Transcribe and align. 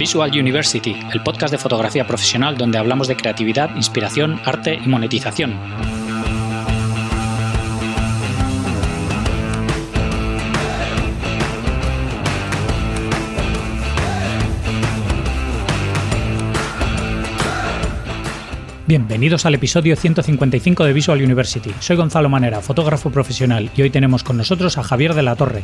Visual 0.00 0.30
University, 0.30 0.96
el 1.12 1.22
podcast 1.22 1.52
de 1.52 1.58
fotografía 1.58 2.06
profesional 2.06 2.56
donde 2.56 2.78
hablamos 2.78 3.06
de 3.06 3.16
creatividad, 3.16 3.76
inspiración, 3.76 4.40
arte 4.46 4.80
y 4.82 4.88
monetización. 4.88 5.52
Bienvenidos 18.86 19.44
al 19.44 19.54
episodio 19.54 19.96
155 19.96 20.82
de 20.82 20.94
Visual 20.94 21.22
University. 21.22 21.74
Soy 21.78 21.96
Gonzalo 21.96 22.30
Manera, 22.30 22.62
fotógrafo 22.62 23.10
profesional, 23.10 23.70
y 23.76 23.82
hoy 23.82 23.90
tenemos 23.90 24.24
con 24.24 24.38
nosotros 24.38 24.78
a 24.78 24.82
Javier 24.82 25.12
de 25.12 25.22
la 25.24 25.36
Torre, 25.36 25.62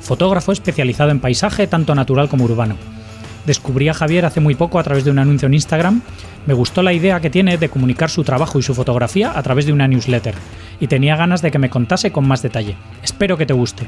fotógrafo 0.00 0.52
especializado 0.52 1.10
en 1.10 1.20
paisaje 1.20 1.66
tanto 1.66 1.94
natural 1.94 2.30
como 2.30 2.44
urbano. 2.44 3.03
Descubrí 3.46 3.88
a 3.88 3.94
Javier 3.94 4.24
hace 4.24 4.40
muy 4.40 4.54
poco 4.54 4.78
a 4.78 4.82
través 4.82 5.04
de 5.04 5.10
un 5.10 5.18
anuncio 5.18 5.46
en 5.46 5.54
Instagram. 5.54 6.02
Me 6.46 6.54
gustó 6.54 6.82
la 6.82 6.92
idea 6.92 7.20
que 7.20 7.30
tiene 7.30 7.58
de 7.58 7.68
comunicar 7.68 8.10
su 8.10 8.24
trabajo 8.24 8.58
y 8.58 8.62
su 8.62 8.74
fotografía 8.74 9.36
a 9.36 9.42
través 9.42 9.66
de 9.66 9.72
una 9.72 9.88
newsletter, 9.88 10.34
y 10.80 10.86
tenía 10.86 11.16
ganas 11.16 11.42
de 11.42 11.50
que 11.50 11.58
me 11.58 11.70
contase 11.70 12.12
con 12.12 12.26
más 12.26 12.42
detalle. 12.42 12.76
Espero 13.02 13.36
que 13.36 13.46
te 13.46 13.54
guste. 13.54 13.86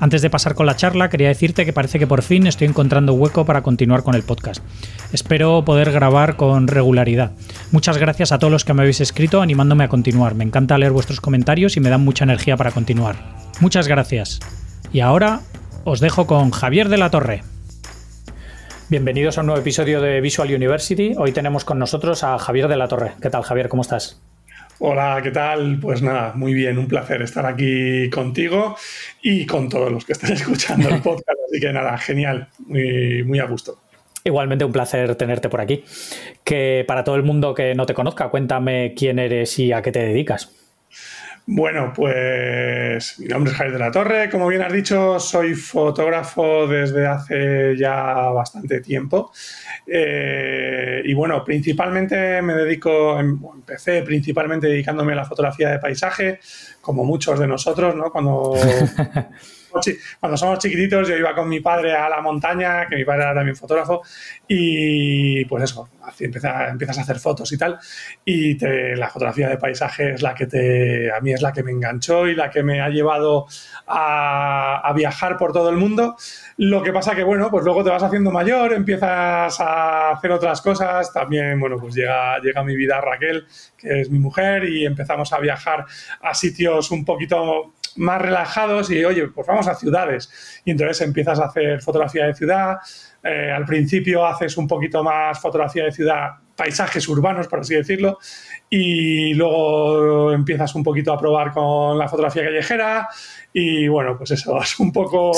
Antes 0.00 0.22
de 0.22 0.30
pasar 0.30 0.54
con 0.54 0.64
la 0.64 0.76
charla, 0.76 1.10
quería 1.10 1.28
decirte 1.28 1.66
que 1.66 1.74
parece 1.74 1.98
que 1.98 2.06
por 2.06 2.22
fin 2.22 2.46
estoy 2.46 2.66
encontrando 2.66 3.12
hueco 3.12 3.44
para 3.44 3.62
continuar 3.62 4.02
con 4.02 4.14
el 4.14 4.22
podcast. 4.22 4.64
Espero 5.12 5.62
poder 5.62 5.92
grabar 5.92 6.36
con 6.36 6.68
regularidad. 6.68 7.32
Muchas 7.70 7.98
gracias 7.98 8.32
a 8.32 8.38
todos 8.38 8.50
los 8.50 8.64
que 8.64 8.72
me 8.72 8.80
habéis 8.80 9.02
escrito 9.02 9.42
animándome 9.42 9.84
a 9.84 9.88
continuar. 9.88 10.34
Me 10.34 10.44
encanta 10.44 10.78
leer 10.78 10.92
vuestros 10.92 11.20
comentarios 11.20 11.76
y 11.76 11.80
me 11.80 11.90
dan 11.90 12.02
mucha 12.02 12.24
energía 12.24 12.56
para 12.56 12.70
continuar. 12.70 13.16
Muchas 13.60 13.88
gracias. 13.88 14.40
Y 14.90 15.00
ahora 15.00 15.40
os 15.84 16.00
dejo 16.00 16.26
con 16.26 16.50
Javier 16.50 16.88
de 16.88 16.96
la 16.96 17.10
Torre. 17.10 17.42
Bienvenidos 18.90 19.38
a 19.38 19.42
un 19.42 19.46
nuevo 19.46 19.60
episodio 19.60 20.00
de 20.00 20.20
Visual 20.20 20.52
University. 20.52 21.12
Hoy 21.16 21.30
tenemos 21.30 21.64
con 21.64 21.78
nosotros 21.78 22.24
a 22.24 22.36
Javier 22.40 22.66
de 22.66 22.76
la 22.76 22.88
Torre. 22.88 23.12
¿Qué 23.22 23.30
tal, 23.30 23.44
Javier? 23.44 23.68
¿Cómo 23.68 23.82
estás? 23.82 24.20
Hola, 24.80 25.20
¿qué 25.22 25.30
tal? 25.30 25.78
Pues 25.80 26.02
nada, 26.02 26.32
muy 26.34 26.54
bien, 26.54 26.76
un 26.76 26.88
placer 26.88 27.22
estar 27.22 27.46
aquí 27.46 28.10
contigo 28.10 28.76
y 29.22 29.46
con 29.46 29.68
todos 29.68 29.92
los 29.92 30.04
que 30.04 30.14
estén 30.14 30.32
escuchando 30.32 30.88
el 30.88 31.00
podcast. 31.00 31.38
Así 31.46 31.60
que 31.60 31.72
nada, 31.72 31.96
genial, 31.98 32.48
muy, 32.66 33.22
muy 33.22 33.38
a 33.38 33.44
gusto. 33.44 33.78
Igualmente 34.24 34.64
un 34.64 34.72
placer 34.72 35.14
tenerte 35.14 35.48
por 35.48 35.60
aquí. 35.60 35.84
Que 36.42 36.84
para 36.84 37.04
todo 37.04 37.14
el 37.14 37.22
mundo 37.22 37.54
que 37.54 37.76
no 37.76 37.86
te 37.86 37.94
conozca, 37.94 38.28
cuéntame 38.28 38.94
quién 38.96 39.20
eres 39.20 39.56
y 39.60 39.70
a 39.70 39.82
qué 39.82 39.92
te 39.92 40.00
dedicas. 40.00 40.50
Bueno, 41.52 41.92
pues 41.92 43.18
mi 43.18 43.26
nombre 43.26 43.50
es 43.50 43.58
Javier 43.58 43.72
de 43.72 43.80
la 43.80 43.90
Torre. 43.90 44.30
Como 44.30 44.46
bien 44.46 44.62
has 44.62 44.72
dicho, 44.72 45.18
soy 45.18 45.54
fotógrafo 45.54 46.68
desde 46.68 47.08
hace 47.08 47.76
ya 47.76 48.30
bastante 48.30 48.80
tiempo. 48.80 49.32
Eh, 49.84 51.02
y 51.04 51.12
bueno, 51.12 51.42
principalmente 51.44 52.40
me 52.40 52.54
dedico, 52.54 53.18
em, 53.18 53.36
empecé 53.52 54.02
principalmente 54.02 54.68
dedicándome 54.68 55.12
a 55.12 55.16
la 55.16 55.24
fotografía 55.24 55.70
de 55.70 55.80
paisaje, 55.80 56.38
como 56.80 57.02
muchos 57.02 57.40
de 57.40 57.48
nosotros, 57.48 57.96
¿no? 57.96 58.12
Cuando 58.12 58.54
cuando 60.18 60.36
somos 60.36 60.58
chiquititos 60.58 61.08
yo 61.08 61.16
iba 61.16 61.34
con 61.34 61.48
mi 61.48 61.60
padre 61.60 61.94
a 61.94 62.08
la 62.08 62.20
montaña, 62.20 62.86
que 62.88 62.96
mi 62.96 63.04
padre 63.04 63.22
era 63.22 63.34
también 63.34 63.56
fotógrafo, 63.56 64.02
y 64.48 65.44
pues 65.46 65.64
eso, 65.64 65.88
empiezas 66.18 66.98
a 66.98 67.00
hacer 67.00 67.18
fotos 67.18 67.52
y 67.52 67.58
tal, 67.58 67.78
y 68.24 68.58
la 68.96 69.08
fotografía 69.08 69.48
de 69.48 69.56
paisaje 69.56 70.14
es 70.14 70.22
la 70.22 70.34
que 70.34 70.46
te, 70.46 71.12
a 71.12 71.20
mí 71.20 71.32
es 71.32 71.42
la 71.42 71.52
que 71.52 71.62
me 71.62 71.70
enganchó 71.70 72.26
y 72.26 72.34
la 72.34 72.50
que 72.50 72.62
me 72.62 72.80
ha 72.80 72.88
llevado 72.88 73.46
a, 73.86 74.92
viajar 74.94 75.36
por 75.38 75.52
todo 75.52 75.70
el 75.70 75.76
mundo. 75.76 76.16
Lo 76.56 76.82
que 76.82 76.92
pasa 76.92 77.14
que, 77.14 77.22
bueno, 77.22 77.50
pues 77.50 77.64
luego 77.64 77.84
te 77.84 77.90
vas 77.90 78.02
haciendo 78.02 78.30
mayor, 78.30 78.72
empiezas 78.72 79.60
a 79.60 80.10
hacer 80.10 80.32
otras 80.32 80.60
cosas, 80.60 81.12
también, 81.12 81.58
bueno, 81.60 81.76
pues 81.78 81.94
llega, 81.94 82.38
llega 82.40 82.64
mi 82.64 82.76
vida 82.76 83.00
Raquel, 83.00 83.46
que 83.78 84.00
es 84.00 84.10
mi 84.10 84.18
mujer, 84.18 84.64
y 84.64 84.84
empezamos 84.84 85.32
a 85.32 85.38
viajar 85.38 85.86
a 86.20 86.34
sitios 86.34 86.90
un 86.90 87.04
poquito 87.04 87.74
más 87.96 88.20
relajados 88.20 88.90
y, 88.90 89.04
oye, 89.04 89.28
pues 89.28 89.46
vamos 89.46 89.68
a 89.68 89.74
ciudades. 89.74 90.30
Y 90.64 90.70
entonces 90.70 91.00
empiezas 91.00 91.38
a 91.40 91.46
hacer 91.46 91.80
fotografía 91.82 92.26
de 92.26 92.34
ciudad. 92.34 92.78
Eh, 93.22 93.52
al 93.54 93.64
principio 93.64 94.24
haces 94.24 94.56
un 94.56 94.66
poquito 94.66 95.04
más 95.04 95.38
fotografía 95.38 95.84
de 95.84 95.92
ciudad, 95.92 96.30
paisajes 96.56 97.06
urbanos, 97.08 97.48
por 97.48 97.60
así 97.60 97.74
decirlo, 97.74 98.18
y 98.68 99.34
luego 99.34 100.32
empiezas 100.32 100.74
un 100.74 100.82
poquito 100.82 101.12
a 101.12 101.18
probar 101.18 101.52
con 101.52 101.98
la 101.98 102.08
fotografía 102.08 102.44
callejera 102.44 103.08
y 103.52 103.88
bueno, 103.88 104.16
pues 104.16 104.30
eso 104.30 104.58
es 104.62 104.78
un 104.78 104.92
poco 104.92 105.32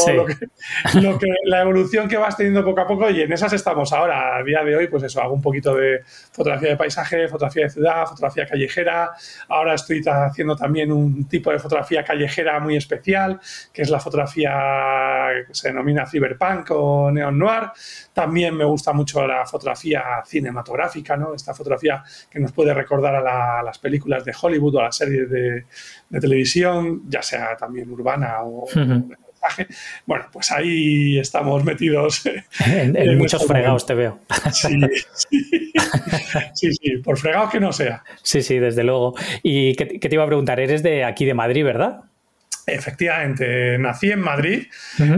lo, 0.94 1.18
que, 1.18 1.26
la 1.44 1.62
evolución 1.62 2.08
que 2.08 2.16
vas 2.16 2.36
teniendo 2.36 2.64
poco 2.64 2.80
a 2.82 2.86
poco 2.86 3.08
y 3.10 3.22
en 3.22 3.32
esas 3.32 3.52
estamos 3.52 3.92
ahora. 3.92 4.36
A 4.36 4.42
día 4.42 4.62
de 4.62 4.76
hoy, 4.76 4.88
pues 4.88 5.02
eso, 5.04 5.22
hago 5.22 5.34
un 5.34 5.40
poquito 5.40 5.74
de 5.74 6.00
fotografía 6.04 6.70
de 6.70 6.76
paisaje, 6.76 7.28
fotografía 7.28 7.64
de 7.64 7.70
ciudad, 7.70 8.06
fotografía 8.06 8.46
callejera. 8.46 9.12
Ahora 9.48 9.74
estoy 9.74 10.02
haciendo 10.04 10.56
también 10.56 10.92
un 10.92 11.26
tipo 11.26 11.50
de 11.50 11.58
fotografía 11.58 12.04
callejera 12.04 12.60
muy 12.60 12.76
especial, 12.76 13.40
que 13.72 13.82
es 13.82 13.90
la 13.90 14.00
fotografía 14.00 14.50
que 15.46 15.54
se 15.54 15.68
denomina 15.68 16.06
cyberpunk 16.06 16.70
o 16.70 17.10
neon 17.10 17.38
noir. 17.38 17.71
También 18.12 18.56
me 18.56 18.64
gusta 18.64 18.92
mucho 18.92 19.26
la 19.26 19.46
fotografía 19.46 20.22
cinematográfica, 20.24 21.16
¿no? 21.16 21.34
Esta 21.34 21.54
fotografía 21.54 22.02
que 22.30 22.40
nos 22.40 22.52
puede 22.52 22.74
recordar 22.74 23.14
a, 23.26 23.62
las 23.62 23.78
películas 23.78 24.24
de 24.24 24.34
Hollywood 24.40 24.76
o 24.76 24.80
a 24.80 24.84
las 24.84 24.96
series 24.96 25.30
de, 25.30 25.64
de 26.08 26.20
televisión, 26.20 27.02
ya 27.08 27.22
sea 27.22 27.56
también 27.56 27.90
urbana 27.90 28.42
o, 28.42 28.66
Bueno, 30.06 30.26
pues 30.32 30.50
ahí 30.52 31.18
estamos 31.18 31.64
metidos. 31.64 32.22
En, 32.66 33.18
muchos 33.18 33.46
fregados 33.46 33.86
te 33.86 33.94
veo. 33.94 34.20
Sí, 34.52 34.68
sí, 36.54 36.72
sí, 36.72 36.96
por 36.98 37.18
fregados 37.18 37.50
que 37.50 37.60
no 37.60 37.72
sea. 37.72 38.02
Sí, 38.22 38.42
sí, 38.42 38.58
desde 38.58 38.84
luego. 38.84 39.14
¿Y 39.42 39.74
qué, 39.74 39.86
te 39.86 40.14
iba 40.14 40.24
a 40.24 40.26
preguntar? 40.26 40.60
Eres 40.60 40.82
de 40.82 41.04
aquí 41.04 41.24
de 41.24 41.34
Madrid, 41.34 41.64
¿verdad? 41.64 42.04
Efectivamente, 42.66 43.76
nací 43.78 44.10
en 44.10 44.20
Madrid, 44.20 44.66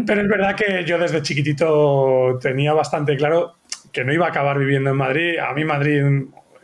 pero 0.07 0.23
es 0.23 0.29
verdad 0.29 0.55
que 0.55 0.85
yo 0.85 0.99
desde 0.99 1.23
chiquitito 1.23 2.39
tenía 2.41 2.73
bastante 2.73 3.17
claro 3.17 3.57
que 3.93 4.05
no 4.05 4.13
iba 4.13 4.27
a 4.27 4.31
acabar 4.31 4.59
viviendo 4.59 4.91
en 4.91 4.97
Madrid. 4.97 5.39
A 5.39 5.53
mí 5.53 5.65
Madrid, 5.65 6.03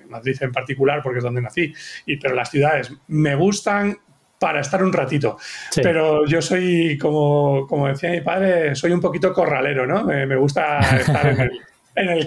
Madrid 0.08 0.36
en 0.40 0.52
particular, 0.52 1.02
porque 1.02 1.18
es 1.18 1.24
donde 1.24 1.42
nací, 1.42 1.72
y, 2.06 2.16
pero 2.16 2.34
las 2.34 2.50
ciudades 2.50 2.92
me 3.08 3.34
gustan, 3.34 3.98
para 4.40 4.60
estar 4.60 4.82
un 4.82 4.92
ratito. 4.92 5.36
Pero 5.76 6.24
yo 6.26 6.40
soy, 6.40 6.96
como, 6.96 7.66
como, 7.68 7.88
decía 7.88 8.10
mi 8.10 8.22
padre, 8.22 8.74
soy 8.74 8.90
un 8.90 9.00
poquito 9.00 9.34
corralero, 9.34 9.86
¿no? 9.86 10.04
Me, 10.04 10.34
gusta 10.34 10.78
estar 10.96 11.26
en 11.26 11.40
el, 11.40 11.50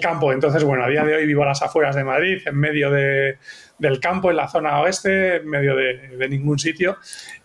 campo. 0.00 0.32
Entonces, 0.32 0.64
bueno, 0.64 0.84
a 0.84 0.88
día 0.88 1.04
de 1.04 1.14
hoy 1.14 1.26
vivo 1.26 1.42
a 1.42 1.46
las 1.46 1.62
afueras 1.62 1.96
de 1.96 2.04
Madrid, 2.04 2.42
en 2.46 2.56
medio 2.56 2.90
de, 2.90 3.38
del 3.78 4.00
campo, 4.00 4.30
en 4.30 4.36
la 4.36 4.48
zona 4.48 4.80
oeste, 4.80 5.36
en 5.36 5.48
medio 5.48 5.74
de, 5.76 6.28
ningún 6.28 6.58
sitio. 6.58 6.98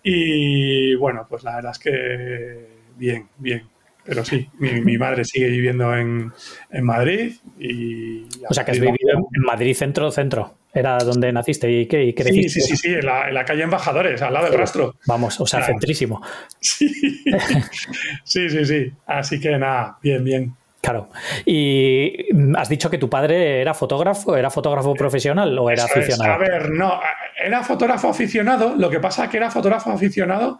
Y 0.03 0.96
bueno, 0.96 1.25
pues 1.29 1.44
la 1.44 1.56
verdad 1.56 1.72
es 1.72 1.79
que 1.79 2.68
bien, 2.97 3.28
bien. 3.38 3.63
Pero 4.06 4.25
sí, 4.25 4.50
mi, 4.58 4.97
madre 4.97 5.24
sigue 5.24 5.50
viviendo 5.50 5.96
en, 5.96 6.31
en 6.72 6.84
Madrid 6.84 7.34
y... 7.59 8.24
O 8.50 8.53
sea, 8.53 8.66
que 8.66 8.72
has 8.72 8.79
vivido 8.79 9.12
en 9.12 9.41
Madrid 9.44 9.75
centro, 9.75 10.09
centro. 10.09 10.56
Era 10.74 10.97
donde 11.00 11.31
naciste 11.31 11.69
y, 11.69 11.88
qué, 11.88 12.06
y 12.06 12.13
creciste. 12.13 12.50
Sí, 12.50 12.62
sí, 12.62 12.68
sí, 12.68 12.78
sí, 12.78 12.94
en 12.96 13.06
la, 13.06 13.46
calle 13.46 13.63
Embajadores, 13.63 14.22
al 14.22 14.34
lado 14.34 14.50
del 14.50 14.58
rastro. 14.58 14.96
Vamos, 15.06 15.40
o 15.40 15.46
sea, 15.46 15.63
centrísimo. 15.63 16.22
Sí. 16.59 17.24
sí, 18.24 18.50
sí, 18.50 18.66
sí. 18.66 18.91
Así 19.06 19.40
que 19.40 19.58
nada, 19.58 19.97
bien, 20.02 20.24
bien. 20.24 20.56
Claro. 20.81 21.09
¿Y 21.45 22.28
has 22.56 22.69
dicho 22.69 22.90
que 22.90 22.97
tu 22.97 23.09
padre 23.09 23.62
era 23.62 23.73
fotógrafo? 23.73 24.38
¿Era 24.38 24.50
fotógrafo 24.50 24.94
profesional 24.94 25.57
o 25.59 25.69
era 25.69 25.84
aficionado? 25.84 26.34
a 26.34 26.38
ver, 26.38 26.69
no, 26.69 27.00
era 27.44 27.63
fotógrafo 27.63 28.09
aficionado. 28.09 28.75
Lo 28.75 28.90
que 28.90 29.00
pasa 29.00 29.25
es 29.25 29.29
que 29.29 29.38
era 29.38 29.51
fotógrafo 29.51 29.91
aficionado 29.91 30.59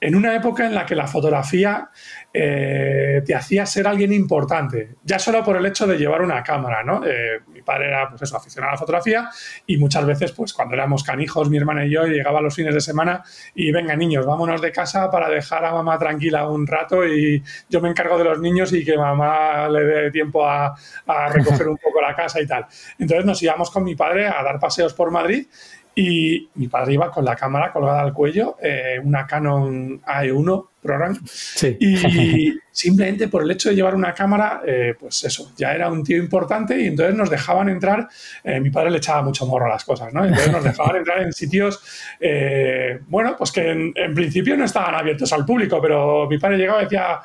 en 0.00 0.14
una 0.16 0.34
época 0.34 0.66
en 0.66 0.74
la 0.74 0.86
que 0.86 0.94
la 0.94 1.06
fotografía 1.06 1.90
eh, 2.32 3.22
te 3.24 3.34
hacía 3.34 3.66
ser 3.66 3.86
alguien 3.86 4.12
importante, 4.12 4.96
ya 5.04 5.18
solo 5.18 5.42
por 5.44 5.56
el 5.56 5.66
hecho 5.66 5.86
de 5.86 5.98
llevar 5.98 6.22
una 6.22 6.42
cámara, 6.42 6.82
¿no? 6.82 7.04
Eh, 7.04 7.40
mi 7.48 7.62
padre 7.62 7.88
era, 7.88 8.08
pues 8.08 8.22
eso, 8.22 8.36
aficionado 8.36 8.70
a 8.70 8.74
la 8.74 8.78
fotografía 8.78 9.28
y 9.66 9.76
muchas 9.76 10.06
veces, 10.06 10.32
pues 10.32 10.52
cuando 10.52 10.74
éramos 10.74 11.02
canijos, 11.02 11.50
mi 11.50 11.58
hermana 11.58 11.84
y 11.84 11.90
yo, 11.90 12.04
llegaba 12.06 12.40
los 12.40 12.54
fines 12.54 12.74
de 12.74 12.80
semana 12.80 13.22
y 13.54 13.72
venga 13.72 13.94
niños, 13.96 14.26
vámonos 14.26 14.60
de 14.60 14.72
casa 14.72 15.10
para 15.10 15.28
dejar 15.28 15.64
a 15.64 15.72
mamá 15.72 15.98
tranquila 15.98 16.48
un 16.48 16.66
rato 16.66 17.06
y 17.06 17.42
yo 17.68 17.80
me 17.80 17.90
encargo 17.90 18.16
de 18.16 18.24
los 18.24 18.40
niños 18.40 18.72
y 18.72 18.84
que 18.84 18.96
mamá 18.96 19.59
le 19.68 19.84
dé 19.84 20.10
tiempo 20.10 20.46
a, 20.46 20.74
a 21.06 21.28
recoger 21.28 21.68
un 21.68 21.76
poco 21.76 22.00
la 22.00 22.14
casa 22.14 22.40
y 22.40 22.46
tal. 22.46 22.66
Entonces 22.98 23.24
nos 23.24 23.42
íbamos 23.42 23.70
con 23.70 23.84
mi 23.84 23.94
padre 23.94 24.28
a 24.28 24.42
dar 24.42 24.58
paseos 24.58 24.94
por 24.94 25.10
Madrid 25.10 25.46
y 25.94 26.48
mi 26.54 26.68
padre 26.68 26.94
iba 26.94 27.10
con 27.10 27.24
la 27.24 27.36
cámara 27.36 27.72
colgada 27.72 28.00
al 28.00 28.12
cuello, 28.12 28.56
eh, 28.62 29.00
una 29.02 29.26
Canon 29.26 30.00
AE1 30.02 30.69
Program. 30.80 31.18
Sí. 31.26 31.76
Y 31.78 32.58
simplemente 32.72 33.28
por 33.28 33.42
el 33.42 33.50
hecho 33.50 33.68
de 33.68 33.74
llevar 33.74 33.94
una 33.94 34.14
cámara, 34.14 34.62
eh, 34.66 34.94
pues 34.98 35.24
eso, 35.24 35.52
ya 35.56 35.74
era 35.74 35.90
un 35.90 36.02
tío 36.02 36.16
importante 36.16 36.80
y 36.80 36.86
entonces 36.86 37.14
nos 37.14 37.28
dejaban 37.28 37.68
entrar, 37.68 38.08
eh, 38.44 38.60
mi 38.60 38.70
padre 38.70 38.90
le 38.90 38.98
echaba 38.98 39.22
mucho 39.22 39.46
morro 39.46 39.66
a 39.66 39.70
las 39.70 39.84
cosas, 39.84 40.12
¿no? 40.14 40.24
Entonces 40.24 40.50
nos 40.52 40.64
dejaban 40.64 40.96
entrar 40.96 41.20
en 41.22 41.32
sitios, 41.32 41.82
eh, 42.18 43.00
bueno, 43.08 43.36
pues 43.36 43.52
que 43.52 43.70
en, 43.70 44.14
principio 44.14 44.56
no 44.56 44.64
estaban 44.64 44.94
abiertos 44.94 45.32
al 45.32 45.44
público, 45.44 45.80
pero 45.80 46.26
mi 46.28 46.38
padre 46.38 46.58
llegaba 46.58 46.80
y 46.80 46.84
decía, 46.84 47.20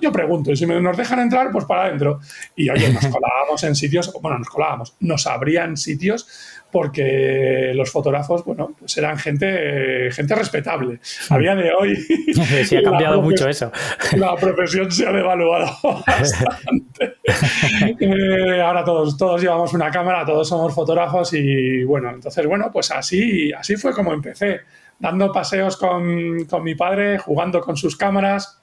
yo 0.00 0.12
pregunto, 0.12 0.52
y 0.52 0.56
si 0.56 0.66
nos 0.66 0.96
dejan 0.96 1.20
entrar, 1.20 1.50
pues 1.50 1.64
para 1.64 1.84
adentro. 1.86 2.20
Y 2.54 2.70
oye, 2.70 2.92
nos 2.92 3.06
colábamos 3.08 3.62
en 3.64 3.74
sitios, 3.74 4.12
bueno, 4.20 4.38
nos 4.38 4.48
colábamos, 4.48 4.94
nos 5.00 5.26
abrían 5.26 5.76
sitios 5.76 6.59
porque 6.70 7.72
los 7.74 7.90
fotógrafos, 7.90 8.44
bueno, 8.44 8.72
pues 8.78 8.96
eran 8.96 9.18
gente, 9.18 10.10
gente 10.12 10.34
respetable. 10.34 11.00
A 11.28 11.38
día 11.38 11.54
de 11.54 11.72
hoy... 11.72 11.96
Sí, 12.64 12.76
ha 12.76 12.82
cambiado 12.84 13.20
mucho 13.22 13.48
eso. 13.48 13.70
La 14.16 14.34
profesión 14.36 14.90
se 14.90 15.06
ha 15.06 15.12
devaluado 15.12 15.66
bastante. 16.06 17.16
Eh, 17.98 18.60
ahora 18.60 18.84
todos, 18.84 19.16
todos 19.16 19.40
llevamos 19.40 19.72
una 19.72 19.90
cámara, 19.90 20.24
todos 20.24 20.48
somos 20.48 20.74
fotógrafos 20.74 21.32
y 21.32 21.84
bueno, 21.84 22.10
entonces, 22.10 22.46
bueno, 22.46 22.70
pues 22.72 22.90
así, 22.90 23.52
así 23.52 23.76
fue 23.76 23.92
como 23.92 24.12
empecé, 24.12 24.60
dando 24.98 25.32
paseos 25.32 25.76
con, 25.76 26.44
con 26.44 26.62
mi 26.62 26.74
padre, 26.74 27.18
jugando 27.18 27.60
con 27.60 27.76
sus 27.76 27.96
cámaras, 27.96 28.60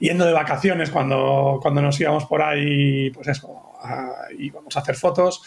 yendo 0.00 0.24
de 0.24 0.32
vacaciones 0.32 0.90
cuando, 0.90 1.58
cuando 1.60 1.82
nos 1.82 1.98
íbamos 2.00 2.24
por 2.26 2.42
ahí, 2.42 3.10
pues 3.10 3.28
eso, 3.28 3.61
y 4.38 4.50
vamos 4.50 4.76
a 4.76 4.80
hacer 4.80 4.94
fotos. 4.94 5.42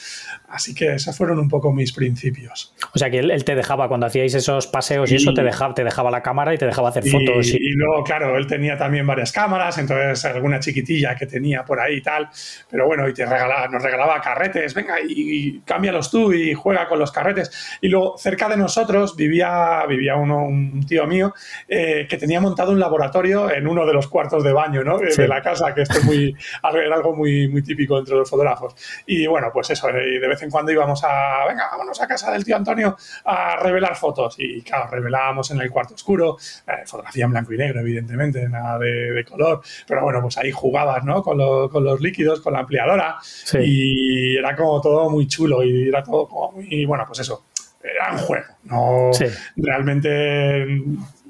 Así 0.47 0.73
que 0.73 0.93
esos 0.93 1.15
fueron 1.17 1.39
un 1.39 1.49
poco 1.49 1.71
mis 1.71 1.93
principios. 1.93 2.73
O 2.93 2.99
sea 2.99 3.09
que 3.09 3.19
él, 3.19 3.43
te 3.43 3.55
dejaba, 3.55 3.87
cuando 3.87 4.05
hacíais 4.05 4.33
esos 4.33 4.67
paseos 4.67 5.11
y, 5.11 5.15
eso, 5.15 5.33
te 5.33 5.43
dejaba, 5.43 5.73
te 5.73 5.83
dejaba 5.83 6.11
la 6.11 6.21
cámara 6.21 6.53
y 6.53 6.57
te 6.57 6.65
dejaba 6.65 6.89
hacer 6.89 7.03
fotos. 7.03 7.47
Y... 7.53 7.71
luego, 7.71 8.03
claro, 8.03 8.37
él 8.37 8.47
tenía 8.47 8.77
también 8.77 9.05
varias 9.05 9.31
cámaras, 9.31 9.77
entonces 9.77 10.23
alguna 10.25 10.59
chiquitilla 10.59 11.15
que 11.15 11.25
tenía 11.25 11.63
por 11.63 11.79
ahí 11.79 11.97
y 11.97 12.01
tal. 12.01 12.29
Pero 12.69 12.85
bueno, 12.85 13.07
y 13.07 13.13
te 13.13 13.25
regalaba, 13.25 13.67
nos 13.67 13.81
regalaba 13.81 14.21
carretes, 14.21 14.73
venga, 14.73 14.95
y, 15.07 15.61
cámbialos 15.65 16.11
tú 16.11 16.33
y 16.33 16.53
juega 16.53 16.87
con 16.87 16.99
los 16.99 17.11
carretes. 17.11 17.77
Y 17.81 17.89
luego, 17.89 18.17
cerca 18.17 18.49
de 18.49 18.57
nosotros 18.57 19.15
vivía, 19.15 19.85
vivía 19.87 20.15
uno, 20.15 20.45
un 20.45 20.85
tío 20.85 21.07
mío 21.07 21.33
eh, 21.67 22.07
que 22.09 22.17
tenía 22.17 22.39
montado 22.39 22.71
un 22.71 22.79
laboratorio 22.79 23.51
en 23.51 23.67
uno 23.67 23.85
de 23.85 23.93
los 23.93 24.07
cuartos 24.07 24.43
de 24.43 24.53
baño 24.53 24.83
¿no? 24.83 24.97
de 24.97 25.27
la 25.27 25.41
casa, 25.41 25.73
que 25.73 25.81
esto 25.81 25.99
es 25.99 26.03
muy, 26.03 26.35
era 26.73 26.95
algo 26.95 27.15
muy, 27.15 27.47
muy 27.47 27.63
típico 27.63 27.97
entre 27.97 28.15
los 28.15 28.24
fotógrafos. 28.29 28.75
Y 29.05 29.27
bueno, 29.27 29.49
pues 29.53 29.69
eso, 29.69 29.89
y 29.89 30.19
de 30.19 30.27
vez 30.27 30.41
en 30.43 30.49
cuando 30.49 30.71
íbamos 30.71 31.03
a, 31.03 31.45
venga, 31.47 31.69
vámonos 31.71 32.01
a 32.01 32.07
casa 32.07 32.31
del 32.31 32.43
tío 32.43 32.55
Antonio 32.55 32.97
a 33.25 33.57
revelar 33.57 33.95
fotos. 33.95 34.35
Y 34.37 34.61
claro, 34.61 34.89
revelábamos 34.89 35.51
en 35.51 35.61
el 35.61 35.69
cuarto 35.69 35.93
oscuro, 35.93 36.37
eh, 36.67 36.85
fotografía 36.85 37.25
en 37.25 37.31
blanco 37.31 37.53
y 37.53 37.57
negro, 37.57 37.79
evidentemente, 37.81 38.47
nada 38.49 38.79
de, 38.79 39.25
color. 39.25 39.61
Pero 39.87 40.03
bueno, 40.03 40.21
pues 40.21 40.37
ahí 40.37 40.51
jugabas, 40.51 41.03
¿no? 41.03 41.23
Con, 41.23 41.69
con 41.69 41.83
los 41.83 41.99
líquidos, 42.01 42.41
con 42.41 42.53
la 42.53 42.59
ampliadora. 42.59 43.17
Y 43.59 44.37
era 44.37 44.55
como 44.55 44.81
todo 44.81 45.09
muy 45.09 45.27
chulo 45.27 45.63
y 45.63 45.87
era 45.87 46.03
todo 46.03 46.27
como 46.27 46.51
muy, 46.51 46.85
bueno, 46.85 47.05
pues 47.07 47.19
eso 47.19 47.45
era 47.83 48.11
un 48.11 48.17
juego. 48.19 48.45
No 48.63 49.11
realmente 49.55 50.65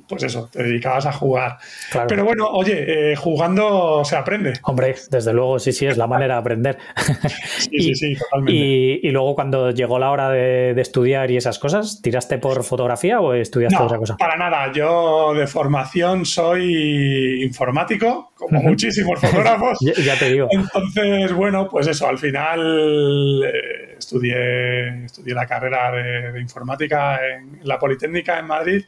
pues 0.07 0.23
eso, 0.23 0.49
te 0.51 0.63
dedicabas 0.63 1.05
a 1.05 1.11
jugar. 1.11 1.57
Pero 2.07 2.23
bueno, 2.23 2.47
oye, 2.49 3.11
eh, 3.11 3.15
jugando 3.15 4.03
se 4.05 4.15
aprende. 4.15 4.53
Hombre, 4.63 4.95
desde 5.09 5.33
luego, 5.33 5.59
sí, 5.59 5.71
sí, 5.71 5.85
es 5.85 5.97
la 5.97 6.07
manera 6.07 6.35
de 6.35 6.39
aprender. 6.39 6.77
sí, 7.57 7.69
sí, 7.79 7.95
sí, 7.95 8.15
totalmente. 8.15 8.53
Y, 9.03 9.11
luego 9.11 9.35
cuando 9.35 9.71
llegó 9.71 9.97
la 9.99 10.11
hora 10.11 10.29
de, 10.29 10.79
estudiar 10.79 11.31
y 11.31 11.37
esas 11.37 11.57
cosas, 11.57 12.01
¿tiraste 12.01 12.37
por 12.37 12.63
fotografía 12.63 13.19
o 13.21 13.33
estudiaste 13.33 13.81
otra 13.81 13.97
cosa? 13.97 14.17
Para 14.17 14.35
nada, 14.35 14.71
yo 14.71 15.33
de 15.33 15.47
formación 15.47 16.25
soy 16.25 17.43
informático, 17.43 18.31
como 18.35 18.61
muchísimos 18.61 19.19
fotógrafos. 19.19 19.79
ya, 20.05 20.17
te 20.17 20.31
digo. 20.31 20.47
Entonces, 20.51 21.33
bueno, 21.33 21.67
pues 21.69 21.87
eso, 21.87 22.07
al 22.07 22.17
final 22.17 23.43
eh, 23.45 23.95
estudié, 23.97 25.05
estudié 25.05 25.33
la 25.33 25.47
carrera 25.47 25.91
de 25.91 26.41
informática 26.41 27.19
en 27.25 27.59
la 27.63 27.79
Politécnica 27.79 28.37
en 28.39 28.45
Madrid 28.45 28.83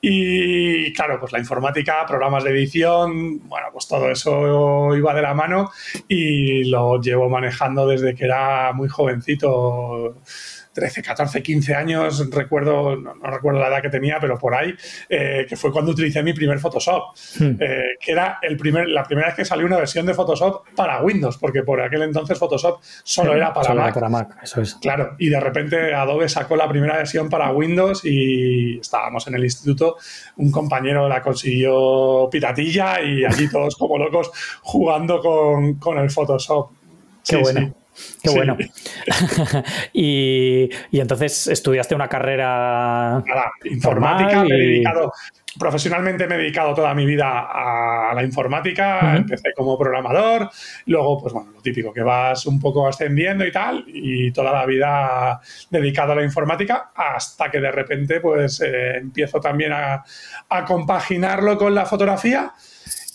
y 0.00 0.61
y 0.62 0.92
claro, 0.92 1.18
pues 1.18 1.32
la 1.32 1.38
informática, 1.38 2.04
programas 2.06 2.44
de 2.44 2.50
edición, 2.50 3.40
bueno, 3.48 3.68
pues 3.72 3.88
todo 3.88 4.10
eso 4.10 4.94
iba 4.96 5.14
de 5.14 5.22
la 5.22 5.34
mano 5.34 5.70
y 6.08 6.64
lo 6.64 7.00
llevo 7.00 7.28
manejando 7.28 7.86
desde 7.86 8.14
que 8.14 8.24
era 8.24 8.72
muy 8.72 8.88
jovencito 8.88 10.16
13, 10.72 11.02
14, 11.02 11.42
15 11.42 11.74
años, 11.74 12.30
recuerdo, 12.30 12.96
no, 12.96 13.14
recuerdo 13.22 13.60
la 13.60 13.68
edad 13.68 13.82
que 13.82 13.90
tenía, 13.90 14.18
pero 14.20 14.38
por 14.38 14.54
ahí, 14.54 14.74
eh, 15.08 15.46
que 15.48 15.56
fue 15.56 15.70
cuando 15.70 15.92
utilicé 15.92 16.22
mi 16.22 16.32
primer 16.32 16.58
Photoshop, 16.58 17.14
hmm. 17.38 17.56
eh, 17.60 17.82
que 18.00 18.12
era 18.12 18.38
el 18.42 18.56
primer, 18.56 18.88
la 18.88 19.04
primera 19.04 19.28
vez 19.28 19.36
que 19.36 19.44
salió 19.44 19.66
una 19.66 19.76
versión 19.76 20.06
de 20.06 20.14
Photoshop 20.14 20.68
para 20.74 21.02
Windows, 21.02 21.36
porque 21.38 21.62
por 21.62 21.80
aquel 21.80 22.02
entonces 22.02 22.38
Photoshop 22.38 22.80
solo 22.82 23.34
era 23.34 23.52
para 23.52 23.74
Mac. 23.74 23.94
para 23.94 24.08
Mac, 24.08 24.36
eso 24.42 24.60
es. 24.60 24.74
Claro, 24.76 25.14
y 25.18 25.28
de 25.28 25.40
repente 25.40 25.94
Adobe 25.94 26.28
sacó 26.28 26.56
la 26.56 26.68
primera 26.68 26.96
versión 26.96 27.28
para 27.28 27.50
Windows 27.52 28.04
y 28.04 28.78
estábamos 28.78 29.26
en 29.26 29.34
el 29.34 29.44
instituto, 29.44 29.96
un 30.36 30.50
compañero 30.50 31.08
la 31.08 31.22
consiguió 31.22 32.28
piratilla 32.30 33.00
y 33.02 33.24
allí 33.24 33.48
todos 33.48 33.76
como 33.76 33.98
locos 33.98 34.30
jugando 34.62 35.20
con, 35.20 35.98
el 35.98 36.10
Photoshop. 36.10 36.70
Qué 37.24 37.36
bueno. 37.36 37.74
Qué 38.22 38.30
bueno. 38.30 38.56
y, 39.92 40.70
entonces 40.92 41.48
estudiaste 41.48 41.94
una 41.94 42.08
carrera 42.08 43.22
informática, 43.64 44.44
me 44.44 44.54
he 44.54 44.58
dedicado, 44.58 45.12
profesionalmente 45.58 46.26
me 46.26 46.36
he 46.36 46.38
dedicado 46.38 46.74
toda 46.74 46.94
mi 46.94 47.04
vida 47.04 47.48
a 47.50 48.14
la 48.14 48.22
informática, 48.22 49.16
empecé 49.16 49.52
como 49.54 49.78
programador, 49.78 50.50
luego 50.86 51.20
pues 51.20 51.34
bueno, 51.34 51.50
lo 51.52 51.60
típico, 51.60 51.92
que 51.92 52.02
vas 52.02 52.46
un 52.46 52.58
poco 52.58 52.88
ascendiendo 52.88 53.44
y 53.44 53.52
tal, 53.52 53.84
y 53.86 54.30
toda 54.32 54.52
la 54.52 54.66
vida 54.66 55.40
dedicado 55.70 56.12
a 56.12 56.16
la 56.16 56.24
informática 56.24 56.92
hasta 56.94 57.50
que 57.50 57.60
de 57.60 57.70
repente 57.70 58.20
pues 58.20 58.60
eh, 58.60 58.96
empiezo 58.96 59.40
también 59.40 59.72
a, 59.72 60.02
compaginarlo 60.66 61.56
con 61.56 61.74
la 61.74 61.86
fotografía 61.86 62.52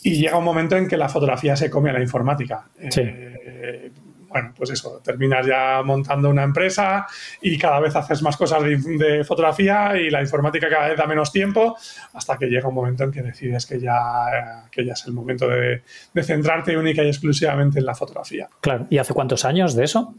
y 0.03 0.21
llega 0.21 0.37
un 0.37 0.43
momento 0.43 0.75
en 0.75 0.87
que 0.87 0.97
la 0.97 1.07
fotografía 1.07 1.55
se 1.55 1.69
come 1.69 1.91
a 1.91 1.93
la 1.93 2.01
informática. 2.01 2.65
Sí. 2.89 3.01
Eh, 3.03 3.91
bueno, 4.29 4.53
pues 4.55 4.71
eso, 4.71 5.01
terminas 5.03 5.45
ya 5.45 5.81
montando 5.83 6.29
una 6.29 6.43
empresa 6.43 7.07
y 7.41 7.57
cada 7.57 7.79
vez 7.79 7.95
haces 7.95 8.21
más 8.21 8.37
cosas 8.37 8.63
de, 8.63 9.23
fotografía 9.23 9.97
y 9.99 10.09
la 10.09 10.21
informática 10.21 10.69
cada 10.69 10.89
vez 10.89 10.97
da 10.97 11.05
menos 11.05 11.31
tiempo 11.31 11.77
hasta 12.13 12.37
que 12.37 12.47
llega 12.47 12.67
un 12.67 12.75
momento 12.75 13.03
en 13.03 13.11
que 13.11 13.21
decides 13.21 13.65
que 13.65 13.79
ya, 13.79 14.65
que 14.71 14.85
ya 14.85 14.93
es 14.93 15.05
el 15.05 15.13
momento 15.13 15.47
de, 15.47 15.83
de 16.13 16.23
centrarte 16.23 16.77
única 16.77 17.03
y 17.03 17.07
exclusivamente 17.07 17.79
en 17.79 17.85
la 17.85 17.95
fotografía. 17.95 18.47
Claro, 18.61 18.87
¿y 18.89 18.97
hace 18.97 19.13
cuántos 19.13 19.45
años 19.45 19.75
de 19.75 19.85
eso? 19.85 20.13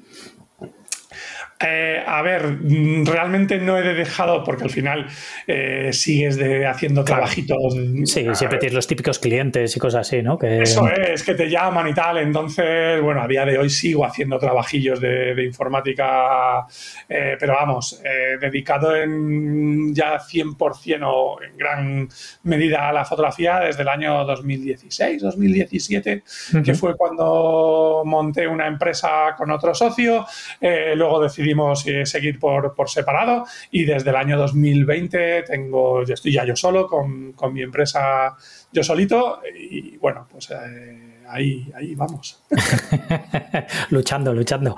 Eh, 1.60 2.04
a 2.06 2.22
ver, 2.22 2.46
mm, 2.46 3.04
realmente 3.04 3.58
no 3.58 3.78
he 3.78 3.82
dejado, 3.94 4.44
porque 4.44 4.62
al 4.62 4.70
final 4.70 5.06
eh, 5.46 5.90
sigues 5.92 6.36
de, 6.36 6.66
haciendo 6.66 7.04
trabajitos. 7.04 7.58
Sí, 8.04 8.26
siempre 8.34 8.58
tienes 8.58 8.74
los 8.74 8.86
típicos 8.86 9.18
clientes 9.18 9.76
y 9.76 9.80
cosas 9.80 10.06
así, 10.06 10.22
¿no? 10.22 10.38
Que... 10.38 10.62
Eso 10.62 10.88
es, 10.88 11.24
que 11.24 11.34
te 11.34 11.50
llaman 11.50 11.88
y 11.88 11.94
tal. 11.94 12.18
Entonces, 12.18 13.02
bueno, 13.02 13.22
a 13.22 13.26
día 13.26 13.44
de 13.44 13.58
hoy 13.58 13.70
sigo 13.70 14.04
haciendo 14.04 14.38
trabajillos 14.38 15.00
de, 15.00 15.44
informática, 15.44 16.66
eh, 17.08 17.36
pero 17.38 17.54
vamos, 17.54 18.00
dedicado 18.40 18.94
en 18.94 19.94
ya 19.94 20.18
100% 20.18 21.00
o 21.04 21.42
en 21.42 21.56
gran 21.56 22.08
medida 22.44 22.88
a 22.88 22.92
la 22.92 23.04
fotografía 23.04 23.60
desde 23.60 23.82
el 23.82 23.88
año 23.88 24.24
2016, 24.24 25.22
2017, 25.22 26.22
que 26.64 26.74
fue 26.74 26.96
cuando 26.96 28.02
monté 28.04 28.46
una 28.46 28.66
empresa 28.66 29.34
con 29.36 29.50
otro 29.50 29.74
socio. 29.74 30.26
luego 30.60 31.22
decidí 31.22 31.47
eh, 31.86 32.06
seguir 32.06 32.38
por, 32.38 32.74
por, 32.74 32.88
separado 32.88 33.44
y 33.70 33.84
desde 33.84 34.10
el 34.10 34.16
año 34.16 34.38
2020 34.38 35.44
tengo, 35.44 36.04
yo 36.04 36.14
estoy 36.14 36.32
ya 36.32 36.44
yo 36.44 36.56
solo 36.56 36.86
con, 36.86 37.32
con 37.32 37.52
mi 37.52 37.62
empresa 37.62 38.36
yo 38.72 38.82
solito 38.82 39.40
y 39.58 39.96
bueno, 39.98 40.26
pues 40.30 40.50
eh, 40.50 41.22
ahí, 41.28 41.70
ahí 41.74 41.94
vamos. 41.94 42.42
luchando, 43.90 44.34
luchando. 44.34 44.74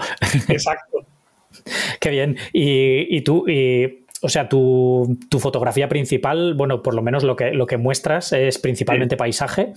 Exacto. 0.48 1.06
Qué 2.00 2.10
bien. 2.10 2.36
Y, 2.52 3.16
y 3.16 3.20
tú, 3.22 3.48
y, 3.48 4.04
o 4.22 4.28
sea, 4.28 4.48
tu, 4.48 5.18
tu, 5.28 5.40
fotografía 5.40 5.88
principal, 5.88 6.54
bueno, 6.54 6.82
por 6.82 6.94
lo 6.94 7.02
menos 7.02 7.24
lo 7.24 7.36
que, 7.36 7.52
lo 7.52 7.66
que 7.66 7.76
muestras 7.76 8.32
es 8.32 8.58
principalmente 8.58 9.16
paisaje. 9.16 9.72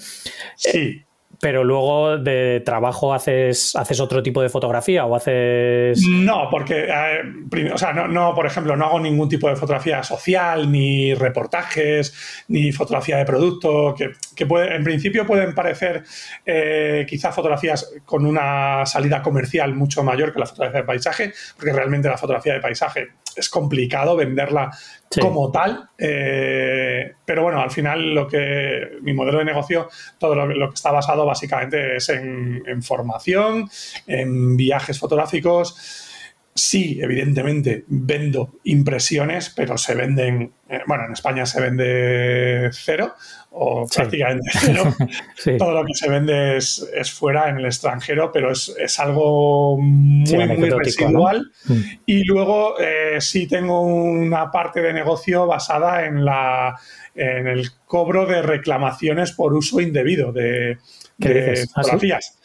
Sí 0.56 1.04
pero 1.40 1.64
luego 1.64 2.18
de 2.18 2.62
trabajo 2.66 3.14
haces, 3.14 3.76
haces 3.76 4.00
otro 4.00 4.24
tipo 4.24 4.42
de 4.42 4.50
fotografía 4.50 5.06
o 5.06 5.16
haces... 5.16 6.02
No, 6.08 6.48
porque, 6.50 6.88
eh, 6.88 7.72
o 7.74 7.78
sea, 7.78 7.94
no, 7.94 8.08
no, 8.08 8.34
por 8.34 8.46
ejemplo, 8.46 8.76
no 8.76 8.86
hago 8.86 9.00
ningún 9.00 9.30
tipo 9.30 9.50
de 9.50 9.56
fotografía 9.56 10.04
social, 10.04 10.72
ni 10.72 11.14
reportajes, 11.14 12.46
ni 12.48 12.72
fotografía 12.72 13.18
de 13.18 13.26
producto, 13.26 13.94
que, 13.98 14.12
que 14.36 14.46
puede, 14.46 14.76
en 14.76 14.84
principio 14.84 15.26
pueden 15.26 15.54
parecer 15.54 16.04
eh, 16.46 17.06
quizá 17.08 17.32
fotografías 17.32 17.94
con 18.06 18.26
una 18.26 18.86
salida 18.86 19.22
comercial 19.22 19.74
mucho 19.76 20.04
mayor 20.04 20.34
que 20.34 20.40
la 20.40 20.46
fotografía 20.46 20.82
de 20.82 20.88
paisaje, 20.88 21.34
porque 21.58 21.74
realmente 21.74 22.08
la 22.08 22.18
fotografía 22.18 22.54
de 22.54 22.60
paisaje 22.60 23.10
es 23.38 23.50
complicado 23.50 24.16
venderla 24.16 24.72
como 25.20 25.52
tal. 25.52 25.90
Eh, 25.98 27.14
pero 27.26 27.44
bueno, 27.44 27.62
al 27.62 27.72
final 27.72 28.14
lo 28.14 28.28
que 28.28 28.98
mi 29.02 29.14
modelo 29.14 29.40
de 29.40 29.46
negocio, 29.46 29.90
todo 30.18 30.36
lo, 30.36 30.70
que 30.70 30.76
está 30.76 30.92
basado 30.92 31.26
básicamente 31.26 31.98
es 31.98 32.10
en, 32.10 32.64
en 32.66 32.82
formación, 32.82 33.70
en 34.08 34.58
viajes 34.58 35.00
fotográficos 35.00 36.12
Sí, 36.56 37.00
evidentemente 37.02 37.84
vendo 37.88 38.60
impresiones, 38.64 39.52
pero 39.56 39.76
se 39.76 39.96
venden, 39.96 40.54
eh, 40.70 40.82
bueno, 40.86 41.06
en 41.06 41.14
España 41.14 41.48
se 41.48 41.60
vende 41.60 42.70
cero 42.72 43.16
o 43.50 43.88
prácticamente 43.88 44.52
cero. 44.54 44.94
Todo 45.58 45.72
lo 45.72 45.84
que 45.84 45.96
se 45.96 46.08
vende 46.08 46.58
es, 46.58 47.12
fuera, 47.12 47.50
en 47.50 47.58
el 47.58 47.66
extranjero, 47.66 48.32
pero 48.32 48.52
es, 48.52 49.00
algo 49.00 49.80
muy, 49.80 50.48
muy 50.58 50.70
residual. 50.70 51.52
Mm. 51.66 51.82
Y 52.06 52.24
luego 52.26 52.80
eh, 52.80 53.20
sí 53.20 53.48
tengo 53.48 53.82
una 53.82 54.52
parte 54.52 54.82
de 54.82 54.94
negocio 54.94 55.48
basada 55.48 56.06
en, 56.06 56.24
la, 56.24 56.80
en 57.16 57.48
el 57.48 57.72
cobro 57.88 58.28
de 58.28 58.44
reclamaciones 58.44 59.32
por 59.32 59.54
uso 59.54 59.82
indebido 59.82 60.32
de, 60.32 60.78
de 61.18 61.64
¿Ah, 61.64 61.82
fotografías. 61.82 62.38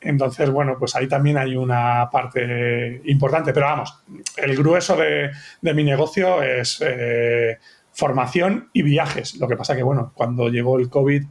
Entonces, 0.00 0.50
bueno, 0.50 0.76
pues 0.78 0.94
ahí 0.94 1.08
también 1.08 1.38
hay 1.38 1.56
una 1.56 2.08
parte 2.10 3.00
importante. 3.06 3.52
Pero 3.52 3.66
vamos, 3.66 4.02
el 4.36 4.56
grueso 4.56 4.96
de, 4.96 5.30
mi 5.74 5.84
negocio 5.84 6.42
es 6.42 6.78
eh, 6.80 7.58
formación 7.92 8.70
y 8.72 8.82
viajes. 8.82 9.36
Lo 9.36 9.48
que 9.48 9.56
pasa 9.56 9.74
que, 9.74 9.82
bueno, 9.82 10.12
cuando 10.14 10.48
llegó 10.48 10.78
el 10.78 10.88
COVID, 10.88 11.24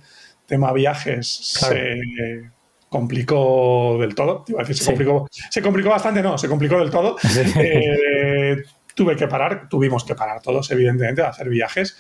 tema 0.45 0.73
viajes 0.73 1.27
se 1.27 2.51
complicó 2.89 3.97
del 3.99 4.15
todo. 4.15 4.45
se, 4.47 4.85
complicó, 4.85 5.27
se 5.29 5.61
complicó 5.61 5.89
bastante, 5.89 6.21
no, 6.21 6.37
se 6.37 6.47
complicó 6.47 6.79
del 6.79 6.89
todo. 6.89 7.17
Eh, 7.59 8.63
tuve 8.95 9.15
que 9.15 9.27
parar, 9.27 9.69
tuvimos 9.69 10.03
que 10.03 10.15
parar 10.15 10.41
todos, 10.41 10.71
evidentemente, 10.71 11.21
de 11.21 11.27
hacer 11.27 11.49
viajes. 11.49 11.97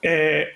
Eh, 0.00 0.48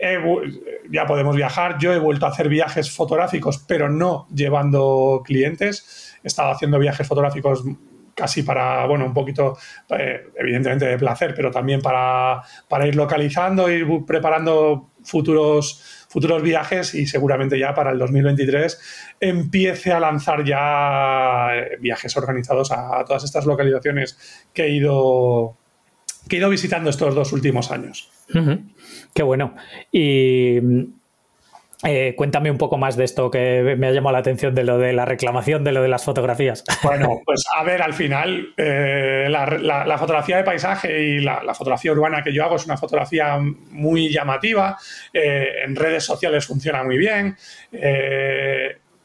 ya 0.90 1.06
podemos 1.06 1.36
viajar. 1.36 1.78
Yo 1.78 1.92
he 1.92 1.98
vuelto 1.98 2.26
a 2.26 2.30
hacer 2.30 2.48
viajes 2.48 2.90
fotográficos, 2.90 3.58
pero 3.58 3.88
no 3.88 4.26
llevando 4.34 5.22
clientes. 5.24 6.14
He 6.22 6.28
estado 6.28 6.52
haciendo 6.52 6.78
viajes 6.78 7.06
fotográficos 7.06 7.64
casi 8.14 8.42
para, 8.42 8.86
bueno, 8.86 9.06
un 9.06 9.14
poquito, 9.14 9.56
eh, 9.90 10.28
evidentemente 10.36 10.86
de 10.86 10.98
placer, 10.98 11.34
pero 11.34 11.50
también 11.50 11.80
para, 11.80 12.42
ir 12.86 12.94
localizando, 12.94 13.70
ir 13.70 13.86
preparando 14.06 14.90
futuros, 15.02 16.06
futuros 16.08 16.42
viajes 16.42 16.94
y 16.94 17.06
seguramente 17.06 17.58
ya 17.58 17.74
para 17.74 17.90
el 17.90 17.98
2023 17.98 19.16
empiece 19.20 19.92
a 19.92 20.00
lanzar 20.00 20.44
ya 20.44 21.48
eh, 21.54 21.78
viajes 21.80 22.16
organizados 22.16 22.70
a, 22.70 23.04
todas 23.04 23.24
estas 23.24 23.46
localizaciones 23.46 24.46
que 24.52 24.64
he 24.64 24.70
ido, 24.70 25.56
que 26.28 26.36
he 26.36 26.38
ido 26.38 26.50
visitando 26.50 26.90
estos 26.90 27.14
dos 27.14 27.32
últimos 27.32 27.70
años. 27.70 28.10
Qué 29.14 29.22
bueno. 29.22 29.54
Y 29.90 30.58
eh, 31.84 32.14
cuéntame 32.16 32.48
un 32.48 32.58
poco 32.58 32.78
más 32.78 32.96
de 32.96 33.02
esto 33.02 33.28
que 33.28 33.74
me 33.76 33.88
ha 33.88 33.90
llamado 33.90 34.12
la 34.12 34.20
atención 34.20 34.54
de 34.54 34.62
lo 34.62 34.78
de 34.78 34.92
la 34.92 35.04
reclamación 35.04 35.64
de 35.64 35.72
lo 35.72 35.82
de 35.82 35.88
las 35.88 36.04
fotografías. 36.04 36.62
Bueno, 36.82 37.20
pues 37.24 37.44
a 37.56 37.62
ver, 37.64 37.82
al 37.82 37.94
final 37.94 38.52
eh, 38.56 39.26
la, 39.28 39.98
fotografía 39.98 40.36
de 40.36 40.44
paisaje 40.44 41.02
y 41.02 41.20
la, 41.20 41.54
fotografía 41.54 41.92
urbana 41.92 42.22
que 42.22 42.32
yo 42.32 42.44
hago 42.44 42.56
es 42.56 42.66
una 42.66 42.76
fotografía 42.76 43.38
muy 43.70 44.12
llamativa, 44.12 44.76
eh, 45.12 45.62
en 45.64 45.74
redes 45.74 46.04
sociales 46.04 46.46
funciona 46.46 46.84
muy 46.84 46.98
bien. 46.98 47.36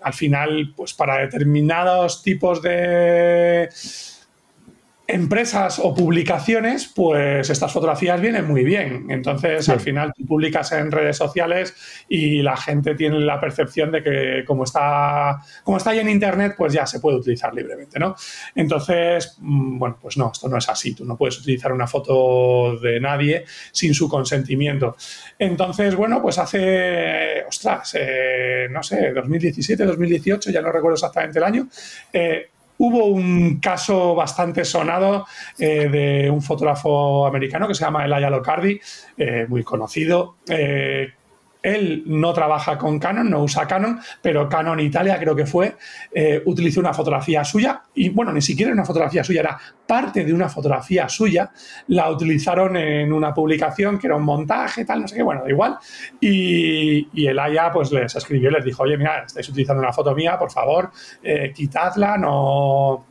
al 0.01 0.13
final, 0.13 0.74
pues 0.75 0.93
para 0.93 1.19
determinados 1.19 2.22
tipos 2.24 2.62
de 2.62 3.69
empresas 5.08 5.80
o 5.80 5.96
publicaciones, 5.96 6.92
pues 6.94 7.50
estas 7.50 7.72
fotografías 7.72 8.20
vienen 8.20 8.46
muy 8.46 8.66
bien. 8.66 9.10
Entonces, 9.10 9.70
al 9.70 9.80
final 9.80 10.12
tú 10.14 10.26
publicas 10.26 10.74
en 10.74 10.92
redes 10.92 11.16
sociales 11.16 11.74
y 12.10 12.42
la 12.42 12.58
gente 12.58 12.94
tiene 12.94 13.22
la 13.22 13.40
percepción 13.40 13.90
de 13.90 14.04
que 14.04 14.44
como 14.46 14.66
está, 14.66 15.40
como 15.64 15.78
está 15.78 15.92
ahí 15.92 16.00
en 16.00 16.10
Internet, 16.10 16.56
pues 16.58 16.74
ya 16.74 16.86
se 16.86 17.00
puede 17.00 17.18
utilizar 17.18 17.54
libremente, 17.54 17.98
¿no? 18.00 18.16
Entonces, 18.54 19.38
mm, 19.40 19.80
bueno, 19.80 19.98
pues 20.02 20.18
no, 20.18 20.30
esto 20.34 20.50
no 20.50 20.58
es 20.58 20.68
así. 20.68 20.94
Tú 20.94 21.06
no 21.06 21.16
puedes 21.16 21.40
utilizar 21.40 21.72
una 21.72 21.88
foto 21.88 22.78
de 22.78 23.00
nadie 23.00 23.46
sin 23.72 23.94
su 23.94 24.10
consentimiento. 24.10 24.98
Entonces, 25.40 25.96
bueno, 25.96 26.22
pues 26.22 26.38
hace, 26.38 27.46
ostras, 27.48 27.96
eh, 27.98 28.68
no 28.70 28.84
sé, 28.84 29.14
2017, 29.14 29.86
2018, 29.86 30.52
ya 30.52 30.62
no 30.62 30.70
recuerdo 30.70 30.96
exactamente 30.96 31.40
el 31.40 31.46
año, 31.46 31.70
eh, 32.12 32.50
Hubo 32.79 33.05
un 33.05 33.60
caso 33.60 34.13
bastante 34.15 34.63
sonado 34.63 35.25
eh, 35.57 35.89
de 35.89 36.29
un 36.29 36.41
fotógrafo 36.41 37.25
americano 37.25 37.67
que 37.67 37.75
se 37.75 37.84
llama 37.84 38.05
Elia 38.05 38.29
Locardi, 38.29 38.79
eh, 39.17 39.46
muy 39.50 39.63
conocido, 39.63 40.36
eh, 40.48 41.12
él 41.62 42.04
no 42.06 42.34
trabaja 42.34 42.78
con 42.78 43.00
Canon, 43.00 43.30
no 43.30 43.44
usa 43.44 43.68
Canon, 43.68 44.00
pero 44.22 44.48
Canon 44.48 44.80
Italia 44.80 45.20
creo 45.20 45.36
que 45.36 45.46
fue, 45.46 45.76
eh, 46.14 46.42
utilizó 46.46 46.80
una 46.80 46.94
fotografía 46.94 47.44
suya 47.44 47.84
y 47.96 48.10
bueno, 48.10 48.32
ni 48.32 48.42
siquiera 48.42 48.72
una 48.72 48.86
fotografía 48.86 49.24
suya, 49.24 49.42
era 49.42 49.60
parte 49.86 50.24
de 50.24 50.34
una 50.34 50.50
fotografía 50.50 51.08
suya, 51.10 51.52
la 51.88 52.10
utilizaron 52.10 52.76
en 52.78 53.12
una 53.12 53.34
publicación 53.34 53.98
que 53.98 54.08
era 54.08 54.16
un 54.16 54.24
montaje, 54.24 54.86
tal, 54.86 55.02
no 55.02 55.08
sé 55.08 55.16
qué, 55.16 55.24
bueno, 55.24 55.44
da 55.44 55.50
igual. 55.50 55.78
Y, 56.20 57.08
y 57.14 57.28
el 57.28 57.40
Aya 57.40 57.72
pues 57.72 57.92
les 57.92 58.16
escribió 58.16 58.52
les 58.52 58.64
dijo, 58.64 58.84
oye, 58.84 58.98
mira, 58.98 59.24
estáis 59.26 59.48
utilizando 59.50 59.82
una 59.82 59.94
foto 59.94 60.14
mía, 60.14 60.38
por 60.38 60.52
favor, 60.52 60.92
eh, 61.24 61.52
quitadla, 61.54 62.18
no, 62.18 63.06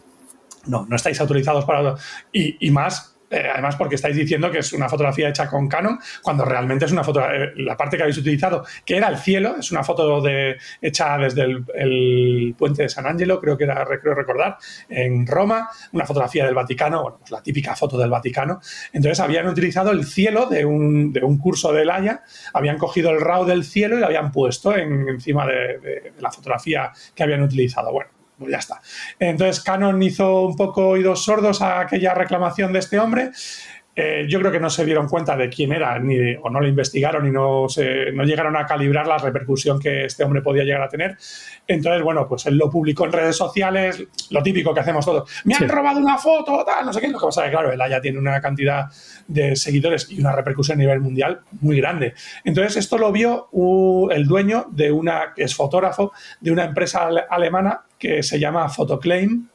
no, 0.66 0.86
no 0.88 0.96
estáis 0.96 1.20
autorizados 1.20 1.64
para... 1.64 1.94
Y, 2.32 2.66
y 2.66 2.70
más 2.70 3.15
eh, 3.30 3.48
además 3.52 3.76
porque 3.76 3.96
estáis 3.96 4.16
diciendo 4.16 4.50
que 4.50 4.58
es 4.58 4.72
una 4.72 4.88
fotografía 4.88 5.28
hecha 5.28 5.48
con 5.48 5.68
Canon, 5.68 5.98
cuando 6.22 6.44
realmente 6.44 6.84
es 6.84 6.92
una 6.92 7.02
foto, 7.02 7.20
eh, 7.28 7.52
la 7.56 7.76
parte 7.76 7.96
que 7.96 8.04
habéis 8.04 8.18
utilizado, 8.18 8.64
que 8.84 8.96
era 8.96 9.08
el 9.08 9.18
cielo, 9.18 9.56
es 9.58 9.72
una 9.72 9.82
foto 9.82 10.20
de, 10.20 10.56
hecha 10.80 11.18
desde 11.18 11.42
el, 11.42 12.54
puente 12.56 12.82
de 12.82 12.88
San 12.88 13.06
Angelo, 13.06 13.40
creo 13.40 13.56
que 13.56 13.64
era, 13.64 13.84
creo 14.00 14.14
recordar, 14.14 14.56
en 14.88 15.26
Roma, 15.26 15.68
una 15.92 16.06
fotografía 16.06 16.44
del 16.44 16.54
Vaticano, 16.54 17.02
bueno, 17.02 17.18
pues 17.18 17.30
la 17.30 17.42
típica 17.42 17.74
foto 17.74 17.98
del 17.98 18.10
Vaticano. 18.10 18.60
Entonces 18.92 19.20
habían 19.20 19.48
utilizado 19.48 19.90
el 19.90 20.04
cielo 20.04 20.46
de 20.46 20.64
un, 20.64 21.12
de 21.12 21.22
un 21.24 21.38
curso 21.38 21.72
de 21.72 21.86
Haya, 21.90 22.22
habían 22.52 22.78
cogido 22.78 23.10
el 23.10 23.20
RAW 23.20 23.44
del 23.44 23.64
cielo 23.64 23.96
y 23.96 24.00
lo 24.00 24.06
habían 24.06 24.32
puesto 24.32 24.76
encima 24.76 25.46
de 25.46 26.12
la 26.18 26.30
fotografía 26.30 26.92
que 27.14 27.22
habían 27.22 27.42
utilizado. 27.42 27.92
Bueno, 27.92 28.10
pues 28.38 28.50
ya 28.50 28.58
está. 28.58 28.80
Entonces 29.18 29.62
Canon 29.62 30.02
hizo 30.02 30.42
un 30.42 30.56
poco 30.56 30.88
oídos 30.88 31.24
sordos 31.24 31.62
a 31.62 31.80
aquella 31.80 32.14
reclamación 32.14 32.72
de 32.72 32.78
este 32.80 32.98
hombre. 32.98 33.30
Eh, 33.98 34.26
yo 34.28 34.38
creo 34.40 34.52
que 34.52 34.60
no 34.60 34.68
se 34.68 34.84
dieron 34.84 35.08
cuenta 35.08 35.38
de 35.38 35.48
quién 35.48 35.72
era 35.72 35.98
ni 35.98 36.34
o 36.42 36.50
no 36.50 36.60
lo 36.60 36.68
investigaron 36.68 37.26
y 37.26 37.30
no, 37.30 37.66
se, 37.66 38.12
no 38.12 38.24
llegaron 38.24 38.54
a 38.54 38.66
calibrar 38.66 39.06
la 39.06 39.16
repercusión 39.16 39.80
que 39.80 40.04
este 40.04 40.22
hombre 40.22 40.42
podía 40.42 40.64
llegar 40.64 40.82
a 40.82 40.88
tener. 40.90 41.16
Entonces, 41.66 42.02
bueno, 42.02 42.28
pues 42.28 42.44
él 42.44 42.58
lo 42.58 42.70
publicó 42.70 43.06
en 43.06 43.12
redes 43.12 43.36
sociales, 43.36 44.04
lo 44.28 44.42
típico 44.42 44.74
que 44.74 44.80
hacemos 44.80 45.02
todos. 45.02 45.30
Me 45.44 45.54
han 45.54 45.66
robado 45.66 45.98
una 45.98 46.18
foto, 46.18 46.62
tal, 46.62 46.84
no 46.84 46.92
sé 46.92 47.00
qué. 47.00 47.08
Lo 47.08 47.18
que 47.18 47.24
pasa 47.24 47.44
es 47.44 47.46
que, 47.46 47.52
claro, 47.52 47.72
él 47.72 47.80
ya 47.88 48.00
tiene 48.02 48.18
una 48.18 48.38
cantidad 48.38 48.84
de 49.28 49.56
seguidores 49.56 50.10
y 50.10 50.20
una 50.20 50.32
repercusión 50.32 50.76
a 50.76 50.82
nivel 50.82 51.00
mundial 51.00 51.40
muy 51.62 51.78
grande. 51.78 52.12
Entonces, 52.44 52.76
esto 52.76 52.98
lo 52.98 53.10
vio 53.12 53.48
el 54.10 54.26
dueño 54.26 54.66
de 54.72 54.92
una, 54.92 55.32
que 55.34 55.44
es 55.44 55.54
fotógrafo, 55.54 56.12
de 56.40 56.50
una 56.50 56.66
empresa 56.66 57.08
alemana 57.30 57.85
que 57.98 58.22
se 58.22 58.38
llama 58.38 58.68
Photoclaim 58.68 59.48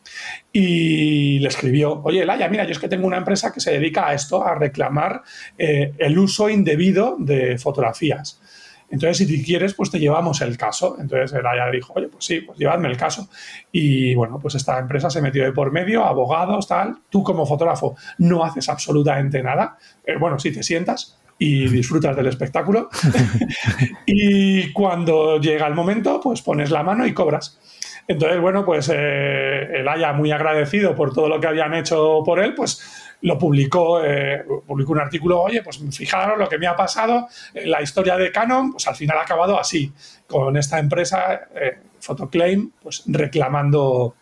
y 0.51 1.39
le 1.39 1.47
escribió, 1.47 2.01
oye, 2.03 2.25
Laia, 2.25 2.47
mira, 2.49 2.65
yo 2.65 2.71
es 2.71 2.79
que 2.79 2.87
tengo 2.87 3.07
una 3.07 3.17
empresa 3.17 3.51
que 3.53 3.59
se 3.59 3.71
dedica 3.71 4.07
a 4.07 4.13
esto, 4.13 4.45
a 4.45 4.55
reclamar 4.55 5.21
eh, 5.57 5.93
el 5.97 6.17
uso 6.17 6.49
indebido 6.49 7.15
de 7.19 7.57
fotografías. 7.57 8.41
Entonces, 8.89 9.25
si 9.25 9.43
quieres, 9.43 9.73
pues 9.73 9.89
te 9.89 9.99
llevamos 9.99 10.41
el 10.41 10.57
caso. 10.57 10.97
Entonces, 10.99 11.31
Elaya 11.31 11.71
dijo, 11.71 11.93
oye, 11.95 12.09
pues 12.09 12.25
sí, 12.25 12.41
pues 12.41 12.59
llevadme 12.59 12.89
el 12.89 12.97
caso. 12.97 13.29
Y 13.71 14.13
bueno, 14.15 14.37
pues 14.37 14.55
esta 14.55 14.77
empresa 14.79 15.09
se 15.09 15.21
metió 15.21 15.43
de 15.43 15.53
por 15.53 15.71
medio, 15.71 16.03
abogados, 16.03 16.67
tal. 16.67 16.97
Tú 17.09 17.23
como 17.23 17.45
fotógrafo 17.45 17.95
no 18.17 18.43
haces 18.43 18.67
absolutamente 18.67 19.41
nada. 19.41 19.77
Eh, 20.05 20.17
bueno, 20.19 20.37
sí 20.39 20.51
te 20.51 20.61
sientas, 20.61 21.17
y 21.41 21.67
disfrutas 21.69 22.15
del 22.15 22.27
espectáculo. 22.27 22.89
y 24.05 24.71
cuando 24.71 25.39
llega 25.39 25.65
el 25.67 25.73
momento, 25.73 26.21
pues 26.21 26.41
pones 26.43 26.69
la 26.69 26.83
mano 26.83 27.05
y 27.07 27.13
cobras. 27.13 27.59
Entonces, 28.07 28.39
bueno, 28.39 28.65
pues 28.65 28.89
eh, 28.93 29.79
el 29.79 29.87
Haya, 29.87 30.13
muy 30.13 30.31
agradecido 30.31 30.95
por 30.95 31.13
todo 31.13 31.29
lo 31.29 31.39
que 31.39 31.47
habían 31.47 31.73
hecho 31.73 32.21
por 32.25 32.39
él, 32.39 32.53
pues 32.55 33.01
lo 33.21 33.37
publicó, 33.37 34.03
eh, 34.03 34.43
publicó 34.65 34.93
un 34.93 34.99
artículo, 34.99 35.41
oye, 35.41 35.61
pues 35.61 35.79
fijaros 35.91 36.37
lo 36.37 36.49
que 36.49 36.57
me 36.57 36.67
ha 36.67 36.75
pasado, 36.75 37.27
eh, 37.53 37.67
la 37.67 37.81
historia 37.81 38.17
de 38.17 38.31
Canon, 38.31 38.71
pues 38.71 38.87
al 38.87 38.95
final 38.95 39.17
ha 39.17 39.21
acabado 39.21 39.59
así, 39.59 39.91
con 40.27 40.57
esta 40.57 40.79
empresa, 40.79 41.41
eh, 41.53 41.77
Photoclaim, 41.99 42.71
pues 42.81 43.03
reclamando 43.07 44.15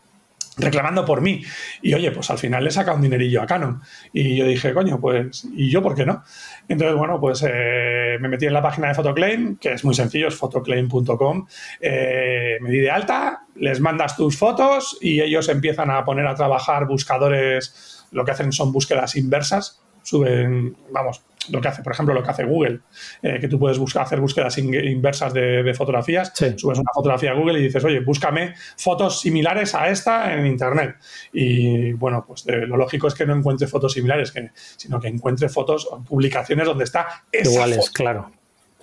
reclamando 0.60 1.06
por 1.06 1.22
mí. 1.22 1.44
Y 1.82 1.94
oye, 1.94 2.12
pues 2.12 2.30
al 2.30 2.38
final 2.38 2.64
le 2.64 2.72
saca 2.72 2.94
un 2.94 3.02
dinerillo 3.02 3.42
a 3.42 3.46
Canon. 3.46 3.82
Y 4.14 4.36
yo 4.36 4.46
dije, 4.46 4.74
coño, 4.74 5.00
pues, 5.00 5.48
¿y 5.56 5.70
yo 5.70 5.82
por 5.82 5.96
qué 5.96 6.06
no? 6.06 6.24
Entonces, 6.68 6.98
bueno, 6.98 7.20
pues 7.20 7.44
eh, 7.48 8.18
me 8.20 8.28
metí 8.28 8.46
en 8.46 8.54
la 8.54 8.62
página 8.62 8.90
de 8.90 8.96
Photoclaim, 8.96 9.58
que 9.58 9.74
es 9.74 9.84
muy 9.84 9.96
sencillo, 9.96 10.28
es 10.28 10.36
photoclaim.com. 10.36 11.48
Eh, 11.80 12.58
me 12.62 12.70
di 12.70 12.80
de 12.80 12.92
alta, 12.92 13.46
les 13.56 13.80
mandas 13.80 14.16
tus 14.16 14.38
fotos 14.38 14.98
y 15.02 15.22
ellos 15.22 15.50
empiezan 15.50 15.90
a 15.92 16.04
poner 16.06 16.28
a 16.28 16.36
trabajar 16.36 16.86
buscadores 16.86 18.00
lo 18.12 18.26
que 18.26 18.32
hacen 18.32 18.52
son 18.52 18.72
búsquedas 18.72 19.16
inversas, 19.16 19.82
suben, 20.04 20.76
vamos, 20.92 21.22
lo 21.52 21.62
que 21.62 21.68
hace, 21.68 21.84
por 21.84 21.94
ejemplo, 21.94 22.14
lo 22.14 22.24
que 22.24 22.30
hace 22.30 22.44
Google, 22.44 22.80
eh, 23.22 23.38
que 23.40 23.48
tú 23.48 23.60
puedes 23.60 23.78
buscar, 23.78 24.04
hacer 24.04 24.20
búsquedas 24.20 24.58
inversas 24.58 25.34
de, 25.34 25.74
fotografías, 25.76 26.32
subes 26.36 26.80
una 26.80 26.92
fotografía 26.94 27.32
a 27.32 27.34
Google 27.34 27.60
y 27.60 27.64
dices, 27.64 27.84
oye, 27.84 28.00
búscame 28.00 28.54
fotos 28.78 29.22
similares 29.22 29.76
a 29.76 29.90
esta 29.90 30.34
en 30.34 30.46
Internet. 30.46 30.96
Y 31.34 31.94
bueno, 31.94 32.24
pues 32.28 32.46
eh, 32.48 32.66
lo 32.66 32.78
lógico 32.78 33.08
es 33.08 33.14
que 33.14 33.26
no 33.26 33.36
encuentre 33.36 33.68
fotos 33.68 33.94
similares, 33.94 34.32
que, 34.32 34.52
sino 34.54 35.00
que 35.00 35.08
encuentre 35.08 35.50
fotos 35.50 35.88
o 35.90 36.04
publicaciones 36.04 36.66
donde 36.66 36.84
está 36.84 37.24
esa 37.32 37.52
Iguales, 37.52 37.90
claro. 37.90 38.32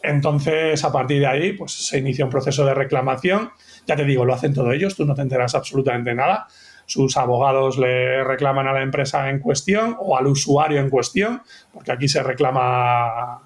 Entonces, 0.03 0.85
a 0.85 0.93
partir 0.93 1.21
de 1.21 1.27
ahí, 1.27 1.53
pues 1.53 1.73
se 1.73 1.99
inicia 1.99 2.25
un 2.25 2.31
proceso 2.31 2.65
de 2.65 2.75
reclamación. 2.75 3.51
Ya 3.87 3.97
te 3.97 4.05
digo, 4.05 4.25
lo 4.25 4.35
hacen 4.35 4.55
todos 4.55 4.73
ellos, 4.73 4.95
tú 4.95 5.05
no 5.05 5.15
te 5.15 5.23
enteras 5.23 5.55
absolutamente 5.55 6.15
nada 6.15 6.47
sus 6.87 7.17
abogados 7.17 7.79
le 7.79 8.25
reclaman 8.25 8.69
a 8.69 8.73
la 8.73 8.83
empresa 8.83 9.29
en 9.29 9.41
cuestión 9.41 9.97
o 9.99 10.17
al 10.17 10.27
usuario 10.27 10.81
en 10.81 10.89
cuestión, 10.89 11.43
porque 11.73 11.93
aquí 11.93 12.09
se 12.09 12.23
reclama... 12.23 13.43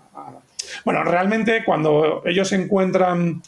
Bueno, 0.84 1.02
realmente 1.02 1.64
cuando 1.64 2.22
ellos 2.24 2.52
encuentran 2.52 3.42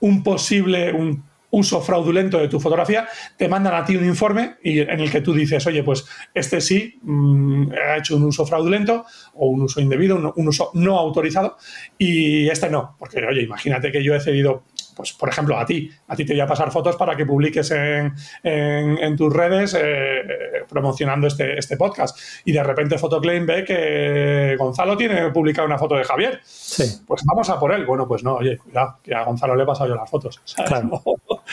un 0.00 0.22
posible, 0.22 0.92
un 0.92 1.24
uso 1.54 1.80
fraudulento 1.80 2.38
de 2.38 2.48
tu 2.48 2.58
fotografía, 2.58 3.08
te 3.36 3.48
mandan 3.48 3.74
a 3.74 3.84
ti 3.84 3.96
un 3.96 4.04
informe 4.04 4.56
y 4.62 4.80
en 4.80 5.00
el 5.00 5.10
que 5.10 5.20
tú 5.20 5.32
dices, 5.32 5.64
oye, 5.66 5.82
pues 5.84 6.04
este 6.34 6.60
sí 6.60 6.98
mm, 7.02 7.72
ha 7.72 7.96
hecho 7.98 8.16
un 8.16 8.24
uso 8.24 8.44
fraudulento 8.44 9.06
o 9.34 9.46
un 9.46 9.62
uso 9.62 9.80
indebido, 9.80 10.32
un, 10.34 10.48
uso 10.48 10.70
no 10.74 10.98
autorizado 10.98 11.56
y 11.96 12.48
este 12.48 12.68
no, 12.68 12.96
porque 12.98 13.24
oye, 13.24 13.42
imagínate 13.42 13.92
que 13.92 14.02
yo 14.02 14.14
he 14.14 14.20
cedido 14.20 14.64
pues 14.94 15.12
por 15.12 15.28
ejemplo, 15.28 15.58
a 15.58 15.66
ti, 15.66 15.90
a 16.08 16.16
ti 16.16 16.24
te 16.24 16.32
voy 16.32 16.40
a 16.40 16.46
pasar 16.46 16.70
fotos 16.70 16.96
para 16.96 17.16
que 17.16 17.26
publiques 17.26 17.70
en, 17.70 18.14
en, 18.42 19.16
tus 19.16 19.32
redes 19.32 19.76
eh, 19.78 20.64
promocionando 20.68 21.26
este, 21.26 21.58
este 21.58 21.76
podcast. 21.76 22.18
Y 22.44 22.52
de 22.52 22.62
repente 22.62 22.98
Photoclaim 22.98 23.46
ve 23.46 23.64
que 23.64 24.56
Gonzalo 24.58 24.96
tiene 24.96 25.30
publicado 25.30 25.66
una 25.66 25.78
foto 25.78 25.96
de 25.96 26.04
Javier. 26.04 26.40
Sí. 26.44 27.02
Pues 27.06 27.22
vamos 27.24 27.48
a 27.50 27.58
por 27.58 27.72
él. 27.72 27.84
Bueno, 27.86 28.06
pues 28.06 28.22
no, 28.22 28.34
oye, 28.36 28.56
cuidado, 28.58 28.98
que 29.02 29.14
a 29.14 29.24
Gonzalo 29.24 29.54
le 29.56 29.62
he 29.62 29.66
pasado 29.66 29.88
yo 29.88 29.94
las 29.96 30.10
fotos. 30.10 30.40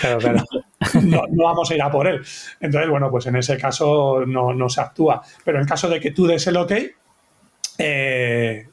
Claro, 0.02 0.20
claro, 0.20 0.44
No, 1.04 1.24
vamos 1.44 1.70
a 1.70 1.76
ir 1.76 1.82
a 1.82 1.92
por 1.92 2.08
él. 2.08 2.22
Entonces, 2.60 2.90
bueno, 2.90 3.12
pues 3.12 3.26
en 3.28 3.36
ese 3.36 3.58
caso 3.58 4.26
no, 4.26 4.54
no 4.54 4.70
se 4.70 4.82
actúa. 4.82 5.22
Pero 5.44 5.60
en 5.60 5.66
caso 5.66 5.90
de 5.90 6.00
que 6.00 6.12
tú 6.12 6.26
des 6.26 6.46
el 6.48 6.58
ok, 6.58 6.72
eh, 7.78 8.68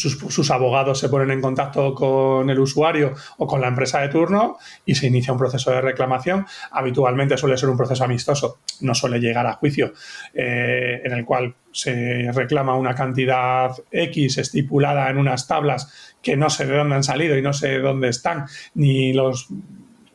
sus, 0.00 0.50
abogados 0.50 0.98
se 0.98 1.08
ponen 1.08 1.30
en 1.30 1.40
contacto 1.40 1.94
con 1.94 2.48
el 2.48 2.58
usuario 2.58 3.14
o 3.38 3.46
con 3.46 3.60
la 3.60 3.68
empresa 3.68 4.00
de 4.00 4.08
turno 4.08 4.58
y 4.86 4.94
se 4.94 5.06
inicia 5.06 5.32
un 5.32 5.38
proceso 5.38 5.70
de 5.70 5.80
reclamación. 5.80 6.46
Habitualmente 6.70 7.36
suele 7.36 7.56
ser 7.56 7.68
un 7.68 7.76
proceso 7.76 8.04
amistoso, 8.04 8.60
no 8.80 8.94
suele 8.94 9.20
llegar 9.20 9.46
a 9.46 9.54
juicio, 9.54 9.92
eh, 10.34 11.02
en 11.04 11.12
el 11.12 11.24
cual 11.24 11.54
se 11.72 12.30
reclama 12.32 12.74
una 12.74 12.94
cantidad 12.94 13.72
X 13.90 14.38
estipulada 14.38 15.08
en 15.10 15.18
unas 15.18 15.46
tablas 15.46 16.14
que 16.22 16.36
no 16.36 16.50
sé 16.50 16.66
de 16.66 16.76
dónde 16.76 16.96
han 16.96 17.04
salido 17.04 17.36
y 17.36 17.42
no 17.42 17.52
sé 17.52 17.78
dónde 17.78 18.08
están, 18.08 18.46
ni 18.74 19.12
los 19.12 19.48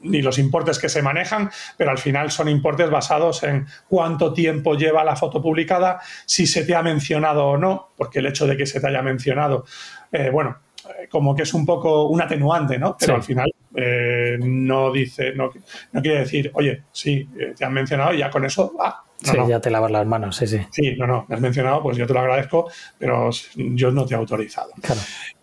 ni 0.05 0.21
los 0.21 0.37
importes 0.37 0.79
que 0.79 0.89
se 0.89 1.01
manejan, 1.01 1.49
pero 1.77 1.91
al 1.91 1.97
final 1.97 2.31
son 2.31 2.49
importes 2.49 2.89
basados 2.89 3.43
en 3.43 3.67
cuánto 3.87 4.33
tiempo 4.33 4.75
lleva 4.75 5.03
la 5.03 5.15
foto 5.15 5.41
publicada, 5.41 5.99
si 6.25 6.47
se 6.47 6.65
te 6.65 6.75
ha 6.75 6.81
mencionado 6.81 7.47
o 7.47 7.57
no, 7.57 7.89
porque 7.97 8.19
el 8.19 8.27
hecho 8.27 8.47
de 8.47 8.57
que 8.57 8.65
se 8.65 8.79
te 8.79 8.87
haya 8.87 9.01
mencionado, 9.01 9.65
eh, 10.11 10.29
bueno, 10.29 10.57
eh, 10.85 11.07
como 11.09 11.35
que 11.35 11.43
es 11.43 11.53
un 11.53 11.65
poco 11.65 12.07
un 12.07 12.21
atenuante, 12.21 12.77
¿no? 12.77 12.95
Pero 12.99 13.15
al 13.15 13.23
final 13.23 13.51
eh, 13.75 14.37
no 14.39 14.91
dice, 14.91 15.33
no, 15.35 15.51
no, 15.91 16.01
quiere 16.01 16.19
decir, 16.19 16.51
oye, 16.53 16.83
sí, 16.91 17.29
te 17.57 17.65
han 17.65 17.73
mencionado 17.73 18.13
y 18.13 18.19
ya 18.19 18.29
con 18.29 18.45
eso, 18.45 18.73
ah, 18.79 19.05
sí, 19.21 19.37
ya 19.47 19.59
te 19.59 19.69
lavas 19.69 19.91
las 19.91 20.05
manos, 20.05 20.35
sí, 20.35 20.47
sí. 20.47 20.59
Sí, 20.71 20.95
no, 20.97 21.07
no, 21.07 21.25
me 21.27 21.35
has 21.35 21.41
mencionado, 21.41 21.81
pues 21.81 21.97
yo 21.97 22.05
te 22.05 22.13
lo 22.13 22.19
agradezco, 22.19 22.69
pero 22.97 23.29
yo 23.55 23.91
no 23.91 24.05
te 24.05 24.13
he 24.13 24.17
autorizado. 24.17 24.71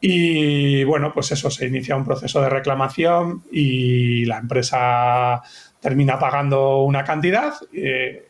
Y 0.01 0.85
bueno, 0.85 1.13
pues 1.13 1.33
eso, 1.33 1.51
se 1.51 1.67
inicia 1.67 1.97
un 1.97 2.05
proceso 2.05 2.41
de 2.41 2.49
reclamación 2.49 3.43
y 3.51 4.25
la 4.25 4.39
empresa 4.39 5.43
termina 5.81 6.19
pagando 6.19 6.83
una 6.83 7.05
cantidad. 7.05 7.55
Eh, 7.73 8.29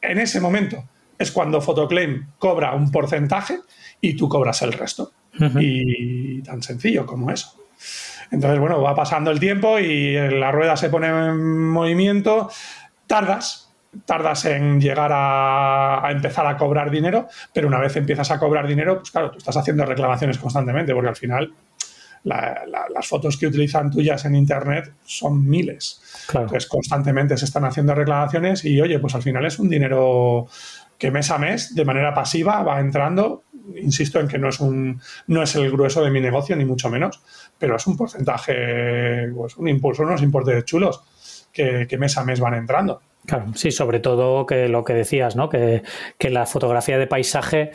en 0.00 0.18
ese 0.18 0.40
momento 0.40 0.84
es 1.18 1.30
cuando 1.30 1.60
Photoclaim 1.60 2.28
cobra 2.38 2.74
un 2.74 2.90
porcentaje 2.90 3.58
y 4.00 4.14
tú 4.14 4.28
cobras 4.28 4.62
el 4.62 4.72
resto. 4.72 5.12
Y 5.58 6.42
tan 6.42 6.62
sencillo 6.62 7.04
como 7.04 7.28
eso. 7.28 7.63
Entonces, 8.34 8.58
bueno, 8.58 8.82
va 8.82 8.94
pasando 8.94 9.30
el 9.30 9.38
tiempo 9.38 9.78
y 9.78 10.14
la 10.14 10.50
rueda 10.50 10.76
se 10.76 10.90
pone 10.90 11.06
en 11.06 11.68
movimiento, 11.68 12.50
tardas, 13.06 13.72
tardas 14.04 14.44
en 14.46 14.80
llegar 14.80 15.10
a, 15.14 16.08
empezar 16.10 16.46
a 16.46 16.56
cobrar 16.56 16.90
dinero, 16.90 17.28
pero 17.52 17.68
una 17.68 17.78
vez 17.78 17.94
empiezas 17.96 18.30
a 18.32 18.38
cobrar 18.40 18.66
dinero, 18.66 18.98
pues 18.98 19.12
claro, 19.12 19.30
tú 19.30 19.38
estás 19.38 19.56
haciendo 19.56 19.86
reclamaciones 19.86 20.38
constantemente, 20.38 20.92
porque 20.92 21.08
al 21.10 21.16
final 21.16 21.52
las 22.24 23.06
fotos 23.06 23.36
que 23.36 23.46
utilizan 23.46 23.90
tuyas 23.90 24.24
en 24.24 24.34
Internet 24.34 24.92
son 25.04 25.46
miles. 25.46 26.00
Entonces, 26.28 26.66
constantemente 26.66 27.36
se 27.36 27.44
están 27.44 27.64
haciendo 27.66 27.94
reclamaciones 27.94 28.64
y, 28.64 28.80
oye, 28.80 28.98
pues 28.98 29.14
al 29.14 29.22
final 29.22 29.44
es 29.44 29.58
un 29.58 29.68
dinero 29.68 30.48
que 30.98 31.10
mes 31.10 31.30
a 31.30 31.38
mes, 31.38 31.74
de 31.74 31.84
manera 31.84 32.14
pasiva, 32.14 32.62
va 32.62 32.80
entrando. 32.80 33.44
Insisto 33.76 34.20
en 34.20 34.28
que 34.28 34.38
no 34.38 34.48
es, 34.48 34.60
un, 34.60 35.00
no 35.26 35.42
es 35.42 35.54
el 35.56 35.70
grueso 35.70 36.02
de 36.02 36.10
mi 36.10 36.20
negocio, 36.20 36.54
ni 36.56 36.64
mucho 36.64 36.90
menos, 36.90 37.22
pero 37.58 37.76
es 37.76 37.86
un 37.86 37.96
porcentaje, 37.96 39.28
pues 39.34 39.56
un 39.56 39.68
impulso, 39.68 40.02
unos 40.02 40.22
importes 40.22 40.64
chulos 40.64 41.02
que 41.52 41.96
mes 41.98 42.18
a 42.18 42.24
mes 42.24 42.40
van 42.40 42.54
entrando. 42.54 43.00
Claro, 43.26 43.46
sí, 43.54 43.70
sobre 43.70 44.00
todo 44.00 44.44
que 44.44 44.68
lo 44.68 44.84
que 44.84 44.92
decías, 44.92 45.34
¿no? 45.34 45.48
Que, 45.48 45.82
la 46.20 46.46
fotografía 46.46 46.98
de 46.98 47.06
paisaje, 47.06 47.70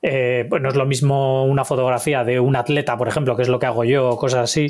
eh, 0.00 0.46
pues 0.48 0.62
no 0.62 0.68
es 0.68 0.76
lo 0.76 0.86
mismo 0.86 1.44
una 1.44 1.64
fotografía 1.64 2.24
de 2.24 2.38
un 2.38 2.56
atleta, 2.56 2.96
por 2.96 3.08
ejemplo, 3.08 3.36
que 3.36 3.42
es 3.42 3.48
lo 3.48 3.58
que 3.58 3.66
hago 3.66 3.84
yo, 3.84 4.10
o 4.10 4.16
cosas 4.16 4.40
así, 4.40 4.68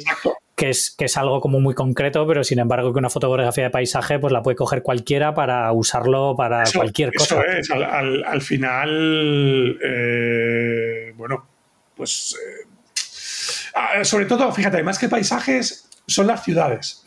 que 0.57 0.71
es, 0.71 0.91
que 0.91 1.07
es 1.07 1.17
algo 1.17 1.41
como 1.41 1.61
muy 1.61 1.75
concreto, 1.75 2.27
pero 2.27 2.45
sin 2.45 2.59
embargo 2.59 2.93
que 2.93 2.99
una 2.99 3.11
fotografía 3.11 3.65
de 3.65 3.71
paisaje, 3.71 4.19
pues 4.19 4.33
la 4.33 4.43
puede 4.43 4.57
coger 4.57 4.83
cualquiera 4.83 5.35
para 5.35 5.73
usarlo 5.73 6.35
para 6.37 6.65
cualquier 6.75 7.13
cosa. 7.13 7.43
Eso 7.43 7.59
es, 7.59 7.71
al, 7.71 8.43
final, 8.43 9.79
eh, 9.83 11.13
bueno, 11.17 11.47
pues 11.97 12.37
eh, 12.37 12.69
ah, 13.75 14.05
sobre 14.05 14.27
todo, 14.27 14.53
fíjate, 14.53 14.83
más 14.83 14.99
que 14.99 15.09
paisajes, 15.09 15.89
son 16.07 16.27
las 16.27 16.45
ciudades. 16.45 17.05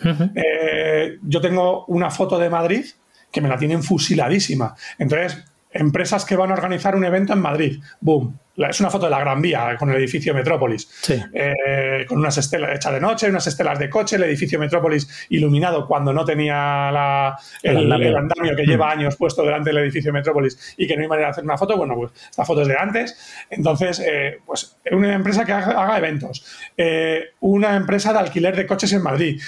yo 1.21 1.41
tengo 1.41 1.85
una 1.85 2.09
foto 2.09 2.39
de 2.39 2.49
Madrid 2.49 2.85
que 3.31 3.41
me 3.41 3.49
la 3.49 3.57
tienen 3.57 3.83
fusiladísima. 3.83 4.75
Entonces, 4.97 5.43
empresas 5.71 6.23
que 6.23 6.37
van 6.37 6.51
a 6.51 6.53
organizar 6.53 6.95
un 6.95 7.03
evento 7.03 7.33
en 7.33 7.39
Madrid, 7.39 7.83
boom, 7.99 8.39
es 8.57 8.79
una 8.79 8.89
foto 8.89 9.05
de 9.05 9.11
la 9.11 9.19
Gran 9.19 9.41
Vía 9.41 9.75
con 9.77 9.89
el 9.89 9.97
edificio 9.97 10.33
Metrópolis, 10.33 10.87
eh, 11.09 12.05
con 12.07 12.19
unas 12.19 12.37
estelas 12.37 12.75
hechas 12.75 12.93
de 12.93 13.01
noche, 13.01 13.29
unas 13.29 13.45
estelas 13.47 13.77
de 13.77 13.89
coche, 13.89 14.15
el 14.15 14.23
edificio 14.23 14.57
Metrópolis 14.57 15.27
iluminado 15.29 15.85
cuando 15.85 16.13
no 16.13 16.23
tenía 16.23 16.89
la, 16.91 17.37
el, 17.61 17.91
andamio. 17.91 18.55
que 18.55 18.63
lleva 18.63 18.87
mm. 18.87 18.99
años 18.99 19.15
puesto 19.17 19.43
delante 19.43 19.71
del 19.71 19.79
edificio 19.79 20.13
Metrópolis 20.13 20.75
y 20.77 20.87
que 20.87 20.95
no 20.95 21.01
hay 21.01 21.07
manera 21.07 21.27
de 21.27 21.31
hacer 21.31 21.43
una 21.43 21.57
foto. 21.57 21.75
Bueno, 21.75 21.95
pues 21.95 22.11
esta 22.29 22.45
foto 22.45 22.61
es 22.61 22.67
de 22.69 22.77
antes. 22.77 23.45
Entonces, 23.49 23.99
eh, 23.99 24.39
pues 24.45 24.77
una 24.91 25.13
empresa 25.13 25.43
que 25.43 25.51
haga, 25.51 25.97
eventos, 25.97 26.45
eh, 26.77 27.31
una 27.41 27.75
empresa 27.75 28.13
de 28.13 28.19
alquiler 28.19 28.55
de 28.55 28.65
coches 28.65 28.93
en 28.93 29.03
Madrid, 29.03 29.41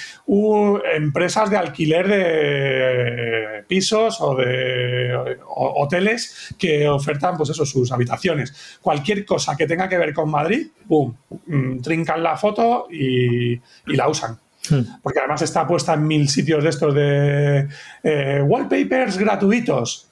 empresas 0.93 1.50
de 1.50 1.58
alquiler 1.58 2.08
de 2.08 3.63
pisos 3.67 4.17
o 4.20 4.36
de 4.36 5.38
hoteles 5.48 6.56
que 6.60 6.89
ofertan, 6.89 7.38
pues 7.38 7.50
eso, 7.50 7.65
sus 7.65 7.91
habitaciones 7.91 8.78
cualquier 8.98 9.26
cosa 9.26 9.56
que 9.56 9.68
tenga 9.68 9.88
que 9.88 9.98
ver 9.98 10.14
con 10.14 10.30
Madrid, 10.30 10.68
¡pum! 10.88 11.14
Mm, 11.46 11.82
trincan 11.82 12.24
la 12.24 12.36
foto 12.36 12.88
y, 12.90 13.60
la 13.86 14.10
usan. 14.10 14.38
Hmm. 14.70 15.00
Porque 15.02 15.20
además 15.20 15.42
está 15.44 15.66
puesta 15.66 15.94
en 15.94 16.08
mil 16.08 16.28
sitios 16.28 16.64
de 16.64 16.70
estos 16.70 16.94
de 16.94 17.68
eh, 18.04 18.42
wallpapers 18.42 19.18
gratuitos. 19.18 20.10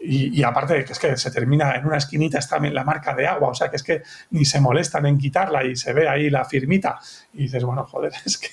Y, 0.00 0.44
aparte 0.44 0.84
que 0.84 0.92
es 0.92 0.98
que 0.98 1.16
se 1.16 1.30
termina 1.32 1.74
en 1.74 1.84
una 1.84 1.96
esquinita 1.96 2.38
está 2.38 2.60
la 2.60 2.84
marca 2.84 3.16
de 3.16 3.26
agua, 3.26 3.48
o 3.48 3.54
sea 3.54 3.68
que 3.68 3.74
es 3.74 3.82
que 3.82 4.02
ni 4.30 4.44
se 4.44 4.60
molestan 4.60 5.06
en 5.06 5.18
quitarla 5.18 5.64
y 5.64 5.74
se 5.74 5.92
ve 5.92 6.08
ahí 6.08 6.30
la 6.30 6.44
firmita. 6.44 7.00
Y 7.32 7.42
dices, 7.42 7.64
bueno, 7.64 7.84
joder, 7.84 8.12
es 8.24 8.38
que. 8.38 8.48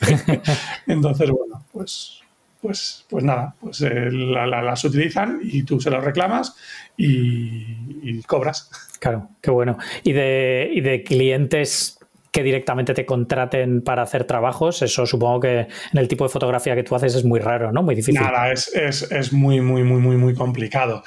Entonces, 0.87 1.29
bueno, 1.29 1.63
pues 1.71 2.24
pues, 2.65 3.05
pues 3.07 3.23
nada, 3.23 3.53
pues 3.61 3.79
eh, 3.81 4.09
las 4.09 4.83
utilizan 4.83 5.39
y 5.43 5.61
tú 5.61 5.79
se 5.79 5.91
las 5.91 6.03
reclamas 6.03 6.55
y, 6.97 8.23
cobras. 8.23 8.71
Claro, 8.99 9.29
qué 9.39 9.51
bueno. 9.51 9.77
¿Y 10.03 10.13
de, 10.13 10.71
y 10.73 10.81
de 10.81 11.03
clientes 11.03 11.99
que 12.31 12.41
directamente 12.41 12.95
te 12.95 13.05
contraten 13.05 13.83
para 13.83 14.01
hacer 14.01 14.23
trabajos, 14.23 14.81
eso 14.81 15.05
supongo 15.05 15.41
que 15.41 15.59
en 15.59 15.69
el 15.93 16.07
tipo 16.07 16.23
de 16.23 16.29
fotografía 16.29 16.73
que 16.73 16.81
tú 16.81 16.95
haces 16.95 17.13
es 17.13 17.23
muy 17.23 17.39
raro, 17.39 17.71
¿no? 17.71 17.83
Muy 17.83 17.93
difícil. 17.93 18.19
Nada, 18.19 18.51
es, 18.51 18.75
es, 18.75 19.11
es 19.11 19.31
muy, 19.31 19.61
muy, 19.61 19.83
muy, 19.83 20.01
muy, 20.01 20.17
muy 20.17 20.33
complicado. 20.33 21.03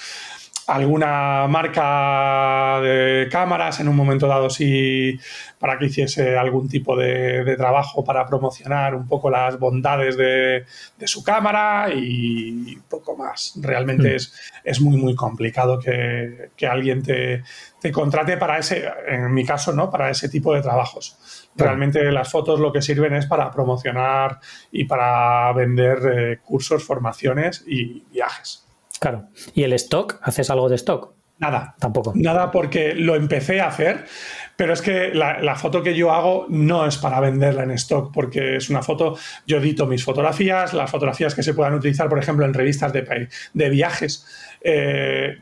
Alguna 0.69 1.47
marca 1.49 2.79
de 2.83 3.27
cámaras 3.31 3.81
en 3.81 3.89
un 3.89 3.97
momento 3.97 4.27
dado 4.29 4.51
sí 4.51 5.19
para 5.59 5.79
que 5.79 5.87
hiciese 5.87 6.37
algún 6.37 6.69
tipo 6.69 6.95
de, 6.95 7.57
trabajo 7.57 8.05
para 8.05 8.27
promocionar 8.27 8.95
un 8.95 9.09
poco 9.09 9.31
las 9.31 9.59
bondades 9.59 10.17
de, 10.19 10.65
su 11.07 11.25
cámara 11.25 11.89
y 11.95 12.77
poco 12.89 13.17
más. 13.17 13.55
Realmente 13.61 14.13
mm. 14.13 14.17
es, 14.17 14.35
es, 14.63 14.81
muy, 14.81 14.99
muy 14.99 15.15
complicado 15.15 15.79
que, 15.79 16.51
alguien 16.67 17.03
te, 17.03 17.43
contrate 17.91 18.37
para 18.37 18.59
ese, 18.59 18.85
en 19.09 19.33
mi 19.33 19.47
caso, 19.47 19.73
¿no? 19.73 19.91
Para 19.91 20.11
ese 20.11 20.29
tipo 20.29 20.53
de 20.53 20.61
trabajos. 20.61 21.49
Realmente 21.57 22.13
las 22.13 22.31
fotos 22.31 22.61
lo 22.61 22.71
que 22.73 22.83
sirven 22.83 23.15
es 23.15 23.25
para 23.25 23.51
promocionar 23.51 24.39
y 24.71 24.85
para 24.85 25.51
vender 25.55 25.99
eh, 26.13 26.39
cursos, 26.45 26.85
formaciones 26.85 27.65
y 27.67 28.05
viajes. 28.13 28.68
Claro. 28.99 29.29
¿Y 29.55 29.63
el 29.63 29.73
stock? 29.75 30.19
¿Haces 30.23 30.51
algo 30.51 30.69
de 30.69 30.77
stock? 30.77 31.15
Nada. 31.39 31.77
Tampoco. 31.79 32.13
Nada 32.17 32.51
porque 32.51 32.95
lo 32.95 33.15
empecé 33.15 33.61
a 33.61 33.69
hacer, 33.69 34.07
pero 34.57 34.73
es 34.73 34.83
que 34.83 35.15
la, 35.15 35.55
foto 35.55 35.83
que 35.83 35.95
yo 35.95 36.13
hago 36.13 36.47
no 36.49 36.85
es 36.85 36.99
para 36.99 37.21
venderla 37.21 37.63
en 37.63 37.71
stock, 37.73 38.13
porque 38.13 38.57
es 38.57 38.71
una 38.71 38.83
foto, 38.83 39.17
yo 39.47 39.59
edito 39.59 39.87
mis 39.87 40.05
fotografías, 40.05 40.75
las 40.75 40.91
fotografías 40.91 41.35
que 41.35 41.45
se 41.45 41.55
puedan 41.55 41.75
utilizar, 41.75 42.09
por 42.09 42.19
ejemplo, 42.19 42.45
en 42.45 42.55
revistas 42.55 42.93
de, 42.93 43.29
de 43.55 43.71
viajes. 43.71 44.27
Eh, 44.61 45.39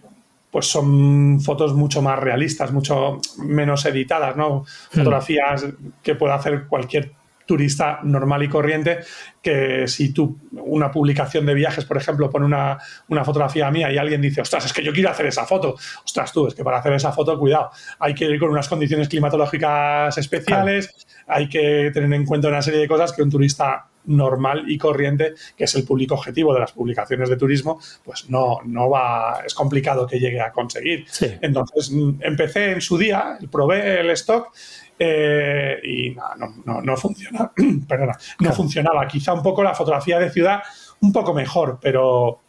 pues 0.50 0.66
son 0.66 1.40
fotos 1.40 1.74
mucho 1.74 2.02
más 2.02 2.18
realistas, 2.18 2.72
mucho 2.72 3.18
menos 3.38 3.84
editadas, 3.84 4.36
¿no? 4.36 4.60
Hmm. 4.60 4.98
Fotografías 4.98 5.66
que 6.02 6.14
puede 6.14 6.34
hacer 6.34 6.66
cualquier 6.66 7.12
turista 7.46 8.00
normal 8.02 8.42
y 8.42 8.48
corriente 8.48 8.98
que 9.40 9.86
si 9.86 10.12
tú, 10.12 10.38
una 10.52 10.90
publicación 10.90 11.46
de 11.46 11.54
viajes, 11.54 11.84
por 11.84 11.96
ejemplo, 11.96 12.28
pone 12.28 12.46
una, 12.46 12.78
fotografía 13.24 13.70
mía 13.70 13.92
y 13.92 13.98
alguien 13.98 14.20
dice, 14.20 14.40
ostras, 14.40 14.66
es 14.66 14.72
que 14.72 14.82
yo 14.82 14.92
quiero 14.92 15.10
hacer 15.10 15.26
esa 15.26 15.46
foto. 15.46 15.76
Ostras, 16.04 16.32
tú, 16.32 16.48
es 16.48 16.54
que 16.54 16.64
para 16.64 16.78
hacer 16.78 16.92
esa 16.92 17.12
foto, 17.12 17.38
cuidado, 17.38 17.70
hay 18.00 18.14
que 18.14 18.24
ir 18.24 18.38
con 18.40 18.50
unas 18.50 18.68
condiciones 18.68 19.08
climatológicas 19.08 20.18
especiales, 20.18 21.06
hay 21.28 21.48
que 21.48 21.90
tener 21.94 22.12
en 22.12 22.26
cuenta 22.26 22.48
una 22.48 22.62
serie 22.62 22.80
de 22.80 22.88
cosas 22.88 23.12
que 23.12 23.22
un 23.22 23.30
turista 23.30 23.86
normal 24.06 24.64
y 24.68 24.78
corriente, 24.78 25.34
que 25.56 25.64
es 25.64 25.74
el 25.74 25.84
público 25.84 26.14
objetivo 26.14 26.54
de 26.54 26.60
las 26.60 26.72
publicaciones 26.72 27.28
de 27.28 27.36
turismo, 27.36 27.80
pues 28.04 28.28
no, 28.30 28.58
no 28.64 28.88
va, 28.88 29.42
es 29.44 29.54
complicado 29.54 30.06
que 30.06 30.18
llegue 30.18 30.40
a 30.40 30.52
conseguir. 30.52 31.06
Entonces, 31.40 31.92
empecé 32.20 32.72
en 32.72 32.80
su 32.80 32.98
día, 32.98 33.38
probé 33.50 34.00
el 34.00 34.10
stock 34.10 34.52
eh, 34.98 35.78
y 35.82 36.10
no, 36.10 36.54
no, 36.64 36.80
no, 36.80 36.96
funciona, 36.96 37.50
perdona, 37.88 38.16
no 38.40 38.52
funcionaba. 38.52 39.06
Quizá 39.06 39.32
un 39.32 39.42
poco 39.42 39.62
la 39.62 39.74
fotografía 39.74 40.18
de 40.18 40.30
ciudad, 40.30 40.62
un 41.00 41.12
poco 41.12 41.34
mejor, 41.34 41.78
pero 41.80 42.40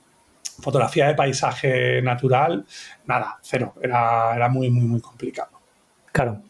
fotografía 0.59 1.07
de 1.07 1.15
paisaje 1.15 2.01
natural, 2.01 2.65
nada, 3.05 3.37
cero. 3.41 3.73
Era, 3.81 4.35
era 4.35 4.49
muy, 4.49 4.69
muy, 4.69 4.85
muy 4.85 5.01
complicado. 5.01 5.51
Claro. 6.11 6.41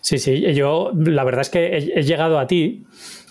Sí, 0.00 0.18
sí, 0.18 0.54
yo 0.54 0.92
la 0.94 1.24
verdad 1.24 1.42
es 1.42 1.50
que 1.50 1.76
he 1.76 2.02
llegado 2.02 2.38
a 2.38 2.46
ti 2.46 2.86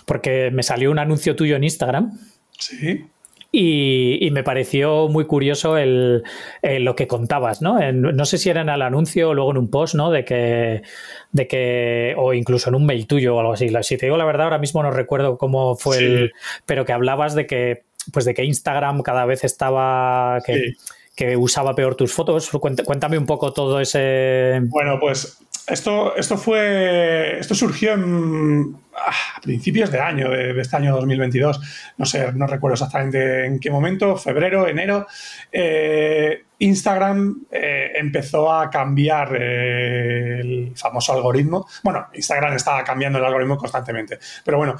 porque 0.05 0.51
me 0.51 0.63
salió 0.63 0.91
un 0.91 0.99
anuncio 0.99 1.35
tuyo 1.35 1.55
en 1.55 1.63
Instagram. 1.63 2.17
Sí. 2.57 3.05
Y, 3.51 4.29
me 4.31 4.43
pareció 4.43 5.07
muy 5.07 5.25
curioso 5.25 5.75
el, 5.77 6.23
lo 6.61 6.95
que 6.95 7.07
contabas, 7.07 7.63
¿no? 7.63 7.79
no 7.91 8.25
sé 8.25 8.37
si 8.37 8.49
era 8.49 8.61
en 8.61 8.69
el 8.69 8.81
anuncio 8.83 9.29
o 9.29 9.33
luego 9.33 9.51
en 9.51 9.57
un 9.57 9.71
post, 9.71 9.95
¿no? 9.95 10.11
De 10.11 10.23
que, 10.23 10.83
de 11.31 11.47
que, 11.47 12.13
o 12.15 12.33
incluso 12.33 12.69
en 12.69 12.75
un 12.75 12.85
mail 12.85 13.07
tuyo 13.07 13.35
o 13.35 13.39
algo 13.39 13.53
así. 13.53 13.69
Si 13.81 13.97
te 13.97 14.05
digo 14.05 14.17
la 14.17 14.25
verdad, 14.25 14.45
ahora 14.45 14.59
mismo 14.59 14.83
no 14.83 14.91
recuerdo 14.91 15.37
cómo 15.37 15.75
fue 15.75 15.97
el, 15.97 16.31
pero 16.67 16.85
que 16.85 16.93
hablabas 16.93 17.33
de 17.33 17.47
que, 17.47 17.83
pues 18.13 18.25
de 18.25 18.35
que 18.35 18.43
Instagram 18.43 19.01
cada 19.01 19.25
vez 19.25 19.43
estaba, 19.43 20.41
que, 20.45 20.73
que 21.15 21.35
usaba 21.35 21.73
peor 21.73 21.95
tus 21.95 22.13
fotos. 22.13 22.49
Cuéntame 22.51 23.17
un 23.17 23.25
poco 23.25 23.51
todo 23.51 23.79
ese. 23.79 24.59
Bueno, 24.63 24.99
pues 24.99 25.39
esto, 25.69 26.15
esto 26.15 26.37
fue. 26.37 27.39
Esto 27.39 27.55
surgió 27.55 27.93
en, 27.93 28.75
ah, 28.95 29.37
a 29.37 29.41
principios 29.41 29.91
de 29.91 29.99
año, 29.99 30.29
de, 30.29 30.59
este 30.59 30.75
año 30.75 30.95
2022. 30.95 31.93
No 31.97 32.05
sé, 32.05 32.31
no 32.33 32.47
recuerdo 32.47 32.73
exactamente 32.73 33.45
en 33.45 33.59
qué 33.59 33.69
momento, 33.69 34.17
febrero, 34.17 34.67
enero. 34.67 35.07
Eh, 35.51 36.43
Instagram 36.59 37.45
eh, 37.51 37.93
empezó 37.95 38.51
a 38.51 38.69
cambiar 38.69 39.35
eh, 39.39 40.39
el 40.41 40.73
famoso 40.75 41.13
algoritmo. 41.13 41.67
Bueno, 41.83 42.07
Instagram 42.13 42.53
estaba 42.55 42.83
cambiando 42.83 43.19
el 43.19 43.25
algoritmo 43.25 43.57
constantemente. 43.57 44.19
Pero 44.43 44.57
bueno, 44.57 44.75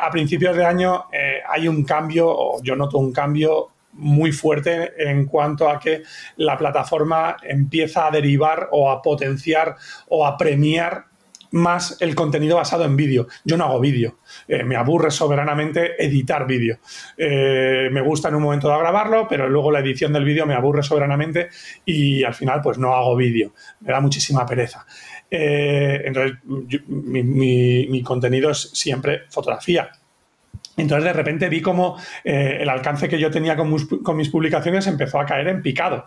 a 0.00 0.10
principios 0.10 0.56
de 0.56 0.64
año 0.64 1.06
hay 1.48 1.68
un 1.68 1.84
cambio, 1.84 2.28
o 2.28 2.62
yo 2.62 2.74
noto 2.74 2.98
un 2.98 3.12
cambio 3.12 3.68
muy 3.92 4.32
fuerte 4.32 4.92
en 4.98 5.26
cuanto 5.26 5.68
a 5.68 5.78
que 5.78 6.02
la 6.36 6.56
plataforma 6.56 7.36
empieza 7.42 8.06
a 8.06 8.10
derivar 8.10 8.68
o 8.72 8.90
a 8.90 9.02
potenciar 9.02 9.76
o 10.08 10.26
a 10.26 10.36
premiar 10.36 11.10
más 11.52 11.96
el 12.00 12.14
contenido 12.14 12.56
basado 12.56 12.84
en 12.84 12.96
vídeo. 12.96 13.26
Yo 13.44 13.56
no 13.56 13.64
hago 13.64 13.80
vídeo, 13.80 14.18
eh, 14.46 14.62
me 14.62 14.76
aburre 14.76 15.10
soberanamente 15.10 16.02
editar 16.02 16.46
vídeo. 16.46 16.78
Eh, 17.16 17.88
me 17.90 18.00
gusta 18.00 18.28
en 18.28 18.36
un 18.36 18.42
momento 18.42 18.70
de 18.70 18.78
grabarlo, 18.78 19.26
pero 19.28 19.48
luego 19.48 19.70
la 19.70 19.80
edición 19.80 20.12
del 20.12 20.24
vídeo 20.24 20.46
me 20.46 20.54
aburre 20.54 20.82
soberanamente 20.82 21.48
y 21.84 22.22
al 22.24 22.34
final 22.34 22.60
pues 22.62 22.78
no 22.78 22.94
hago 22.94 23.16
vídeo. 23.16 23.52
Me 23.80 23.92
da 23.92 24.00
muchísima 24.00 24.46
pereza. 24.46 24.86
Eh, 25.30 26.02
entonces, 26.04 26.38
mi 26.46 28.02
contenido 28.02 28.50
es 28.50 28.70
siempre 28.72 29.22
fotografía 29.28 29.90
entonces 30.80 31.04
de 31.04 31.12
repente 31.12 31.48
vi 31.48 31.60
como 31.60 31.96
eh, 32.24 32.58
el 32.60 32.68
alcance 32.68 33.08
que 33.08 33.18
yo 33.18 33.30
tenía 33.30 33.56
con 33.56 33.70
mis, 33.70 34.28
publicaciones 34.28 34.86
empezó 34.86 35.20
a 35.20 35.26
caer 35.26 35.48
en 35.48 35.62
picado. 35.62 36.06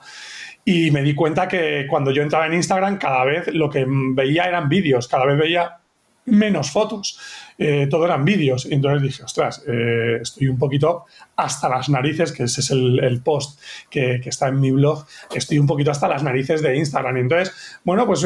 Y 0.66 0.92
me 0.92 1.02
di 1.02 1.14
cuenta 1.14 1.48
que 1.48 1.86
cuando 1.90 2.12
yo 2.12 2.24
entraba 2.24 2.48
en 2.48 2.54
Instagram 2.54 2.98
cada 2.98 3.26
vez 3.26 3.48
lo 3.54 3.70
que 3.70 3.86
veía 3.88 4.46
eran 4.46 4.70
vídeos, 4.70 5.08
cada 5.08 5.26
vez 5.26 5.38
veía 5.38 5.78
menos 6.26 6.72
fotos, 6.72 7.20
eh, 7.58 7.88
todo 7.90 8.06
eran 8.06 8.24
vídeos. 8.24 8.66
Y 8.66 8.74
entonces 8.74 9.02
dije, 9.02 9.24
ostras, 9.24 9.64
eh, 9.68 10.20
estoy 10.22 10.48
un 10.48 10.58
poquito 10.58 11.04
hasta 11.36 11.68
las 11.68 11.90
narices, 11.90 12.32
que 12.32 12.44
ese 12.44 12.62
es 12.62 12.72
el, 12.72 13.22
post 13.24 13.60
que, 13.90 14.22
está 14.24 14.48
en 14.48 14.62
mi 14.62 14.72
blog, 14.72 15.06
estoy 15.36 15.60
un 15.60 15.68
poquito 15.68 15.92
hasta 15.92 16.08
las 16.08 16.24
narices 16.24 16.62
de 16.62 16.78
Instagram. 16.78 17.18
Y 17.18 17.20
entonces, 17.22 17.80
bueno, 17.84 18.06
pues 18.06 18.26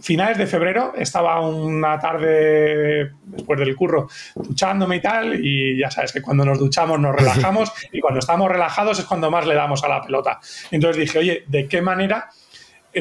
finales 0.00 0.38
de 0.38 0.46
febrero 0.46 0.92
estaba 0.96 1.40
una 1.40 1.98
tarde 1.98 3.12
después 3.24 3.58
del 3.58 3.74
curro 3.76 4.08
duchándome 4.34 4.96
y 4.96 5.00
tal 5.00 5.44
y 5.44 5.78
ya 5.78 5.90
sabes 5.90 6.12
que 6.12 6.22
cuando 6.22 6.44
nos 6.44 6.58
duchamos 6.58 6.98
nos 6.98 7.14
relajamos 7.14 7.72
y 7.92 8.00
cuando 8.00 8.20
estamos 8.20 8.48
relajados 8.50 8.98
es 8.98 9.04
cuando 9.04 9.30
más 9.30 9.46
le 9.46 9.54
damos 9.54 9.82
a 9.84 9.88
la 9.88 10.02
pelota. 10.02 10.40
Entonces 10.70 11.00
dije, 11.00 11.18
oye, 11.18 11.44
¿de 11.46 11.68
qué 11.68 11.82
manera 11.82 12.28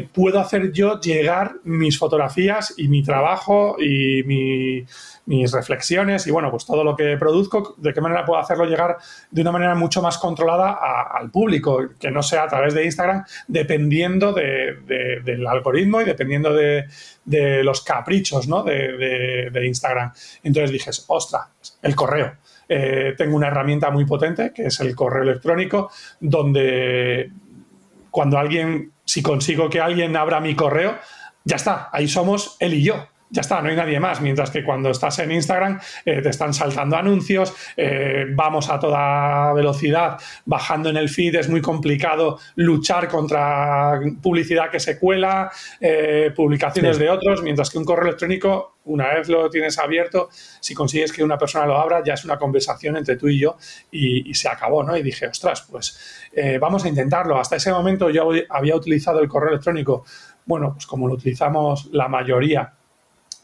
puedo 0.01 0.39
hacer 0.39 0.71
yo 0.71 0.99
llegar 0.99 1.55
mis 1.63 1.97
fotografías 1.97 2.73
y 2.77 2.87
mi 2.87 3.03
trabajo 3.03 3.77
y 3.79 4.23
mis 4.23 5.51
reflexiones 5.51 6.25
y 6.27 6.31
bueno, 6.31 6.51
pues 6.51 6.65
todo 6.65 6.83
lo 6.83 6.95
que 6.95 7.17
produzco, 7.17 7.75
de 7.77 7.93
qué 7.93 8.01
manera 8.01 8.25
puedo 8.25 8.39
hacerlo 8.39 8.65
llegar 8.65 8.97
de 9.31 9.41
una 9.41 9.51
manera 9.51 9.75
mucho 9.75 10.01
más 10.01 10.17
controlada 10.17 10.77
al 11.11 11.29
público, 11.31 11.89
que 11.99 12.11
no 12.11 12.23
sea 12.23 12.43
a 12.43 12.47
través 12.47 12.73
de 12.73 12.85
Instagram, 12.85 13.23
dependiendo 13.47 14.33
del 14.33 15.47
algoritmo 15.47 16.01
y 16.01 16.05
dependiendo 16.05 16.53
de, 16.53 16.85
los 17.63 17.81
caprichos 17.81 18.47
de, 18.65 19.61
Instagram. 19.65 20.11
Entonces 20.43 20.71
dije, 20.71 20.91
ostras, 21.07 21.47
el 21.81 21.95
correo. 21.95 22.33
Eh, 22.69 23.13
tengo 23.17 23.37
una 23.37 23.47
herramienta 23.47 23.89
muy 23.91 24.05
potente 24.05 24.51
que 24.53 24.65
es 24.65 24.79
el 24.81 24.93
correo 24.93 25.23
electrónico, 25.23 25.89
donde 26.19 27.31
cuando 28.17 28.39
alguien 28.39 28.93
si 29.05 29.21
consigo 29.21 29.69
que 29.69 29.79
alguien 29.79 30.17
abra 30.17 30.39
mi 30.39 30.55
correo, 30.55 30.97
ya 31.43 31.55
está, 31.55 31.91
ahí 31.93 32.07
somos 32.07 32.57
él 32.59 32.73
y 32.73 32.81
yo. 32.81 33.07
Ya 33.29 33.41
está, 33.41 33.61
no 33.61 33.67
hay 33.69 33.75
nadie 33.75 33.99
más. 33.99 34.21
Mientras 34.21 34.51
que 34.51 34.63
cuando 34.63 34.89
estás 34.89 35.19
en 35.19 35.31
Instagram 35.31 35.79
eh, 36.05 36.21
te 36.21 36.29
están 36.29 36.53
saltando 36.53 36.95
anuncios, 36.95 37.53
eh, 37.75 38.25
vamos 38.33 38.69
a 38.69 38.79
toda 38.79 39.51
velocidad, 39.53 40.17
bajando 40.45 40.89
en 40.89 40.95
el 40.95 41.09
feed, 41.09 41.35
es 41.35 41.49
muy 41.49 41.61
complicado 41.61 42.39
luchar 42.55 43.09
contra 43.09 43.99
publicidad 44.21 44.71
que 44.71 44.79
se 44.79 44.97
cuela, 44.97 45.51
eh, 45.81 46.31
publicaciones 46.33 46.97
de 46.97 47.09
otros, 47.09 47.43
mientras 47.43 47.69
que 47.69 47.77
un 47.77 47.83
correo 47.83 48.05
electrónico, 48.05 48.77
una 48.85 49.13
vez 49.13 49.27
lo 49.27 49.49
tienes 49.49 49.77
abierto, 49.77 50.29
si 50.61 50.73
consigues 50.73 51.11
que 51.11 51.21
una 51.21 51.37
persona 51.37 51.65
lo 51.65 51.77
abra, 51.77 52.01
ya 52.05 52.13
es 52.13 52.23
una 52.23 52.37
conversación 52.37 52.95
entre 52.95 53.17
tú 53.17 53.27
y 53.27 53.39
yo 53.39 53.57
y, 53.91 54.29
y 54.29 54.33
se 54.35 54.47
acabó, 54.47 54.83
¿no? 54.83 54.95
Y 54.95 55.03
dije, 55.03 55.27
ostras, 55.27 55.67
pues 55.69 56.29
vamos 56.61 56.85
a 56.85 56.87
intentarlo. 56.87 57.37
Hasta 57.37 57.57
ese 57.57 57.71
momento 57.73 58.09
yo 58.09 58.29
había 58.49 58.75
utilizado 58.75 59.19
el 59.19 59.27
correo 59.27 59.49
electrónico, 59.49 60.05
bueno, 60.45 60.71
pues 60.73 60.87
como 60.87 61.09
lo 61.09 61.15
utilizamos 61.15 61.89
la 61.91 62.07
mayoría 62.07 62.76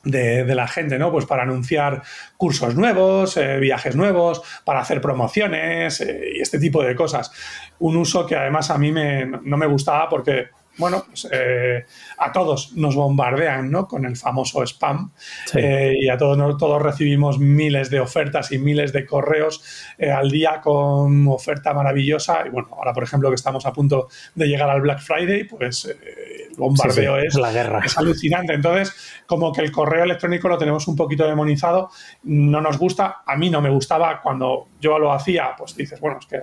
de, 0.04 0.56
la 0.56 0.68
gente, 0.68 1.00
¿no? 1.00 1.12
Pues 1.12 1.26
para 1.26 1.44
anunciar 1.44 2.04
cursos 2.38 2.76
nuevos, 2.76 3.38
eh, 3.38 3.60
viajes 3.60 3.96
nuevos, 3.96 4.42
para 4.66 4.82
hacer 4.82 5.02
promociones 5.02 6.02
eh, 6.02 6.34
y 6.36 6.42
este 6.42 6.60
tipo 6.60 6.84
de 6.84 6.96
cosas. 6.96 7.32
Un 7.80 7.98
uso 7.98 8.26
que 8.26 8.36
además 8.36 8.70
a 8.70 8.78
mí 8.78 8.92
me, 8.92 9.26
no 9.26 9.58
me 9.58 9.66
gustaba 9.66 10.10
porque 10.10 10.48
bueno, 10.78 11.04
pues, 11.06 11.28
eh, 11.32 11.86
a 12.18 12.32
todos 12.32 12.74
nos 12.74 12.96
bombardean 12.96 13.70
¿no? 13.70 13.88
con 13.88 14.06
el 14.06 14.16
famoso 14.16 14.64
spam 14.66 15.12
eh, 15.54 15.94
y 16.00 16.10
a 16.10 16.18
todos, 16.18 16.58
todos 16.58 16.82
recibimos 16.82 17.38
miles 17.38 17.90
de 17.90 18.00
ofertas 18.00 18.52
y 18.52 18.58
miles 18.58 18.92
de 18.92 19.06
correos 19.06 19.64
eh, 19.98 20.10
al 20.10 20.32
día 20.32 20.62
con 20.62 21.28
oferta 21.28 21.74
maravillosa. 21.74 22.44
Y 22.46 22.50
bueno, 22.50 22.70
ahora 22.72 22.94
por 22.94 23.04
ejemplo 23.04 23.30
que 23.30 23.36
estamos 23.36 23.66
a 23.66 23.74
punto 23.74 24.08
de 24.34 24.48
llegar 24.48 24.70
al 24.70 24.82
Black 24.82 25.02
Friday, 25.02 25.44
pues 25.44 25.86
el 25.86 26.56
bombardeo 26.58 27.18
Es, 27.18 27.36
la 27.36 27.52
guerra. 27.52 27.82
es 27.86 27.98
alucinante. 27.98 28.54
Entonces, 28.54 28.94
como 29.28 29.52
que 29.52 29.62
el 29.62 29.72
correo 29.72 30.04
electrónico 30.04 30.48
lo 30.48 30.58
tenemos 30.58 30.88
un 30.88 30.96
poquito 30.96 31.28
demonizado, 31.28 31.90
no 32.24 32.62
nos 32.62 32.78
gusta, 32.78 33.22
a 33.26 33.36
mí 33.36 33.50
no 33.50 33.62
me 33.62 33.70
gustaba 33.70 34.22
cuando 34.22 34.70
yo 34.80 34.98
lo 34.98 35.12
hacía, 35.14 35.56
pues 35.58 35.76
dices, 35.76 36.00
bueno, 36.00 36.18
es 36.20 36.26
que 36.26 36.40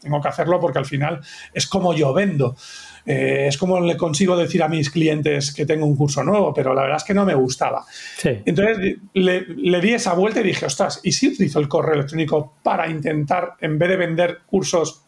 tengo 0.00 0.20
que 0.20 0.28
hacerlo 0.28 0.60
porque 0.60 0.78
al 0.78 0.86
final 0.86 1.20
es 1.52 1.66
como 1.66 1.94
yo 1.94 2.12
vendo. 2.12 2.56
Eh, 3.04 3.46
es 3.48 3.58
como 3.58 3.80
le 3.80 3.96
consigo 3.96 4.36
decir 4.36 4.62
a 4.62 4.68
mis 4.68 4.90
clientes 4.90 5.52
que 5.52 5.66
tengo 5.66 5.86
un 5.86 5.96
curso 5.96 6.22
nuevo, 6.22 6.52
pero 6.54 6.74
la 6.74 6.82
verdad 6.82 6.98
es 6.98 7.04
que 7.04 7.14
no 7.14 7.24
me 7.24 7.34
gustaba. 7.34 7.84
Entonces 8.22 8.96
le, 9.14 9.80
di 9.80 9.94
esa 9.94 10.14
vuelta 10.14 10.40
y 10.40 10.44
dije, 10.44 10.66
ostras, 10.66 11.00
¿y 11.02 11.12
si 11.12 11.28
utilizo 11.28 11.58
el 11.58 11.68
correo 11.68 11.94
electrónico 11.94 12.54
para 12.62 12.88
intentar, 12.88 13.54
en 13.60 13.78
vez 13.78 13.88
de 13.88 13.96
vender 13.96 14.38
cursos, 14.46 15.04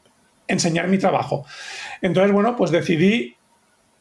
enseñar 0.46 0.88
mi 0.88 0.98
trabajo? 0.98 1.46
Entonces, 2.02 2.32
bueno, 2.32 2.56
pues 2.56 2.70
decidí 2.70 3.36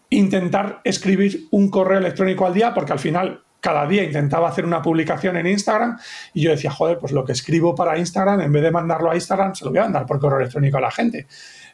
intentar 0.10 0.82
escribir 0.84 1.48
un 1.52 1.70
correo 1.70 1.98
electrónico 1.98 2.46
al 2.46 2.54
día 2.54 2.74
porque 2.74 2.94
al 2.94 3.00
final 3.00 3.42
cada 3.60 3.88
día 3.88 4.04
intentaba 4.04 4.50
hacer 4.50 4.66
una 4.66 4.82
publicación 4.82 5.38
en 5.38 5.48
Instagram 5.48 5.98
y 6.34 6.42
yo 6.42 6.52
decía, 6.52 6.70
joder, 6.70 6.98
pues 7.00 7.14
lo 7.14 7.24
que 7.24 7.32
escribo 7.32 7.74
para 7.74 7.98
Instagram, 7.98 8.42
en 8.42 8.52
vez 8.52 8.62
de 8.62 8.72
mandarlo 8.72 9.10
a 9.10 9.16
Instagram, 9.16 9.56
se 9.56 9.64
lo 9.64 9.72
voy 9.72 9.80
a 9.80 9.84
mandar 9.84 10.06
por 10.06 10.20
correo 10.20 10.40
electrónico 10.40 10.78
a 10.78 10.82
la 10.82 10.92
gente 10.92 11.28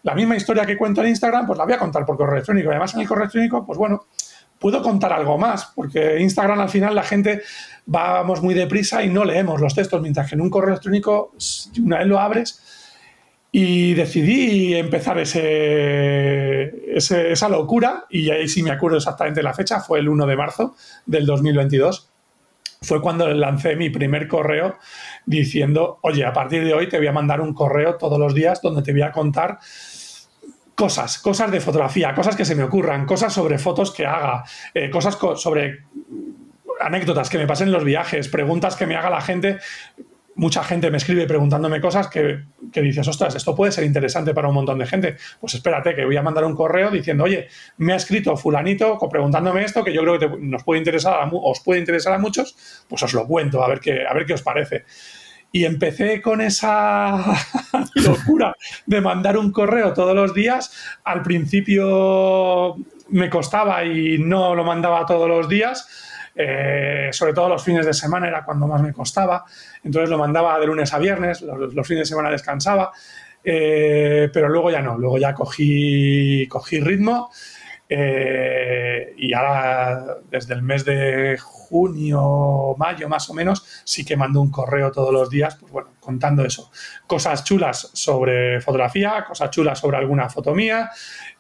la 0.04 0.16
misma 0.16 0.36
historia 0.36 0.66
que 0.66 0.78
cuento 0.78 1.02
en 1.02 1.10
Instagram, 1.10 1.46
pues 1.46 1.58
la 1.58 1.66
voy 1.66 1.74
a 1.74 1.78
contar 1.78 2.06
por 2.06 2.18
correo 2.18 2.36
electrónico. 2.36 2.70
Además 2.70 2.94
en 2.94 3.02
el 3.02 3.08
correo 3.08 3.24
electrónico, 3.24 3.66
pues 3.66 3.78
bueno, 3.78 4.06
puedo 4.60 4.82
contar 4.82 5.14
algo 5.14 5.38
más, 5.38 5.72
porque 5.76 6.20
Instagram 6.20 6.60
al 6.60 6.70
final 6.70 6.94
la 6.94 7.04
gente 7.04 7.42
vamos 7.86 8.42
muy 8.42 8.54
deprisa 8.54 9.04
y 9.04 9.10
no 9.10 9.24
leemos 9.26 9.62
los 9.62 9.74
textos, 9.74 10.02
mientras 10.02 10.30
que 10.30 10.36
en 10.36 10.42
un 10.42 10.50
correo 10.50 10.70
electrónico, 10.72 11.34
una 11.84 12.00
vez 12.00 12.08
lo 12.08 12.20
abres, 12.20 12.62
y 13.52 13.96
decidí 13.96 14.76
empezar 14.76 15.18
ese, 15.18 16.96
esa 16.96 17.50
locura, 17.50 18.06
y 18.10 18.30
ahí 18.30 18.48
sí 18.48 18.62
me 18.62 18.72
acuerdo 18.72 18.98
exactamente 18.98 19.42
la 19.42 19.54
fecha, 19.54 19.80
fue 19.80 20.00
el 20.00 20.10
1 20.10 20.28
de 20.28 20.36
marzo 20.36 20.76
del 21.06 21.26
2022 21.26 22.10
fue 22.82 23.02
cuando 23.02 23.28
lancé 23.34 23.76
mi 23.76 23.90
primer 23.90 24.28
correo 24.28 24.78
diciendo, 25.26 26.00
oye, 26.02 26.26
a 26.26 26.32
partir 26.32 26.64
de 26.64 26.74
hoy 26.74 26.88
te 26.88 26.98
voy 26.98 27.08
a 27.08 27.12
mandar 27.12 27.42
un 27.42 27.54
correo 27.54 27.96
todos 27.96 28.18
los 28.18 28.34
días 28.34 28.62
donde 28.62 28.82
te 28.82 28.94
voy 28.94 29.02
a 29.02 29.12
contar 29.12 29.60
cosas, 30.80 31.20
cosas 31.20 31.52
de 31.52 31.60
fotografía, 31.60 32.16
cosas 32.16 32.38
que 32.38 32.46
se 32.46 32.56
me 32.56 32.64
ocurran, 32.64 33.06
cosas 33.06 33.34
sobre 33.34 33.58
fotos 33.58 33.92
que 33.92 34.06
haga, 34.06 34.46
eh, 34.74 34.90
cosas 34.90 35.18
sobre 35.36 35.80
anécdotas 36.80 37.30
que 37.30 37.38
me 37.38 37.46
pasen 37.46 37.68
en 37.68 37.74
los 37.74 37.84
viajes, 37.84 38.30
preguntas 38.30 38.78
que 38.78 38.88
me 38.88 38.96
haga 38.96 39.10
la 39.10 39.20
gente 39.20 39.58
mucha 40.40 40.64
gente 40.64 40.90
me 40.90 40.96
escribe 40.96 41.28
preguntándome 41.28 41.82
cosas 41.82 42.08
que, 42.08 42.46
dices, 42.82 43.06
ostras, 43.06 43.36
esto 43.36 43.54
puede 43.54 43.74
ser 43.74 43.84
interesante 43.84 44.34
para 44.34 44.48
un 44.48 44.54
montón 44.54 44.80
de 44.80 44.86
gente. 44.86 45.18
Pues 45.42 45.54
espérate, 45.56 45.94
que 45.94 46.06
voy 46.06 46.16
a 46.16 46.22
mandar 46.22 46.46
un 46.46 46.56
correo 46.56 46.90
diciendo, 46.90 47.26
oye, 47.26 47.50
me 47.76 47.92
ha 47.92 47.98
escrito 47.98 48.38
fulanito 48.38 48.98
preguntándome 49.12 49.66
esto, 49.66 49.84
que 49.84 49.94
yo 49.94 50.02
creo 50.02 50.18
que 50.18 50.30
nos 50.40 50.64
puede 50.64 50.80
interesar 50.80 51.22
a, 51.22 51.30
os 51.30 51.60
puede 51.60 51.82
interesar 51.82 52.14
a 52.14 52.20
muchos, 52.20 52.56
pues 52.88 53.04
os 53.04 53.14
lo 53.14 53.28
cuento, 53.28 53.62
a 53.62 53.68
ver 53.68 53.82
qué, 53.82 54.08
a 54.08 54.14
ver 54.14 54.26
qué 54.26 54.34
os 54.34 54.42
parece. 54.42 54.86
Y 55.52 55.66
empecé 55.66 56.22
con 56.22 56.42
esa 56.42 57.18
locura 57.96 58.56
de 58.86 59.02
mandar 59.02 59.38
un 59.38 59.52
correo 59.52 59.94
todos 59.94 60.16
los 60.16 60.34
días. 60.34 60.72
Al 61.04 61.24
principio 61.24 62.76
me 63.10 63.30
costaba 63.30 63.84
y 63.84 64.20
no 64.20 64.54
lo 64.56 64.64
mandaba 64.64 65.06
todos 65.06 65.28
los 65.28 65.50
días. 65.50 65.88
Eh, 66.36 67.10
sobre 67.12 67.34
todo 67.34 67.50
los 67.50 67.64
fines 67.64 67.86
de 67.86 67.94
semana 67.94 68.28
era 68.28 68.46
cuando 68.46 68.66
más 68.66 68.82
me 68.82 68.94
costaba, 68.94 69.44
entonces 69.84 70.10
lo 70.10 70.18
mandaba 70.18 70.58
de 70.58 70.68
lunes 70.68 70.94
a 70.94 71.00
viernes, 71.00 71.42
los, 71.42 71.86
fines 71.86 72.04
de 72.04 72.06
semana 72.06 72.30
descansaba, 72.30 72.92
eh, 73.44 74.30
pero 74.32 74.48
luego 74.48 74.72
ya 74.72 74.82
no, 74.82 74.98
luego 74.98 75.18
ya 75.18 75.34
cogí, 75.34 76.48
cogí 76.48 76.80
ritmo 76.80 77.30
eh, 77.92 79.16
y 79.18 79.34
ahora 79.34 80.18
desde 80.30 80.54
el 80.54 80.62
mes 80.62 80.86
de 80.86 81.38
junio, 81.40 82.76
mayo 82.78 83.10
más 83.10 83.28
o 83.32 83.34
menos, 83.34 83.82
sí 83.84 84.06
que 84.06 84.16
mando 84.16 84.42
un 84.42 84.52
correo 84.52 84.92
todos 84.92 85.12
los 85.12 85.30
días, 85.30 85.58
pues 85.60 85.72
bueno, 85.72 85.90
contando 86.00 86.46
eso, 86.46 86.72
cosas 87.08 87.44
chulas 87.44 87.90
sobre 87.94 88.62
fotografía, 88.62 89.26
cosas 89.28 89.50
chulas 89.50 89.80
sobre 89.80 89.98
alguna 89.98 90.30
foto 90.30 90.54
mía, 90.54 90.92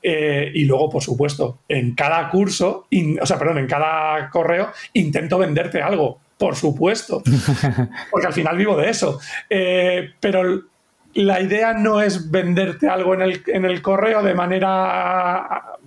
eh, 0.02 0.52
y 0.54 0.66
luego, 0.66 0.90
por 0.90 1.04
supuesto, 1.04 1.60
en 1.68 1.94
cada 1.94 2.30
curso, 2.30 2.88
o 3.22 3.26
sea, 3.26 3.38
perdón, 3.38 3.60
en 3.60 3.68
cada 3.68 4.30
correo, 4.32 4.72
intento 4.94 5.38
venderte 5.38 5.82
algo, 5.84 6.20
por 6.38 6.56
supuesto, 6.56 7.22
porque 8.12 8.28
al 8.28 8.34
final 8.34 8.58
vivo 8.58 8.76
de 8.76 8.90
eso. 8.90 9.20
Eh, 9.50 10.14
pero 10.20 10.64
la 11.14 11.42
idea 11.42 11.74
no 11.74 12.02
es 12.02 12.32
venderte 12.32 12.88
algo 12.88 13.14
en 13.14 13.22
el, 13.22 13.44
en 13.48 13.66
el 13.66 13.82
correo 13.82 14.24
de 14.24 14.34
manera 14.34 15.78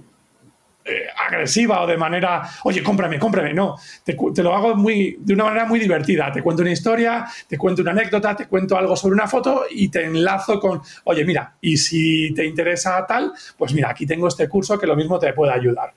eh, 0.85 1.07
agresiva 1.29 1.83
o 1.83 1.87
de 1.87 1.97
manera, 1.97 2.43
oye, 2.65 2.83
cómprame, 2.83 3.17
cómprame. 3.19 3.55
No, 3.55 3.77
te, 4.05 4.43
lo 4.43 4.55
hago 4.55 4.75
muy, 4.75 5.17
de 5.21 5.35
una 5.35 5.45
manera 5.45 5.65
muy 5.65 5.79
divertida. 5.79 6.33
Te 6.33 6.43
cuento 6.43 6.63
una 6.63 6.73
historia, 6.73 7.25
te 7.47 7.57
cuento 7.57 7.83
una 7.83 7.93
anécdota, 7.93 8.35
te 8.35 8.47
cuento 8.49 8.77
algo 8.77 8.97
sobre 8.97 9.15
una 9.15 9.29
foto 9.29 9.65
y 9.71 9.89
te 9.89 10.05
enlazo 10.05 10.59
con, 10.59 10.81
oye, 11.05 11.25
mira, 11.25 11.55
y 11.61 11.77
si 11.77 12.35
te 12.35 12.45
interesa 12.45 13.07
tal, 13.07 13.33
pues 13.57 13.73
mira, 13.73 13.91
aquí 13.91 14.07
tengo 14.07 14.27
este 14.27 14.49
curso 14.49 14.77
que 14.77 14.89
lo 14.89 14.97
mismo 14.97 15.21
te 15.21 15.33
puede 15.33 15.53
ayudar. 15.53 15.95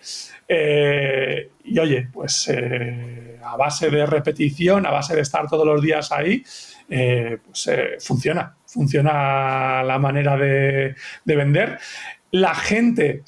Eh, 0.48 1.50
y 1.64 1.80
oye, 1.80 2.08
pues 2.14 2.48
eh, 2.50 3.40
a 3.44 3.58
base 3.58 3.90
de 3.90 4.06
repetición, 4.06 4.86
a 4.86 4.92
base 4.92 5.16
de 5.16 5.22
estar 5.22 5.48
todos 5.50 5.66
los 5.66 5.82
días 5.82 6.12
ahí, 6.12 6.44
pues 6.88 7.70
funciona, 8.02 8.56
funciona 8.68 9.82
la 9.84 9.98
manera 9.98 10.38
de, 10.38 10.94
de 11.24 11.36
vender. 11.36 11.80
La 12.30 12.54
gente 12.54 13.24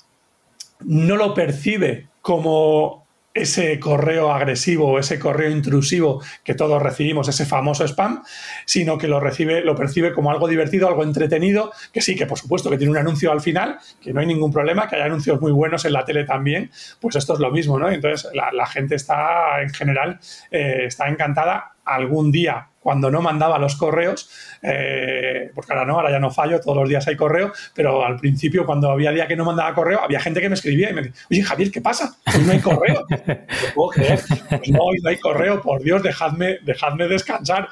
no 0.82 1.16
lo 1.16 1.34
percibe 1.34 2.08
como 2.22 3.08
ese 3.38 3.80
correo 3.80 4.34
agresivo, 4.34 4.98
ese 5.00 5.20
correo 5.20 5.52
intrusivo 5.52 6.22
que 6.44 6.56
todos 6.56 6.82
recibimos, 6.82 7.28
ese 7.28 7.46
famoso 7.46 7.86
spam, 7.88 8.24
sino 8.66 8.98
que 8.98 9.08
lo 9.08 9.20
recibe, 9.20 9.62
lo 9.62 9.76
percibe 9.76 10.14
como 10.14 10.32
algo 10.32 10.48
divertido, 10.48 10.88
algo 10.88 11.04
entretenido, 11.04 11.72
que 11.94 12.02
sí, 12.02 12.16
que 12.16 12.26
por 12.26 12.40
supuesto 12.40 12.70
que 12.70 12.78
tiene 12.78 12.92
un 12.92 12.98
anuncio 12.98 13.32
al 13.32 13.42
final, 13.42 13.78
que 14.02 14.12
no 14.12 14.22
hay 14.22 14.26
ningún 14.26 14.52
problema, 14.52 14.88
que 14.88 14.96
hay 14.96 15.04
anuncios 15.04 15.40
muy 15.40 15.52
buenos 15.52 15.86
en 15.86 15.94
la 15.94 16.04
tele 16.04 16.26
también, 16.26 16.72
pues 17.00 17.16
esto 17.16 17.34
es 17.34 17.40
lo 17.40 17.52
mismo, 17.52 17.78
¿no? 17.78 17.90
Entonces 17.90 18.30
la, 18.34 18.66
gente 18.66 18.96
está 18.96 19.62
en 19.62 19.70
general, 19.70 20.20
eh, 20.52 20.86
está 20.88 21.08
encantada 21.08 21.77
algún 21.88 22.32
día 22.32 22.68
cuando 22.88 23.12
no 23.12 23.22
mandaba 23.22 23.60
los 23.60 23.76
correos, 23.76 24.30
eh, 24.62 25.52
porque 25.54 25.74
ahora 25.74 25.84
no, 25.84 25.96
ahora 25.96 26.10
ya 26.10 26.20
no 26.20 26.32
fallo, 26.32 26.62
todos 26.62 26.78
los 26.78 26.88
días 26.88 27.06
hay 27.06 27.18
correo, 27.18 27.52
pero 27.76 28.06
al 28.06 28.16
principio 28.16 28.66
cuando 28.66 28.90
había 28.90 29.12
día 29.12 29.28
que 29.28 29.36
no 29.36 29.44
mandaba 29.44 29.74
correo, 29.74 30.00
había 30.02 30.22
gente 30.22 30.40
que 30.40 30.48
me 30.48 30.56
escribía 30.56 30.92
y 30.92 30.94
me 30.94 31.02
decía, 31.02 31.22
oye 31.30 31.44
Javier, 31.44 31.70
¿qué 31.70 31.82
pasa? 31.82 32.16
Hoy 32.34 32.44
no 32.46 32.54
hay 32.54 32.60
correo. 32.60 33.06
puedo 33.76 33.90
creer. 33.90 34.22
Pues 34.48 34.70
no, 34.70 34.80
hoy 34.84 35.00
no 35.04 35.10
hay 35.10 35.18
correo, 35.20 35.62
por 35.62 35.84
Dios, 35.84 36.02
dejadme, 36.02 36.60
dejadme 36.62 37.10
descansar. 37.10 37.68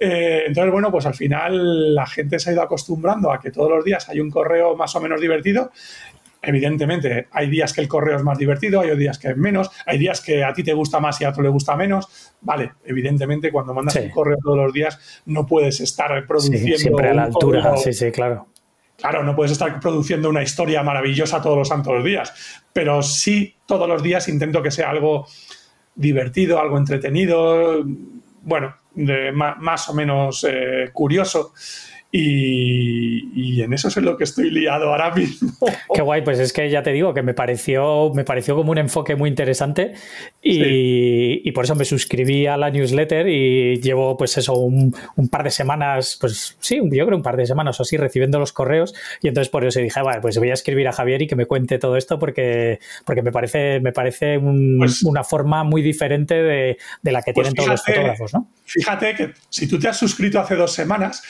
Eh, 0.00 0.44
entonces, 0.46 0.72
bueno, 0.72 0.90
pues 0.90 1.04
al 1.04 1.14
final 1.14 1.94
la 1.94 2.06
gente 2.06 2.38
se 2.38 2.48
ha 2.48 2.52
ido 2.54 2.62
acostumbrando 2.62 3.30
a 3.30 3.40
que 3.40 3.50
todos 3.50 3.70
los 3.70 3.84
días 3.84 4.08
hay 4.08 4.18
un 4.20 4.30
correo 4.30 4.76
más 4.76 4.96
o 4.96 5.00
menos 5.02 5.20
divertido 5.20 5.72
Evidentemente, 6.46 7.28
hay 7.30 7.48
días 7.48 7.72
que 7.72 7.80
el 7.80 7.88
correo 7.88 8.16
es 8.16 8.22
más 8.22 8.38
divertido, 8.38 8.80
hay 8.80 8.96
días 8.96 9.18
que 9.18 9.28
es 9.28 9.36
menos, 9.36 9.70
hay 9.86 9.98
días 9.98 10.20
que 10.20 10.44
a 10.44 10.52
ti 10.52 10.62
te 10.62 10.72
gusta 10.72 11.00
más 11.00 11.20
y 11.20 11.24
a 11.24 11.30
otro 11.30 11.42
le 11.42 11.48
gusta 11.48 11.76
menos. 11.76 12.34
Vale, 12.40 12.72
evidentemente, 12.84 13.50
cuando 13.50 13.74
mandas 13.74 13.96
un 13.96 14.10
correo 14.10 14.36
todos 14.42 14.58
los 14.58 14.72
días, 14.72 15.22
no 15.26 15.46
puedes 15.46 15.80
estar 15.80 16.26
produciendo. 16.26 16.78
siempre 16.78 17.10
a 17.10 17.14
la 17.14 17.24
altura, 17.24 17.76
sí, 17.76 17.92
sí, 17.92 18.10
claro. 18.10 18.48
Claro, 18.96 19.24
no 19.24 19.34
puedes 19.34 19.52
estar 19.52 19.80
produciendo 19.80 20.30
una 20.30 20.42
historia 20.42 20.82
maravillosa 20.82 21.42
todos 21.42 21.58
los 21.58 21.68
santos 21.68 22.04
días, 22.04 22.32
pero 22.72 23.02
sí 23.02 23.56
todos 23.66 23.88
los 23.88 24.02
días 24.02 24.28
intento 24.28 24.62
que 24.62 24.70
sea 24.70 24.90
algo 24.90 25.26
divertido, 25.94 26.60
algo 26.60 26.78
entretenido, 26.78 27.84
bueno, 28.42 28.76
de, 28.94 29.32
más, 29.32 29.88
o 29.88 29.94
menos 29.94 30.46
eh, 30.48 30.90
curioso. 30.92 31.52
Y, 32.16 33.60
en 33.60 33.72
eso 33.72 33.88
es 33.88 33.96
en 33.96 34.04
lo 34.04 34.16
que 34.16 34.22
estoy 34.22 34.48
liado 34.50 34.90
ahora 34.90 35.12
mismo. 35.12 35.50
Qué 35.92 36.00
guay, 36.00 36.22
pues 36.22 36.38
es 36.38 36.52
que 36.52 36.70
ya 36.70 36.80
te 36.80 36.92
digo 36.92 37.12
que 37.12 37.22
me 37.22 37.34
pareció, 37.34 38.12
me 38.14 38.22
pareció 38.22 38.54
como 38.54 38.70
un 38.70 38.78
enfoque 38.78 39.16
muy 39.16 39.28
interesante 39.28 39.94
y, 40.40 41.50
por 41.50 41.64
eso 41.64 41.74
me 41.74 41.84
suscribí 41.84 42.46
a 42.46 42.56
la 42.56 42.70
newsletter 42.70 43.26
y 43.26 43.80
llevo 43.80 44.16
pues 44.16 44.36
eso 44.38 44.54
un, 44.54 44.94
par 45.28 45.42
de 45.42 45.50
semanas, 45.50 46.16
pues 46.20 46.56
sí, 46.60 46.76
yo 46.76 47.06
creo 47.06 47.16
un 47.16 47.22
par 47.22 47.36
de 47.36 47.46
semanas 47.46 47.80
o 47.80 47.82
así 47.82 47.96
recibiendo 47.96 48.38
los 48.38 48.52
correos 48.52 48.94
y 49.20 49.26
entonces 49.26 49.50
por 49.50 49.64
eso 49.64 49.80
dije, 49.80 50.00
vale, 50.00 50.20
pues 50.20 50.38
voy 50.38 50.50
a 50.50 50.54
escribir 50.54 50.86
a 50.86 50.92
Javier 50.92 51.22
y 51.22 51.26
que 51.26 51.34
me 51.34 51.46
cuente 51.46 51.78
todo 51.78 51.96
esto 51.96 52.20
porque, 52.20 52.78
porque 53.04 53.22
me 53.22 53.32
parece, 53.32 53.80
me 53.80 53.92
parece 53.92 54.38
pues 54.78 55.02
una 55.02 55.24
forma 55.24 55.64
muy 55.64 55.82
diferente 55.82 56.34
de, 56.34 56.78
la 57.02 57.22
que 57.22 57.32
pues 57.32 57.48
tienen 57.48 57.54
todos 57.54 57.70
los 57.70 57.84
fotógrafos, 57.84 58.34
¿no? 58.34 58.48
Fíjate 58.66 59.14
que 59.14 59.32
si 59.48 59.66
tú 59.66 59.78
te 59.78 59.88
has 59.88 59.96
suscrito 59.96 60.38
hace 60.40 60.54
dos 60.54 60.72
semanas, 60.72 61.22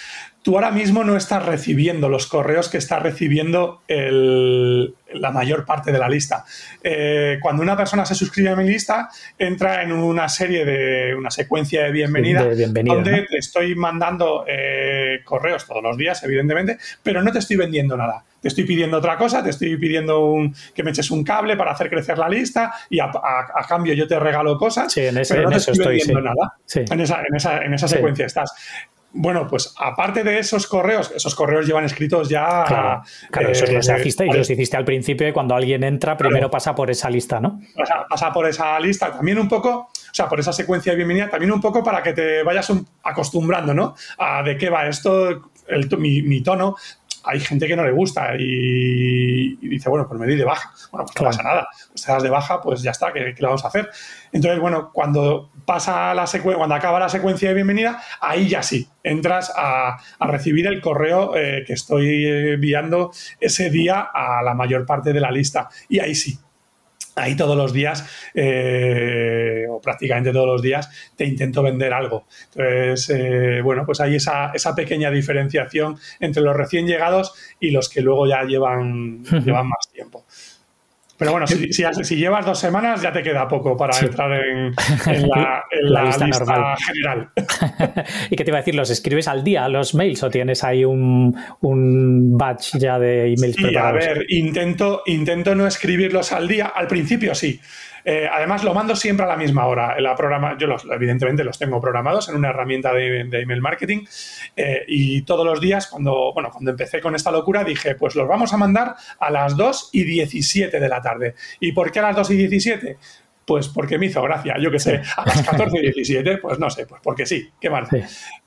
tú 0.44 0.56
ahora 0.56 0.70
mismo 0.70 1.02
no 1.04 1.16
estás 1.16 1.44
recibiendo 1.44 2.10
los 2.10 2.26
correos 2.26 2.68
que 2.68 2.76
está 2.76 2.98
recibiendo 2.98 3.80
la 3.88 5.30
mayor 5.30 5.64
parte 5.64 5.90
de 5.90 5.98
la 5.98 6.06
lista. 6.06 6.44
Eh, 6.82 7.38
cuando 7.40 7.62
una 7.62 7.74
persona 7.74 8.04
se 8.04 8.14
suscribe 8.14 8.50
a 8.50 8.56
mi 8.56 8.68
lista, 8.68 9.08
entra 9.38 9.82
en 9.82 9.90
una 9.92 10.28
serie 10.28 10.66
de, 10.66 11.14
una 11.14 11.30
secuencia 11.30 11.84
de 11.84 11.92
bienvenida, 11.92 12.44
donde 12.44 13.22
te 13.22 13.38
estoy 13.38 13.74
mandando 13.74 14.44
eh, 14.46 15.20
correos 15.24 15.66
todos 15.66 15.82
los 15.82 15.96
días, 15.96 16.22
evidentemente, 16.22 16.76
pero 17.02 17.22
no 17.22 17.32
te 17.32 17.38
estoy 17.38 17.56
vendiendo 17.56 17.96
nada. 17.96 18.22
Te 18.42 18.48
estoy 18.48 18.64
pidiendo 18.64 18.98
otra 18.98 19.16
cosa, 19.16 19.42
te 19.42 19.48
estoy 19.48 19.74
pidiendo 19.78 20.36
que 20.74 20.82
me 20.82 20.90
eches 20.90 21.10
un 21.10 21.24
cable 21.24 21.56
para 21.56 21.72
hacer 21.72 21.88
crecer 21.88 22.18
la 22.18 22.28
lista 22.28 22.74
y 22.90 23.00
a, 23.00 23.10
cambio 23.66 23.94
yo 23.94 24.06
te 24.06 24.18
regalo 24.18 24.58
cosas, 24.58 24.92
sí, 24.92 25.06
en 25.06 25.16
ese, 25.16 25.36
pero 25.36 25.48
no 25.48 25.56
te 25.56 25.70
estoy 25.70 25.96
vendiendo 25.96 26.20
nada. 26.20 26.52
En 26.74 27.00
esa, 27.00 27.22
en 27.26 27.34
esa, 27.34 27.64
en 27.64 27.72
esa 27.72 27.88
secuencia 27.88 28.26
estás. 28.26 28.52
Bueno, 29.16 29.46
pues 29.46 29.72
aparte 29.78 30.24
de 30.24 30.40
esos 30.40 30.66
correos, 30.66 31.12
esos 31.14 31.36
correos 31.36 31.66
llevan 31.66 31.84
escritos 31.84 32.28
ya. 32.28 32.64
Claro, 32.66 33.02
claro 33.30 33.48
eso 33.50 33.64
los, 33.70 33.88
eh, 33.88 33.96
hiciste, 34.00 34.26
los 34.26 34.50
hiciste 34.50 34.76
al 34.76 34.84
principio 34.84 35.28
y 35.28 35.32
cuando 35.32 35.54
alguien 35.54 35.84
entra, 35.84 36.16
primero 36.16 36.50
pasa 36.50 36.74
por 36.74 36.90
esa 36.90 37.08
lista, 37.08 37.38
¿no? 37.38 37.60
Pasa, 37.76 38.06
pasa, 38.08 38.32
por 38.32 38.48
esa 38.48 38.78
lista, 38.80 39.12
también 39.12 39.38
un 39.38 39.48
poco, 39.48 39.70
o 39.70 40.14
sea, 40.14 40.28
por 40.28 40.40
esa 40.40 40.52
secuencia 40.52 40.92
de 40.92 40.96
bienvenida, 40.96 41.30
también 41.30 41.52
un 41.52 41.60
poco 41.60 41.82
para 41.84 42.02
que 42.02 42.12
te 42.12 42.42
vayas 42.42 42.72
acostumbrando, 43.04 43.72
¿no? 43.72 43.94
A 44.18 44.42
de 44.42 44.56
qué 44.58 44.68
va 44.68 44.88
esto, 44.88 45.50
el, 45.68 45.88
mi, 45.96 46.22
mi, 46.22 46.42
tono 46.42 46.74
hay 47.24 47.40
gente 47.40 47.66
que 47.66 47.76
no 47.76 47.84
le 47.84 47.92
gusta 47.92 48.34
y, 48.38 49.56
dice, 49.56 49.88
bueno, 49.88 50.06
pues 50.06 50.20
me 50.20 50.26
doy 50.26 50.36
de 50.36 50.44
baja. 50.44 50.72
Bueno, 50.90 51.06
pues 51.06 51.20
no 51.20 51.26
pasa 51.26 51.42
nada. 51.42 51.68
Pues 51.88 52.02
te 52.02 52.12
das 52.12 52.22
de 52.22 52.30
baja, 52.30 52.60
pues 52.60 52.82
ya 52.82 52.90
está, 52.90 53.12
¿qué, 53.12 53.34
lo 53.38 53.48
vamos 53.48 53.64
a 53.64 53.68
hacer? 53.68 53.88
Entonces, 54.32 54.60
bueno, 54.60 54.90
cuando 54.92 55.50
pasa 55.64 56.14
la 56.14 56.26
secuencia, 56.26 56.58
cuando 56.58 56.74
acaba 56.74 57.00
la 57.00 57.08
secuencia 57.08 57.48
de 57.48 57.54
bienvenida, 57.54 58.02
ahí 58.20 58.48
ya 58.48 58.62
sí, 58.62 58.88
entras 59.02 59.52
a, 59.56 59.96
recibir 60.20 60.66
el 60.66 60.80
correo 60.80 61.36
eh, 61.36 61.64
que 61.66 61.74
estoy 61.74 62.26
enviando 62.26 63.12
ese 63.40 63.70
día 63.70 64.00
a 64.00 64.42
la 64.42 64.54
mayor 64.54 64.84
parte 64.86 65.12
de 65.12 65.20
la 65.20 65.30
lista. 65.30 65.68
Y 65.88 66.00
ahí 66.00 66.14
sí, 66.14 66.38
ahí 67.16 67.36
todos 67.36 67.56
los 67.56 67.72
días, 67.72 68.04
eh, 68.34 69.66
o 69.68 69.80
prácticamente 69.80 70.32
todos 70.32 70.46
los 70.46 70.62
días, 70.62 70.88
te 71.16 71.24
intento 71.24 71.62
vender 71.62 71.92
algo. 71.92 72.26
Entonces, 72.54 73.10
eh, 73.10 73.60
bueno, 73.62 73.84
pues 73.86 74.00
hay 74.00 74.16
esa, 74.16 74.52
esa, 74.52 74.74
pequeña 74.74 75.10
diferenciación 75.10 75.98
entre 76.20 76.42
los 76.42 76.56
recién 76.56 76.86
llegados 76.86 77.34
y 77.60 77.70
los 77.70 77.88
que 77.88 78.00
luego 78.00 78.26
ya 78.26 78.42
llevan, 78.44 79.22
llevan 79.24 79.68
más 79.68 79.88
tiempo. 79.92 80.24
Pero 81.16 81.30
bueno, 81.30 81.46
si, 81.46 81.72
si, 81.72 82.16
llevas 82.16 82.44
dos 82.44 82.58
semanas 82.58 83.00
ya 83.00 83.12
te 83.12 83.22
queda 83.22 83.46
poco 83.46 83.76
para 83.76 83.96
entrar 83.98 84.32
en, 84.32 84.74
la, 85.82 86.04
lista, 86.04 86.76
general. 86.76 87.28
¿Y 88.30 88.36
qué 88.36 88.44
te 88.44 88.50
iba 88.50 88.58
a 88.58 88.62
decir? 88.62 88.74
¿Los 88.74 88.90
escribes 88.90 89.28
al 89.28 89.44
día 89.44 89.68
los 89.68 89.94
mails 89.94 90.22
o 90.24 90.30
tienes 90.30 90.64
ahí 90.64 90.84
un, 90.84 91.36
un 91.60 92.36
batch 92.36 92.76
ya 92.78 92.98
de 92.98 93.32
emails 93.32 93.56
sí, 93.56 93.76
A 93.76 93.92
ver, 93.92 94.26
intento, 94.28 95.02
intento 95.06 95.54
no 95.54 95.66
escribirlos 95.66 96.32
al 96.32 96.48
día. 96.48 96.66
Al 96.66 96.88
principio 96.88 97.34
sí. 97.34 97.60
Eh, 98.04 98.28
además, 98.30 98.62
lo 98.64 98.74
mando 98.74 98.94
siempre 98.94 99.24
a 99.24 99.28
la 99.28 99.36
misma 99.36 99.66
hora. 99.66 99.98
La 100.00 100.14
programa, 100.14 100.56
yo 100.58 100.66
los, 100.66 100.84
evidentemente 100.90 101.42
los 101.42 101.58
tengo 101.58 101.80
programados 101.80 102.28
en 102.28 102.36
una 102.36 102.50
herramienta 102.50 102.92
de, 102.92 103.20
email 103.20 103.60
marketing 103.60 104.04
eh, 104.56 104.84
y 104.86 105.22
todos 105.22 105.46
los 105.46 105.60
días, 105.60 105.86
cuando, 105.86 106.32
bueno, 106.32 106.50
cuando 106.50 106.70
empecé 106.70 107.00
con 107.00 107.14
esta 107.14 107.30
locura, 107.30 107.64
dije, 107.64 107.94
pues 107.94 108.14
los 108.14 108.28
vamos 108.28 108.52
a 108.52 108.56
mandar 108.56 108.94
a 109.18 109.30
las 109.30 109.56
2 109.56 109.90
y 109.92 110.04
17 110.04 110.78
de 110.78 110.88
la 110.88 111.00
tarde. 111.00 111.34
¿Y 111.60 111.72
por 111.72 111.90
qué 111.90 112.00
a 112.00 112.02
las 112.02 112.16
2 112.16 112.30
y 112.30 112.36
17? 112.36 112.98
Pues 113.46 113.68
porque 113.68 113.98
me 113.98 114.06
hizo 114.06 114.22
gracia, 114.22 114.56
yo 114.58 114.70
que 114.70 114.78
sé, 114.78 115.02
a 115.16 115.26
las 115.26 115.42
14 115.42 115.78
y 115.78 115.82
17, 115.82 116.38
pues 116.38 116.58
no 116.58 116.70
sé, 116.70 116.86
pues 116.86 117.00
porque 117.02 117.26
sí, 117.26 117.50
qué 117.60 117.68
mal. 117.68 117.86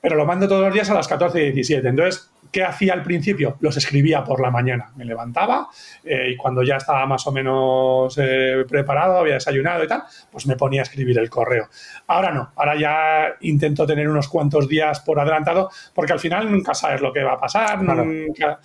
Pero 0.00 0.16
lo 0.16 0.26
mando 0.26 0.48
todos 0.48 0.62
los 0.64 0.74
días 0.74 0.90
a 0.90 0.94
las 0.94 1.06
14 1.06 1.40
y 1.40 1.52
17. 1.52 1.86
Entonces, 1.86 2.30
¿qué 2.50 2.64
hacía 2.64 2.92
al 2.92 3.02
principio? 3.02 3.56
Los 3.60 3.76
escribía 3.76 4.24
por 4.24 4.40
la 4.40 4.50
mañana. 4.50 4.92
Me 4.96 5.04
levantaba 5.04 5.68
eh, 6.04 6.30
y 6.30 6.36
cuando 6.36 6.62
ya 6.62 6.76
estaba 6.76 7.06
más 7.06 7.26
o 7.26 7.32
menos 7.32 8.16
eh, 8.18 8.64
preparado, 8.68 9.18
había 9.18 9.34
desayunado 9.34 9.84
y 9.84 9.88
tal, 9.88 10.02
pues 10.30 10.46
me 10.46 10.56
ponía 10.56 10.80
a 10.80 10.84
escribir 10.84 11.18
el 11.18 11.30
correo. 11.30 11.68
Ahora 12.06 12.30
no, 12.32 12.52
ahora 12.56 12.76
ya 12.76 13.36
intento 13.40 13.86
tener 13.86 14.08
unos 14.08 14.28
cuantos 14.28 14.68
días 14.68 15.00
por 15.00 15.20
adelantado, 15.20 15.70
porque 15.94 16.12
al 16.12 16.20
final 16.20 16.50
nunca 16.50 16.74
sabes 16.74 17.00
lo 17.00 17.12
que 17.12 17.22
va 17.22 17.34
a 17.34 17.40
pasar. 17.40 17.82
Nunca... 17.82 18.60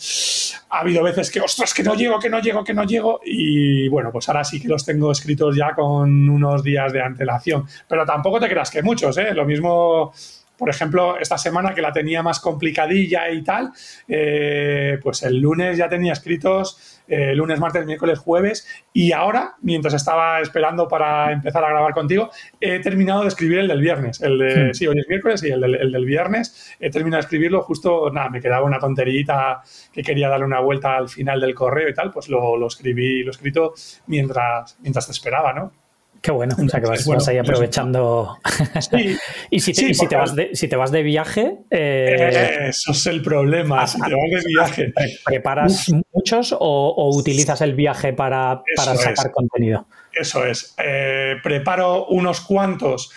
Ha 0.70 0.80
habido 0.80 1.04
veces 1.04 1.30
que, 1.30 1.40
ostras, 1.40 1.72
que 1.74 1.84
no 1.84 1.94
llego, 1.94 2.18
que 2.18 2.30
no 2.30 2.40
llego, 2.40 2.64
que 2.64 2.74
no 2.74 2.84
llego. 2.84 3.22
Y 3.24 3.88
bueno, 3.90 4.12
pues 4.12 4.28
ahora 4.30 4.44
sí 4.44 4.60
que 4.60 4.68
los 4.68 4.84
tengo 4.84 5.12
escritos 5.12 5.56
ya 5.56 5.76
con 5.76 6.28
unos 6.30 6.64
días 6.64 6.92
de 6.92 7.02
antelación. 7.02 7.66
Pero 7.88 8.06
tampoco 8.06 8.40
te 8.40 8.50
creas 8.50 8.72
que 8.72 8.82
muchos, 8.82 9.18
¿eh? 9.18 9.34
Lo 9.34 9.46
mismo 9.46 10.12
por 10.58 10.70
ejemplo, 10.70 11.18
esta 11.20 11.38
semana 11.38 11.74
que 11.74 11.82
la 11.82 11.92
tenía 11.92 12.22
más 12.24 12.40
complicadilla 12.40 13.30
y 13.30 13.44
tal, 13.44 13.72
eh, 14.08 14.98
pues 15.02 15.24
el 15.24 15.40
lunes 15.40 15.78
ya 15.78 15.90
tenía 15.90 16.14
escritos 16.14 17.02
eh, 17.08 17.36
lunes, 17.36 17.60
martes, 17.60 17.86
miércoles, 17.86 18.18
jueves 18.20 18.66
y 18.94 19.12
ahora, 19.12 19.56
mientras 19.62 19.94
estaba 19.94 20.40
esperando 20.40 20.88
para 20.88 21.34
empezar 21.34 21.64
a 21.66 21.70
grabar 21.70 21.94
contigo, 21.94 22.30
he 22.62 22.80
terminado 22.80 23.24
de 23.24 23.28
escribir 23.28 23.60
el 23.60 23.68
del 23.68 23.82
viernes. 23.82 24.22
El 24.22 24.40
de, 24.40 24.70
hmm. 24.70 24.74
sí, 24.74 24.88
hoy 24.88 25.00
es 25.00 25.10
miércoles 25.10 25.44
y 25.44 25.50
el 25.50 25.60
del, 25.60 25.76
el 25.76 25.92
del, 25.92 26.06
viernes 26.06 26.76
he 26.80 26.90
terminado 26.90 27.22
de 27.22 27.26
escribirlo 27.26 27.62
justo, 27.62 28.10
nada, 28.12 28.30
me 28.30 28.40
quedaba 28.40 28.66
una 28.66 28.80
tonterita 28.80 29.62
que 29.92 30.02
quería 30.02 30.30
darle 30.30 30.46
una 30.46 30.62
vuelta 30.62 30.96
al 30.96 31.10
final 31.10 31.42
del 31.42 31.54
correo 31.54 31.90
y 31.90 31.94
tal, 31.94 32.12
pues 32.12 32.30
lo, 32.30 32.56
lo 32.56 32.68
escribí, 32.68 33.24
lo 33.24 33.32
he 33.32 33.36
escrito 33.36 33.74
mientras, 34.08 34.78
mientras 34.82 35.06
te 35.06 35.12
esperaba, 35.12 35.52
¿no? 35.52 35.83
Qué 36.24 36.32
bueno, 36.32 36.56
o 36.58 36.70
sea 36.70 36.80
que 36.80 36.88
vas, 36.88 37.28
ahí 37.28 37.38
aprovechando. 37.38 38.40
y 39.50 39.60
si 39.60 39.74
te, 39.74 39.94
si, 39.94 40.08
te 40.08 40.16
vas 40.16 40.34
de, 40.34 40.52
si 40.56 40.70
te 40.70 40.78
vas 40.78 40.90
de 40.90 41.04
viaje. 41.04 41.58
Eh, 41.70 42.68
eso 42.70 42.94
es 42.94 43.06
el 43.08 43.22
problema. 43.22 43.86
Si 43.86 44.00
te 44.00 44.10
vas 44.10 44.32
de 44.32 44.42
viaje. 44.48 44.94
¿Preparas 45.26 45.92
muchos 46.14 46.56
o, 46.58 47.12
utilizas 47.14 47.60
el 47.60 47.74
viaje 47.74 48.14
para, 48.14 48.64
para 48.78 48.96
sacar 48.96 49.32
contenido? 49.32 49.86
Eso 50.14 50.46
es. 50.46 50.74
Eh, 50.78 51.36
preparo 51.44 52.06
unos 52.06 52.40
cuantos 52.40 53.12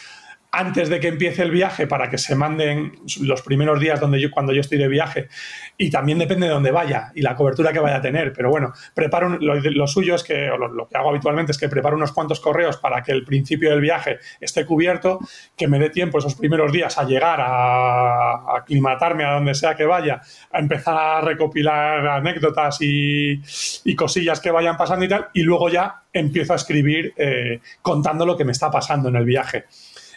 antes 0.52 0.88
de 0.88 1.00
que 1.00 1.08
empiece 1.08 1.42
el 1.42 1.50
viaje 1.50 1.86
para 1.86 2.08
que 2.08 2.18
se 2.18 2.34
manden 2.34 2.92
los 3.20 3.42
primeros 3.42 3.80
días 3.80 4.00
donde 4.00 4.20
yo, 4.20 4.30
cuando 4.30 4.52
yo 4.52 4.60
estoy 4.60 4.78
de 4.78 4.88
viaje 4.88 5.28
y 5.76 5.90
también 5.90 6.18
depende 6.18 6.46
de 6.46 6.52
dónde 6.52 6.70
vaya 6.70 7.12
y 7.14 7.22
la 7.22 7.34
cobertura 7.34 7.72
que 7.72 7.78
vaya 7.78 7.96
a 7.96 8.00
tener. 8.00 8.32
Pero 8.32 8.50
bueno, 8.50 8.72
preparo 8.94 9.38
lo, 9.38 9.86
suyo 9.86 10.14
es 10.14 10.22
que, 10.22 10.46
lo, 10.46 10.88
que 10.88 10.96
hago 10.96 11.10
habitualmente 11.10 11.52
es 11.52 11.58
que 11.58 11.68
preparo 11.68 11.96
unos 11.96 12.12
cuantos 12.12 12.40
correos 12.40 12.76
para 12.78 13.02
que 13.02 13.12
el 13.12 13.24
principio 13.24 13.70
del 13.70 13.80
viaje 13.80 14.18
esté 14.40 14.64
cubierto, 14.64 15.20
que 15.56 15.68
me 15.68 15.78
dé 15.78 15.90
tiempo 15.90 16.18
esos 16.18 16.34
primeros 16.34 16.72
días 16.72 16.96
a 16.98 17.04
llegar 17.04 17.40
a, 17.40 18.56
aclimatarme 18.56 19.24
a 19.24 19.32
donde 19.32 19.54
sea 19.54 19.74
que 19.74 19.84
vaya, 19.84 20.20
a 20.52 20.58
empezar 20.58 20.96
a 20.96 21.20
recopilar 21.20 22.06
anécdotas 22.06 22.78
y, 22.80 23.42
cosillas 23.96 24.40
que 24.40 24.50
vayan 24.50 24.76
pasando 24.76 25.06
y 25.06 25.08
tal, 25.08 25.28
y 25.32 25.42
luego 25.42 25.70
ya 25.70 26.02
empiezo 26.12 26.52
a 26.52 26.56
escribir 26.56 27.14
eh, 27.16 27.60
contando 27.80 28.26
lo 28.26 28.36
que 28.36 28.44
me 28.44 28.52
está 28.52 28.70
pasando 28.70 29.08
en 29.08 29.16
el 29.16 29.24
viaje. 29.24 29.64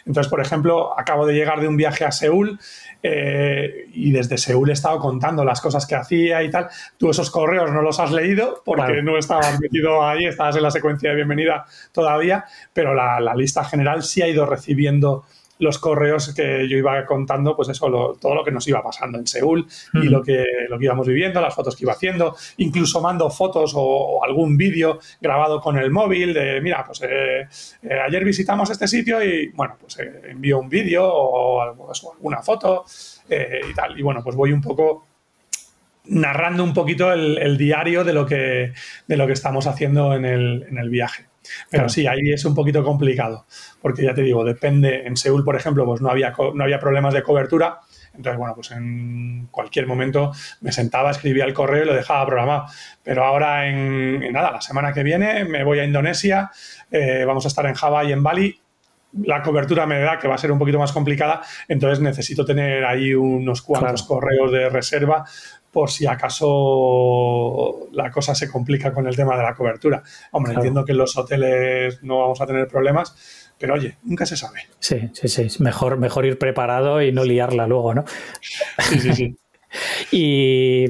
Entonces, 0.06 0.30
por 0.30 0.40
ejemplo, 0.40 0.98
acabo 0.98 1.26
de 1.26 1.34
llegar 1.34 1.60
de 1.60 1.68
un 1.68 1.76
viaje 1.76 2.04
a 2.04 2.12
Seúl 2.12 2.58
eh, 3.02 3.86
y 3.92 4.12
desde 4.12 4.38
Seúl 4.38 4.70
he 4.70 4.72
estado 4.72 4.98
contando 4.98 5.44
las 5.44 5.60
cosas 5.60 5.86
que 5.86 5.94
hacía 5.94 6.42
y 6.42 6.50
tal. 6.50 6.68
Tú 6.98 7.10
esos 7.10 7.30
correos 7.30 7.70
no 7.72 7.82
los 7.82 8.00
has 8.00 8.12
leído 8.12 8.62
porque 8.64 9.02
no 9.02 9.18
estabas 9.18 9.58
metido 9.60 10.06
ahí, 10.06 10.26
estabas 10.26 10.56
en 10.56 10.62
la 10.62 10.70
secuencia 10.70 11.10
de 11.10 11.16
bienvenida 11.16 11.64
todavía, 11.92 12.44
pero 12.72 12.94
la, 12.94 13.20
la 13.20 13.34
lista 13.34 13.64
general 13.64 14.02
sí 14.02 14.22
ha 14.22 14.28
ido 14.28 14.46
recibiendo 14.46 15.24
los 15.60 15.78
correos 15.78 16.34
que 16.34 16.68
yo 16.68 16.76
iba 16.76 17.04
contando, 17.06 17.54
pues 17.54 17.68
eso, 17.68 17.86
todo 18.20 18.34
lo 18.34 18.44
que 18.44 18.50
nos 18.50 18.66
iba 18.66 18.82
pasando 18.82 19.18
en 19.18 19.26
Seúl 19.26 19.66
y 19.94 20.08
lo 20.08 20.22
que, 20.22 20.44
lo 20.68 20.78
que 20.78 20.84
íbamos 20.86 21.06
viviendo, 21.06 21.40
las 21.40 21.54
fotos 21.54 21.76
que 21.76 21.84
iba 21.84 21.92
haciendo, 21.92 22.34
incluso 22.56 23.00
mando 23.00 23.30
fotos 23.30 23.72
o, 23.76 24.24
algún 24.24 24.56
vídeo 24.56 24.98
grabado 25.20 25.60
con 25.60 25.78
el 25.78 25.90
móvil 25.90 26.34
de, 26.34 26.60
mira, 26.60 26.84
pues 26.84 27.02
eh, 27.02 27.46
eh, 27.82 28.00
ayer 28.06 28.24
visitamos 28.24 28.70
este 28.70 28.88
sitio 28.88 29.22
y, 29.22 29.48
bueno, 29.48 29.76
pues 29.80 29.98
eh, 29.98 30.22
envío 30.30 30.58
un 30.58 30.68
vídeo 30.68 31.06
o, 31.06 31.60
alguna 31.62 32.42
foto 32.42 32.84
y 33.28 33.74
tal. 33.74 33.98
Y 33.98 34.02
bueno, 34.02 34.22
pues 34.24 34.34
voy 34.34 34.52
un 34.52 34.60
poco 34.60 35.04
narrando 36.06 36.64
un 36.64 36.74
poquito 36.74 37.12
el, 37.12 37.56
diario 37.56 38.04
de 38.04 38.12
lo, 38.12 38.26
que, 38.26 38.72
de 39.06 39.16
lo 39.16 39.26
que 39.26 39.32
estamos 39.32 39.66
haciendo 39.66 40.14
en 40.14 40.24
el, 40.24 40.66
en 40.68 40.78
el 40.78 40.90
viaje. 40.90 41.29
Pero 41.70 41.88
sí, 41.88 42.06
ahí 42.06 42.30
es 42.32 42.44
un 42.44 42.54
poquito 42.54 42.84
complicado, 42.84 43.46
porque 43.80 44.02
ya 44.04 44.14
te 44.14 44.22
digo, 44.22 44.44
depende, 44.44 45.06
en 45.06 45.16
Seúl, 45.16 45.44
por 45.44 45.56
ejemplo, 45.56 45.84
pues 45.84 46.00
no 46.00 46.10
había, 46.10 46.34
no 46.54 46.64
había 46.64 46.78
problemas 46.78 47.14
de 47.14 47.22
cobertura, 47.22 47.80
entonces, 48.14 48.38
bueno, 48.38 48.54
pues 48.54 48.70
en 48.72 49.48
cualquier 49.50 49.86
momento 49.86 50.32
me 50.60 50.72
sentaba, 50.72 51.10
escribía 51.10 51.44
el 51.44 51.54
correo 51.54 51.84
y 51.84 51.86
lo 51.86 51.94
dejaba 51.94 52.26
programado. 52.26 52.64
Pero 53.02 53.24
ahora, 53.24 53.68
en, 53.68 54.32
nada, 54.32 54.50
la 54.50 54.60
semana 54.60 54.92
que 54.92 55.02
viene 55.02 55.44
me 55.44 55.64
voy 55.64 55.78
a 55.78 55.84
Indonesia, 55.84 56.50
eh, 56.90 57.24
vamos 57.24 57.44
a 57.44 57.48
estar 57.48 57.66
en 57.66 57.74
Java 57.74 58.04
y 58.04 58.12
en 58.12 58.22
Bali. 58.22 58.60
La 59.22 59.42
cobertura 59.42 59.86
me 59.86 60.00
da 60.00 60.18
que 60.18 60.28
va 60.28 60.36
a 60.36 60.38
ser 60.38 60.52
un 60.52 60.58
poquito 60.58 60.78
más 60.78 60.92
complicada, 60.92 61.40
entonces 61.66 62.00
necesito 62.00 62.44
tener 62.44 62.84
ahí 62.84 63.12
unos 63.12 63.62
cuantos 63.62 64.04
correos 64.04 64.52
de 64.52 64.68
reserva 64.68 65.24
por 65.70 65.90
si 65.90 66.06
acaso 66.06 67.88
la 67.92 68.10
cosa 68.10 68.34
se 68.34 68.50
complica 68.50 68.92
con 68.92 69.06
el 69.06 69.16
tema 69.16 69.36
de 69.36 69.42
la 69.42 69.54
cobertura. 69.54 70.02
Hombre, 70.32 70.54
entiendo 70.54 70.84
que 70.84 70.92
en 70.92 70.98
los 70.98 71.16
hoteles 71.16 72.02
no 72.02 72.18
vamos 72.18 72.40
a 72.40 72.46
tener 72.46 72.66
problemas, 72.66 73.52
pero 73.58 73.74
oye, 73.74 73.96
nunca 74.04 74.26
se 74.26 74.36
sabe. 74.36 74.60
Sí, 74.78 75.10
sí, 75.12 75.28
sí. 75.28 75.48
Mejor, 75.62 75.98
mejor 75.98 76.26
ir 76.26 76.38
preparado 76.38 77.02
y 77.02 77.12
no 77.12 77.24
liarla 77.24 77.66
luego, 77.66 77.94
¿no? 77.94 78.04
Sí, 78.78 78.98
sí, 78.98 79.12
sí. 79.12 79.36
¿Y 80.10 80.86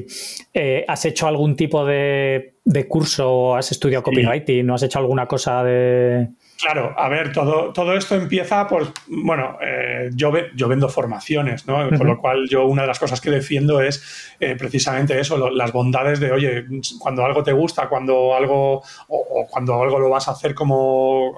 eh, 0.53 0.85
has 0.87 1.05
hecho 1.05 1.27
algún 1.27 1.55
tipo 1.55 1.85
de, 1.85 2.55
curso? 2.87 3.55
¿Has 3.55 3.71
estudiado 3.71 4.03
copywriting? 4.03 4.65
¿No 4.65 4.75
has 4.75 4.83
hecho 4.83 4.99
alguna 4.99 5.27
cosa 5.27 5.63
de...? 5.63 6.29
Claro, 6.61 6.93
a 6.95 7.09
ver, 7.09 7.31
todo, 7.31 7.73
todo 7.73 7.93
esto 7.93 8.15
empieza 8.15 8.67
por, 8.67 8.93
bueno, 9.07 9.57
eh, 9.61 10.11
yo, 10.13 10.31
yo 10.55 10.67
vendo 10.67 10.89
formaciones, 10.89 11.65
¿no? 11.65 11.89
Con 11.97 12.05
lo 12.05 12.19
cual 12.19 12.47
yo 12.47 12.65
una 12.65 12.83
de 12.83 12.87
las 12.87 12.99
cosas 12.99 13.19
que 13.19 13.31
defiendo 13.31 13.81
es 13.81 14.35
eh, 14.39 14.55
precisamente 14.55 15.19
eso, 15.19 15.49
las 15.49 15.71
bondades 15.71 16.19
de, 16.19 16.31
oye, 16.31 16.65
cuando 16.99 17.25
algo 17.25 17.41
te 17.41 17.51
gusta, 17.51 17.89
cuando 17.89 18.35
algo, 18.35 18.83
o, 19.07 19.47
cuando 19.49 19.81
algo 19.81 19.99
lo 19.99 20.09
vas 20.09 20.27
a 20.27 20.31
hacer 20.31 20.53
como 20.53 21.35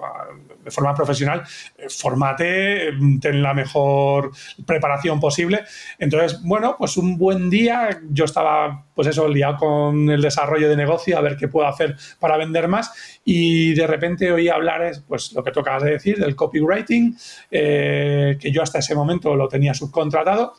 de 0.63 0.71
forma 0.71 0.93
profesional, 0.93 1.43
eh, 1.77 1.87
formate, 1.89 2.91
ten 3.19 3.41
la 3.41 3.53
mejor 3.53 4.31
preparación 4.65 5.19
posible. 5.19 5.63
Entonces, 5.99 6.41
bueno, 6.43 6.75
pues 6.77 6.97
un 6.97 7.17
buen 7.17 7.49
día 7.49 8.01
yo 8.09 8.25
estaba, 8.25 8.85
pues 8.93 9.07
eso, 9.07 9.27
liado 9.27 9.57
con 9.57 10.09
el 10.09 10.21
desarrollo 10.21 10.69
de 10.69 10.75
negocio, 10.75 11.17
a 11.17 11.21
ver 11.21 11.37
qué 11.37 11.47
puedo 11.47 11.67
hacer 11.67 11.95
para 12.19 12.37
vender 12.37 12.67
más 12.67 12.91
y 13.25 13.73
de 13.73 13.87
repente 13.87 14.31
oí 14.31 14.49
hablar, 14.49 14.91
pues 15.07 15.33
lo 15.33 15.43
que 15.43 15.51
tocas 15.51 15.83
de 15.83 15.91
decir, 15.91 16.17
del 16.17 16.35
copywriting, 16.35 17.17
eh, 17.51 18.37
que 18.39 18.51
yo 18.51 18.61
hasta 18.61 18.79
ese 18.79 18.95
momento 18.95 19.35
lo 19.35 19.47
tenía 19.47 19.73
subcontratado. 19.73 20.53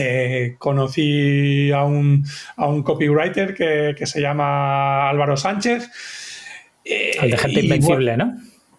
Eh, 0.00 0.54
conocí 0.58 1.72
a 1.72 1.82
un, 1.82 2.24
a 2.56 2.68
un 2.68 2.84
copywriter 2.84 3.52
que, 3.52 4.06
se 4.06 4.20
llama 4.20 5.08
Álvaro 5.08 5.36
Sánchez. 5.36 5.90
el 6.84 7.30
de 7.32 7.36
gente 7.36 7.60
invencible, 7.62 8.16
¿no? 8.16 8.36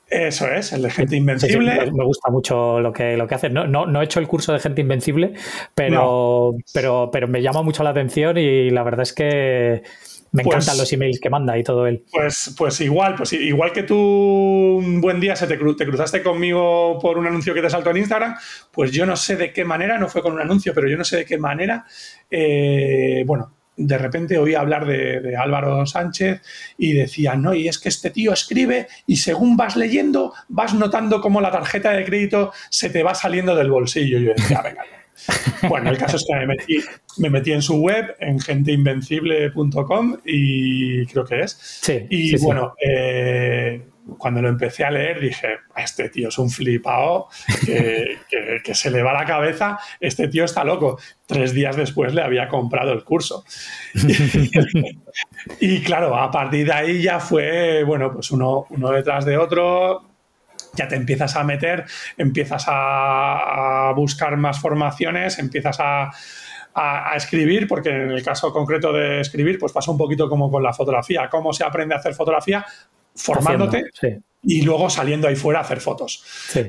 Eso 0.10 0.48
es, 0.48 0.74
el 0.74 0.82
de 0.82 0.90
Gente 0.90 1.16
Invencible. 1.16 1.92
me 1.92 2.04
gusta 2.04 2.32
mucho 2.32 2.80
lo 2.80 2.92
que, 2.92 3.16
lo 3.16 3.28
que 3.28 3.36
hace. 3.36 3.50
No, 3.50 3.68
no, 3.68 4.02
he 4.02 4.06
hecho 4.06 4.20
el 4.20 4.28
curso 4.28 4.52
de 4.54 4.60
Gente 4.60 4.82
Invencible, 4.82 5.34
pero, 5.76 6.56
pero, 6.74 7.10
pero 7.12 7.28
me 7.28 7.42
llama 7.42 7.62
mucho 7.62 7.84
la 7.84 7.92
atención 7.92 8.38
y 8.38 8.72
la 8.72 8.84
verdad 8.84 9.04
es 9.04 9.14
que 9.14 9.84
me 10.32 10.44
pues 10.44 10.56
encantan 10.56 10.78
los 10.78 10.94
emails 10.94 11.20
que 11.20 11.30
manda 11.30 11.58
y 11.58 11.64
todo 11.64 11.88
él. 11.88 12.04
Pues, 12.12 12.54
pues 12.58 12.82
igual, 12.82 13.16
pues 13.16 13.34
igual 13.34 13.72
que 13.72 13.84
tú 13.84 13.96
un 13.96 15.02
buen 15.02 15.20
día 15.20 15.36
se 15.36 15.48
te, 15.48 15.58
te, 15.58 15.86
cruzaste 15.86 16.22
conmigo 16.22 17.00
por 17.00 17.18
un 17.18 17.28
anuncio 17.28 17.54
que 17.54 17.62
te 17.62 17.70
saltó 17.70 17.90
en 17.92 17.98
Instagram, 17.98 18.36
pues 18.72 18.92
yo 18.92 19.06
no 19.06 19.16
sé 19.16 19.36
de 19.36 19.52
qué 19.52 19.66
manera, 19.66 19.98
no 19.98 20.08
fue 20.08 20.22
con 20.22 20.34
un 20.34 20.42
anuncio, 20.42 20.74
pero 20.74 20.88
yo 20.88 20.98
no 20.98 21.04
sé 21.04 21.18
de 21.18 21.26
qué 21.26 21.38
manera, 21.38 21.86
eh, 22.30 23.24
bueno, 23.26 23.52
de 23.80 23.98
repente 23.98 24.38
oí 24.38 24.54
hablar 24.56 24.86
de, 24.86 25.36
Álvaro 25.38 25.86
Sánchez 25.86 26.42
y 26.78 26.94
decía, 26.94 27.36
no, 27.36 27.54
y 27.54 27.68
es 27.68 27.80
que 27.80 27.90
este 27.90 28.10
tío 28.10 28.34
escribe 28.34 28.88
y 29.08 29.18
según 29.18 29.56
vas 29.56 29.76
leyendo, 29.76 30.34
vas 30.50 30.74
notando 30.74 31.22
cómo 31.22 31.40
la 31.42 31.52
tarjeta 31.52 31.92
de 31.92 32.06
crédito 32.06 32.52
se 32.70 32.90
te 32.90 33.04
va 33.04 33.16
saliendo 33.16 33.56
del 33.56 33.72
bolsillo. 33.72 34.20
Y 34.20 34.26
yo 34.26 34.34
decía, 34.36 34.62
venga. 34.62 34.84
Bueno, 35.68 35.90
el 35.90 35.98
caso 35.98 36.16
es 36.16 36.26
que 36.26 36.36
me 36.36 36.48
metí, 36.48 36.80
me 37.18 37.30
metí 37.30 37.52
en 37.52 37.62
su 37.62 37.76
web, 37.82 38.16
en 38.20 38.40
genteinvencible.com 38.40 40.18
y 40.26 41.06
creo 41.08 41.26
que 41.26 41.42
es. 41.42 41.58
Sí, 41.60 42.06
y 42.10 42.38
bueno, 42.38 42.74
eh, 42.82 43.82
cuando 44.18 44.42
lo 44.42 44.50
empecé 44.50 44.84
a 44.84 44.92
leer 44.92 45.20
dije, 45.20 45.58
este 45.76 46.10
tío 46.10 46.30
es 46.30 46.38
un 46.38 46.50
flipado 46.50 47.28
que, 47.66 48.18
se 48.74 48.92
le 48.92 49.04
va 49.04 49.14
la 49.14 49.26
cabeza, 49.26 49.78
este 50.00 50.28
tío 50.28 50.46
está 50.46 50.64
loco. 50.64 51.00
Tres 51.26 51.54
días 51.54 51.76
después 51.76 52.14
le 52.14 52.22
había 52.22 52.48
comprado 52.48 52.92
el 52.92 53.04
curso. 53.04 53.44
y 55.60 55.82
claro, 55.82 56.16
a 56.16 56.32
partir 56.32 56.66
de 56.66 56.74
ahí 56.74 57.02
ya 57.02 57.20
fue, 57.20 57.84
bueno, 57.84 58.12
pues 58.12 58.32
uno, 58.32 58.66
uno 58.70 58.90
detrás 58.92 59.26
de 59.26 59.38
otro, 59.38 60.10
ya 60.74 60.88
te 60.88 60.96
empiezas 60.96 61.36
a 61.36 61.44
meter, 61.44 61.86
empiezas 62.18 62.66
a, 62.68 63.92
buscar 63.96 64.38
más 64.38 64.60
formaciones, 64.60 65.40
empiezas 65.40 65.78
a, 65.80 66.12
escribir, 67.14 67.68
porque 67.68 67.90
en 67.90 68.12
el 68.12 68.24
caso 68.24 68.54
concreto 68.54 68.94
de 68.94 69.20
escribir, 69.20 69.60
pues 69.60 69.74
pasa 69.74 69.92
un 69.92 69.98
poquito 69.98 70.30
como 70.30 70.50
con 70.50 70.64
la 70.64 70.72
fotografía. 70.72 71.28
¿Cómo 71.30 71.52
se 71.52 71.66
aprende 71.66 71.94
a 71.94 71.98
hacer 71.98 72.14
fotografía? 72.14 72.66
Formándote 73.16 73.90
y 74.42 74.62
luego 74.62 74.90
saliendo 74.90 75.28
ahí 75.28 75.36
fuera 75.36 75.60
a 75.60 75.64
hacer 75.64 75.82
fotos. 75.82 76.24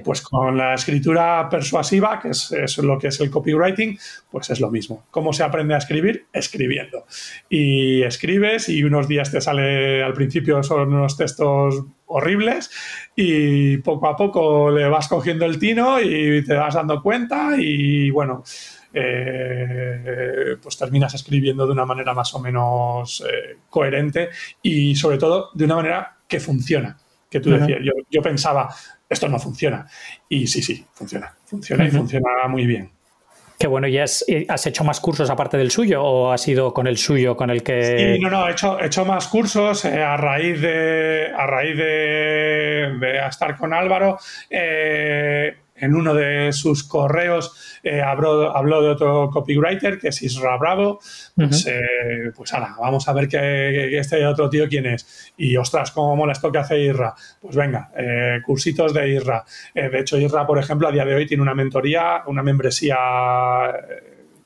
Pues 0.05 0.23
con 0.23 0.57
la 0.57 0.75
escritura 0.75 1.49
persuasiva, 1.49 2.19
que 2.21 2.31
es, 2.31 2.79
lo 2.79 2.99
que 2.99 3.09
es 3.09 3.21
el 3.21 3.31
copywriting, 3.31 3.99
pues 4.31 4.51
es 4.51 4.61
lo 4.61 4.71
mismo. 4.71 5.05
¿Cómo 5.11 5.33
se 5.33 5.45
aprende 5.45 5.75
a 5.75 5.79
escribir? 5.79 6.27
Escribiendo. 6.33 7.07
Y 7.49 8.03
escribes 8.03 8.69
y 8.69 8.83
unos 8.83 9.07
días 9.07 9.31
te 9.31 9.41
sale, 9.41 10.03
al 10.03 10.15
principio 10.15 10.63
son 10.63 10.93
unos 10.93 11.17
textos 11.17 11.85
horribles 12.07 12.71
y 13.15 13.77
poco 13.79 14.09
a 14.09 14.17
poco 14.17 14.71
le 14.71 14.89
vas 14.89 15.07
cogiendo 15.07 15.47
el 15.47 15.61
tino 15.61 16.01
y 16.01 16.45
te 16.45 16.55
vas 16.55 16.75
dando 16.75 17.01
cuenta 17.01 17.53
y 17.57 18.11
bueno, 18.11 18.43
eh, 18.93 20.57
pues 20.61 20.77
terminas 20.77 21.15
escribiendo 21.15 21.67
de 21.67 21.73
una 21.73 21.87
manera 21.87 22.13
más 22.15 22.35
o 22.35 22.41
menos 22.41 23.21
eh, 23.21 23.59
coherente 23.69 24.31
y 24.61 24.97
sobre 24.97 25.19
todo 25.19 25.51
de 25.55 25.65
una 25.67 25.77
manera 25.77 26.20
que 26.31 26.41
funciona. 26.41 26.97
Que 27.29 27.41
tú 27.41 27.51
decías, 27.51 27.81
yo, 28.11 28.23
pensaba, 28.23 28.75
esto 29.09 29.29
no 29.29 29.39
funciona. 29.39 29.87
Y 30.29 30.47
sí, 30.47 30.63
sí, 30.63 30.85
funciona. 30.95 31.37
Funciona 31.45 31.85
y 31.87 31.91
funciona 31.91 32.49
muy 32.49 32.67
bien. 32.67 32.91
Qué 33.59 33.67
bueno, 33.67 33.87
¿y 33.87 33.99
has, 33.99 34.25
has, 34.49 34.67
hecho 34.67 34.85
más 34.85 35.01
cursos 35.01 35.29
aparte 35.29 35.59
del 35.59 35.71
suyo 35.71 36.03
o 36.03 36.33
ha 36.33 36.39
sido 36.39 36.73
con 36.73 36.87
el 36.87 36.97
suyo 36.97 37.37
con 37.37 37.51
el 37.51 37.63
que...? 37.63 38.15
Sí, 38.15 38.19
no, 38.19 38.31
no, 38.31 38.49
he 38.49 38.53
hecho, 38.53 38.81
he 38.81 38.87
hecho 38.87 39.05
más 39.05 39.29
cursos 39.29 39.85
eh, 39.85 40.03
a 40.03 40.17
raíz 40.17 40.63
de, 40.63 41.31
a 41.37 41.47
raíz 41.47 41.77
de, 41.77 43.21
estar 43.29 43.59
con 43.59 43.75
Álvaro. 43.75 44.19
Eh, 44.49 45.55
en 45.81 45.95
uno 45.95 46.15
de 46.15 46.53
sus 46.53 46.85
correos 46.85 47.81
eh, 47.83 48.01
habló, 48.01 48.55
habló, 48.55 48.83
de 48.83 48.89
otro 48.91 49.31
copywriter 49.31 49.99
que 49.99 50.09
es 50.09 50.23
Isra 50.23 50.57
Bravo. 50.59 51.01
Pues, 51.35 51.67
eh, 51.67 52.31
pues 52.37 52.53
vamos 52.79 53.09
a 53.09 53.13
ver 53.13 53.29
que, 53.29 53.99
este 53.99 54.25
otro 54.27 54.51
tío 54.51 54.69
quién 54.69 54.87
es. 54.87 55.33
Y 55.37 55.57
ostras, 55.57 55.91
cómo 55.91 56.17
mola 56.17 56.33
esto 56.33 56.53
que 56.53 56.59
hace 56.59 56.81
Isra. 56.81 57.15
Pues 57.41 57.57
venga, 57.57 57.91
eh, 57.97 58.41
cursitos 58.45 58.93
de 58.93 59.15
Isra. 59.15 59.45
de 59.75 59.99
hecho, 59.99 60.19
Isra, 60.19 60.47
por 60.47 60.59
ejemplo, 60.59 60.89
a 60.89 60.93
día 60.93 61.05
de 61.05 61.15
hoy 61.15 61.27
tiene 61.27 61.43
una 61.43 61.55
mentoría, 61.55 62.23
una 62.27 62.43
membresía 62.43 62.97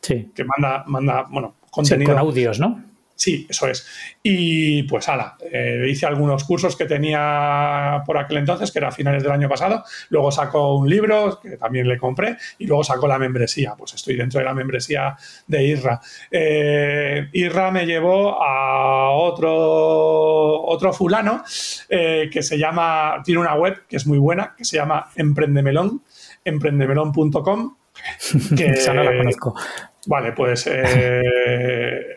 que 0.01 0.45
manda, 0.45 0.85
manda 0.87 1.24
bueno, 1.30 1.57
contenido. 1.70 2.12
con 2.12 2.20
audios, 2.20 2.61
¿no? 2.61 2.94
Sí, 3.17 3.47
eso 3.49 3.69
es. 3.69 3.87
Y 4.23 4.83
pues 4.85 5.09
ala, 5.09 5.37
eh, 5.41 5.87
hice 5.89 6.07
algunos 6.07 6.43
cursos 6.45 6.77
que 6.77 6.85
tenía 6.85 8.03
por 8.05 8.19
aquel 8.19 8.39
entonces, 8.39 8.73
que 8.73 8.81
era 8.81 8.89
a 8.89 8.93
finales 8.93 9.23
del 9.23 9.31
año 9.31 9.49
pasado. 9.49 9.85
Luego 10.09 10.33
sacó 10.33 10.77
un 10.77 10.91
libro 10.91 11.39
que 11.41 11.57
también 11.57 11.89
le 11.89 11.97
compré 11.97 12.37
y 12.59 12.67
luego 12.67 12.83
sacó 12.83 13.07
la 13.07 13.19
membresía. 13.19 13.75
Pues 13.79 13.95
estoy 13.95 14.17
dentro 14.17 14.41
de 14.41 14.47
la 14.47 14.55
membresía 14.55 15.17
de 15.47 15.65
IRRA. 15.65 16.01
Eh, 16.31 17.29
IRRA 17.33 17.71
me 17.71 17.87
llevó 17.87 18.43
a 18.43 19.11
otro, 19.11 20.62
otro 20.65 20.93
fulano 20.93 21.45
eh, 21.89 22.29
que 22.33 22.43
se 22.43 22.59
llama, 22.59 23.23
tiene 23.25 23.41
una 23.41 23.55
web 23.55 23.87
que 23.89 23.97
es 23.97 24.07
muy 24.07 24.19
buena, 24.19 24.55
que 24.57 24.65
se 24.65 24.77
llama 24.77 25.11
Emprendemelón, 25.15 26.03
emprendemelón.com. 26.45 27.77
Que, 28.57 28.67
Esa 28.67 28.93
no 28.93 29.05
la 29.05 29.17
conozco. 29.17 29.55
Vale, 30.07 30.33
pues 30.33 30.69
eh, 30.71 31.23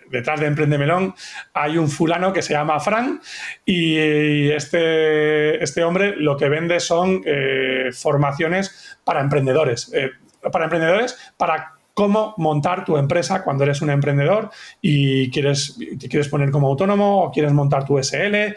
detrás 0.10 0.40
de 0.40 0.48
Emprendemelón 0.48 1.14
hay 1.54 1.78
un 1.78 1.90
fulano 1.90 2.34
que 2.34 2.42
se 2.42 2.54
llama 2.54 2.80
Fran 2.80 3.22
y 3.66 4.50
este, 4.50 5.64
este 5.64 5.84
hombre 5.84 6.16
lo 6.18 6.36
que 6.36 6.50
vende 6.50 6.80
son 6.80 7.22
eh, 7.26 7.90
formaciones 7.94 8.98
para 9.04 9.22
emprendedores. 9.22 9.92
Eh, 9.94 10.12
para 10.52 10.66
emprendedores, 10.66 11.18
para 11.38 11.74
cómo 11.94 12.36
montar 12.38 12.86
tu 12.86 12.98
empresa 12.98 13.44
cuando 13.44 13.64
eres 13.64 13.82
un 13.82 13.90
emprendedor 13.90 14.52
y 14.82 15.32
quieres, 15.32 15.80
te 16.00 16.08
quieres 16.08 16.28
poner 16.28 16.52
como 16.52 16.68
autónomo 16.68 17.24
o 17.24 17.32
quieres 17.32 17.54
montar 17.54 17.86
tu 17.86 17.98
SL 17.98 18.56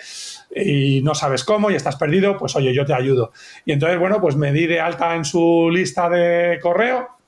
y 0.55 1.01
no 1.03 1.15
sabes 1.15 1.45
cómo 1.45 1.71
y 1.71 1.75
estás 1.75 1.97
perdido, 1.97 2.37
pues 2.37 2.55
oye, 2.57 2.75
yo 2.75 2.85
te 2.85 2.93
ayudo. 2.93 3.33
Y 3.65 3.73
entonces, 3.73 3.99
bueno, 3.99 4.21
pues 4.21 4.37
me 4.37 4.53
di 4.53 4.67
de 4.67 4.81
alta 4.81 5.15
en 5.15 5.25
su 5.25 5.71
lista 5.73 6.11
de 6.11 6.59
correo 6.61 7.20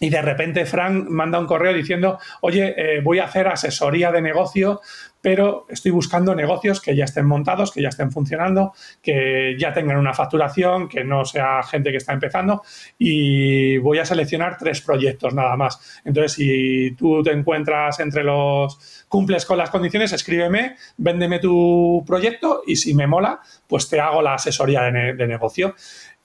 y 0.00 0.10
de 0.10 0.22
repente 0.22 0.66
Frank 0.66 1.08
manda 1.08 1.38
un 1.38 1.46
correo 1.46 1.72
diciendo, 1.72 2.18
oye, 2.40 2.74
eh, 2.76 3.00
voy 3.00 3.18
a 3.18 3.24
hacer 3.24 3.48
asesoría 3.48 4.12
de 4.12 4.22
negocio, 4.22 4.80
pero 5.20 5.66
estoy 5.68 5.90
buscando 5.90 6.34
negocios 6.34 6.80
que 6.80 6.94
ya 6.94 7.04
estén 7.04 7.26
montados, 7.26 7.72
que 7.72 7.82
ya 7.82 7.88
estén 7.88 8.12
funcionando, 8.12 8.72
que 9.02 9.56
ya 9.58 9.72
tengan 9.72 9.96
una 9.96 10.14
facturación, 10.14 10.88
que 10.88 11.02
no 11.02 11.24
sea 11.24 11.62
gente 11.64 11.90
que 11.90 11.96
está 11.96 12.12
empezando 12.12 12.62
y 12.98 13.78
voy 13.78 13.98
a 13.98 14.04
seleccionar 14.04 14.56
tres 14.58 14.80
proyectos 14.80 15.34
nada 15.34 15.56
más. 15.56 16.00
Entonces, 16.04 16.32
si 16.32 16.92
tú 16.96 17.22
te 17.22 17.32
encuentras 17.32 17.98
entre 18.00 18.22
los, 18.22 19.04
cumples 19.08 19.44
con 19.44 19.58
las 19.58 19.70
condiciones, 19.70 20.12
escríbeme, 20.12 20.76
véndeme 20.96 21.38
tu 21.38 22.04
proyecto 22.06 22.62
y 22.66 22.76
si 22.76 22.94
me 22.94 23.06
mola, 23.06 23.40
pues 23.66 23.88
te 23.88 24.00
hago 24.00 24.22
la 24.22 24.34
asesoría 24.34 24.82
de 24.82 25.26
negocio 25.26 25.74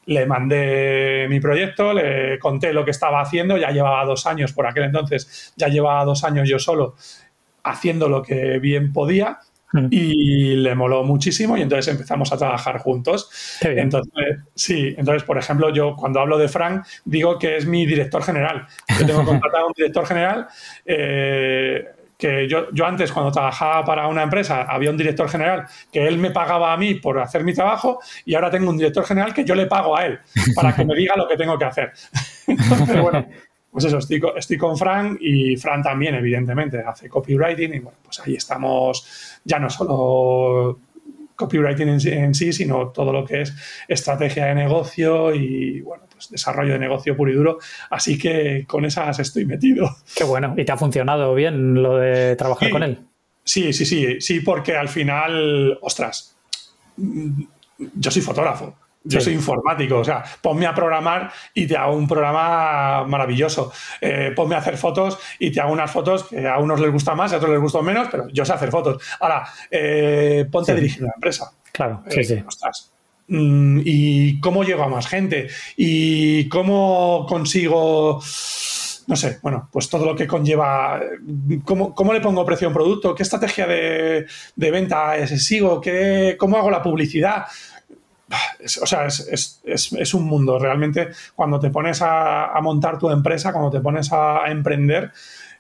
le 0.06 0.26
mandé 0.26 1.28
mi 1.30 1.40
proyecto, 1.40 1.94
le 1.94 2.38
conté 2.40 2.74
lo 2.74 2.84
que 2.84 2.92
estaba 2.92 3.22
haciendo, 3.22 3.58
ya 3.58 3.72
llevaba 3.72 4.06
dos 4.06 4.26
años, 4.26 4.54
por 4.54 4.68
aquel 4.68 4.84
entonces 4.84 5.54
ya 5.56 5.68
llevaba 5.68 6.04
dos 6.06 6.24
años 6.24 6.48
yo 6.48 6.60
solo 6.60 6.96
haciendo 7.64 8.10
lo 8.10 8.22
que 8.22 8.60
bien 8.60 8.92
podía 8.92 9.40
mm. 9.72 9.88
y 9.90 10.56
le 10.56 10.76
moló 10.76 11.04
muchísimo 11.04 11.58
y 11.58 11.62
entonces 11.62 11.94
empezamos 11.94 12.32
a 12.34 12.38
trabajar 12.38 12.80
juntos. 12.80 13.30
Entonces, 13.62 14.40
sí, 14.54 14.94
entonces, 14.98 15.24
por 15.24 15.38
ejemplo, 15.38 15.74
yo 15.74 15.96
cuando 15.96 16.20
hablo 16.20 16.38
de 16.38 16.50
Frank 16.50 16.86
digo 17.06 17.40
que 17.40 17.58
es 17.58 17.66
mi 17.66 17.86
director 17.86 18.22
general. 18.24 18.68
Yo 19.00 19.06
tengo 19.06 19.24
contratado 19.24 19.66
a 19.66 19.68
un 19.68 19.74
director 19.76 20.06
general. 20.06 20.48
Eh, 20.86 21.86
que 22.24 22.48
yo, 22.48 22.72
yo, 22.72 22.86
antes 22.86 23.12
cuando 23.12 23.34
trabajaba 23.34 23.84
para 23.84 24.08
una 24.08 24.24
empresa 24.24 24.62
había 24.62 24.90
un 24.90 24.96
director 24.96 25.28
general 25.28 25.66
que 25.92 26.08
él 26.08 26.18
me 26.18 26.32
pagaba 26.32 26.72
a 26.72 26.78
mí 26.78 26.94
por 26.94 27.20
hacer 27.20 27.44
mi 27.44 27.54
trabajo 27.54 28.00
y 28.24 28.34
ahora 28.34 28.50
tengo 28.50 28.70
un 28.70 28.78
director 28.78 29.04
general 29.04 29.34
que 29.34 29.44
yo 29.44 29.56
le 29.56 29.66
pago 29.66 29.98
a 29.98 30.06
él 30.06 30.20
para 30.56 30.74
que 30.74 30.86
me 30.86 30.96
diga 30.96 31.18
lo 31.18 31.28
que 31.28 31.36
tengo 31.36 31.58
que 31.58 31.66
hacer. 31.66 31.92
Entonces, 32.48 33.02
bueno, 33.02 33.28
pues 33.70 33.84
eso, 33.84 33.98
estoy, 33.98 34.22
estoy 34.38 34.58
con 34.58 34.78
Fran 34.78 35.18
y 35.20 35.58
Fran 35.58 35.84
también, 35.84 36.16
evidentemente, 36.16 36.80
hace 36.80 37.10
copywriting 37.10 37.74
y 37.74 37.80
bueno, 37.80 37.98
pues 38.02 38.22
ahí 38.22 38.36
estamos 38.36 39.38
ya 39.44 39.60
no 39.60 39.70
solo 39.70 40.80
copywriting 41.36 41.90
en, 41.90 42.34
sí, 42.34 42.54
sino 42.54 42.88
todo 42.88 43.12
lo 43.12 43.26
que 43.26 43.42
es 43.42 43.54
estrategia 43.90 44.46
de 44.46 44.56
negocio 44.56 45.36
y 45.36 45.82
bueno, 45.82 46.06
pues 46.24 46.32
desarrollo 46.32 46.74
de 46.74 46.80
negocio 46.80 47.16
puro 47.16 47.32
y 47.32 47.36
duro. 47.36 47.60
Así 47.90 48.18
que 48.18 48.66
con 48.68 48.86
esas 48.86 49.20
estoy 49.20 49.46
metido. 49.46 49.90
Qué 50.16 50.24
bueno. 50.24 50.54
¿Y 50.58 50.66
te 50.66 50.72
ha 50.72 50.78
funcionado 50.78 51.34
bien 51.36 51.82
lo 51.82 51.98
de 51.98 52.36
trabajar 52.36 52.70
con 52.70 52.84
él? 52.84 53.00
Sí, 53.44 53.74
sí, 53.74 53.86
sí, 53.86 54.22
sí, 54.22 54.40
porque 54.40 54.76
al 54.76 54.90
final, 54.90 55.78
ostras, 55.82 56.36
yo 56.98 58.12
soy 58.12 58.22
fotógrafo. 58.22 58.76
Yo 59.06 59.20
soy 59.20 59.34
informático, 59.34 59.98
o 59.98 60.04
sea, 60.06 60.24
ponme 60.42 60.66
a 60.66 60.74
programar 60.74 61.30
y 61.54 61.68
te 61.68 61.76
hago 61.76 61.94
un 61.94 62.08
programa 62.08 63.04
maravilloso. 63.04 63.74
Eh, 64.00 64.32
ponme 64.34 64.56
a 64.56 64.60
hacer 64.60 64.78
fotos 64.78 65.20
y 65.40 65.52
te 65.52 65.60
hago 65.60 65.74
unas 65.74 65.92
fotos 65.92 66.24
que 66.24 66.48
a 66.48 66.58
unos 66.58 66.80
les 66.80 66.90
gusta 66.90 67.14
más, 67.14 67.34
a 67.34 67.36
otros 67.36 67.52
les 67.52 67.60
gustan 67.60 67.84
menos, 67.84 68.08
pero 68.10 68.30
yo 68.30 68.46
sé 68.46 68.54
hacer 68.54 68.72
fotos. 68.72 69.04
Ahora, 69.20 69.46
eh, 69.70 70.48
ponte 70.50 70.72
a 70.72 70.76
dirigir 70.76 71.04
una 71.04 71.12
empresa. 71.16 71.52
Claro, 71.74 72.02
sí, 72.08 72.22
eh, 72.22 72.24
sí. 72.24 72.36
Mm, 72.36 72.48
¿Y 73.28 74.40
cómo 74.40 74.64
llego 74.64 74.84
a 74.84 74.90
más 74.90 75.08
gente? 75.08 75.48
¿Y 75.78 76.48
cómo 76.50 77.26
consigo 77.28 78.22
no 79.06 79.18
sé, 79.18 79.40
bueno, 79.42 79.68
pues 79.70 79.90
todo 79.90 80.06
lo 80.06 80.16
que 80.16 80.28
conlleva, 80.28 81.02
cómo, 81.66 81.94
cómo 81.94 82.14
le 82.14 82.22
pongo 82.22 82.46
precio 82.46 82.68
a 82.68 82.70
un 82.70 82.74
producto, 82.74 83.14
qué 83.14 83.24
estrategia 83.24 83.68
de, 83.68 84.26
de 84.56 84.72
venta 84.72 85.28
sigo, 85.28 85.82
¿Qué, 85.82 86.38
cómo 86.40 86.56
hago 86.56 86.72
la 86.72 86.82
publicidad 86.82 87.46
o 88.82 88.86
sea, 88.86 89.06
es, 89.08 90.14
un 90.14 90.24
mundo. 90.24 90.58
Realmente, 90.60 91.10
cuando 91.36 91.60
te 91.60 91.70
pones 91.70 92.02
a, 92.02 92.58
montar 92.62 92.98
tu 92.98 93.10
empresa, 93.10 93.52
cuando 93.52 93.72
te 93.72 93.80
pones 93.80 94.12
a, 94.12 94.46
emprender, 94.48 95.12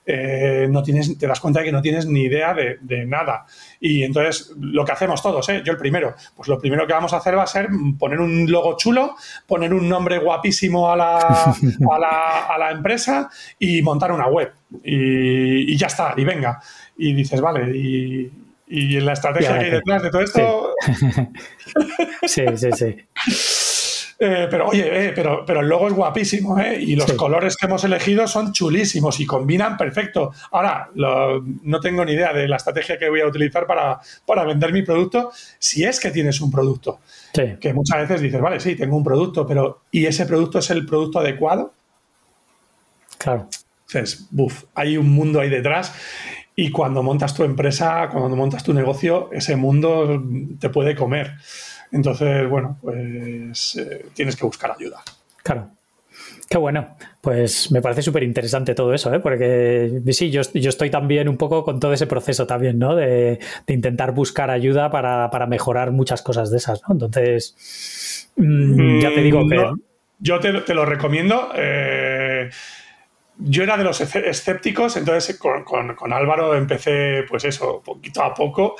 eh, 0.06 0.68
no 0.70 0.84
tienes, 0.84 1.18
te 1.18 1.28
das 1.28 1.40
cuenta 1.40 1.60
de 1.60 1.68
que 1.68 1.72
no 1.72 1.82
tienes 1.82 2.06
ni 2.06 2.24
idea 2.24 2.54
de, 2.54 3.06
nada. 3.06 3.46
Y 3.80 4.04
entonces, 4.04 4.54
lo 4.60 4.84
que 4.86 4.92
hacemos 4.92 5.22
todos, 5.22 5.48
¿eh? 5.50 5.62
yo 5.66 5.72
el 5.72 5.78
primero, 5.78 6.16
pues 6.36 6.50
lo 6.50 6.60
primero 6.60 6.86
que 6.86 6.94
vamos 6.94 7.14
a 7.14 7.18
hacer 7.18 7.38
va 7.38 7.44
a 7.44 7.48
ser 7.48 7.70
poner 7.98 8.20
un 8.20 8.50
logo 8.52 8.78
chulo, 8.78 9.16
poner 9.48 9.74
un 9.74 9.88
nombre 9.88 10.18
guapísimo 10.20 10.92
a 10.92 10.96
la, 10.96 11.18
a 12.50 12.58
la, 12.58 12.72
empresa 12.72 13.30
y 13.60 13.82
montar 13.82 14.12
una 14.12 14.28
web. 14.28 14.52
Y, 14.84 15.74
y, 15.74 15.78
ya 15.78 15.88
está, 15.88 16.14
y 16.18 16.24
venga. 16.24 16.60
Y 16.98 17.14
dices, 17.14 17.40
vale, 17.40 17.76
y, 17.76 18.32
y 18.68 19.00
la 19.02 19.14
estrategia 19.14 19.60
que 19.60 19.66
hay 19.66 19.72
detrás 19.72 20.04
de 20.04 20.10
todo 20.10 20.22
esto. 20.22 20.76
Sí, 22.26 22.44
sí, 22.56 22.70
sí. 22.72 22.96
Eh, 24.26 24.48
pero 24.50 24.70
oye, 24.70 25.08
eh, 25.08 25.12
pero, 25.14 25.44
pero 25.46 25.60
el 25.60 25.68
logo 25.68 25.90
es 25.90 25.94
guapísimo, 25.94 26.58
¿eh? 26.58 26.80
Y 26.80 26.96
los 26.96 27.12
colores 27.12 27.58
que 27.58 27.66
hemos 27.66 27.84
elegido 27.84 28.26
son 28.26 28.54
chulísimos 28.54 29.20
y 29.20 29.26
combinan 29.26 29.76
perfecto. 29.76 30.32
Ahora, 30.52 30.90
no 30.96 31.80
tengo 31.82 32.06
ni 32.06 32.14
idea 32.14 32.32
de 32.32 32.48
la 32.48 32.56
estrategia 32.56 32.98
que 32.98 33.10
voy 33.10 33.20
a 33.20 33.28
utilizar 33.28 33.68
para, 33.68 34.00
para 34.26 34.46
vender 34.46 34.72
mi 34.72 34.82
producto, 34.82 35.34
si 35.60 35.84
es 35.84 36.00
que 36.00 36.10
tienes 36.10 36.40
un 36.40 36.50
producto. 36.52 37.00
Que 37.34 37.74
muchas 37.74 38.00
veces 38.00 38.22
dices, 38.22 38.40
vale, 38.40 38.62
sí, 38.62 38.78
tengo 38.78 38.96
un 38.96 39.04
producto, 39.04 39.46
pero 39.46 39.82
¿y 39.92 40.06
ese 40.06 40.26
producto 40.26 40.60
es 40.60 40.70
el 40.70 40.86
producto 40.86 41.20
adecuado? 41.20 41.74
Claro. 43.18 43.50
Entonces, 43.88 44.26
buf, 44.32 44.64
hay 44.74 44.96
un 44.96 45.10
mundo 45.10 45.42
ahí 45.42 45.50
detrás 45.50 45.94
y 46.56 46.72
cuando 46.72 47.04
montas 47.04 47.34
tu 47.34 47.44
empresa, 47.44 48.08
cuando 48.10 48.38
montas 48.38 48.64
tu 48.64 48.74
negocio, 48.74 49.30
ese 49.34 49.58
mundo 49.58 50.24
te 50.60 50.70
puede 50.70 50.96
comer. 50.96 51.34
Entonces, 51.94 52.50
bueno, 52.50 52.78
pues 52.82 53.76
eh, 53.76 54.08
tienes 54.14 54.36
que 54.36 54.46
buscar 54.46 54.72
ayuda. 54.72 55.02
Claro. 55.44 55.70
Qué 56.50 56.58
bueno. 56.58 56.98
Pues 57.22 57.72
me 57.72 57.82
parece 57.82 58.02
súper 58.02 58.24
interesante 58.24 58.76
todo 58.76 58.94
eso, 58.94 59.14
¿eh? 59.14 59.20
porque 59.20 60.02
sí, 60.12 60.30
yo, 60.30 60.42
yo, 60.54 60.70
estoy 60.70 60.90
también 60.90 61.30
un 61.30 61.38
poco 61.38 61.64
con 61.64 61.80
todo 61.80 61.94
ese 61.94 62.08
proceso 62.08 62.46
también, 62.46 62.78
¿no? 62.80 62.96
De, 62.96 63.40
intentar 63.68 64.12
buscar 64.12 64.50
ayuda 64.50 64.90
para, 64.90 65.48
mejorar 65.48 65.92
muchas 65.92 66.22
cosas 66.22 66.52
de 66.52 66.58
esas, 66.58 66.82
¿no? 66.88 66.94
Entonces, 66.94 68.28
mm, 68.36 69.00
ya 69.00 69.14
te 69.14 69.22
digo 69.22 69.46
mm, 69.46 69.50
que... 69.50 69.72
yo 70.20 70.40
te, 70.40 70.52
te, 70.62 70.74
lo 70.74 70.86
recomiendo. 70.86 71.50
Eh, 71.56 72.50
yo 73.38 73.64
era 73.64 73.78
de 73.78 73.84
los 73.84 74.00
escépticos, 74.00 74.96
entonces 74.98 75.38
con, 75.38 76.14
Álvaro 76.14 76.56
empecé, 76.56 77.24
pues 77.28 77.46
eso, 77.46 77.82
poquito 77.84 78.24
a 78.24 78.34
poco, 78.34 78.76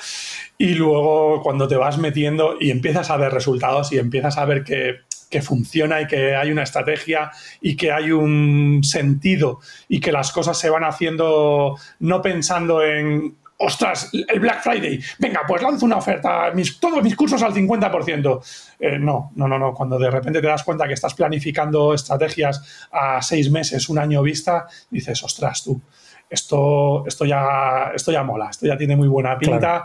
y 0.56 0.74
luego 0.74 1.42
cuando 1.42 1.66
te 1.66 1.76
vas 1.76 1.98
metiendo 1.98 2.56
y 2.60 2.70
empiezas 2.70 3.10
a 3.10 3.16
ver 3.16 3.32
resultados 3.32 3.92
y 3.92 3.98
empiezas 3.98 4.38
a 4.38 4.44
ver 4.44 4.62
que, 4.62 5.00
que 5.30 5.42
funciona 5.42 6.00
y 6.00 6.06
que 6.06 6.36
hay 6.36 6.52
una 6.52 6.62
estrategia 6.62 7.30
y 7.60 7.76
que 7.76 7.90
hay 7.90 8.12
un 8.12 8.82
sentido 8.84 9.60
y 9.88 10.00
que 10.00 10.12
las 10.12 10.30
cosas 10.30 10.58
se 10.58 10.70
van 10.70 10.84
haciendo 10.84 11.76
no 11.98 12.22
pensando 12.22 12.82
en 12.84 13.36
ostras, 13.58 14.10
el 14.12 14.40
Black 14.40 14.62
Friday, 14.62 15.00
venga, 15.18 15.42
pues 15.46 15.62
lanzo 15.62 15.86
una 15.86 15.96
oferta, 15.96 16.50
mis, 16.54 16.78
todos 16.78 17.02
mis 17.02 17.16
cursos 17.16 17.42
al 17.42 17.54
50%. 17.54 18.40
Eh, 18.78 18.98
no, 18.98 19.32
no, 19.36 19.48
no, 19.48 19.58
no. 19.58 19.72
Cuando 19.72 19.98
de 19.98 20.10
repente 20.10 20.40
te 20.40 20.46
das 20.46 20.64
cuenta 20.64 20.86
que 20.86 20.94
estás 20.94 21.14
planificando 21.14 21.94
estrategias 21.94 22.88
a 22.90 23.22
seis 23.22 23.50
meses, 23.50 23.88
un 23.88 23.98
año 23.98 24.22
vista, 24.22 24.66
dices, 24.90 25.22
ostras, 25.22 25.62
tú, 25.62 25.80
esto, 26.28 27.06
esto, 27.06 27.24
ya, 27.24 27.92
esto 27.94 28.12
ya 28.12 28.22
mola, 28.22 28.50
esto 28.50 28.66
ya 28.66 28.76
tiene 28.76 28.96
muy 28.96 29.08
buena 29.08 29.38
pinta. 29.38 29.84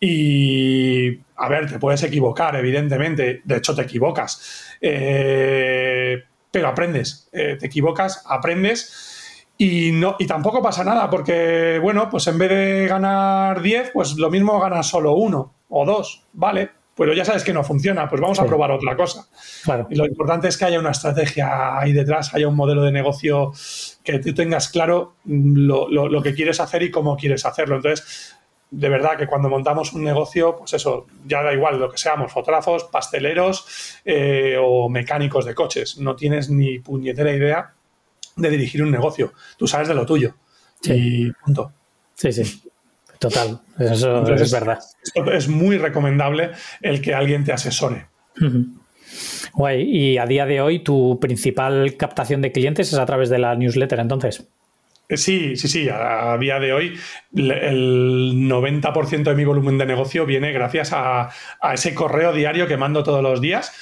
Y, 0.00 1.18
a 1.36 1.48
ver, 1.48 1.70
te 1.70 1.78
puedes 1.78 2.02
equivocar, 2.02 2.56
evidentemente. 2.56 3.40
De 3.44 3.56
hecho, 3.56 3.74
te 3.74 3.82
equivocas. 3.82 4.76
Eh, 4.80 6.22
pero 6.50 6.68
aprendes. 6.68 7.28
Eh, 7.32 7.56
te 7.58 7.66
equivocas, 7.66 8.22
aprendes 8.26 9.13
y, 9.56 9.92
no, 9.92 10.16
y 10.18 10.26
tampoco 10.26 10.62
pasa 10.62 10.82
nada, 10.82 11.08
porque, 11.08 11.78
bueno, 11.80 12.08
pues 12.10 12.26
en 12.26 12.38
vez 12.38 12.50
de 12.50 12.86
ganar 12.88 13.62
10, 13.62 13.90
pues 13.92 14.16
lo 14.16 14.30
mismo 14.30 14.58
ganas 14.58 14.88
solo 14.88 15.14
uno 15.14 15.54
o 15.68 15.86
dos, 15.86 16.24
¿vale? 16.32 16.70
Pero 16.96 17.12
ya 17.12 17.24
sabes 17.24 17.42
que 17.42 17.52
no 17.52 17.64
funciona, 17.64 18.08
pues 18.08 18.20
vamos 18.20 18.38
a 18.38 18.46
probar 18.46 18.70
otra 18.70 18.96
cosa. 18.96 19.26
Y 19.90 19.96
lo 19.96 20.06
importante 20.06 20.46
es 20.48 20.56
que 20.56 20.64
haya 20.64 20.78
una 20.78 20.90
estrategia 20.90 21.78
ahí 21.78 21.92
detrás, 21.92 22.34
haya 22.34 22.46
un 22.46 22.54
modelo 22.54 22.82
de 22.82 22.92
negocio 22.92 23.52
que 24.04 24.20
tú 24.20 24.32
tengas 24.32 24.68
claro 24.68 25.14
lo, 25.24 25.88
lo, 25.88 26.22
que 26.22 26.34
quieres 26.34 26.60
hacer 26.60 26.84
y 26.84 26.92
cómo 26.92 27.16
quieres 27.16 27.44
hacerlo. 27.46 27.76
Entonces, 27.76 28.36
de 28.70 28.88
verdad 28.88 29.16
que 29.16 29.26
cuando 29.26 29.48
montamos 29.48 29.92
un 29.92 30.04
negocio, 30.04 30.56
pues 30.56 30.72
eso, 30.74 31.06
ya 31.26 31.42
da 31.42 31.52
igual 31.52 31.80
lo 31.80 31.90
que 31.90 31.98
seamos, 31.98 32.32
fotógrafos, 32.32 32.84
pasteleros 32.84 34.00
eh, 34.04 34.56
o 34.60 34.88
mecánicos 34.88 35.46
de 35.46 35.54
coches, 35.54 35.98
no 35.98 36.14
tienes 36.14 36.48
ni 36.48 36.78
puñetera 36.78 37.32
idea 37.32 37.74
de 38.36 38.50
dirigir 38.50 38.82
un 38.82 38.90
negocio. 38.90 39.32
Tú 39.56 39.66
sabes 39.66 39.88
de 39.88 39.94
lo 39.94 40.06
tuyo. 40.06 40.34
Sí. 40.80 40.92
Y 40.92 41.32
punto. 41.32 41.72
Sí, 42.14 42.32
sí. 42.32 42.62
Total. 43.18 43.60
Eso 43.78 44.32
es 44.32 44.52
verdad. 44.52 44.78
Es 45.32 45.48
muy 45.48 45.78
recomendable 45.78 46.50
el 46.82 47.00
que 47.00 47.14
alguien 47.14 47.44
te 47.44 47.52
asesore. 47.52 48.06
Guay. 49.54 49.82
Y 49.82 50.18
a 50.18 50.26
día 50.26 50.46
de 50.46 50.60
hoy, 50.60 50.80
tu 50.80 51.18
principal 51.20 51.96
captación 51.96 52.42
de 52.42 52.52
clientes 52.52 52.92
es 52.92 52.98
a 52.98 53.06
través 53.06 53.30
de 53.30 53.38
la 53.38 53.54
newsletter, 53.54 54.00
entonces. 54.00 54.46
Eh, 55.08 55.16
sí, 55.16 55.56
sí, 55.56 55.68
sí. 55.68 55.88
A, 55.90 56.36
día 56.38 56.58
de 56.58 56.72
hoy, 56.72 56.98
el 57.34 58.32
90% 58.48 59.22
de 59.22 59.34
mi 59.34 59.44
volumen 59.44 59.78
de 59.78 59.86
negocio 59.86 60.26
viene 60.26 60.52
gracias 60.52 60.92
a, 60.92 61.30
a, 61.60 61.74
ese 61.74 61.94
correo 61.94 62.32
diario 62.32 62.66
que 62.66 62.76
mando 62.76 63.02
todos 63.02 63.22
los 63.22 63.40
días. 63.40 63.72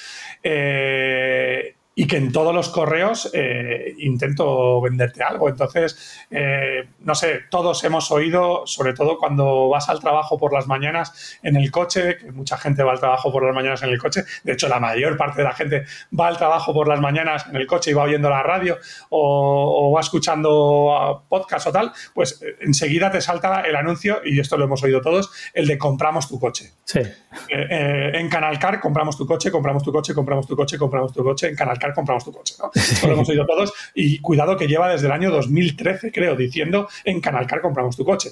Eh, 0.43 1.75
y 1.95 2.07
que 2.07 2.17
en 2.17 2.31
todos 2.31 2.53
los 2.55 2.69
correos 2.69 3.29
eh, 3.33 3.93
intento 3.99 4.81
venderte 4.81 5.23
algo. 5.23 5.49
Entonces, 5.49 6.25
eh, 6.31 6.87
no 7.01 7.13
sé, 7.13 7.41
todos 7.49 7.83
hemos 7.83 8.11
oído, 8.11 8.65
sobre 8.65 8.93
todo 8.93 9.17
cuando 9.17 9.69
vas 9.69 9.89
al 9.89 9.99
trabajo 9.99 10.37
por 10.37 10.53
las 10.53 10.67
mañanas 10.67 11.37
en 11.43 11.55
el 11.55 11.71
coche, 11.71 12.17
que 12.17 12.31
mucha 12.31 12.57
gente 12.57 12.83
va 12.83 12.93
al 12.93 12.99
trabajo 12.99 13.31
por 13.31 13.43
las 13.43 13.53
mañanas 13.53 13.83
en 13.83 13.89
el 13.89 13.99
coche, 13.99 14.23
de 14.43 14.53
hecho 14.53 14.67
la 14.67 14.79
mayor 14.79 15.17
parte 15.17 15.41
de 15.41 15.43
la 15.43 15.53
gente 15.53 15.85
va 16.17 16.27
al 16.27 16.37
trabajo 16.37 16.73
por 16.73 16.87
las 16.87 16.99
mañanas 16.99 17.45
en 17.47 17.55
el 17.57 17.67
coche 17.67 17.91
y 17.91 17.93
va 17.93 18.03
oyendo 18.03 18.29
la 18.29 18.41
radio 18.41 18.77
o, 19.09 19.91
va 19.95 20.01
escuchando 20.01 21.23
podcast 21.29 21.67
o 21.67 21.71
tal, 21.71 21.91
pues 22.13 22.41
eh, 22.41 22.55
enseguida 22.61 23.11
te 23.11 23.21
salta 23.21 23.61
el 23.61 23.75
anuncio, 23.75 24.21
y 24.25 24.39
esto 24.39 24.57
lo 24.57 24.65
hemos 24.65 24.81
oído 24.83 25.01
todos, 25.01 25.31
el 25.53 25.67
de 25.67 25.77
compramos 25.77 26.27
tu 26.27 26.39
coche. 26.39 26.71
Sí. 26.85 27.01
en 27.49 28.29
Canal 28.29 28.57
Car 28.59 28.79
compramos 28.79 29.17
tu 29.17 29.25
coche, 29.25 29.51
compramos 29.51 29.83
tu 29.83 29.91
coche, 29.91 30.13
compramos 30.13 30.47
tu 30.47 30.55
coche, 30.55 30.77
compramos 30.77 31.13
tu 31.13 31.23
coche, 31.23 31.47
en 31.47 31.55
Compramos 31.91 32.23
tu 32.23 32.31
coche. 32.31 32.53
¿no? 32.59 32.71
Lo 33.07 33.13
hemos 33.13 33.27
oído 33.27 33.45
todos 33.47 33.73
y 33.95 34.19
cuidado 34.19 34.55
que 34.55 34.67
lleva 34.67 34.91
desde 34.91 35.07
el 35.07 35.11
año 35.11 35.31
2013, 35.31 36.11
creo, 36.11 36.35
diciendo 36.35 36.87
en 37.03 37.19
Canal 37.19 37.47
Car 37.47 37.61
compramos 37.61 37.97
tu 37.97 38.05
coche. 38.05 38.29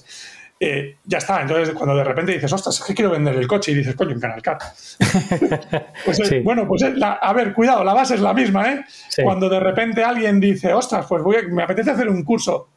eh, 0.63 0.97
ya 1.05 1.17
está. 1.17 1.41
Entonces, 1.41 1.73
cuando 1.73 1.95
de 1.95 2.03
repente 2.03 2.33
dices, 2.33 2.53
ostras, 2.53 2.79
es 2.79 2.85
que 2.85 2.93
quiero 2.93 3.09
vender 3.09 3.35
el 3.35 3.47
coche 3.47 3.71
y 3.71 3.75
dices, 3.75 3.95
coño, 3.95 4.11
en 4.11 4.19
Canal 4.19 4.43
Cat. 4.43 4.61
pues, 6.05 6.19
eh, 6.31 6.41
Bueno, 6.43 6.67
pues 6.67 6.83
eh, 6.83 6.93
a 7.01 7.33
ver, 7.33 7.51
cuidado, 7.53 7.83
la 7.83 7.95
base 7.95 8.13
es 8.13 8.21
la 8.21 8.33
misma, 8.33 8.71
¿eh? 8.71 8.85
Cuando 9.23 9.49
de 9.49 9.59
repente 9.59 10.03
alguien 10.03 10.39
dice, 10.39 10.71
ostras, 10.71 11.07
pues 11.09 11.23
voy 11.23 11.37
me 11.49 11.63
apetece 11.63 11.89
hacer 11.89 12.07
un 12.07 12.23
curso 12.23 12.69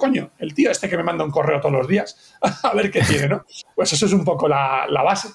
coño, 0.00 0.30
el 0.38 0.54
tío 0.54 0.70
este 0.70 0.88
que 0.88 0.96
me 0.96 1.04
manda 1.04 1.22
un 1.22 1.30
correo 1.30 1.60
todos 1.60 1.74
los 1.74 1.86
días, 1.86 2.36
a 2.64 2.74
ver 2.74 2.90
qué 2.90 3.02
tiene, 3.02 3.28
¿no? 3.28 3.44
Pues 3.76 3.92
eso 3.92 4.06
es 4.06 4.12
un 4.12 4.24
poco 4.24 4.48
la, 4.48 4.86
base. 5.04 5.28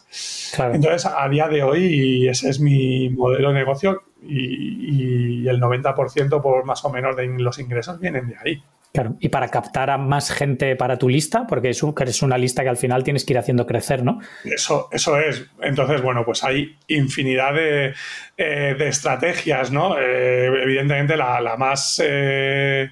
Entonces, 0.73 1.05
a 1.05 1.29
día 1.29 1.47
de 1.47 1.63
hoy, 1.63 2.27
ese 2.27 2.49
es 2.49 2.59
mi 2.59 3.09
modelo 3.09 3.49
de 3.49 3.55
negocio 3.55 4.01
y, 4.21 5.47
el 5.47 5.61
90% 5.61 6.41
por 6.41 6.65
más 6.65 6.83
o 6.83 6.89
menos 6.89 7.15
de 7.15 7.27
los 7.27 7.59
ingresos 7.59 7.99
vienen 7.99 8.27
de 8.27 8.35
ahí. 8.43 8.63
Claro, 8.91 9.15
y 9.19 9.29
para 9.29 9.49
captar 9.49 9.89
a 9.89 9.97
más 9.97 10.31
gente 10.31 10.75
para 10.75 10.97
tu 10.97 11.07
lista, 11.07 11.45
porque 11.45 11.69
es, 11.69 11.83
es 11.83 12.21
una 12.23 12.37
lista 12.37 12.63
que 12.63 12.69
al 12.69 12.77
final 12.77 13.03
tienes 13.03 13.25
que 13.25 13.33
ir 13.33 13.37
haciendo 13.37 13.67
crecer, 13.67 14.03
¿no? 14.03 14.19
Eso, 14.43 14.87
eso 14.91 15.19
es. 15.19 15.45
Entonces, 15.61 16.01
bueno, 16.01 16.25
pues 16.25 16.43
hay 16.43 16.77
infinidad 16.87 17.53
de, 17.53 17.93
eh, 18.37 18.75
estrategias, 18.79 19.69
¿no? 19.71 19.99
Eh, 19.99 20.47
evidentemente, 20.63 21.15
la, 21.15 21.55
más... 21.57 22.01
Eh, 22.03 22.89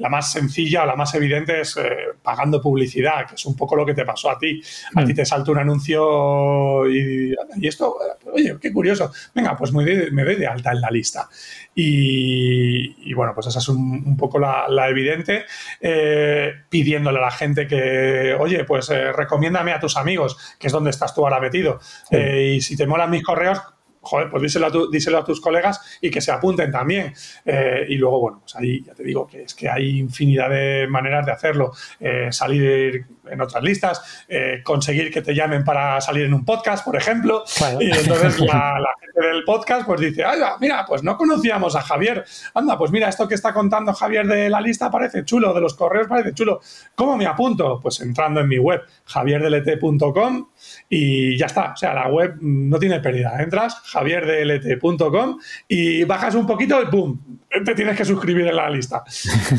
la 0.00 0.08
más 0.08 0.32
sencilla 0.32 0.82
o 0.82 0.86
la 0.86 0.96
más 0.96 1.14
evidente 1.14 1.60
es 1.60 1.76
eh, 1.76 1.90
pagando 2.22 2.60
publicidad, 2.60 3.26
que 3.26 3.34
es 3.34 3.44
un 3.44 3.54
poco 3.54 3.76
lo 3.76 3.84
que 3.84 3.92
te 3.92 4.04
pasó 4.04 4.30
a 4.30 4.38
ti. 4.38 4.62
A 4.96 5.04
ti 5.04 5.12
mm. 5.12 5.16
te 5.16 5.26
salta 5.26 5.52
un 5.52 5.58
anuncio 5.58 6.88
y, 6.90 7.34
esto, 7.62 7.98
oye, 8.32 8.56
qué 8.60 8.72
curioso. 8.72 9.12
Venga, 9.34 9.56
pues 9.56 9.72
me 9.72 9.84
doy, 9.84 10.36
de 10.36 10.46
alta 10.46 10.72
en 10.72 10.80
la 10.80 10.90
lista. 10.90 11.28
Y, 11.74 13.12
bueno, 13.12 13.32
pues 13.34 13.48
esa 13.48 13.58
es 13.58 13.68
un, 13.68 14.16
poco 14.16 14.38
la, 14.38 14.88
evidente, 14.88 15.44
eh, 15.80 16.52
pidiéndole 16.70 17.18
a 17.18 17.22
la 17.22 17.30
gente 17.30 17.66
que, 17.66 18.34
oye, 18.38 18.64
pues 18.64 18.88
eh, 18.88 19.12
recomiéndame 19.12 19.72
a 19.72 19.80
tus 19.80 19.98
amigos, 19.98 20.56
que 20.58 20.68
es 20.68 20.72
donde 20.72 20.90
estás 20.90 21.14
tú 21.14 21.24
ahora 21.24 21.40
metido. 21.40 21.78
y 22.10 22.60
si 22.62 22.74
te 22.74 22.86
molan 22.86 23.10
mis 23.10 23.22
correos, 23.22 23.60
joder, 24.02 24.30
pues 24.30 24.42
díselo 24.42 25.18
a, 25.18 25.24
tus 25.24 25.40
colegas 25.40 25.98
y 26.00 26.10
que 26.10 26.20
se 26.20 26.32
apunten 26.32 26.70
también. 26.70 27.12
Eh, 27.44 27.86
y 27.88 27.96
luego, 27.96 28.20
bueno, 28.20 28.40
pues 28.40 28.56
ahí 28.56 28.82
ya 28.82 28.94
te 28.94 29.02
digo 29.02 29.26
que 29.26 29.42
es 29.42 29.54
que 29.54 29.68
hay 29.68 29.98
infinidad 29.98 30.50
de 30.50 30.86
maneras 30.88 31.26
de 31.26 31.32
hacerlo. 31.32 31.72
Eh, 31.98 32.28
salir 32.30 33.06
en 33.30 33.40
otras 33.40 33.62
listas, 33.62 34.24
eh, 34.28 34.60
conseguir 34.64 35.12
que 35.12 35.22
te 35.22 35.34
llamen 35.34 35.64
para 35.64 36.00
salir 36.00 36.24
en 36.24 36.34
un 36.34 36.44
podcast, 36.44 36.84
por 36.84 36.96
ejemplo. 36.96 37.44
Y 37.78 37.90
entonces 37.90 38.40
la, 38.40 38.76
gente 39.00 39.26
del 39.28 39.44
podcast 39.44 39.86
pues 39.86 40.00
dice, 40.00 40.24
ay, 40.24 40.40
mira, 40.60 40.84
pues 40.86 41.02
no 41.02 41.16
conocíamos 41.16 41.76
a 41.76 41.82
Javier. 41.82 42.24
Anda, 42.54 42.76
pues 42.78 42.90
mira, 42.90 43.08
esto 43.08 43.28
que 43.28 43.34
está 43.34 43.52
contando 43.52 43.92
Javier 43.92 44.26
de 44.26 44.48
la 44.48 44.60
lista 44.60 44.90
parece 44.90 45.24
chulo, 45.24 45.52
de 45.52 45.60
los 45.60 45.74
correos 45.74 46.06
parece 46.08 46.34
chulo. 46.34 46.60
¿Cómo 46.94 47.16
me 47.16 47.26
apunto? 47.26 47.78
Pues 47.80 48.00
entrando 48.00 48.40
en 48.40 48.48
mi 48.48 48.58
web, 48.58 48.82
javierdelet.com 49.04 50.48
y 50.88 51.36
ya 51.36 51.46
está. 51.46 51.72
O 51.72 51.76
sea, 51.76 51.94
la 51.94 52.08
web 52.08 52.36
no 52.40 52.78
tiene 52.78 53.00
pérdida. 53.00 53.40
Entras, 53.40 53.80
javierdlt.com 53.90 55.38
y 55.68 56.04
bajas 56.04 56.34
un 56.34 56.46
poquito 56.46 56.80
y 56.82 56.86
¡pum! 56.86 57.18
Te 57.64 57.74
tienes 57.74 57.96
que 57.96 58.04
suscribir 58.04 58.46
en 58.46 58.56
la 58.56 58.70
lista. 58.70 59.02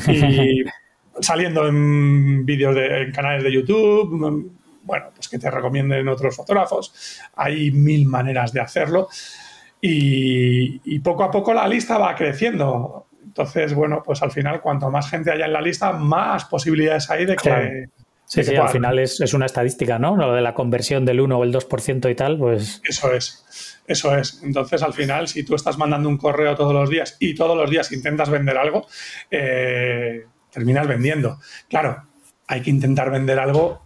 Y 0.08 0.64
saliendo 1.20 1.68
en 1.68 2.46
vídeos 2.46 2.76
de 2.76 3.04
en 3.04 3.12
canales 3.12 3.44
de 3.44 3.52
YouTube, 3.52 4.52
bueno, 4.84 5.06
pues 5.14 5.28
que 5.28 5.40
te 5.40 5.52
recomienden 5.52 6.08
otros 6.08 6.36
fotógrafos. 6.36 7.20
Hay 7.36 7.72
mil 7.72 8.06
maneras 8.06 8.54
de 8.54 8.62
hacerlo. 8.62 9.10
Y, 9.82 11.00
poco 11.00 11.24
a 11.24 11.32
poco 11.32 11.54
la 11.54 11.68
lista 11.68 11.98
va 11.98 12.16
creciendo. 12.16 13.08
Entonces, 13.24 13.74
bueno, 13.74 14.04
pues 14.06 14.22
al 14.22 14.32
final, 14.32 14.62
cuanto 14.62 14.90
más 14.92 15.10
gente 15.10 15.32
haya 15.32 15.46
en 15.46 15.54
la 15.54 15.62
lista, 15.62 15.92
más 15.94 16.46
posibilidades 16.46 17.10
hay 17.10 17.26
de 17.26 17.36
que, 17.36 17.90
Sí, 18.32 18.46
sí, 18.46 18.56
al 18.56 18.70
final 18.70 18.98
es, 18.98 19.34
una 19.34 19.46
estadística, 19.46 20.00
¿no? 20.00 20.16
Lo 20.16 20.34
de 20.34 20.40
la 20.40 20.54
conversión 20.54 21.04
del 21.04 21.20
1 21.20 21.38
o 21.38 21.44
el 21.44 21.54
2% 21.54 22.10
y 22.10 22.16
tal, 22.16 22.38
pues... 22.38 22.82
Eso 22.88 23.12
es, 23.12 23.82
eso 23.86 24.16
es. 24.16 24.40
Entonces, 24.42 24.82
al 24.84 24.94
final, 24.94 25.28
si 25.28 25.44
tú 25.44 25.54
estás 25.54 25.78
mandando 25.78 26.08
un 26.08 26.18
correo 26.18 26.56
todos 26.56 26.74
los 26.74 26.90
días 26.90 27.18
y 27.20 27.36
todos 27.36 27.58
los 27.58 27.70
días 27.70 27.92
intentas 27.92 28.30
vender 28.30 28.58
algo, 28.58 28.88
eh, 29.30 30.28
terminas 30.50 30.88
vendiendo. 30.88 31.40
Claro, 31.68 32.06
hay 32.48 32.62
que 32.62 32.70
intentar 32.70 33.12
vender 33.12 33.38
algo 33.38 33.84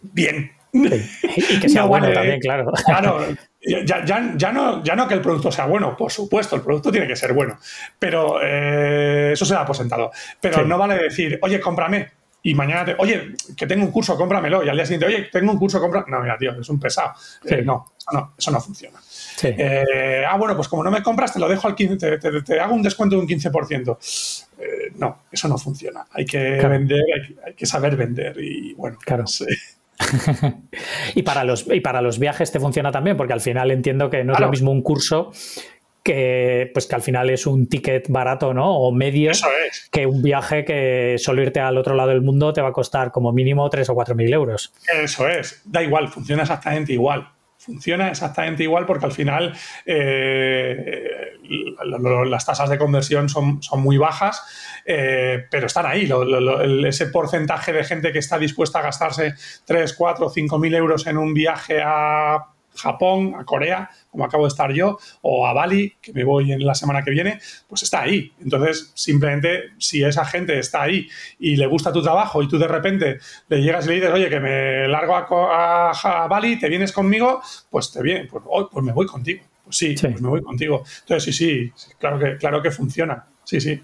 bien. 0.00 0.52
Y 0.72 1.60
que 1.60 1.68
sea 1.68 1.84
bueno 1.84 2.10
también, 2.14 2.40
claro. 2.40 2.72
Claro, 2.86 3.26
ya, 3.60 4.52
no, 4.52 4.82
ya 4.82 4.96
no 4.96 5.06
que 5.06 5.14
el 5.14 5.20
producto 5.20 5.52
sea 5.52 5.66
bueno, 5.66 5.94
por 5.98 6.10
supuesto, 6.10 6.56
el 6.56 6.62
producto 6.62 6.90
tiene 6.90 7.06
que 7.06 7.14
ser 7.14 7.34
bueno, 7.34 7.58
pero 7.98 8.40
eh, 8.42 9.32
eso 9.34 9.44
se 9.44 9.52
da 9.52 9.66
por 9.66 9.76
sentado. 9.76 10.10
Pero 10.40 10.64
no 10.64 10.78
vale 10.78 10.94
decir, 10.94 11.38
oye, 11.42 11.60
cómprame 11.60 12.23
y 12.46 12.54
mañana 12.54 12.84
te, 12.84 12.94
oye, 12.98 13.34
que 13.56 13.66
tengo 13.66 13.86
un 13.86 13.90
curso, 13.90 14.18
cómpramelo. 14.18 14.62
Y 14.62 14.68
al 14.68 14.76
día 14.76 14.84
siguiente, 14.84 15.06
oye, 15.06 15.28
tengo 15.32 15.50
un 15.50 15.58
curso, 15.58 15.80
compra. 15.80 16.04
No, 16.06 16.20
mira, 16.20 16.36
tío, 16.36 16.52
es 16.60 16.68
un 16.68 16.78
pesado. 16.78 17.14
Eh, 17.42 17.62
no, 17.62 17.86
eso 17.96 18.10
no, 18.12 18.34
eso 18.36 18.50
no 18.50 18.60
funciona. 18.60 19.00
Eh, 19.42 20.24
ah, 20.28 20.36
bueno, 20.36 20.54
pues 20.54 20.68
como 20.68 20.84
no 20.84 20.90
me 20.90 21.02
compras, 21.02 21.32
te 21.32 21.40
lo 21.40 21.48
dejo 21.48 21.66
al 21.66 21.74
15, 21.74 22.18
te, 22.18 22.60
hago 22.60 22.74
un 22.74 22.82
descuento 22.82 23.16
de 23.16 23.22
un 23.22 23.28
15%. 23.28 23.96
Eh, 24.58 24.92
no, 24.96 25.20
eso 25.32 25.48
no 25.48 25.56
funciona. 25.56 26.04
Hay 26.10 26.26
que 26.26 26.38
vender, 26.38 27.02
hay, 27.46 27.54
que 27.54 27.64
saber 27.64 27.96
vender. 27.96 28.36
Y 28.38 28.74
bueno, 28.74 28.98
claro. 29.02 29.24
y, 31.14 31.22
para 31.22 31.44
los, 31.44 31.66
y 31.66 31.80
para 31.80 32.02
los 32.02 32.18
viajes 32.18 32.52
te 32.52 32.60
funciona 32.60 32.92
también, 32.92 33.16
porque 33.16 33.32
al 33.32 33.40
final 33.40 33.70
entiendo 33.70 34.10
que 34.10 34.22
no 34.22 34.34
es 34.34 34.40
lo 34.40 34.50
mismo 34.50 34.70
un 34.70 34.82
curso 34.82 35.32
que 36.04 36.70
pues 36.72 36.86
que 36.86 36.94
al 36.94 37.02
final 37.02 37.30
es 37.30 37.46
un 37.46 37.66
ticket 37.66 38.08
barato, 38.08 38.52
¿no? 38.52 38.76
O 38.76 38.92
medio, 38.92 39.32
que 39.90 40.06
un 40.06 40.22
viaje 40.22 40.64
que 40.64 41.16
solo 41.18 41.42
irte 41.42 41.60
al 41.60 41.78
otro 41.78 41.94
lado 41.94 42.10
del 42.10 42.20
mundo 42.20 42.52
te 42.52 42.60
va 42.60 42.68
a 42.68 42.72
costar 42.72 43.10
como 43.10 43.32
mínimo 43.32 43.68
3 43.70 43.88
o 43.88 43.94
4 43.94 44.14
mil 44.14 44.32
euros. 44.32 44.72
Eso 45.02 45.26
es, 45.26 45.62
da 45.64 45.82
igual, 45.82 46.08
funciona 46.08 46.42
exactamente 46.42 46.92
igual. 46.92 47.30
Funciona 47.56 48.10
exactamente 48.10 48.62
igual 48.62 48.84
porque 48.84 49.06
al 49.06 49.12
final 49.12 49.56
eh, 49.86 51.32
las 52.26 52.44
tasas 52.44 52.68
de 52.68 52.76
conversión 52.76 53.30
son, 53.30 53.62
son 53.62 53.80
muy 53.80 53.96
bajas, 53.96 54.42
eh, 54.84 55.46
pero 55.50 55.66
están 55.66 55.86
ahí. 55.86 56.06
ese 56.86 57.06
porcentaje 57.06 57.72
de 57.72 57.84
gente 57.84 58.12
que 58.12 58.18
está 58.18 58.38
dispuesta 58.38 58.80
a 58.80 58.82
gastarse 58.82 59.32
3, 59.64 59.94
4, 59.94 60.28
5 60.28 60.58
mil 60.58 60.74
euros 60.74 61.06
en 61.06 61.16
un 61.16 61.32
viaje 61.32 61.80
a 61.82 62.53
Japón, 62.74 63.34
a 63.38 63.44
Corea, 63.44 63.90
como 64.10 64.24
acabo 64.24 64.44
de 64.44 64.48
estar 64.48 64.72
yo, 64.72 64.98
o 65.22 65.46
a 65.46 65.52
Bali, 65.52 65.96
que 66.00 66.12
me 66.12 66.24
voy 66.24 66.52
en 66.52 66.64
la 66.64 66.74
semana 66.74 67.02
que 67.02 67.10
viene, 67.10 67.38
pues 67.68 67.82
está 67.82 68.02
ahí. 68.02 68.32
Entonces, 68.42 68.92
simplemente, 68.94 69.70
si 69.78 70.02
esa 70.02 70.24
gente 70.24 70.58
está 70.58 70.82
ahí 70.82 71.08
y 71.38 71.56
le 71.56 71.66
gusta 71.66 71.92
tu 71.92 72.02
trabajo 72.02 72.42
y 72.42 72.48
tú 72.48 72.58
de 72.58 72.68
repente 72.68 73.18
le 73.48 73.62
llegas 73.62 73.86
y 73.86 73.88
le 73.90 73.94
dices, 73.96 74.10
oye, 74.10 74.28
que 74.28 74.40
me 74.40 74.88
largo 74.88 75.14
a, 75.16 76.26
Bali, 76.28 76.58
¿te 76.58 76.68
vienes 76.68 76.92
conmigo? 76.92 77.40
Pues 77.70 77.92
te 77.92 78.02
viene, 78.02 78.26
pues, 78.26 78.44
oh, 78.46 78.68
pues 78.68 78.84
me 78.84 78.92
voy 78.92 79.06
contigo. 79.06 79.42
Pues 79.64 79.76
sí, 79.76 79.94
pues 80.00 80.20
me 80.20 80.28
voy 80.28 80.42
contigo. 80.42 80.84
Entonces, 81.00 81.34
sí, 81.36 81.72
sí, 81.74 81.90
claro 81.98 82.18
que, 82.18 82.36
claro 82.36 82.60
que 82.60 82.70
funciona. 82.70 83.24
Sí, 83.44 83.60
sí. 83.60 83.80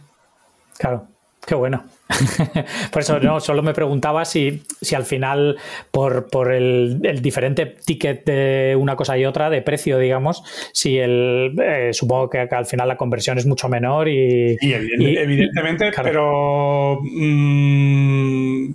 Claro. 0.78 1.06
Qué 1.46 1.54
bueno. 1.54 1.84
por 2.92 3.02
eso 3.02 3.18
no, 3.18 3.40
solo 3.40 3.62
me 3.62 3.72
preguntaba 3.72 4.24
si, 4.24 4.62
si 4.80 4.94
al 4.94 5.04
final, 5.04 5.56
por, 5.90 6.28
por 6.28 6.52
el, 6.52 7.00
diferente 7.22 7.66
ticket 7.66 8.24
de 8.26 8.76
una 8.78 8.94
cosa 8.94 9.16
y 9.16 9.24
otra, 9.24 9.48
de 9.48 9.62
precio, 9.62 9.98
digamos, 9.98 10.42
si 10.72 10.98
el 10.98 11.56
eh, 11.62 11.90
supongo 11.92 12.28
que, 12.28 12.40
al 12.40 12.66
final 12.66 12.88
la 12.88 12.96
conversión 12.96 13.38
es 13.38 13.46
mucho 13.46 13.68
menor 13.68 14.08
y. 14.08 14.58
evidentemente, 14.60 15.90
pero 16.02 17.00
mm, 17.02 18.70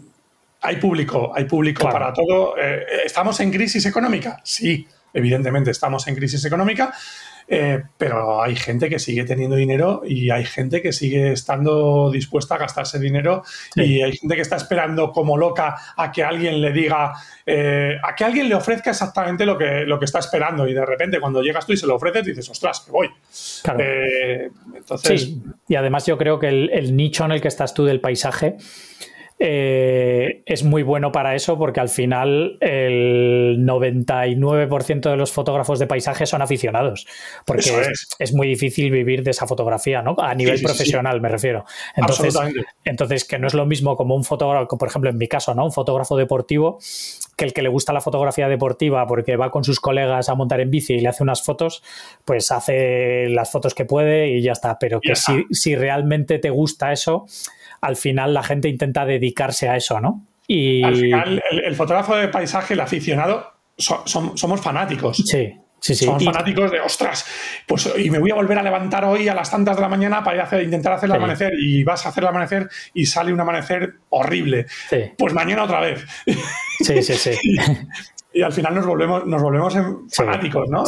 hay 0.61 0.75
público, 0.77 1.31
hay 1.35 1.45
público 1.45 1.87
para 1.89 2.11
todo. 2.13 2.57
Eh, 2.57 2.83
¿Estamos 3.05 3.39
en 3.41 3.51
crisis 3.51 3.85
económica? 3.85 4.41
Sí, 4.43 4.87
evidentemente 5.13 5.69
estamos 5.69 6.07
en 6.07 6.15
crisis 6.15 6.43
económica. 6.45 6.93
Eh, 7.47 7.83
pero 7.97 8.41
hay 8.41 8.55
gente 8.55 8.89
que 8.89 8.97
sigue 8.97 9.23
teniendo 9.23 9.55
dinero 9.55 10.01
y 10.03 10.31
hay 10.31 10.45
gente 10.45 10.81
que 10.81 10.91
sigue 10.91 11.31
estando 11.31 12.09
dispuesta 12.11 12.55
a 12.55 12.57
gastarse 12.57 12.97
dinero 12.97 13.43
y 13.75 14.01
hay 14.01 14.17
gente 14.17 14.35
que 14.35 14.41
está 14.41 14.55
esperando 14.55 15.11
como 15.11 15.37
loca 15.37 15.75
a 15.95 16.11
que 16.11 16.23
alguien 16.23 16.59
le 16.59 16.71
diga, 16.71 17.13
eh, 17.45 17.97
a 18.01 18.15
que 18.15 18.23
alguien 18.23 18.49
le 18.49 18.55
ofrezca 18.55 18.89
exactamente 18.89 19.45
lo 19.45 19.57
que, 19.57 19.85
lo 19.85 19.99
que 19.99 20.05
está 20.05 20.19
esperando. 20.19 20.67
Y 20.67 20.73
de 20.73 20.85
repente 20.85 21.19
cuando 21.19 21.43
llegas 21.43 21.67
tú 21.67 21.73
y 21.73 21.77
se 21.77 21.85
lo 21.85 21.95
ofreces 21.95 22.25
dices, 22.25 22.49
ostras, 22.49 22.81
que 22.81 22.91
voy. 22.91 23.09
Eh, 23.77 24.49
entonces... 24.75 25.33
y 25.67 25.75
además 25.75 26.05
yo 26.07 26.17
creo 26.17 26.39
que 26.39 26.47
el 26.49 26.95
nicho 26.95 27.25
en 27.25 27.33
el 27.33 27.41
que 27.41 27.47
estás 27.47 27.73
tú 27.73 27.85
del 27.85 27.99
paisaje 27.99 28.57
eh, 29.37 30.43
es 30.45 30.63
muy 30.63 30.81
bueno 30.83 31.11
para 31.11 31.35
eso 31.35 31.57
porque 31.57 31.81
al 31.81 31.89
final 31.89 32.57
el 32.61 33.65
99% 33.65 35.09
de 35.09 35.17
los 35.17 35.33
fotógrafos 35.33 35.77
de 35.77 35.87
paisaje 35.87 36.25
son 36.25 36.41
aficionados, 36.41 37.05
porque 37.45 37.71
es. 38.19 38.33
muy 38.33 38.47
difícil 38.47 38.91
vivir 38.91 39.23
de 39.23 39.31
esa 39.31 39.45
fotografía, 39.45 40.01
¿no? 40.01 40.15
A 40.17 40.33
nivel 40.35 40.61
profesional 40.61 41.19
me 41.19 41.27
refiero. 41.27 41.65
Entonces, 41.95 42.33
entonces, 42.85 43.25
que 43.25 43.37
no 43.37 43.47
es 43.47 43.53
lo 43.53 43.65
mismo 43.65 43.97
como 43.97 44.15
un 44.15 44.23
fotógrafo, 44.23 44.77
por 44.77 44.87
ejemplo, 44.87 45.09
en 45.09 45.17
mi 45.17 45.27
caso, 45.27 45.53
¿no? 45.53 45.65
Un 45.65 45.73
fotógrafo 45.73 46.15
deportivo 46.15 46.79
que 47.35 47.43
el 47.43 47.53
que 47.53 47.61
le 47.61 47.69
gusta 47.69 47.91
la 47.91 47.99
fotografía 47.99 48.47
deportiva 48.47 49.05
porque 49.07 49.35
va 49.35 49.51
con 49.51 49.65
sus 49.65 49.81
colegas 49.81 50.29
a 50.29 50.35
montar 50.35 50.61
en 50.61 50.71
bici 50.71 50.93
y 50.93 51.01
le 51.01 51.09
hace 51.09 51.23
unas 51.23 51.43
fotos, 51.43 51.83
pues 52.23 52.51
hace 52.51 53.27
las 53.29 53.51
fotos 53.51 53.75
que 53.75 53.83
puede 53.83 54.29
y 54.29 54.41
ya 54.41 54.53
está. 54.53 54.79
Pero 54.79 55.01
que 55.01 55.15
si, 55.17 55.45
si, 55.51 55.75
realmente 55.75 56.39
te 56.39 56.49
gusta 56.49 56.93
eso, 56.93 57.25
al 57.85 57.95
final 57.95 58.33
la 58.33 58.41
gente 58.41 58.67
intenta 58.67 59.05
dedicarse 59.05 59.69
a 59.69 59.75
eso, 59.75 60.01
¿no? 60.01 60.25
Y... 60.47 60.83
Al 60.83 60.95
final, 60.95 61.43
el, 61.51 61.75
fotógrafo 61.75 62.15
de 62.15 62.27
paisaje, 62.29 62.73
el 62.73 62.79
aficionado, 62.79 63.53
somos 63.77 64.61
fanáticos. 64.61 65.17
Sí. 65.17 65.53
Sí, 65.79 65.93
sí. 65.93 66.05
Somos 66.05 66.23
fanáticos 66.23 66.71
de, 66.71 66.79
ostras, 66.79 67.27
pues 67.67 67.93
y 67.97 68.09
me 68.09 68.17
voy 68.17 68.31
a 68.31 68.35
volver 68.35 68.57
a 68.57 68.63
levantar 68.63 69.05
hoy 69.05 69.27
a 69.27 69.35
las 69.35 69.51
tantas 69.51 69.75
de 69.75 69.83
la 69.83 69.89
mañana 69.89 70.23
para 70.23 70.37
ir 70.37 70.41
a 70.41 70.45
hacer, 70.45 70.63
intentar 70.63 70.93
hacer 70.93 71.11
el 71.11 71.15
amanecer 71.15 71.53
y 71.59 71.83
vas 71.83 72.03
a 72.07 72.09
hacer 72.09 72.23
el 72.23 72.29
amanecer 72.29 72.67
y 72.95 73.05
sale 73.05 73.31
un 73.31 73.39
amanecer 73.39 73.93
horrible. 74.09 74.65
Pues 75.15 75.33
mañana 75.35 75.63
otra 75.63 75.81
vez. 75.81 76.03
Sí, 76.79 77.03
sí, 77.03 77.13
sí. 77.13 77.31
y, 78.33 78.41
al 78.41 78.51
final 78.51 78.73
nos 78.73 78.87
volvemos, 78.87 79.27
nos 79.27 79.43
volvemos 79.43 79.75
fanáticos, 80.11 80.67
¿no? 80.69 80.85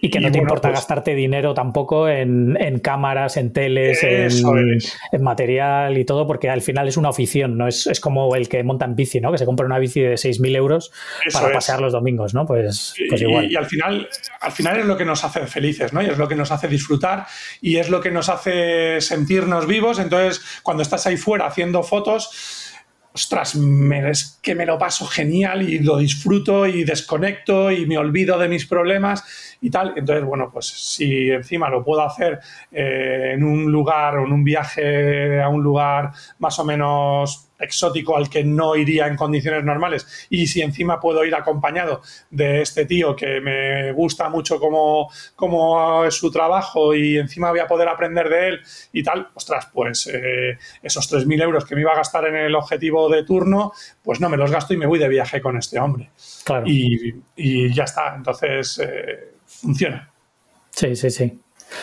Y 0.00 0.10
que 0.10 0.20
no 0.20 0.30
te 0.30 0.38
importa 0.38 0.68
pues 0.68 0.80
gastarte 0.80 1.14
dinero 1.14 1.52
tampoco 1.52 2.08
en, 2.08 2.80
cámaras, 2.82 3.36
en 3.36 3.52
teles, 3.52 4.02
en, 4.02 5.22
material 5.22 5.98
y 5.98 6.04
todo, 6.04 6.26
porque 6.26 6.48
al 6.48 6.62
final 6.62 6.88
es 6.88 6.96
una 6.96 7.10
afición, 7.10 7.58
¿no? 7.58 7.68
Es, 7.68 8.00
como 8.00 8.34
el 8.34 8.48
que 8.48 8.62
monta 8.62 8.86
en 8.86 8.96
bici, 8.96 9.20
¿no? 9.20 9.30
Que 9.30 9.38
se 9.38 9.44
compra 9.44 9.66
una 9.66 9.78
bici 9.78 10.00
de 10.00 10.14
6.000 10.14 10.56
euros 10.56 10.90
para 11.32 11.52
pasear 11.52 11.80
los 11.80 11.92
domingos, 11.92 12.32
¿no? 12.32 12.46
Pues, 12.46 12.94
pues 13.08 13.20
igual. 13.20 13.50
Y, 13.50 13.56
al, 13.56 13.66
final, 13.66 14.08
al 14.40 14.52
final 14.52 14.78
es 14.78 14.86
lo 14.86 14.96
que 14.96 15.04
nos 15.04 15.22
hace 15.22 15.46
felices, 15.46 15.92
¿no? 15.92 16.02
Y 16.02 16.06
es 16.06 16.16
lo 16.16 16.28
que 16.28 16.34
nos 16.34 16.50
hace 16.50 16.68
disfrutar 16.68 17.26
y 17.60 17.76
es 17.76 17.90
lo 17.90 18.00
que 18.00 18.10
nos 18.10 18.28
hace 18.28 19.00
sentirnos 19.00 19.66
vivos. 19.66 19.98
Entonces, 19.98 20.42
cuando 20.62 20.82
estás 20.82 21.06
ahí 21.06 21.16
fuera 21.16 21.46
haciendo 21.46 21.82
fotos 21.82 22.66
ostras, 23.12 23.56
es 23.56 24.38
que 24.40 24.54
me 24.54 24.66
lo 24.66 24.78
paso 24.78 25.04
genial 25.06 25.68
y 25.68 25.80
lo 25.80 25.98
disfruto 25.98 26.66
y 26.66 26.84
desconecto 26.84 27.70
y 27.72 27.86
me 27.86 27.98
olvido 27.98 28.38
de 28.38 28.48
mis 28.48 28.66
problemas 28.66 29.24
y 29.60 29.70
tal. 29.70 29.94
Entonces, 29.96 30.24
bueno, 30.24 30.50
pues 30.52 30.66
si 30.66 31.30
encima 31.30 31.68
lo 31.68 31.84
puedo 31.84 32.02
hacer 32.02 32.40
eh, 32.70 33.32
en 33.34 33.44
un 33.44 33.70
lugar 33.70 34.18
o 34.18 34.26
en 34.26 34.32
un 34.32 34.44
viaje 34.44 35.40
a 35.40 35.48
un 35.48 35.62
lugar 35.62 36.12
más 36.38 36.58
o 36.58 36.64
menos 36.64 37.50
exótico 37.60 38.16
al 38.16 38.28
que 38.28 38.42
no 38.42 38.74
iría 38.74 39.06
en 39.06 39.16
condiciones 39.16 39.64
normales 39.64 40.26
y 40.30 40.46
si 40.46 40.62
encima 40.62 40.98
puedo 40.98 41.24
ir 41.24 41.34
acompañado 41.34 42.00
de 42.30 42.62
este 42.62 42.86
tío 42.86 43.14
que 43.14 43.40
me 43.40 43.92
gusta 43.92 44.28
mucho 44.28 44.58
como, 44.58 45.10
como 45.36 46.04
es 46.04 46.14
su 46.14 46.30
trabajo 46.30 46.94
y 46.94 47.18
encima 47.18 47.50
voy 47.50 47.60
a 47.60 47.66
poder 47.66 47.88
aprender 47.88 48.28
de 48.28 48.48
él 48.48 48.60
y 48.92 49.02
tal, 49.02 49.28
ostras, 49.34 49.68
pues 49.72 50.06
eh, 50.12 50.58
esos 50.82 51.12
3.000 51.12 51.42
euros 51.42 51.64
que 51.64 51.74
me 51.74 51.82
iba 51.82 51.92
a 51.92 51.96
gastar 51.96 52.26
en 52.26 52.36
el 52.36 52.54
objetivo 52.54 53.08
de 53.08 53.24
turno, 53.24 53.72
pues 54.02 54.20
no 54.20 54.28
me 54.28 54.36
los 54.36 54.50
gasto 54.50 54.72
y 54.72 54.78
me 54.78 54.86
voy 54.86 54.98
de 54.98 55.08
viaje 55.08 55.40
con 55.40 55.56
este 55.56 55.78
hombre. 55.78 56.10
Claro. 56.44 56.66
Y, 56.66 57.14
y 57.36 57.72
ya 57.74 57.84
está, 57.84 58.14
entonces... 58.16 58.78
Eh, 58.78 59.39
funciona. 59.50 60.10
Sí, 60.70 60.96
sí, 60.96 61.10
sí. 61.10 61.38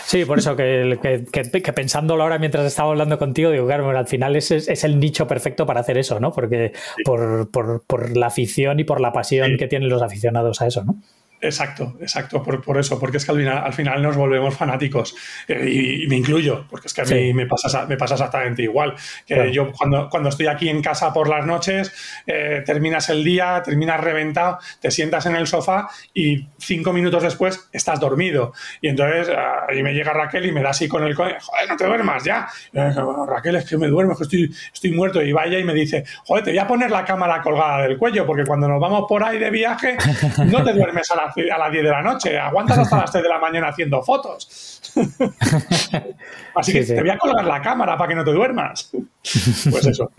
Sí, 0.06 0.26
por 0.26 0.40
eso 0.40 0.56
que, 0.56 1.26
que, 1.32 1.74
pensándolo 1.74 2.24
ahora 2.24 2.40
mientras 2.40 2.66
estaba 2.66 2.90
hablando 2.90 3.18
contigo, 3.18 3.52
digo, 3.52 3.66
claro, 3.68 3.90
al 3.90 4.08
final 4.08 4.36
es, 4.36 4.52
es, 4.52 4.84
el 4.84 5.00
nicho 5.00 5.28
perfecto 5.28 5.66
para 5.66 5.80
hacer 5.80 5.98
eso, 5.98 6.20
¿no? 6.20 6.34
Porque 6.34 6.74
por, 7.06 7.50
por, 7.52 7.84
por, 7.84 8.18
la 8.18 8.28
afición 8.28 8.80
y 8.80 8.84
por 8.84 9.00
la 9.00 9.14
pasión 9.14 9.58
que 9.58 9.68
tienen 9.68 9.90
los 9.90 10.02
aficionados 10.02 10.62
a 10.62 10.68
eso, 10.68 10.84
¿no? 10.84 11.02
Exacto, 11.40 11.96
exacto, 12.02 12.42
por, 12.42 12.64
por, 12.64 12.80
eso, 12.80 13.00
porque 13.00 13.18
es 13.18 13.26
que 13.26 13.32
al 13.32 13.38
final, 13.38 13.58
al 13.60 13.74
final 13.74 14.02
nos 14.02 14.18
volvemos 14.18 14.56
fanáticos 14.56 15.16
eh, 15.48 16.02
y, 16.04 16.08
me 16.08 16.16
incluyo, 16.16 16.66
porque 16.68 16.88
es 16.88 16.94
que 16.96 17.02
a 17.02 17.06
mí 17.06 17.32
me 17.32 17.46
pasa, 17.46 17.86
me 17.86 17.96
pasa 17.96 18.16
exactamente 18.16 18.64
igual. 18.64 18.96
Que 19.26 19.52
yo 19.54 19.72
cuando, 19.72 20.10
cuando 20.10 20.30
estoy 20.30 20.48
aquí 20.48 20.68
en 20.68 20.82
casa 20.82 21.14
por 21.14 21.30
las 21.30 21.46
noches, 21.46 21.94
eh, 22.26 22.64
terminas 22.66 23.10
el 23.10 23.24
día, 23.24 23.62
terminas 23.64 24.00
reventado, 24.00 24.58
te 24.82 24.90
sientas 24.90 25.28
en 25.28 25.36
el 25.36 25.46
sofá 25.46 25.88
y 26.12 26.48
cinco 26.58 26.92
minutos 26.92 27.22
después 27.22 27.70
estás 27.72 28.00
dormido. 28.00 28.54
Y 28.82 28.88
entonces 28.88 29.30
ahí 29.70 29.84
me 29.84 29.94
llega 29.94 30.14
Raquel 30.14 30.44
y 30.48 30.52
me 30.52 30.64
da 30.64 30.72
así 30.72 30.88
con 30.88 31.04
el 31.04 31.14
joder, 31.14 31.38
no 31.70 31.78
te 31.78 31.86
duermas 31.86 32.24
ya. 32.24 32.48
Raquel, 32.74 33.58
es 33.58 33.70
que 33.70 33.78
me 33.78 33.88
duermo, 33.88 34.18
que 34.18 34.24
estoy, 34.24 34.56
estoy 34.74 34.92
muerto. 34.92 35.22
Y 35.22 35.34
vaya 35.34 35.60
y 35.60 35.64
me 35.64 35.76
dice, 35.76 36.04
joder, 36.26 36.44
te 36.44 36.50
voy 36.50 36.60
a 36.60 36.66
poner 36.66 36.90
la 36.90 37.06
cámara 37.06 37.44
colgada 37.44 37.84
del 37.84 37.98
cuello, 38.00 38.26
porque 38.26 38.44
cuando 38.44 38.68
nos 38.68 38.82
vamos 38.82 39.06
por 39.08 39.24
ahí 39.24 39.38
de 39.38 39.52
viaje, 39.52 39.98
no 40.46 40.64
te 40.64 40.74
duermes 40.74 41.12
a 41.12 41.16
la 41.16 41.27
a 41.36 41.58
las 41.58 41.72
10 41.72 41.84
de 41.84 41.90
la 41.90 42.02
noche, 42.02 42.38
aguantas 42.38 42.78
hasta 42.80 42.98
las 42.98 43.12
3 43.12 43.24
de 43.24 43.30
la 43.30 43.40
mañana 43.40 43.70
haciendo 43.70 44.02
fotos. 44.02 44.82
Así 46.56 46.74
que 46.74 46.84
te 46.84 47.02
voy 47.02 47.10
a 47.10 47.18
colgar 47.18 47.46
la 47.46 47.62
cámara 47.62 47.98
para 47.98 48.10
que 48.10 48.16
no 48.16 48.24
te 48.24 48.32
duermas. 48.32 48.92
Pues 48.92 49.86
eso, 49.86 50.12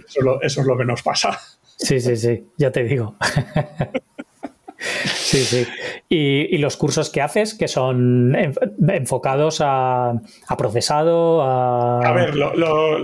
eso 0.43 0.61
es 0.61 0.67
lo, 0.67 0.77
que 0.77 0.85
nos 0.85 1.03
pasa. 1.03 1.39
Sí, 1.77 2.01
sí, 2.01 2.17
sí, 2.17 2.47
ya 2.57 2.71
te 2.71 2.85
digo. 2.85 3.17
Sí, 4.81 5.45
sí. 5.45 5.67
Y, 6.09 6.57
los 6.59 6.77
cursos 6.77 7.11
que 7.11 7.21
haces, 7.21 7.55
que 7.55 7.69
son 7.69 8.37
enfocados 8.89 9.61
a, 9.61 10.15
procesado, 10.57 11.43
a... 11.43 12.01
A 12.01 12.13
ver, 12.13 12.33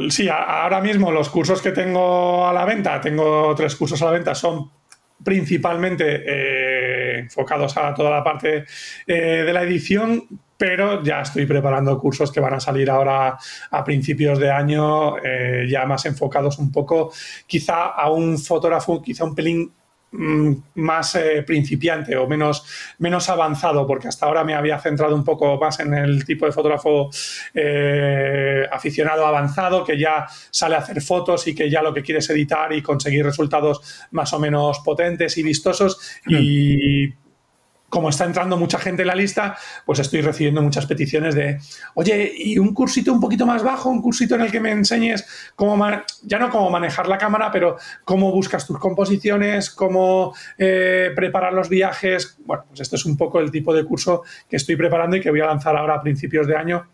sí, 0.08 0.28
ahora 0.28 0.80
mismo 0.80 1.10
los 1.10 1.28
cursos 1.28 1.60
que 1.60 1.72
tengo 1.72 2.46
a 2.46 2.52
la 2.52 2.64
venta, 2.64 3.00
tengo 3.00 3.54
tres 3.56 3.74
cursos 3.74 4.00
a 4.02 4.06
la 4.06 4.10
venta, 4.12 4.34
son 4.34 4.70
principalmente 5.22 6.22
eh, 6.26 6.83
enfocados 7.18 7.76
a 7.76 7.94
toda 7.94 8.10
la 8.10 8.24
parte 8.24 8.64
eh, 9.06 9.42
de 9.44 9.52
la 9.52 9.62
edición, 9.62 10.24
pero 10.56 11.02
ya 11.02 11.20
estoy 11.20 11.46
preparando 11.46 11.98
cursos 11.98 12.30
que 12.30 12.40
van 12.40 12.54
a 12.54 12.60
salir 12.60 12.90
ahora 12.90 13.36
a 13.70 13.84
principios 13.84 14.38
de 14.38 14.50
año, 14.50 15.18
eh, 15.18 15.66
ya 15.68 15.84
más 15.86 16.06
enfocados 16.06 16.58
un 16.58 16.70
poco 16.70 17.12
quizá 17.46 17.88
a 17.88 18.10
un 18.10 18.38
fotógrafo, 18.38 19.02
quizá 19.02 19.24
un 19.24 19.34
pelín 19.34 19.72
más 20.16 21.14
eh, 21.16 21.42
principiante 21.42 22.16
o 22.16 22.26
menos, 22.26 22.64
menos 22.98 23.28
avanzado, 23.28 23.86
porque 23.86 24.08
hasta 24.08 24.26
ahora 24.26 24.44
me 24.44 24.54
había 24.54 24.78
centrado 24.78 25.14
un 25.14 25.24
poco 25.24 25.58
más 25.58 25.80
en 25.80 25.94
el 25.94 26.24
tipo 26.24 26.46
de 26.46 26.52
fotógrafo 26.52 27.10
eh, 27.52 28.64
aficionado 28.70 29.26
avanzado, 29.26 29.84
que 29.84 29.98
ya 29.98 30.26
sale 30.50 30.76
a 30.76 30.78
hacer 30.78 31.00
fotos 31.02 31.46
y 31.48 31.54
que 31.54 31.68
ya 31.68 31.82
lo 31.82 31.92
que 31.92 32.02
quiere 32.02 32.20
es 32.20 32.30
editar 32.30 32.72
y 32.72 32.82
conseguir 32.82 33.24
resultados 33.24 34.06
más 34.12 34.32
o 34.32 34.38
menos 34.38 34.80
potentes 34.80 35.36
y 35.38 35.42
vistosos. 35.42 35.98
Y 36.26 37.23
como 37.88 38.08
está 38.08 38.24
entrando 38.24 38.56
mucha 38.56 38.78
gente 38.78 39.02
en 39.02 39.08
la 39.08 39.14
lista, 39.14 39.56
pues 39.86 40.00
estoy 40.00 40.20
recibiendo 40.20 40.60
muchas 40.62 40.86
peticiones 40.86 41.34
de, 41.34 41.58
oye, 41.94 42.32
y 42.36 42.58
un 42.58 42.74
cursito 42.74 43.12
un 43.12 43.20
poquito 43.20 43.46
más 43.46 43.62
bajo, 43.62 43.88
un 43.88 44.02
cursito 44.02 44.34
en 44.34 44.40
el 44.40 44.50
que 44.50 44.60
me 44.60 44.72
enseñes 44.72 45.24
cómo, 45.54 45.76
ya 46.22 46.38
no 46.38 46.50
cómo 46.50 46.70
manejar 46.70 47.08
la 47.08 47.18
cámara, 47.18 47.50
pero 47.52 47.76
cómo 48.04 48.32
buscas 48.32 48.66
tus 48.66 48.78
composiciones, 48.78 49.70
cómo 49.70 50.34
eh, 50.58 51.12
preparar 51.14 51.52
los 51.52 51.68
viajes. 51.68 52.36
Bueno, 52.44 52.64
pues 52.68 52.80
este 52.80 52.96
es 52.96 53.04
un 53.04 53.16
poco 53.16 53.38
el 53.38 53.50
tipo 53.50 53.72
de 53.72 53.84
curso 53.84 54.22
que 54.48 54.56
estoy 54.56 54.76
preparando 54.76 55.16
y 55.16 55.20
que 55.20 55.30
voy 55.30 55.40
a 55.40 55.46
lanzar 55.46 55.76
ahora 55.76 55.94
a 55.94 56.02
principios 56.02 56.46
de 56.46 56.56
año 56.56 56.93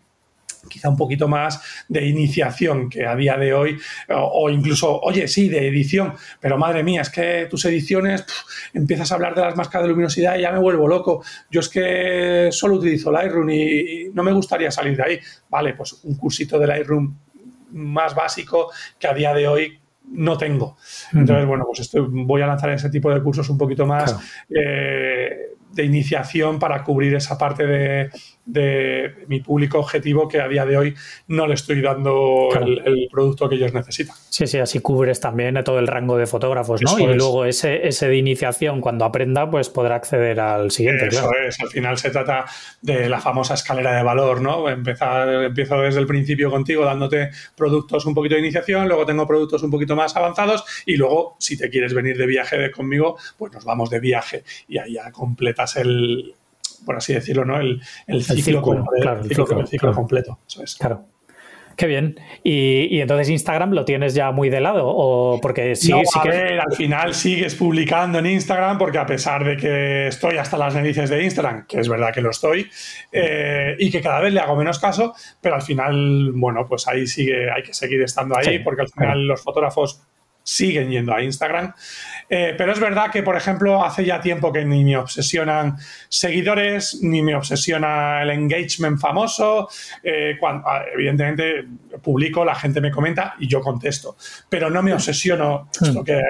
quizá 0.69 0.89
un 0.89 0.97
poquito 0.97 1.27
más 1.27 1.61
de 1.87 2.07
iniciación 2.07 2.89
que 2.89 3.05
a 3.05 3.15
día 3.15 3.37
de 3.37 3.53
hoy, 3.53 3.77
o, 4.09 4.49
incluso, 4.49 4.99
oye, 5.01 5.27
sí, 5.27 5.49
de 5.49 5.67
edición, 5.67 6.13
pero 6.39 6.57
madre 6.57 6.83
mía, 6.83 7.01
es 7.01 7.09
que 7.09 7.47
tus 7.49 7.65
ediciones 7.65 8.25
empiezas 8.73 9.11
a 9.11 9.15
hablar 9.15 9.35
de 9.35 9.41
las 9.41 9.55
máscaras 9.55 9.83
de 9.83 9.89
luminosidad 9.89 10.37
y 10.37 10.41
ya 10.41 10.51
me 10.51 10.59
vuelvo 10.59 10.87
loco. 10.87 11.23
Yo 11.49 11.59
es 11.59 11.69
que 11.69 12.49
solo 12.51 12.75
utilizo 12.75 13.11
Lightroom 13.11 13.49
y, 13.49 14.09
no 14.13 14.23
me 14.23 14.31
gustaría 14.31 14.71
salir 14.71 14.97
de 14.97 15.03
ahí. 15.03 15.19
Vale, 15.49 15.73
pues 15.73 15.93
un 16.03 16.15
cursito 16.15 16.59
de 16.59 16.67
Lightroom 16.67 17.15
más 17.71 18.13
básico 18.13 18.71
que 18.99 19.07
a 19.07 19.13
día 19.13 19.33
de 19.33 19.47
hoy 19.47 19.81
no 20.13 20.37
tengo. 20.37 20.77
Entonces, 21.13 21.45
bueno, 21.45 21.65
pues 21.65 21.79
estoy, 21.79 22.05
voy 22.09 22.41
a 22.41 22.47
lanzar 22.47 22.69
ese 22.71 22.89
tipo 22.89 23.13
de 23.13 23.21
cursos 23.21 23.49
un 23.49 23.57
poquito 23.57 23.85
más 23.85 24.15
eh, 24.49 25.10
de 25.73 25.83
iniciación 25.83 26.59
para 26.59 26.83
cubrir 26.83 27.15
esa 27.15 27.37
parte 27.37 27.65
de, 27.65 28.09
de 28.45 29.13
mi 29.27 29.39
público 29.39 29.79
objetivo 29.79 30.27
que 30.27 30.41
a 30.41 30.47
día 30.47 30.65
de 30.65 30.77
hoy 30.77 30.95
no 31.27 31.47
le 31.47 31.53
estoy 31.53 31.81
dando 31.81 32.49
el, 32.59 33.07
producto 33.11 33.47
que 33.47 33.55
ellos 33.55 33.73
necesitan. 33.73 34.15
Sí, 34.29 34.47
sí, 34.47 34.57
así 34.57 34.79
cubres 34.79 35.19
también 35.19 35.57
a 35.57 35.63
todo 35.63 35.79
el 35.79 35.87
rango 35.87 36.17
de 36.17 36.25
fotógrafos, 36.25 36.81
¿no? 36.81 36.99
y 36.99 37.13
luego 37.13 37.45
ese, 37.45 37.87
ese 37.87 38.07
de 38.07 38.17
iniciación, 38.17 38.81
cuando 38.81 39.05
aprenda, 39.05 39.49
pues 39.49 39.69
podrá 39.69 39.95
acceder 39.95 40.39
al 40.39 40.71
siguiente. 40.71 41.07
Eso 41.07 41.29
es, 41.47 41.59
al 41.59 41.69
final 41.69 41.97
se 41.97 42.09
trata 42.09 42.45
de 42.81 43.09
la 43.09 43.19
famosa 43.19 43.53
escalera 43.53 43.95
de 43.95 44.03
valor, 44.03 44.41
¿no? 44.41 44.69
Empezar, 44.69 45.27
empiezo 45.43 45.81
desde 45.81 45.99
el 45.99 46.07
principio 46.07 46.49
contigo 46.49 46.85
dándote 46.85 47.29
productos 47.55 48.05
un 48.05 48.13
poquito 48.13 48.35
de 48.35 48.41
iniciación, 48.41 48.87
luego 48.87 49.05
tengo 49.05 49.27
productos 49.27 49.63
un 49.63 49.71
poquito 49.71 49.95
más 49.95 50.15
avanzados 50.15 50.63
y 50.85 50.95
luego, 50.95 51.35
si 51.39 51.57
te 51.57 51.69
quieres 51.69 51.93
venir 51.93 52.17
de 52.17 52.25
viaje 52.25 52.71
conmigo, 52.71 53.17
pues 53.37 53.51
nos 53.51 53.65
vamos 53.65 53.89
de 53.89 53.99
viaje 53.99 54.43
y 54.67 54.77
ahí 54.77 54.93
ya 54.93 55.11
el, 55.75 56.35
por 56.85 56.95
así 56.95 57.13
decirlo, 57.13 57.45
¿no? 57.45 57.59
El, 57.59 57.81
ciclo, 58.23 58.61
completo. 58.61 60.39
Claro. 60.79 61.05
Qué 61.75 61.87
bien. 61.87 62.19
Y, 62.43 62.99
entonces 62.99 63.29
Instagram 63.29 63.71
lo 63.71 63.85
tienes 63.85 64.13
ya 64.13 64.31
muy 64.31 64.49
de 64.49 64.61
lado, 64.61 64.83
o 64.85 65.39
porque 65.41 65.75
sí, 65.75 65.91
a 65.91 66.23
ver, 66.23 66.59
al 66.59 66.75
final 66.75 67.13
sigues 67.13 67.55
publicando 67.55 68.19
en 68.19 68.27
Instagram, 68.27 68.77
porque 68.77 68.97
a 68.97 69.05
pesar 69.05 69.43
de 69.43 69.57
que 69.57 70.07
estoy 70.07 70.37
hasta 70.37 70.57
las 70.57 70.75
narices 70.75 71.09
de 71.09 71.23
Instagram, 71.23 71.65
que 71.65 71.79
es 71.79 71.89
verdad 71.89 72.13
que 72.13 72.21
lo 72.21 72.29
estoy, 72.29 72.69
eh, 73.11 73.75
y 73.79 73.89
que 73.89 74.01
cada 74.01 74.19
vez 74.19 74.33
le 74.33 74.39
hago 74.39 74.55
menos 74.55 74.79
caso, 74.79 75.15
pero 75.39 75.55
al 75.55 75.61
final, 75.61 76.31
bueno, 76.33 76.65
pues 76.67 76.87
ahí 76.87 77.07
sigue, 77.07 77.49
hay 77.49 77.63
que 77.63 77.73
seguir 77.73 78.01
estando 78.01 78.37
ahí, 78.37 78.59
porque 78.59 78.81
al 78.81 78.89
final 78.89 79.27
los 79.27 79.41
fotógrafos 79.41 80.01
siguen 80.43 80.89
yendo 80.89 81.13
a 81.13 81.21
Instagram. 81.21 81.73
Eh, 82.29 82.55
pero 82.57 82.71
es 82.71 82.79
verdad 82.79 83.11
que, 83.11 83.23
por 83.23 83.35
ejemplo, 83.35 83.83
hace 83.83 84.05
ya 84.05 84.21
tiempo 84.21 84.51
que 84.53 84.63
ni 84.63 84.83
me 84.83 84.97
obsesionan 84.97 85.75
seguidores, 86.07 86.99
ni 87.01 87.21
me 87.21 87.35
obsesiona 87.35 88.21
el 88.21 88.29
engagement 88.29 88.99
famoso. 88.99 89.69
Eh, 90.01 90.37
cuando, 90.39 90.65
evidentemente, 90.93 91.65
publico, 92.01 92.45
la 92.45 92.55
gente 92.55 92.79
me 92.79 92.89
comenta 92.89 93.35
y 93.39 93.47
yo 93.47 93.59
contesto. 93.61 94.15
Pero 94.49 94.69
no 94.69 94.81
me 94.81 94.93
obsesiono 94.93 95.69
esto 95.79 96.03
que 96.03 96.21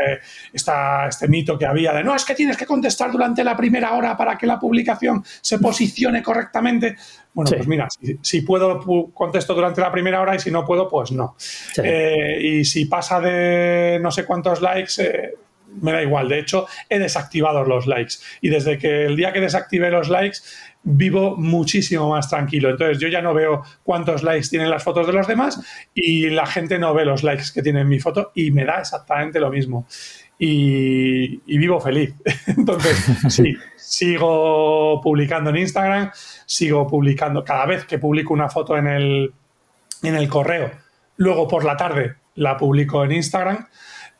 está 0.52 1.08
este 1.08 1.28
mito 1.28 1.58
que 1.58 1.66
había 1.66 1.94
de 1.94 2.04
no, 2.04 2.16
es 2.16 2.26
que 2.26 2.36
tienes 2.36 2.58
que 2.58 2.66
contestar 2.66 3.12
durante 3.12 3.44
la 3.44 3.56
primera 3.56 3.94
hora 3.94 4.18
para 4.18 4.38
que 4.38 4.48
la 4.48 4.60
publicación 4.60 5.24
se 5.42 5.60
posicione 5.60 6.24
correctamente. 6.24 6.96
Bueno, 7.34 7.52
pues 7.56 7.68
mira, 7.68 7.88
si, 8.22 8.42
puedo, 8.42 8.82
contesto 9.14 9.54
durante 9.54 9.80
la 9.80 9.92
primera 9.92 10.22
hora 10.22 10.36
y 10.36 10.40
si 10.40 10.52
no 10.52 10.66
puedo, 10.66 10.90
pues 10.90 11.12
no. 11.12 11.38
Eh, 11.82 12.40
y 12.42 12.66
si 12.66 12.86
pasa 12.86 13.22
de 13.22 14.00
no 14.02 14.12
sé 14.12 14.26
cuántos 14.26 14.62
likes, 14.62 14.94
eh, 15.00 15.36
me 15.80 15.94
da 15.94 16.02
igual. 16.02 16.28
De 16.28 16.40
hecho, 16.40 16.68
he 16.90 17.00
desactivado 17.00 17.64
los 17.64 17.88
likes. 17.88 18.16
Y 18.42 18.50
desde 18.50 18.78
que 18.78 19.06
el 19.06 19.16
día 19.16 19.32
que 19.32 19.40
desactivé 19.40 19.90
los 19.90 20.10
likes, 20.10 20.40
vivo 20.84 21.38
muchísimo 21.38 22.10
más 22.10 22.30
tranquilo. 22.30 22.70
Entonces, 22.70 23.00
yo 23.00 23.08
ya 23.08 23.22
no 23.22 23.34
veo 23.34 23.64
cuántos 23.84 24.24
likes 24.24 24.50
tienen 24.50 24.70
las 24.70 24.84
fotos 24.84 25.08
de 25.08 25.14
los 25.14 25.28
demás 25.28 25.62
y 25.94 26.30
la 26.30 26.46
gente 26.46 26.80
no 26.80 26.94
ve 26.94 27.06
los 27.06 27.24
likes 27.24 27.46
que 27.54 27.62
tiene 27.62 27.82
en 27.82 27.88
mi 27.88 28.00
foto 28.00 28.32
y 28.36 28.52
me 28.52 28.66
da 28.66 28.80
exactamente 28.80 29.40
lo 29.40 29.50
mismo. 29.50 29.86
Y, 30.44 31.38
vivo 31.46 31.80
feliz. 31.80 32.16
Entonces, 32.48 32.98
sí, 33.30 33.56
sigo 33.76 35.00
publicando 35.00 35.52
en 35.52 35.58
Instagram, 35.58 36.10
sigo 36.48 36.88
publicando 36.88 37.44
cada 37.44 37.68
vez 37.68 37.86
que 37.86 38.00
publico 38.00 38.34
una 38.34 38.50
foto 38.50 38.76
en 38.76 38.88
el, 38.88 39.34
en 40.02 40.16
el 40.16 40.28
correo. 40.28 40.72
Luego 41.18 41.48
por 41.48 41.64
la 41.64 41.78
tarde 41.78 42.16
la 42.34 42.58
publico 42.58 43.04
en 43.04 43.12
Instagram, 43.12 43.68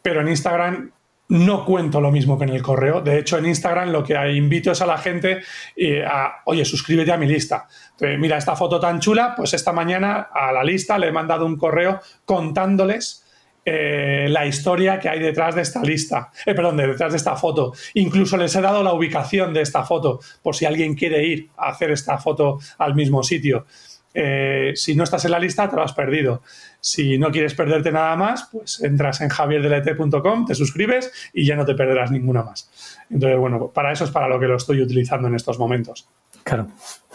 pero 0.04 0.22
en 0.22 0.28
Instagram 0.28 0.92
no 1.30 1.66
cuento 1.66 2.00
lo 2.00 2.12
mismo 2.12 2.38
que 2.38 2.44
en 2.44 2.52
el 2.52 2.62
correo. 2.62 3.02
De 3.02 3.18
hecho, 3.18 3.40
en 3.40 3.48
Instagram 3.48 3.90
lo 3.90 4.04
que 4.04 4.14
invito 4.32 4.74
es 4.74 4.82
a 4.82 4.86
la 4.86 5.00
gente 5.00 5.42
eh, 5.76 6.06
a, 6.06 6.42
oye, 6.46 6.64
suscríbete 6.66 7.12
a 7.12 7.18
mi 7.18 7.26
lista. 7.26 7.68
mira, 8.20 8.38
esta 8.38 8.56
foto 8.56 8.80
tan 8.80 9.00
chula, 9.00 9.34
pues 9.36 9.56
esta 9.56 9.72
mañana 9.72 10.30
a 10.32 10.52
la 10.52 10.64
lista 10.64 11.00
le 11.00 11.08
he 11.08 11.12
mandado 11.12 11.48
un 11.48 11.58
correo 11.58 12.00
contándoles 12.26 13.21
eh, 13.64 14.28
la 14.30 14.46
historia 14.46 15.00
que 15.00 15.08
hay 15.08 15.20
detrás 15.20 15.56
de 15.56 15.62
esta 15.62 15.84
lista, 15.84 16.32
eh, 16.46 16.56
perdón, 16.56 16.78
detrás 16.78 17.12
de 17.12 17.18
esta 17.18 17.36
foto. 17.36 17.74
Incluso 17.94 18.38
les 18.38 18.56
he 18.56 18.62
dado 18.62 18.84
la 18.84 18.94
ubicación 18.94 19.54
de 19.54 19.62
esta 19.62 19.84
foto, 19.84 20.20
por 20.42 20.56
si 20.56 20.66
alguien 20.66 20.96
quiere 20.96 21.24
ir 21.26 21.50
a 21.58 21.70
hacer 21.70 21.92
esta 21.92 22.18
foto 22.18 22.60
al 22.80 22.96
mismo 22.96 23.22
sitio. 23.24 23.66
Eh, 24.14 24.74
si 24.76 24.96
no 24.96 25.04
estás 25.04 25.24
en 25.26 25.32
la 25.32 25.40
lista, 25.40 25.70
te 25.70 25.76
lo 25.76 25.84
has 25.84 25.94
perdido. 25.94 26.42
Si 26.80 27.18
no 27.18 27.32
quieres 27.32 27.54
perderte 27.54 27.92
nada 27.92 28.16
más, 28.16 28.50
pues 28.52 28.82
entras 28.82 29.22
en 29.22 29.30
javierdelet.com, 29.30 30.46
te 30.46 30.56
suscribes 30.56 31.12
y 31.34 31.46
ya 31.46 31.56
no 31.56 31.66
te 31.66 31.76
perderás 31.76 32.12
ninguna 32.12 32.44
más. 32.44 32.70
Entonces, 33.10 33.38
bueno, 33.38 33.68
para 33.68 33.92
eso 33.92 34.06
es 34.06 34.12
para 34.12 34.28
lo 34.28 34.40
que 34.40 34.48
lo 34.48 34.58
estoy 34.58 34.82
utilizando 34.82 35.28
en 35.28 35.36
estos 35.36 35.60
momentos. 35.60 36.08
Claro. 36.44 36.68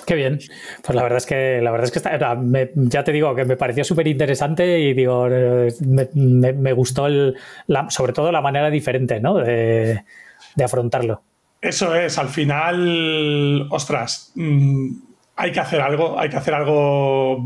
Qué 0.06 0.14
bien. 0.14 0.38
Pues 0.84 0.94
la 0.94 1.02
verdad 1.02 1.18
es 1.18 1.26
que 1.26 1.60
la 1.60 1.70
verdad 1.70 1.86
es 1.86 1.90
que 1.90 1.98
está, 1.98 2.38
ya 2.74 3.04
te 3.04 3.12
digo 3.12 3.34
que 3.34 3.44
me 3.44 3.56
pareció 3.56 3.82
súper 3.82 4.06
interesante 4.06 4.78
y 4.78 4.94
digo 4.94 5.26
me, 5.84 6.72
gustó 6.72 7.06
sobre 7.88 8.12
todo 8.12 8.30
la 8.30 8.40
manera 8.40 8.70
diferente, 8.70 9.20
¿no? 9.20 9.34
De, 9.34 10.04
afrontarlo. 10.62 11.22
Eso 11.60 11.94
es, 11.94 12.18
al 12.18 12.28
final, 12.28 13.66
ostras, 13.70 14.32
mm, 14.36 14.90
hay 15.36 15.52
que 15.52 15.60
hacer 15.60 15.80
algo, 15.80 16.18
hay 16.18 16.28
que 16.28 16.36
hacer 16.36 16.54
algo 16.54 17.44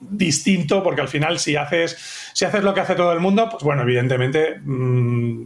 distinto, 0.00 0.82
porque 0.82 1.02
al 1.02 1.08
final 1.08 1.38
si 1.38 1.54
haces, 1.54 1.96
si 2.32 2.44
haces 2.44 2.64
lo 2.64 2.74
que 2.74 2.80
hace 2.80 2.94
todo 2.94 3.12
el 3.12 3.20
mundo, 3.20 3.48
pues 3.50 3.62
bueno, 3.62 3.82
evidentemente 3.82 4.58
mmm, 4.64 5.42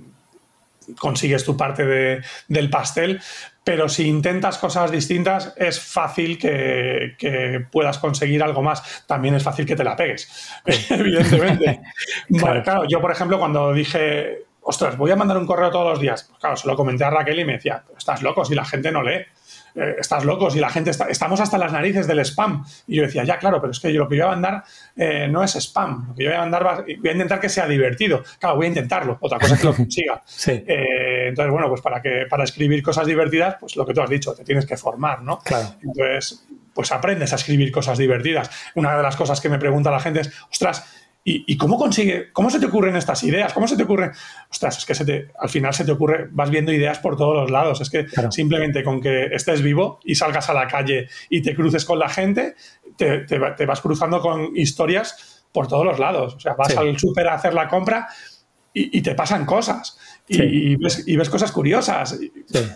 consigues 0.98 1.44
tu 1.44 1.56
parte 1.56 1.84
de, 1.84 2.22
del 2.48 2.70
pastel, 2.70 3.20
pero 3.64 3.88
si 3.88 4.08
intentas 4.08 4.58
cosas 4.58 4.90
distintas 4.90 5.54
es 5.56 5.80
fácil 5.80 6.38
que, 6.38 7.14
que, 7.18 7.64
puedas 7.70 7.98
conseguir 7.98 8.42
algo 8.42 8.62
más. 8.62 9.04
También 9.06 9.34
es 9.34 9.42
fácil 9.42 9.66
que 9.66 9.76
te 9.76 9.84
la 9.84 9.96
pegues, 9.96 10.28
evidentemente. 10.90 11.80
claro. 12.38 12.62
claro, 12.62 12.84
yo 12.88 13.00
por 13.00 13.12
ejemplo 13.12 13.38
cuando 13.38 13.72
dije, 13.72 14.44
ostras, 14.62 14.96
voy 14.96 15.10
a 15.10 15.16
mandar 15.16 15.36
un 15.36 15.46
correo 15.46 15.70
todos 15.70 15.90
los 15.90 16.00
días, 16.00 16.24
pues 16.24 16.38
claro, 16.38 16.56
se 16.56 16.66
lo 16.66 16.76
comenté 16.76 17.04
a 17.04 17.10
Raquel 17.10 17.38
y 17.38 17.44
me 17.44 17.54
decía, 17.54 17.84
estás 17.96 18.22
loco 18.22 18.44
si 18.44 18.54
la 18.54 18.64
gente 18.64 18.90
no 18.90 19.02
lee. 19.02 19.24
Eh, 19.74 19.96
estás 19.98 20.24
loco, 20.24 20.50
si 20.50 20.60
la 20.60 20.68
gente 20.68 20.90
está, 20.90 21.06
estamos 21.06 21.40
hasta 21.40 21.58
las 21.58 21.72
narices 21.72 22.06
del 22.06 22.20
spam. 22.20 22.64
Y 22.86 22.96
yo 22.96 23.02
decía, 23.02 23.24
ya, 23.24 23.38
claro, 23.38 23.60
pero 23.60 23.70
es 23.70 23.80
que 23.80 23.92
yo, 23.92 24.00
lo 24.00 24.08
que 24.08 24.16
yo 24.16 24.24
voy 24.24 24.32
a 24.32 24.34
mandar 24.34 24.64
eh, 24.96 25.28
no 25.28 25.42
es 25.42 25.54
spam, 25.56 26.08
lo 26.08 26.14
que 26.14 26.24
yo 26.24 26.30
voy 26.30 26.36
a 26.36 26.40
mandar 26.40 26.84
voy 26.84 27.08
a 27.08 27.12
intentar 27.12 27.40
que 27.40 27.48
sea 27.48 27.66
divertido. 27.66 28.22
Claro, 28.38 28.56
voy 28.56 28.66
a 28.66 28.68
intentarlo, 28.68 29.18
otra 29.20 29.38
cosa 29.38 29.54
es 29.54 29.60
que 29.60 29.66
lo 29.68 29.74
consiga. 29.74 30.22
Eh, 30.46 31.26
entonces, 31.28 31.50
bueno, 31.50 31.68
pues 31.68 31.80
para, 31.80 32.00
que, 32.00 32.26
para 32.28 32.44
escribir 32.44 32.82
cosas 32.82 33.06
divertidas, 33.06 33.56
pues 33.58 33.76
lo 33.76 33.86
que 33.86 33.94
tú 33.94 34.02
has 34.02 34.10
dicho, 34.10 34.34
te 34.34 34.44
tienes 34.44 34.66
que 34.66 34.76
formar, 34.76 35.22
¿no? 35.22 35.38
Claro. 35.38 35.74
Entonces, 35.82 36.44
pues 36.74 36.90
aprendes 36.92 37.32
a 37.32 37.36
escribir 37.36 37.70
cosas 37.70 37.98
divertidas. 37.98 38.50
Una 38.74 38.96
de 38.96 39.02
las 39.02 39.16
cosas 39.16 39.40
que 39.40 39.48
me 39.48 39.58
pregunta 39.58 39.90
la 39.90 40.00
gente 40.00 40.20
es, 40.20 40.32
ostras, 40.50 41.01
¿Y, 41.24 41.56
cómo 41.56 41.78
consigue, 41.78 42.32
cómo 42.32 42.50
se 42.50 42.58
te 42.58 42.66
ocurren 42.66 42.96
estas 42.96 43.22
ideas? 43.22 43.52
¿Cómo 43.52 43.68
se 43.68 43.76
te 43.76 43.84
ocurren? 43.84 44.10
Ostras, 44.50 44.78
es 44.78 44.84
que 44.84 44.94
se 44.94 45.04
te, 45.04 45.28
al 45.38 45.48
final 45.48 45.72
se 45.72 45.84
te 45.84 45.92
ocurre, 45.92 46.28
vas 46.32 46.50
viendo 46.50 46.72
ideas 46.72 46.98
por 46.98 47.16
todos 47.16 47.36
los 47.36 47.50
lados. 47.50 47.80
Es 47.80 47.90
que 47.90 48.06
simplemente 48.30 48.82
con 48.82 49.00
que 49.00 49.26
estés 49.26 49.62
vivo 49.62 50.00
y 50.02 50.16
salgas 50.16 50.50
a 50.50 50.54
la 50.54 50.66
calle 50.66 51.08
y 51.30 51.40
te 51.40 51.54
cruces 51.54 51.84
con 51.84 52.00
la 52.00 52.08
gente, 52.08 52.56
te, 52.96 53.20
te, 53.20 53.66
vas 53.66 53.80
cruzando 53.80 54.20
con 54.20 54.56
historias 54.56 55.44
por 55.52 55.68
todos 55.68 55.86
los 55.86 56.00
lados. 56.00 56.34
O 56.34 56.40
sea, 56.40 56.54
vas 56.54 56.76
al 56.76 56.98
súper 56.98 57.28
a 57.28 57.34
hacer 57.34 57.54
la 57.54 57.68
compra 57.68 58.08
y, 58.74 58.98
y 58.98 59.02
te 59.02 59.14
pasan 59.14 59.46
cosas 59.46 59.96
y, 60.32 61.16
ves, 61.16 61.30
cosas 61.30 61.52
curiosas. 61.52 62.18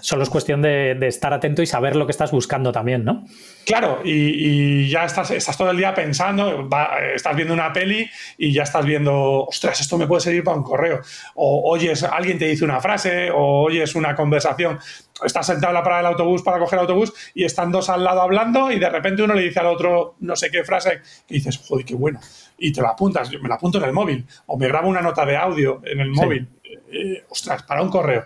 Solo 0.00 0.22
es 0.22 0.30
cuestión 0.30 0.62
de, 0.62 0.96
estar 1.07 1.32
atento 1.32 1.62
y 1.62 1.66
saber 1.66 1.96
lo 1.96 2.07
que 2.07 2.12
estás 2.12 2.30
buscando 2.30 2.72
también, 2.72 3.04
¿no? 3.04 3.24
Claro, 3.64 4.00
y, 4.04 4.88
ya 4.88 5.04
estás, 5.04 5.30
estás 5.30 5.57
todo 5.57 5.70
el 5.70 5.76
día 5.76 5.94
pensando, 5.94 6.68
estás 7.14 7.36
viendo 7.36 7.54
una 7.54 7.72
peli 7.72 8.09
y 8.38 8.52
ya 8.52 8.62
estás 8.62 8.84
viendo, 8.84 9.44
ostras, 9.44 9.80
esto 9.80 9.98
me 9.98 10.07
puede 10.07 10.20
servir 10.20 10.44
para 10.44 10.57
un 10.57 10.62
correo. 10.62 11.00
O 11.34 11.70
oyes, 11.72 12.02
alguien 12.02 12.38
te 12.38 12.46
dice 12.46 12.64
una 12.64 12.80
frase, 12.80 13.30
o 13.30 13.64
oyes 13.64 13.94
una 13.94 14.14
conversación. 14.14 14.78
Estás 15.24 15.46
sentado 15.46 15.70
en 15.70 15.74
la 15.74 15.82
parada 15.82 16.02
del 16.02 16.12
autobús 16.12 16.42
para 16.42 16.59
coger 16.59 16.78
el 16.78 16.82
autobús 16.82 17.12
y 17.34 17.44
están 17.44 17.72
dos 17.72 17.88
al 17.88 18.04
lado 18.04 18.20
hablando 18.20 18.70
y 18.70 18.78
de 18.78 18.88
repente 18.90 19.22
uno 19.22 19.32
le 19.32 19.42
dice 19.42 19.61
al 19.61 19.66
otro 19.66 20.16
no 20.20 20.36
sé 20.36 20.50
qué 20.50 20.62
frase 20.62 21.00
y 21.28 21.34
dices, 21.34 21.59
joder, 21.66 21.86
qué 21.86 21.94
bueno. 21.94 22.20
Y 22.59 22.70
te 22.70 22.82
la 22.82 22.90
apuntas, 22.90 23.30
me 23.40 23.48
la 23.48 23.54
apunto 23.54 23.78
en 23.78 23.84
el 23.84 23.92
móvil 23.92 24.26
o 24.46 24.59
me 24.59 24.68
grabo 24.68 24.88
una 24.88 25.00
nota 25.00 25.24
de 25.24 25.36
audio 25.36 25.80
en 25.84 26.00
el 26.00 26.11
móvil 26.11 26.48
eh, 26.91 27.24
ostras, 27.28 27.62
para 27.62 27.82
un 27.82 27.91
correo. 27.91 28.24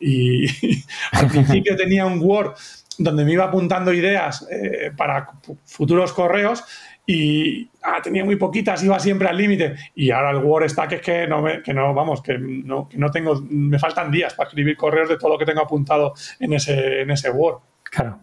Y, 0.00 0.46
al 1.12 1.28
principio 1.28 1.76
tenía 1.76 2.06
un 2.06 2.20
Word 2.20 2.54
donde 2.98 3.24
me 3.24 3.32
iba 3.32 3.44
apuntando 3.44 3.92
ideas 3.92 4.46
eh, 4.50 4.92
para 4.96 5.28
futuros 5.64 6.12
correos 6.12 6.62
y 7.06 7.68
ah, 7.82 8.00
tenía 8.02 8.24
muy 8.24 8.36
poquitas, 8.36 8.82
iba 8.84 8.98
siempre 8.98 9.28
al 9.28 9.36
límite. 9.36 9.74
Y 9.94 10.10
ahora 10.10 10.30
el 10.30 10.38
Word 10.38 10.64
está 10.64 10.86
que 10.86 10.96
es 10.96 11.02
que 11.02 11.26
no, 11.26 11.42
me, 11.42 11.62
que 11.62 11.74
no 11.74 11.92
vamos, 11.94 12.22
que 12.22 12.38
no, 12.38 12.88
que 12.88 12.98
no 12.98 13.10
tengo, 13.10 13.40
me 13.48 13.78
faltan 13.78 14.10
días 14.10 14.34
para 14.34 14.48
escribir 14.48 14.76
correos 14.76 15.08
de 15.08 15.18
todo 15.18 15.30
lo 15.30 15.38
que 15.38 15.46
tengo 15.46 15.62
apuntado 15.62 16.14
en 16.38 16.52
ese, 16.52 17.02
en 17.02 17.10
ese 17.10 17.30
Word. 17.30 17.58
Claro. 17.82 18.20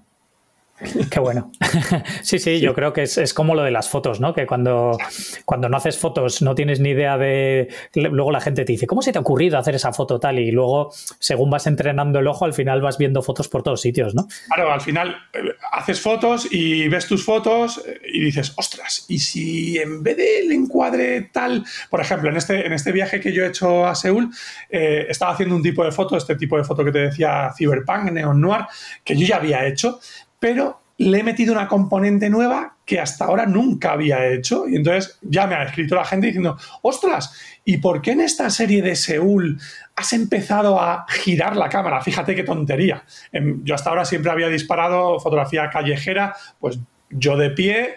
Qué 1.09 1.19
bueno. 1.19 1.51
sí, 2.23 2.39
sí, 2.39 2.59
yo 2.59 2.73
creo 2.73 2.93
que 2.93 3.03
es, 3.03 3.33
como 3.33 3.55
lo 3.55 3.63
de 3.63 3.71
las 3.71 3.89
fotos, 3.89 4.19
¿no? 4.19 4.33
Que 4.33 4.47
cuando, 4.47 4.97
cuando 5.45 5.67
no 5.67 5.77
haces 5.77 5.97
fotos 5.97 6.41
no 6.41 6.55
tienes 6.55 6.79
ni 6.79 6.89
idea 6.89 7.17
de... 7.17 7.67
Luego 7.93 8.31
la 8.31 8.39
gente 8.39 8.63
te 8.63 8.71
dice, 8.71 8.87
¿cómo 8.87 9.01
se 9.01 9.11
te 9.11 9.17
ha 9.17 9.21
ocurrido 9.21 9.57
hacer 9.57 9.75
esa 9.75 9.91
foto 9.91 10.19
tal? 10.19 10.39
Y 10.39 10.51
luego, 10.51 10.91
según 11.19 11.49
vas 11.49 11.67
entrenando 11.67 12.19
el 12.19 12.27
ojo, 12.27 12.45
al 12.45 12.53
final 12.53 12.81
vas 12.81 12.97
viendo 12.97 13.21
fotos 13.21 13.49
por 13.49 13.61
todos 13.61 13.81
sitios, 13.81 14.15
¿no? 14.15 14.27
Claro, 14.47 14.71
al 14.71 14.81
final 14.81 15.17
eh, 15.33 15.39
haces 15.71 15.99
fotos 15.99 16.47
y 16.51 16.87
ves 16.87 17.07
tus 17.07 17.25
fotos 17.25 17.83
eh, 17.85 17.99
y 18.13 18.21
dices, 18.21 18.53
ostras, 18.55 19.05
¿y 19.09 19.19
si 19.19 19.77
en 19.77 20.01
vez 20.01 20.17
del 20.17 20.51
encuadre 20.51 21.29
tal... 21.33 21.65
Por 21.89 21.99
ejemplo, 21.99 22.29
en 22.29 22.37
este, 22.37 22.65
en 22.65 22.73
este 22.73 22.91
viaje 22.91 23.19
que 23.19 23.33
yo 23.33 23.43
he 23.43 23.47
hecho 23.47 23.85
a 23.85 23.95
Seúl, 23.95 24.29
eh, 24.69 25.07
estaba 25.09 25.33
haciendo 25.33 25.55
un 25.55 25.63
tipo 25.63 25.83
de 25.83 25.91
foto, 25.91 26.15
este 26.15 26.35
tipo 26.35 26.57
de 26.57 26.63
foto 26.63 26.85
que 26.85 26.91
te 26.91 26.99
decía 26.99 27.51
Cyberpunk, 27.57 28.11
Neon 28.11 28.39
Noir, 28.39 28.65
que 29.03 29.17
yo 29.17 29.25
ya 29.25 29.37
había 29.37 29.65
hecho, 29.65 29.99
pero 30.39 30.79
le 30.99 31.19
he 31.19 31.23
metido 31.23 31.53
una 31.53 31.67
componente 31.67 32.29
nueva 32.29 32.75
que 32.85 32.99
hasta 32.99 33.25
ahora 33.25 33.45
nunca 33.45 33.93
había 33.93 34.27
hecho. 34.27 34.67
Y 34.67 34.75
entonces 34.75 35.17
ya 35.21 35.47
me 35.47 35.55
ha 35.55 35.63
escrito 35.63 35.95
la 35.95 36.03
gente 36.03 36.27
diciendo, 36.27 36.57
ostras, 36.81 37.33
¿y 37.63 37.77
por 37.77 38.01
qué 38.01 38.11
en 38.11 38.21
esta 38.21 38.49
serie 38.49 38.81
de 38.81 38.95
Seúl 38.95 39.59
has 39.95 40.11
empezado 40.11 40.79
a 40.79 41.05
girar 41.07 41.55
la 41.55 41.69
cámara? 41.69 42.01
Fíjate 42.01 42.35
qué 42.35 42.43
tontería. 42.43 43.03
Em, 43.31 43.63
yo 43.63 43.75
hasta 43.75 43.89
ahora 43.89 44.03
siempre 44.03 44.31
había 44.31 44.49
disparado 44.49 45.19
fotografía 45.19 45.69
callejera, 45.69 46.35
pues 46.59 46.79
yo 47.09 47.37
de 47.37 47.51
pie, 47.51 47.95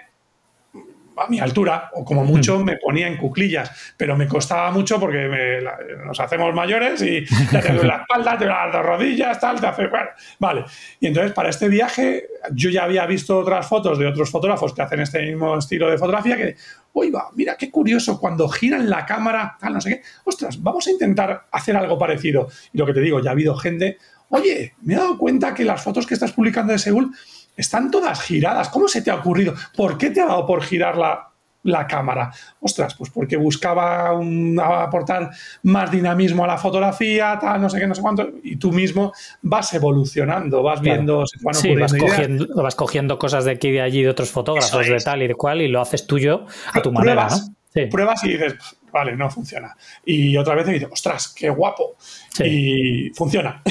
a 1.16 1.28
mi 1.28 1.40
altura, 1.40 1.90
o 1.94 2.04
como 2.04 2.24
mucho 2.24 2.62
me 2.62 2.76
ponía 2.76 3.06
en 3.06 3.16
cuclillas, 3.16 3.94
pero 3.96 4.16
me 4.16 4.26
costaba 4.26 4.70
mucho 4.70 4.98
porque 4.98 5.60
nos 6.04 6.18
hacemos 6.20 6.54
mayores 6.54 7.02
y 7.02 7.24
te 7.50 7.58
hace 7.58 7.72
la 7.84 7.96
espalda, 8.02 8.38
te 8.38 8.46
las 8.46 8.74
rodillas, 8.74 9.38
tal, 9.40 9.60
te 9.60 9.66
hace. 9.66 9.86
Bueno, 9.88 10.08
vale. 10.38 10.64
Y 11.00 11.06
entonces, 11.06 11.32
para 11.32 11.50
este 11.50 11.68
viaje, 11.68 12.26
yo 12.52 12.70
ya 12.70 12.84
había 12.84 13.06
visto 13.06 13.38
otras 13.38 13.66
fotos 13.66 13.98
de 13.98 14.06
otros 14.06 14.30
fotógrafos 14.30 14.72
que 14.72 14.82
hacen 14.82 15.00
este 15.00 15.22
mismo 15.22 15.58
estilo 15.58 15.90
de 15.90 15.98
fotografía 15.98 16.36
que, 16.36 16.56
uy, 16.92 17.10
va, 17.10 17.28
mira 17.34 17.56
qué 17.56 17.70
curioso, 17.70 18.18
cuando 18.18 18.48
giran 18.48 18.88
la 18.88 19.06
cámara, 19.06 19.56
tal, 19.60 19.74
no 19.74 19.80
sé 19.80 19.90
qué, 19.90 20.02
ostras, 20.24 20.62
vamos 20.62 20.86
a 20.86 20.90
intentar 20.90 21.46
hacer 21.50 21.76
algo 21.76 21.98
parecido. 21.98 22.48
Y 22.72 22.78
lo 22.78 22.86
que 22.86 22.94
te 22.94 23.00
digo, 23.00 23.20
ya 23.20 23.30
ha 23.30 23.32
habido 23.32 23.56
gente, 23.56 23.98
oye, 24.28 24.74
me 24.82 24.94
he 24.94 24.96
dado 24.96 25.18
cuenta 25.18 25.54
que 25.54 25.64
las 25.64 25.82
fotos 25.82 26.06
que 26.06 26.14
estás 26.14 26.32
publicando 26.32 26.72
de 26.72 26.78
Seúl 26.78 27.14
están 27.56 27.90
todas 27.90 28.20
giradas. 28.20 28.68
¿Cómo 28.68 28.88
se 28.88 29.02
te 29.02 29.10
ha 29.10 29.16
ocurrido? 29.16 29.54
¿Por 29.76 29.98
qué 29.98 30.10
te 30.10 30.20
ha 30.20 30.26
dado 30.26 30.46
por 30.46 30.62
girar 30.62 30.96
la, 30.96 31.86
cámara? 31.86 32.32
Ostras, 32.60 32.94
pues 32.94 33.10
porque 33.10 33.36
buscaba 33.36 34.10
aportar 34.82 35.30
más 35.62 35.90
dinamismo 35.90 36.44
a 36.44 36.46
la 36.48 36.58
fotografía, 36.58 37.38
tal, 37.40 37.60
no 37.60 37.70
sé 37.70 37.78
qué, 37.78 37.86
no 37.86 37.94
sé 37.94 38.02
cuánto, 38.02 38.28
y 38.42 38.56
tú 38.56 38.72
mismo 38.72 39.12
vas 39.42 39.72
evolucionando, 39.74 40.62
vas 40.62 40.80
viendo, 40.80 41.24
sí, 41.52 41.74
vas 41.76 41.94
cogiendo, 41.94 42.62
vas 42.62 42.74
cogiendo, 42.74 43.18
cosas 43.18 43.44
de 43.44 43.52
aquí 43.52 43.68
y 43.68 43.72
de 43.72 43.82
allí 43.82 44.02
de 44.02 44.08
otros 44.08 44.30
fotógrafos, 44.30 44.86
de 44.86 44.98
tal 44.98 45.22
y 45.22 45.28
de 45.28 45.34
cual, 45.34 45.62
y 45.62 45.68
lo 45.68 45.80
haces 45.80 46.06
tuyo 46.06 46.46
a 46.72 46.82
tu 46.82 46.92
manera, 46.92 47.28
¿no? 47.28 47.88
Pruebas 47.90 48.22
y 48.24 48.32
dices, 48.32 48.54
vale, 48.92 49.16
no 49.16 49.30
funciona. 49.30 49.76
Y 50.04 50.36
otra 50.36 50.54
vez 50.54 50.66
me 50.66 50.74
dice, 50.74 50.86
ostras, 50.90 51.34
qué 51.36 51.50
guapo. 51.50 51.96
Y 52.44 53.10
funciona. 53.10 53.62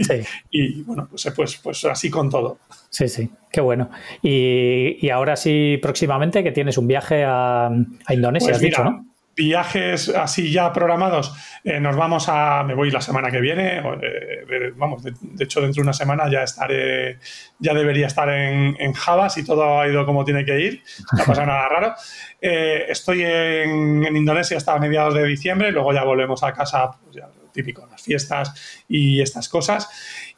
y 0.50 0.82
bueno, 0.82 1.08
pues, 1.10 1.30
pues, 1.34 1.56
pues 1.56 1.84
así 1.84 2.08
con 2.08 2.30
todo. 2.30 2.58
Sí, 2.88 3.08
sí, 3.08 3.30
qué 3.50 3.60
bueno. 3.60 3.90
Y, 4.22 5.08
ahora 5.10 5.36
sí, 5.36 5.78
próximamente, 5.82 6.42
que 6.42 6.52
tienes 6.52 6.78
un 6.78 6.86
viaje 6.86 7.24
a, 7.26 7.70
Indonesia, 8.08 8.48
pues 8.48 8.56
has 8.56 8.62
dicho, 8.62 8.84
¿no? 8.84 9.04
Viajes 9.38 10.08
así 10.08 10.50
ya 10.50 10.72
programados. 10.72 11.32
Eh, 11.62 11.78
nos 11.78 11.94
vamos 11.94 12.28
a. 12.28 12.64
Me 12.64 12.74
voy 12.74 12.90
la 12.90 13.00
semana 13.00 13.30
que 13.30 13.40
viene. 13.40 13.78
Eh, 14.02 14.72
vamos, 14.74 15.04
de, 15.04 15.12
hecho, 15.38 15.60
dentro 15.60 15.80
de 15.80 15.82
una 15.82 15.92
semana 15.92 16.28
ya 16.28 16.42
estaré. 16.42 17.20
Ya 17.60 17.72
debería 17.72 18.08
estar 18.08 18.28
en, 18.30 18.92
Java 18.94 19.30
si 19.30 19.44
todo 19.44 19.80
ha 19.80 19.86
ido 19.86 20.04
como 20.04 20.24
tiene 20.24 20.44
que 20.44 20.58
ir. 20.58 20.82
No 21.16 21.24
pasa 21.24 21.46
nada 21.46 21.68
raro. 21.68 21.94
Eh, 22.40 22.86
estoy 22.88 23.22
en, 23.22 24.16
Indonesia 24.16 24.56
hasta 24.56 24.76
mediados 24.80 25.14
de 25.14 25.24
diciembre. 25.24 25.70
Luego 25.70 25.92
ya 25.92 26.02
volvemos 26.02 26.42
a 26.42 26.52
casa, 26.52 26.90
pues 27.04 27.16
típico, 27.58 27.84
las 27.90 28.00
fiestas 28.00 28.52
y 28.88 29.20
estas 29.20 29.48
cosas. 29.48 29.88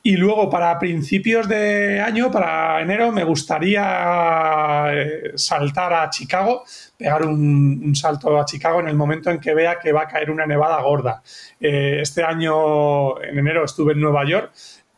Y 0.02 0.16
luego 0.16 0.48
para 0.48 0.78
principios 0.78 1.46
de 1.46 2.00
año, 2.00 2.30
para 2.30 2.80
enero, 2.80 3.12
me 3.12 3.24
gustaría 3.24 4.86
eh, 4.90 5.32
saltar 5.34 5.92
a 5.92 6.08
Chicago, 6.08 6.64
pegar 6.96 7.26
un, 7.26 7.94
salto 7.94 8.40
a 8.40 8.46
Chicago 8.46 8.80
en 8.80 8.88
el 8.88 8.96
momento 8.96 9.30
en 9.30 9.38
que 9.38 9.52
vea 9.52 9.78
que 9.78 9.92
va 9.92 10.02
a 10.02 10.08
caer 10.08 10.30
una 10.30 10.46
nevada 10.46 10.80
gorda. 10.80 11.22
Eh, 11.60 11.98
este 12.00 12.22
año, 12.22 13.20
en 13.22 13.38
enero, 13.38 13.66
estuve 13.66 13.92
en 13.92 14.00
Nueva 14.00 14.24
York. 14.24 14.52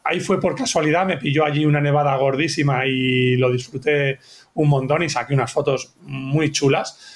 Ahí 0.05 0.21
fue 0.21 0.41
por 0.41 0.55
casualidad, 0.55 1.05
me 1.05 1.17
pilló 1.17 1.45
allí 1.45 1.65
una 1.65 1.81
nevada 1.81 2.15
gordísima 2.17 2.87
y 2.87 3.37
lo 3.37 3.51
disfruté 3.51 4.21
un 4.55 4.69
montón 4.69 5.03
y 5.03 5.09
saqué 5.09 5.35
unas 5.35 5.53
fotos 5.53 5.95
muy 6.03 6.53
chulas. 6.53 7.12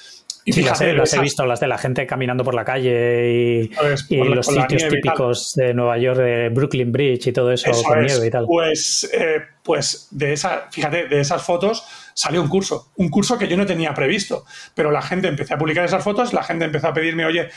Y 0.47 0.53
sí, 0.53 0.63
las, 0.63 0.79
he, 0.79 1.19
visto, 1.19 1.45
las 1.45 1.59
de 1.59 1.67
la 1.67 1.77
gente 1.77 2.07
caminando 2.07 2.41
por 2.41 2.53
la 2.53 2.63
calle 2.63 3.33
y, 3.33 3.67
pues, 3.67 4.07
los 4.09 4.45
sitios 4.45 4.87
típicos 4.87 5.53
de 5.55 5.73
Nueva 5.73 5.97
York, 5.97 6.19
de 6.19 6.47
Brooklyn 6.47 6.89
Bridge 6.89 7.27
y 7.27 7.33
todo 7.33 7.51
eso, 7.51 7.69
con 7.83 8.05
nieve 8.05 8.27
y 8.27 8.29
tal. 8.29 8.45
Pues, 8.45 9.09
eh, 9.13 9.41
pues 9.61 10.07
de 10.11 10.31
esa, 10.31 10.69
fíjate, 10.71 11.07
de 11.09 11.19
esas 11.19 11.43
fotos 11.43 11.85
salió 12.13 12.41
un 12.41 12.47
curso, 12.47 12.93
un 12.95 13.09
curso 13.09 13.37
que 13.37 13.49
yo 13.49 13.57
no 13.57 13.65
tenía 13.65 13.93
previsto, 13.93 14.45
pero 14.73 14.89
la 14.89 15.01
gente 15.01 15.27
empecé 15.27 15.53
a 15.53 15.57
publicar 15.57 15.83
esas 15.83 16.01
fotos, 16.01 16.31
la 16.31 16.43
gente 16.43 16.63
empezó 16.63 16.87
a 16.87 16.93
pedirme, 16.93 17.25
oye, 17.25 17.49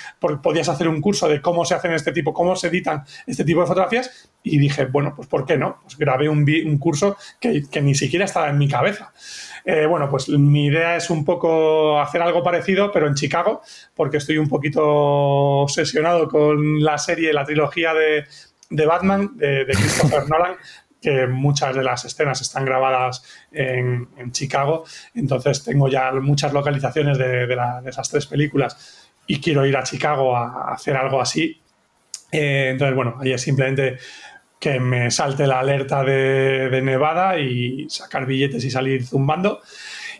podías 0.42 0.68
hacer 0.68 0.88
un 0.88 1.00
curso 1.00 1.28
de 1.28 1.40
cómo 1.40 1.64
se 1.64 1.76
hacen 1.76 1.92
este 1.92 2.10
tipo, 2.10 2.34
cómo 2.34 2.56
se 2.56 2.66
editan 2.66 3.04
este 3.28 3.44
tipo 3.44 3.60
de 3.60 3.68
fotografías, 3.68 4.28
y 4.42 4.58
dije, 4.58 4.86
bueno, 4.86 5.12
pues 5.14 5.28
¿por 5.28 5.46
qué 5.46 5.56
no? 5.56 5.78
Pues 5.84 5.96
grabé 5.96 6.28
un, 6.28 6.44
un 6.66 6.78
curso 6.78 7.16
que, 7.40 7.62
que 7.70 7.80
ni 7.82 7.94
siquiera 7.94 8.24
estaba 8.24 8.50
en 8.50 8.58
mi 8.58 8.66
cabeza. 8.66 9.12
Eh, 9.64 9.86
bueno, 9.86 10.08
pues 10.08 10.28
mi 10.28 10.66
idea 10.66 10.96
es 10.96 11.10
un 11.10 11.24
poco 11.24 12.00
hacer 12.00 12.22
algo 12.22 12.42
parecido, 12.42 12.90
pero 12.92 13.06
en 13.06 13.14
Chicago, 13.14 13.62
porque 13.94 14.18
estoy 14.18 14.38
un 14.38 14.48
poquito 14.48 14.82
obsesionado 14.84 16.28
con 16.28 16.82
la 16.82 16.98
serie, 16.98 17.32
la 17.32 17.44
trilogía 17.44 17.92
de, 17.94 18.26
Batman, 18.86 19.36
de, 19.36 19.66
Christopher 19.66 20.22
Nolan, 20.28 20.56
que 21.00 21.26
muchas 21.26 21.74
de 21.74 21.82
las 21.82 22.04
escenas 22.04 22.40
están 22.40 22.64
grabadas 22.64 23.22
en, 23.52 24.08
Chicago. 24.32 24.84
Entonces 25.14 25.64
tengo 25.64 25.88
ya 25.88 26.12
muchas 26.12 26.52
localizaciones 26.52 27.18
de, 27.18 27.48
esas 27.86 28.08
tres 28.08 28.26
películas 28.26 29.10
y 29.26 29.40
quiero 29.40 29.64
ir 29.66 29.76
a 29.76 29.82
Chicago 29.82 30.36
a, 30.36 30.72
hacer 30.72 30.96
algo 30.96 31.20
así. 31.20 31.60
Eh, 32.32 32.68
entonces, 32.70 32.94
bueno, 32.94 33.16
ahí 33.20 33.32
es 33.32 33.42
simplemente 33.42 33.98
que 34.60 34.78
me 34.78 35.10
salte 35.10 35.46
la 35.46 35.58
alerta 35.58 36.04
de, 36.04 36.80
Nevada 36.82 37.38
y 37.38 37.88
sacar 37.88 38.26
billetes 38.26 38.62
y 38.64 38.70
salir 38.70 39.04
zumbando. 39.04 39.60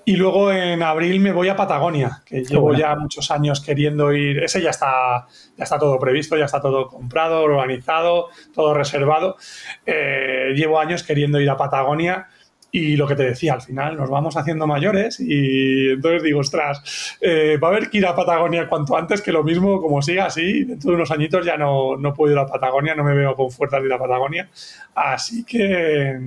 Y 0.07 0.17
luego 0.17 0.51
en 0.51 0.83
abril 0.83 1.21
me 1.21 1.31
voy 1.31 1.51
a 1.51 1.57
Patagonia, 1.57 2.23
que 2.25 2.43
llevo 2.43 2.75
ya 2.75 2.97
muchos 2.97 3.31
años 3.31 3.61
queriendo 3.61 4.13
ir. 4.13 4.43
Ese 4.43 4.63
ya 4.63 4.71
está, 4.71 5.27
ya 5.57 5.65
está 5.65 5.79
todo 5.79 5.99
previsto, 5.99 6.39
ya 6.39 6.47
está 6.47 6.61
todo 6.61 6.89
comprado, 6.89 7.43
organizado, 7.43 8.29
todo 8.55 8.73
reservado. 8.73 9.37
Eh, 9.85 10.55
llevo 10.57 10.81
años 10.81 11.03
queriendo 11.03 11.39
ir 11.39 11.51
a 11.51 11.59
Patagonia 11.59 12.29
y 12.73 12.97
lo 12.97 13.07
que 13.07 13.17
te 13.17 13.25
decía, 13.25 13.55
al 13.55 13.63
final 13.63 13.97
nos 13.97 14.11
vamos 14.11 14.37
haciendo 14.37 14.67
mayores 14.67 15.19
y 15.21 15.91
entonces 15.91 16.23
digo, 16.23 16.41
ostras, 16.41 17.17
eh, 17.21 17.59
va 17.63 17.69
a 17.69 17.71
haber 17.73 17.91
que 17.91 17.99
ir 17.99 18.07
a 18.07 18.15
Patagonia 18.15 18.69
cuanto 18.69 18.97
antes, 18.97 19.23
que 19.23 19.33
lo 19.33 19.43
mismo, 19.43 19.81
como 19.81 20.03
siga 20.03 20.27
así, 20.27 20.65
dentro 20.65 20.91
de 20.91 20.97
unos 20.97 21.11
añitos 21.11 21.45
ya 21.45 21.57
no, 21.57 21.97
no 21.97 22.15
puedo 22.15 22.33
ir 22.33 22.39
a 22.39 22.47
Patagonia, 22.47 22.95
no 22.95 23.05
me 23.05 23.15
veo 23.15 23.35
con 23.35 23.51
fuerzas 23.51 23.81
de 23.81 23.87
ir 23.87 23.93
a 23.93 23.99
Patagonia. 23.99 24.49
Así 24.95 25.45
que 25.45 26.19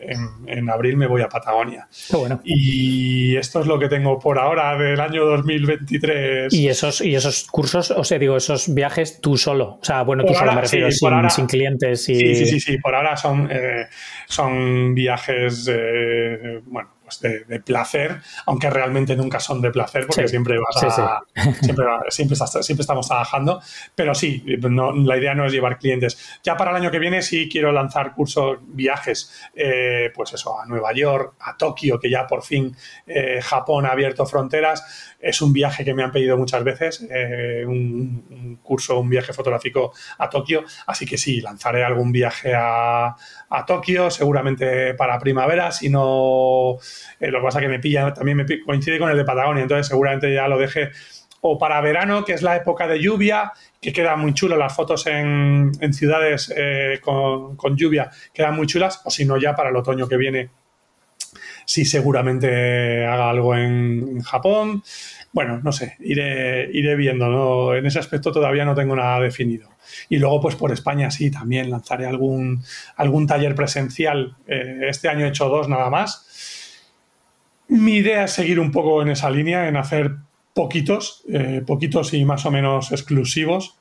en, 0.00 0.70
abril 0.70 0.96
me 0.96 1.06
voy 1.06 1.22
a 1.22 1.28
Patagonia. 1.28 1.88
bueno. 2.12 2.40
Y 2.44 3.36
esto 3.36 3.60
es 3.60 3.66
lo 3.66 3.78
que 3.78 3.88
tengo 3.88 4.18
por 4.18 4.38
ahora 4.38 4.76
del 4.76 5.00
año 5.00 5.24
2023. 5.26 6.52
Y 6.52 6.68
esos, 6.68 7.00
y 7.00 7.14
esos 7.14 7.46
cursos, 7.46 7.90
o 7.90 8.04
sea, 8.04 8.18
digo, 8.18 8.36
esos 8.36 8.72
viajes 8.74 9.20
tú 9.20 9.36
solo. 9.36 9.78
O 9.80 9.84
sea, 9.84 10.02
bueno, 10.02 10.24
tú 10.24 10.34
solo 10.34 10.52
me 10.52 10.62
refiero, 10.62 10.90
sin, 10.90 11.46
clientes. 11.46 12.08
Y... 12.08 12.16
Sí, 12.16 12.34
sí, 12.34 12.46
sí, 12.46 12.60
sí, 12.60 12.78
por 12.78 12.94
ahora 12.94 13.16
son, 13.16 13.48
eh, 13.50 13.86
son 14.26 14.94
viajes, 14.94 15.68
eh, 15.70 16.60
bueno, 16.64 16.90
pues, 17.18 17.48
de, 17.48 17.60
placer, 17.60 18.20
aunque 18.46 18.70
realmente 18.70 19.16
nunca 19.16 19.40
son 19.40 19.60
de 19.60 19.70
placer 19.70 20.06
porque 20.06 20.28
siempre 20.28 20.56
vas 20.58 20.98
a, 20.98 21.20
Siempre, 21.60 21.86
siempre, 22.08 22.36
siempre, 22.36 22.80
estamos 22.80 23.08
trabajando, 23.08 23.60
pero 23.94 24.14
sí, 24.14 24.42
la 24.46 25.16
idea 25.16 25.34
no 25.34 25.46
es 25.46 25.52
llevar 25.52 25.78
clientes. 25.78 26.38
Ya 26.42 26.56
para 26.56 26.70
el 26.70 26.76
año 26.76 26.90
que 26.90 26.98
viene 26.98 27.22
sí 27.22 27.48
quiero 27.50 27.72
lanzar 27.72 28.14
cursos, 28.14 28.58
viajes, 28.62 29.32
eh, 29.54 30.10
pues 30.14 30.32
eso, 30.32 30.60
a 30.60 30.66
Nueva 30.66 30.92
York, 30.92 31.34
a 31.40 31.56
Tokio, 31.56 31.98
que 31.98 32.10
ya 32.10 32.26
por 32.26 32.42
fin 32.42 32.74
eh, 33.06 33.40
Japón 33.42 33.86
ha 33.86 33.90
abierto 33.90 34.26
fronteras. 34.26 35.16
Es 35.20 35.42
un 35.42 35.52
viaje 35.52 35.84
que 35.84 35.92
me 35.92 36.02
han 36.02 36.12
pedido 36.12 36.36
muchas 36.36 36.64
veces, 36.64 37.06
eh, 37.10 37.64
un, 37.66 38.24
un, 38.30 38.56
curso, 38.62 38.98
un 38.98 39.10
viaje 39.10 39.32
fotográfico 39.32 39.92
a 40.18 40.30
Tokio, 40.30 40.64
así 40.86 41.04
que 41.04 41.18
sí, 41.18 41.40
lanzaré 41.40 41.84
algún 41.84 42.10
viaje 42.12 42.54
a, 42.54 43.14
a 43.50 43.66
Tokio, 43.66 44.10
seguramente 44.10 44.94
para 44.94 45.18
primavera, 45.18 45.72
si 45.72 45.88
no, 45.88 46.78
eh, 47.18 47.30
lo 47.30 47.40
que 47.40 47.44
pasa 47.44 47.58
es 47.58 47.64
que 47.64 47.68
me 47.68 47.78
pilla, 47.78 48.12
también 48.12 48.36
me 48.36 48.46
coincide 48.60 48.98
con 48.98 49.10
el 49.10 49.16
de 49.16 49.24
Patagonia, 49.24 49.62
entonces 49.62 49.86
seguramente 49.86 50.32
ya 50.32 50.48
lo 50.48 50.58
deje 50.58 50.90
o 51.42 51.58
para 51.58 51.80
verano, 51.80 52.24
que 52.24 52.34
es 52.34 52.42
la 52.42 52.56
época 52.56 52.86
de 52.86 53.00
lluvia, 53.00 53.52
que 53.80 53.92
quedan 53.92 54.20
muy 54.20 54.34
chulas 54.34 54.58
las 54.58 54.74
fotos 54.74 55.06
en, 55.06 55.72
ciudades 55.92 56.52
eh, 56.54 57.00
con, 57.02 57.76
lluvia, 57.76 58.10
quedan 58.32 58.56
muy 58.56 58.66
chulas, 58.66 59.00
o 59.04 59.10
si 59.10 59.24
no 59.24 59.38
ya 59.38 59.54
para 59.54 59.70
el 59.70 59.76
otoño 59.76 60.06
que 60.06 60.16
viene, 60.16 60.50
sí 61.64 61.84
seguramente 61.84 63.06
haga 63.06 63.30
algo 63.30 63.54
en, 63.56 64.20
Japón. 64.20 64.82
Bueno, 65.32 65.60
no 65.62 65.72
sé, 65.72 65.96
iré, 66.00 66.68
iré 66.72 66.96
viendo, 66.96 67.28
¿no? 67.28 67.74
En 67.74 67.86
ese 67.86 68.00
aspecto 68.00 68.32
todavía 68.32 68.64
no 68.64 68.74
tengo 68.74 68.96
nada 68.96 69.20
definido. 69.20 69.70
Y 70.08 70.18
luego, 70.18 70.40
pues 70.40 70.56
por 70.56 70.72
España 70.72 71.10
sí, 71.10 71.30
también 71.30 71.70
lanzaré 71.70 72.06
algún, 72.06 72.62
algún 72.96 73.26
taller 73.26 73.54
presencial. 73.54 74.36
Eh, 74.46 74.86
este 74.88 75.08
año 75.08 75.24
he 75.24 75.28
hecho 75.28 75.48
dos 75.48 75.68
nada 75.68 75.88
más. 75.88 76.26
Mi 77.70 77.96
idea 77.96 78.24
es 78.24 78.32
seguir 78.32 78.58
un 78.58 78.72
poco 78.72 79.00
en 79.00 79.10
esa 79.10 79.30
línea, 79.30 79.68
en 79.68 79.76
hacer 79.76 80.12
poquitos, 80.52 81.24
eh, 81.32 81.62
poquitos 81.64 82.12
y 82.14 82.24
más 82.24 82.44
o 82.44 82.50
menos 82.50 82.90
exclusivos. 82.90 83.78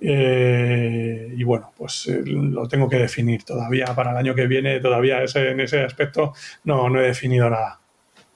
Eh, 0.00 1.34
y 1.36 1.44
bueno, 1.44 1.72
pues 1.76 2.06
lo 2.24 2.68
tengo 2.68 2.88
que 2.88 2.98
definir 2.98 3.44
todavía 3.44 3.86
para 3.94 4.10
el 4.10 4.16
año 4.16 4.34
que 4.34 4.46
viene, 4.46 4.80
todavía 4.80 5.20
en 5.22 5.60
ese 5.60 5.84
aspecto 5.84 6.32
no, 6.64 6.88
no 6.88 7.00
he 7.00 7.06
definido 7.06 7.48
nada. 7.48 7.78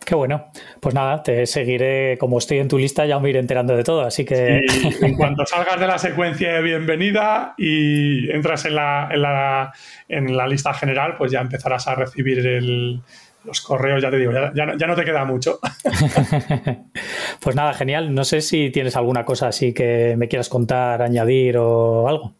Qué 0.05 0.14
bueno. 0.14 0.50
Pues 0.80 0.94
nada, 0.94 1.22
te 1.22 1.46
seguiré, 1.46 2.16
como 2.18 2.38
estoy 2.38 2.59
en 2.59 2.68
tu 2.68 2.78
lista, 2.78 3.07
ya 3.07 3.18
me 3.18 3.30
iré 3.30 3.38
enterando 3.38 3.76
de 3.76 3.84
todo, 3.84 4.03
así 4.03 4.24
que... 4.24 4.61
en 5.00 5.16
cuanto 5.16 5.46
salgas 5.46 5.78
de 5.78 5.86
la 5.86 5.98
secuencia 5.98 6.55
de 6.55 6.62
bienvenida 6.62 7.55
y 7.57 8.30
entras 8.30 8.64
en 8.64 8.76
la, 8.76 9.09
en 9.12 9.22
la, 9.22 9.72
en 10.09 10.36
la 10.36 10.46
lista 10.46 10.74
general, 10.74 11.16
pues 11.16 11.32
ya 11.32 11.40
empezarás 11.40 11.86
a 11.86 11.94
recibir 11.94 12.44
el, 12.46 13.00
los 13.45 13.61
correos, 13.61 14.03
ya 14.03 14.11
te 14.11 14.18
digo, 14.18 14.32
ya, 14.32 14.53
ya, 14.55 14.86
no 14.86 14.95
te 14.95 15.05
queda 15.05 15.24
mucho. 15.24 15.59
pues 17.40 17.57
nada, 17.57 17.74
genial. 17.74 18.14
No 18.14 18.24
sé 18.24 18.40
si 18.40 18.70
tienes 18.70 18.97
alguna 18.97 19.24
cosa 19.24 19.49
así 19.49 19.72
que 19.72 20.14
me 20.16 20.28
quieras 20.28 20.49
contar, 20.49 21.03
añadir 21.03 21.57
o 21.59 22.09
algo. 22.09 22.34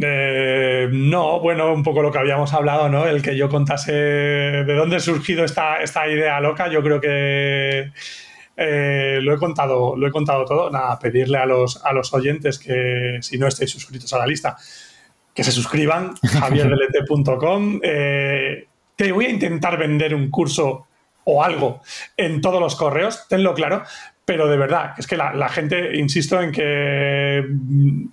Eh, 0.00 0.88
no, 0.90 1.40
bueno, 1.40 1.72
un 1.72 1.82
poco 1.82 2.02
lo 2.02 2.12
que 2.12 2.18
habíamos 2.18 2.52
hablado, 2.52 2.88
¿no? 2.88 3.06
El 3.06 3.22
que 3.22 3.36
yo 3.36 3.48
contase 3.48 3.92
de 3.92 4.74
dónde 4.74 4.96
ha 4.96 5.00
surgido 5.00 5.44
esta, 5.44 5.80
esta 5.82 6.08
idea 6.08 6.40
loca, 6.40 6.68
yo 6.68 6.82
creo 6.82 7.00
que 7.00 7.90
eh, 8.56 9.18
lo 9.22 9.34
he 9.34 9.38
contado, 9.38 9.96
lo 9.96 10.06
he 10.06 10.10
contado 10.10 10.44
todo. 10.44 10.70
Nada, 10.70 10.98
pedirle 10.98 11.38
a 11.38 11.46
los, 11.46 11.84
a 11.84 11.92
los 11.92 12.12
oyentes 12.12 12.58
que 12.58 13.18
si 13.20 13.38
no 13.38 13.46
estáis 13.46 13.70
suscritos 13.70 14.12
a 14.12 14.18
la 14.18 14.26
lista, 14.26 14.56
que 15.32 15.44
se 15.44 15.52
suscriban, 15.52 16.14
javierdelete.com. 16.22 17.80
Eh, 17.82 18.67
te 18.98 19.12
voy 19.12 19.26
a 19.26 19.30
intentar 19.30 19.78
vender 19.78 20.12
un 20.12 20.28
curso 20.28 20.88
o 21.22 21.44
algo 21.44 21.82
en 22.16 22.40
todos 22.40 22.60
los 22.60 22.74
correos, 22.74 23.28
tenlo 23.28 23.54
claro, 23.54 23.84
pero 24.24 24.48
de 24.48 24.56
verdad, 24.56 24.94
es 24.98 25.06
que 25.06 25.16
la, 25.16 25.48
gente, 25.48 25.96
insisto 25.96 26.42
en 26.42 26.50
que 26.50 27.46
mm, 27.48 28.06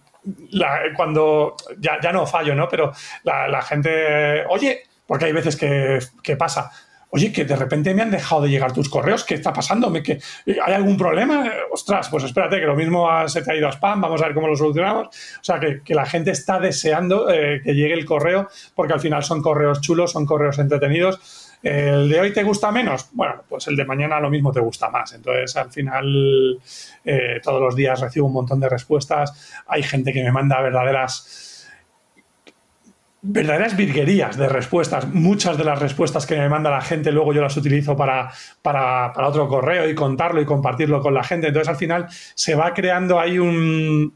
cuando 0.96 1.56
ya, 1.80 2.00
ya, 2.00 2.12
no 2.12 2.28
fallo, 2.28 2.54
¿no? 2.54 2.70
Pero 2.70 2.92
la, 3.24 3.62
gente, 3.64 4.46
oye, 4.46 4.84
porque 5.08 5.26
hay 5.26 5.32
veces 5.32 5.56
que, 5.56 5.98
que 6.22 6.38
pasa, 6.38 6.72
oye, 7.16 7.32
que 7.32 7.46
de 7.46 7.56
repente 7.56 7.94
me 7.94 8.02
han 8.02 8.12
dejado 8.12 8.42
de 8.42 8.50
llegar 8.50 8.74
tus 8.74 8.90
correos, 8.90 9.24
¿qué 9.24 9.36
está 9.36 9.54
pasando? 9.54 9.92
¿Que, 10.04 10.20
¿Hay 10.66 10.74
algún 10.74 10.98
problema? 10.98 11.50
Ostras, 11.72 12.10
pues 12.10 12.26
espérate, 12.26 12.60
que 12.60 12.66
lo 12.66 12.76
mismo 12.76 13.08
se 13.30 13.42
te 13.42 13.54
ha 13.54 13.56
ido 13.56 13.70
a 13.70 13.72
spam, 13.72 14.02
vamos 14.02 14.22
a 14.22 14.26
ver 14.26 14.34
cómo 14.34 14.50
lo 14.50 14.56
solucionamos. 14.58 15.08
O 15.08 15.44
sea, 15.44 15.58
que, 15.58 15.96
la 15.96 16.06
gente 16.06 16.32
está 16.32 16.60
deseando 16.60 17.32
eh, 17.32 17.62
que 17.64 17.74
llegue 17.74 17.94
el 17.94 18.04
correo, 18.04 18.50
porque 18.76 18.92
al 18.92 19.00
final 19.00 19.24
son 19.24 19.42
correos 19.42 19.80
chulos, 19.80 20.12
son 20.12 20.26
correos 20.26 20.60
entretenidos. 20.60 21.56
¿El 21.64 22.10
de 22.10 22.20
hoy 22.20 22.34
te 22.34 22.44
gusta 22.44 22.70
menos? 22.70 23.08
Bueno, 23.14 23.44
pues 23.48 23.66
el 23.70 23.78
de 23.78 23.86
mañana 23.86 24.20
lo 24.20 24.30
mismo 24.30 24.52
te 24.52 24.60
gusta 24.60 24.90
más. 24.90 25.14
Entonces, 25.14 25.56
al 25.56 25.72
final, 25.72 26.60
eh, 27.06 27.40
todos 27.42 27.62
los 27.62 27.78
días 27.78 28.02
recibo 28.02 28.28
un 28.28 28.34
montón 28.34 28.60
de 28.60 28.68
respuestas. 28.68 29.64
Hay 29.68 29.84
gente 29.84 30.12
que 30.12 30.22
me 30.22 30.34
manda 30.34 30.60
verdaderas 30.60 31.55
verdaderas 33.28 33.76
virguerías 33.76 34.38
de 34.38 34.48
respuestas. 34.48 35.08
Muchas 35.14 35.58
de 35.58 35.64
las 35.64 35.80
respuestas 35.80 36.26
que 36.26 36.38
me 36.38 36.48
manda 36.48 36.70
la 36.70 36.82
gente 36.82 37.12
luego 37.12 37.34
yo 37.34 37.42
las 37.42 37.58
utilizo 37.58 37.96
para, 37.96 38.32
para, 38.62 39.12
para, 39.14 39.28
otro 39.28 39.48
correo 39.48 39.90
y 39.90 39.96
contarlo 39.96 40.42
y 40.42 40.46
compartirlo 40.46 41.02
con 41.02 41.14
la 41.14 41.24
gente. 41.24 41.48
Entonces 41.48 41.70
al 41.70 41.78
final 41.78 42.08
se 42.10 42.56
va 42.56 42.74
creando 42.74 43.20
ahí 43.20 43.40
un, 43.40 44.14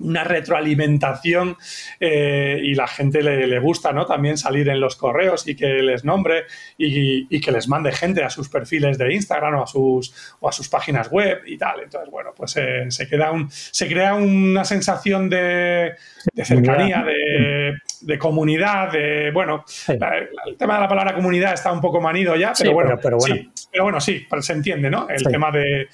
una 0.00 0.24
retroalimentación 0.24 1.56
eh, 2.00 2.60
y 2.62 2.74
la 2.74 2.86
gente 2.86 3.22
le, 3.22 3.58
gusta 3.58 3.92
¿no? 3.92 4.06
también 4.06 4.38
salir 4.38 4.68
en 4.68 4.80
los 4.80 4.96
correos 4.96 5.46
y 5.46 5.56
que 5.56 5.66
les 5.82 6.04
nombre 6.04 6.44
y, 6.76 7.40
que 7.40 7.52
les 7.52 7.68
mande 7.68 7.92
gente 7.92 8.22
a 8.22 8.30
sus 8.30 8.48
perfiles 8.48 8.98
de 8.98 9.12
Instagram 9.12 9.56
o 9.56 9.62
a 9.64 9.66
sus, 9.66 10.36
o 10.40 10.48
a 10.48 10.52
sus 10.52 10.68
páginas 10.68 11.10
web 11.10 11.40
y 11.46 11.56
tal. 11.56 11.80
Entonces, 11.82 12.10
bueno, 12.10 12.30
pues 12.36 12.56
eh, 12.56 12.86
se, 12.88 13.08
queda 13.08 13.30
un, 13.30 13.48
se 13.50 13.88
crea 13.88 14.14
una 14.14 14.64
sensación 14.64 15.28
de, 15.28 15.94
cercanía, 16.42 17.04
de, 17.04 18.18
comunidad, 18.18 18.92
de, 18.92 19.30
bueno, 19.32 19.64
el 19.86 20.56
tema 20.56 20.74
de 20.74 20.80
la 20.80 20.88
palabra 20.88 21.14
comunidad 21.14 21.54
está 21.54 21.72
un 21.72 21.80
poco 21.80 22.00
manido 22.00 22.36
ya, 22.36 22.52
pero, 22.56 22.72
bueno, 22.72 22.98
pero, 23.02 23.18
bueno. 23.18 23.34
Sí, 23.34 23.50
pero 23.70 23.84
bueno, 23.84 24.00
sí, 24.00 24.26
se 24.40 24.52
entiende, 24.52 24.90
¿no? 24.90 25.08
El 25.08 25.22
tema 25.24 25.50
de, 25.50 25.88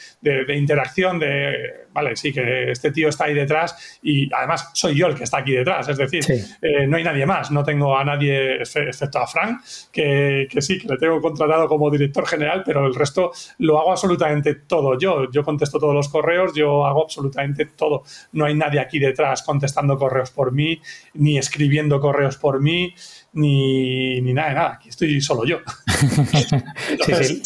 interacción, 0.56 1.18
de, 1.18 1.83
vale, 1.94 2.16
sí, 2.16 2.32
que 2.32 2.72
este 2.72 2.90
tío 2.90 3.08
está 3.08 3.24
ahí 3.24 3.34
detrás 3.34 3.98
y 4.02 4.28
además 4.34 4.70
soy 4.74 4.96
yo 4.96 5.06
el 5.06 5.14
que 5.14 5.24
está 5.24 5.38
aquí 5.38 5.52
detrás, 5.52 5.88
es 5.88 5.96
decir, 5.96 6.24
eh, 6.60 6.86
no 6.88 6.96
hay 6.96 7.04
nadie 7.04 7.24
más, 7.24 7.52
no 7.52 7.62
tengo 7.62 7.96
a 7.96 8.04
nadie 8.04 8.56
excepto 8.62 9.20
a 9.20 9.26
Frank, 9.26 9.60
que, 9.92 10.48
sí, 10.58 10.78
que 10.78 10.88
le 10.88 10.96
tengo 10.98 11.20
contratado 11.20 11.68
como 11.68 11.88
director 11.90 12.26
general, 12.26 12.62
pero 12.66 12.84
el 12.86 12.94
resto 12.94 13.30
lo 13.58 13.78
hago 13.78 13.92
absolutamente 13.92 14.56
todo 14.56 14.98
yo. 14.98 15.30
Yo 15.30 15.44
contesto 15.44 15.78
todos 15.78 15.94
los 15.94 16.08
correos, 16.08 16.52
yo 16.54 16.84
hago 16.84 17.04
absolutamente 17.04 17.66
todo. 17.66 18.02
No 18.32 18.44
hay 18.44 18.54
nadie 18.54 18.80
aquí 18.80 18.98
detrás 18.98 19.42
contestando 19.42 19.96
correos 19.96 20.32
por 20.32 20.50
mí, 20.50 20.80
ni 21.14 21.38
escribiendo 21.38 22.00
correos 22.00 22.36
por 22.36 22.60
mí, 22.60 22.92
ni, 23.34 24.20
nada 24.20 24.48
de 24.48 24.54
nada. 24.54 24.72
Aquí 24.74 24.88
estoy 24.88 25.20
solo 25.20 25.44
yo. 25.44 25.58
Entonces, 26.90 27.42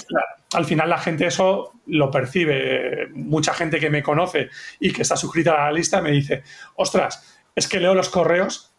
al 0.54 0.64
final 0.64 0.88
la 0.88 0.98
gente 0.98 1.26
eso 1.26 1.72
lo 1.86 2.10
percibe. 2.10 3.08
Mucha 3.12 3.54
gente 3.54 3.78
que 3.78 3.90
me 3.90 4.02
conoce 4.02 4.48
y 4.80 4.92
que 4.92 5.02
está 5.02 5.16
suscrita 5.16 5.52
a 5.52 5.66
la 5.66 5.72
lista 5.72 6.00
me 6.00 6.10
dice, 6.10 6.42
ostras, 6.76 7.40
es 7.54 7.68
que 7.68 7.80
leo 7.80 7.94
los 7.94 8.08
correos 8.08 8.72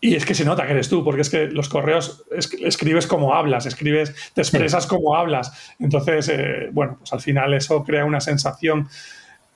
y 0.00 0.14
es 0.14 0.24
que 0.24 0.34
se 0.34 0.44
nota 0.44 0.66
que 0.66 0.72
eres 0.72 0.88
tú, 0.88 1.04
porque 1.04 1.20
es 1.22 1.30
que 1.30 1.46
los 1.46 1.68
correos 1.68 2.24
escribes 2.30 3.06
como 3.06 3.34
hablas, 3.34 3.66
escribes, 3.66 4.14
te 4.34 4.40
expresas 4.40 4.86
como 4.86 5.14
hablas. 5.14 5.74
Entonces, 5.78 6.28
eh, 6.30 6.68
bueno, 6.72 6.96
pues 6.98 7.12
al 7.12 7.20
final 7.20 7.52
eso 7.52 7.84
crea 7.84 8.04
una 8.04 8.20
sensación 8.20 8.88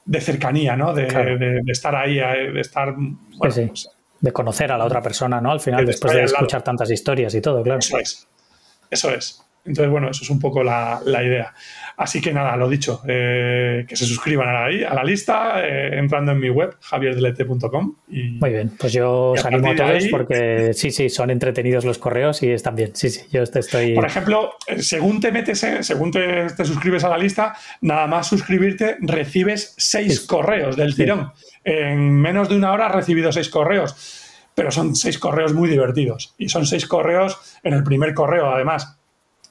de 0.05 0.21
cercanía, 0.21 0.77
¿no? 0.77 0.93
De, 0.93 1.63
estar 1.67 1.95
ahí, 1.95 2.19
eh, 2.19 2.53
de 2.53 2.61
estar... 2.61 2.95
Pues 3.39 3.89
de 4.25 4.33
conocer 4.33 4.73
a 4.73 4.79
la 4.79 4.87
otra 4.87 5.03
persona, 5.03 5.39
¿no? 5.39 5.51
Al 5.51 5.61
final, 5.61 5.85
después 5.85 6.15
de 6.15 6.25
escuchar 6.25 6.63
tantas 6.63 6.91
historias 6.91 7.35
y 7.35 7.43
todo, 7.43 7.63
claro. 7.63 7.81
Eso 7.81 7.99
es. 7.99 8.27
Eso 8.91 9.11
es. 9.11 9.44
Entonces, 9.65 9.91
bueno, 9.91 10.11
eso 10.11 10.25
es 10.25 10.31
un 10.31 10.39
poco 10.39 10.63
la, 10.63 11.01
idea. 11.07 11.55
Así 11.97 12.21
que 12.21 12.33
nada, 12.33 12.57
lo 12.57 12.69
dicho, 12.69 13.03
eh, 13.09 13.87
que 13.89 13.97
se 13.97 14.05
suscriban 14.05 14.49
a 14.49 14.69
la, 14.69 14.89
a 14.91 14.95
la 14.95 15.05
lista 15.05 15.65
eh, 15.65 15.99
entrando 15.99 16.33
en 16.33 16.41
mi 16.41 16.51
web, 16.51 16.77
javierdelete.com. 16.81 17.95
Muy 18.09 18.51
bien, 18.51 18.73
pues 18.79 18.93
yo 18.93 19.31
os 19.31 19.45
animo 19.45 19.71
a 19.71 19.75
todos 19.75 20.05
porque 20.11 20.73
sí, 20.75 20.91
sí, 20.91 21.09
son 21.09 21.31
entretenidos 21.31 21.85
los 21.85 21.99
correos 21.99 22.43
y 22.43 22.51
están 22.51 22.77
bien. 22.77 22.91
Sí, 22.95 23.09
sí, 23.09 23.23
yo 23.33 23.47
te 23.47 23.61
estoy... 23.61 23.95
Por 23.95 24.05
ejemplo, 24.05 24.53
eh, 24.67 24.83
según 24.83 25.21
te 25.21 25.33
metes, 25.33 25.67
según 25.81 26.11
te, 26.11 26.49
suscribes 26.65 27.05
a 27.05 27.09
la 27.09 27.17
lista, 27.17 27.57
nada 27.81 28.07
más 28.07 28.29
suscribirte 28.29 28.97
recibes 29.01 29.75
seis 29.79 30.21
correos 30.21 30.77
del 30.77 30.95
tirón. 30.95 31.33
En 31.65 32.21
menos 32.21 32.51
de 32.51 32.57
una 32.57 32.73
hora 32.73 32.89
has 32.89 32.95
recibido 32.95 33.33
seis 33.33 33.49
correos 33.49 34.21
pero 34.55 34.71
son 34.71 34.95
seis 34.95 35.19
correos 35.19 35.53
muy 35.53 35.69
divertidos. 35.69 36.35
Y 36.39 36.49
son 36.49 36.65
seis 36.65 36.87
correos 36.87 37.39
en 37.63 37.75
el 37.75 37.83
primer 37.83 38.15
correo, 38.15 38.51
además. 38.51 38.99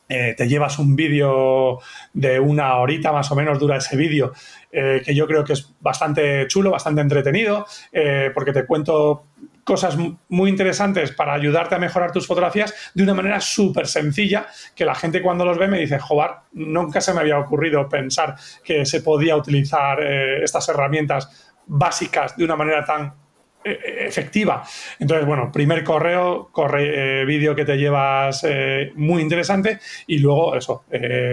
Eh, 0.09 0.33
te 0.37 0.47
llevas 0.47 0.79
un 0.79 0.95
vídeo 0.95 1.79
de 2.13 2.39
una 2.39 2.75
horita 2.75 3.11
más 3.11 3.31
o 3.31 3.35
menos 3.35 3.57
dura 3.57 3.77
ese 3.77 3.95
vídeo, 3.95 4.33
eh, 4.71 5.01
que 5.03 5.15
yo 5.15 5.25
creo 5.25 5.43
que 5.43 5.53
es 5.53 5.73
bastante 5.79 6.45
chulo, 6.47 6.71
bastante 6.71 7.01
entretenido, 7.01 7.65
eh, 7.91 8.29
porque 8.33 8.51
te 8.51 8.65
cuento 8.65 9.27
cosas 9.63 9.97
muy 10.27 10.49
interesantes 10.49 11.13
para 11.13 11.33
ayudarte 11.33 11.75
a 11.75 11.79
mejorar 11.79 12.11
tus 12.11 12.27
fotografías 12.27 12.91
de 12.93 13.03
una 13.03 13.13
manera 13.13 13.39
súper 13.39 13.87
sencilla, 13.87 14.47
que 14.75 14.83
la 14.83 14.93
gente 14.93 15.21
cuando 15.21 15.45
los 15.45 15.57
ve 15.57 15.69
me 15.69 15.79
dice, 15.79 15.97
joder, 15.99 16.31
nunca 16.51 16.99
se 16.99 17.13
me 17.13 17.21
había 17.21 17.39
ocurrido 17.39 17.87
pensar 17.87 18.35
que 18.61 18.85
se 18.85 19.01
podía 19.01 19.37
utilizar 19.37 20.03
estas 20.03 20.67
herramientas 20.67 21.53
básicas 21.65 22.35
de 22.35 22.43
una 22.43 22.57
manera 22.57 22.83
tan 22.83 23.22
efectiva. 23.63 24.63
Entonces, 24.99 25.25
bueno, 25.25 25.51
primer 25.51 25.83
correo, 25.83 26.49
corre, 26.51 27.21
eh, 27.21 27.25
vídeo 27.25 27.55
que 27.55 27.65
te 27.65 27.77
llevas 27.77 28.43
eh, 28.47 28.91
muy 28.95 29.21
interesante 29.21 29.79
y 30.07 30.19
luego 30.19 30.55
eso, 30.55 30.83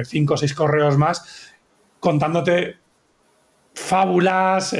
cinco 0.04 0.34
o 0.34 0.36
seis 0.36 0.54
correos 0.54 0.96
más 0.96 1.52
contándote 1.98 2.76
fábulas, 3.72 4.74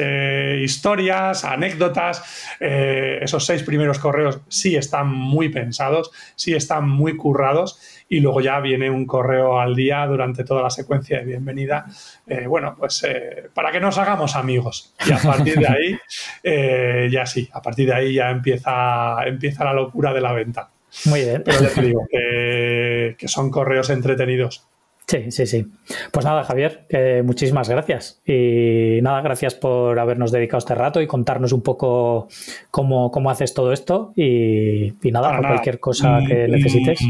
historias, 0.59 1.45
anécdotas. 1.45 2.57
esos 2.59 3.47
seis 3.47 3.63
primeros 3.63 3.99
correos 3.99 4.41
sí 4.49 4.75
están 4.75 5.09
muy 5.09 5.49
pensados, 5.49 6.11
sí 6.35 6.55
están 6.55 6.89
muy 6.89 7.17
currados 7.17 7.79
y 8.13 8.19
luego 8.19 8.41
ya 8.41 8.59
viene 8.59 8.91
un 8.91 9.07
correo 9.07 9.61
al 9.61 9.77
día 9.77 10.05
durante 10.05 10.43
toda 10.43 10.65
la 10.65 10.71
secuencia 10.71 11.21
de 11.21 11.25
bienvenida. 11.25 11.87
Eh, 12.27 12.49
bueno, 12.49 12.75
pues 12.77 13.05
eh, 13.05 13.49
para 13.55 13.71
que 13.71 13.79
nos 13.79 13.99
hagamos 13.99 14.35
amigos. 14.35 14.93
Y 15.07 15.13
a 15.13 15.19
partir 15.19 15.61
de 15.61 15.69
ahí, 15.69 15.99
eh, 16.43 17.09
ya 17.11 17.25
sí, 17.25 17.49
a 17.53 17.63
partir 17.63 17.87
de 17.87 17.95
ahí 17.95 18.15
ya 18.15 18.31
empieza, 18.31 19.17
empieza 19.25 19.65
la 19.65 19.73
locura 19.73 20.13
de 20.13 20.21
la 20.21 20.33
venta. 20.33 20.71
Muy 21.05 21.21
bien. 21.21 21.43
Pero 21.45 21.61
ya 21.61 21.69
te 21.69 21.83
digo 21.83 22.09
que, 22.11 23.29
son 23.29 23.49
correos 23.49 23.91
entretenidos. 23.91 24.67
Sí, 25.07 25.31
sí, 25.31 25.47
sí. 25.47 25.67
Pues 26.11 26.27
nada, 26.27 26.43
Javier, 26.43 26.87
muchísimas 27.25 27.69
gracias. 27.69 28.21
Y 28.27 28.99
nada, 29.03 29.21
gracias 29.23 29.55
por 29.55 29.99
habernos 30.01 30.33
dedicado 30.33 30.59
este 30.59 30.75
rato 30.75 31.01
y 31.01 31.07
contarnos 31.07 31.53
un 31.53 31.63
poco 31.63 32.29
cómo, 32.73 33.31
haces 33.31 33.55
todo 33.55 33.73
esto. 33.73 34.13
Y, 34.17 34.95
nada, 35.13 35.37
por 35.37 35.47
cualquier 35.47 35.79
cosa 35.79 36.21
que 36.27 36.49
necesites. 36.49 37.01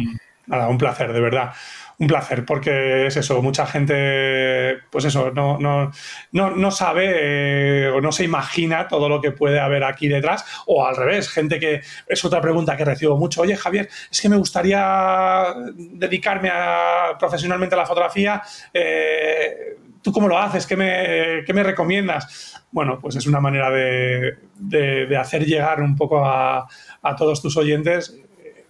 Nada, 0.47 0.69
un 0.69 0.79
placer, 0.79 1.13
de 1.13 1.21
verdad. 1.21 1.53
Un 1.99 2.07
placer, 2.07 2.47
porque 2.47 3.07
es 3.07 3.17
eso, 3.17 3.43
mucha 3.43 3.67
gente, 3.67 4.79
pues 4.91 5.05
eso, 5.05 5.31
no, 5.33 5.59
no, 5.59 5.91
no, 6.33 6.71
sabe 6.71 7.85
eh, 7.85 7.89
o 7.91 8.01
no 8.01 8.11
se 8.11 8.25
imagina 8.25 8.89
todo 8.89 9.09
lo 9.09 9.21
que 9.21 9.33
puede 9.33 9.61
haber 9.61 9.85
aquí 9.85 10.09
detrás, 10.09 10.47
o 10.67 10.87
al 10.87 10.97
revés, 10.97 11.29
gente 11.29 11.61
que 11.61 11.83
es 12.07 12.25
otra 12.25 12.41
pregunta 12.41 12.75
que 12.75 12.87
recibo 12.87 13.19
mucho. 13.19 13.43
Oye, 13.43 13.55
Javier, 13.55 13.91
es 14.11 14.19
que 14.19 14.31
me 14.31 14.37
gustaría 14.37 15.55
dedicarme 15.77 16.49
a, 16.51 17.19
profesionalmente 17.19 17.75
a 17.75 17.79
la 17.79 17.87
fotografía. 17.87 18.43
Eh, 18.73 19.77
¿Tú 20.03 20.11
cómo 20.11 20.27
lo 20.27 20.39
haces? 20.39 20.67
¿Qué 20.67 20.77
me, 20.77 21.43
me, 21.47 21.63
recomiendas? 21.63 22.65
Bueno, 22.71 22.99
pues 22.99 23.17
es 23.17 23.27
una 23.27 23.41
manera 23.41 23.71
de, 23.71 25.17
hacer 25.19 25.45
llegar 25.45 25.83
un 25.83 25.95
poco 25.95 26.25
a, 26.25 26.67
a 27.03 27.17
todos 27.17 27.43
tus 27.43 27.59
oyentes 27.59 28.19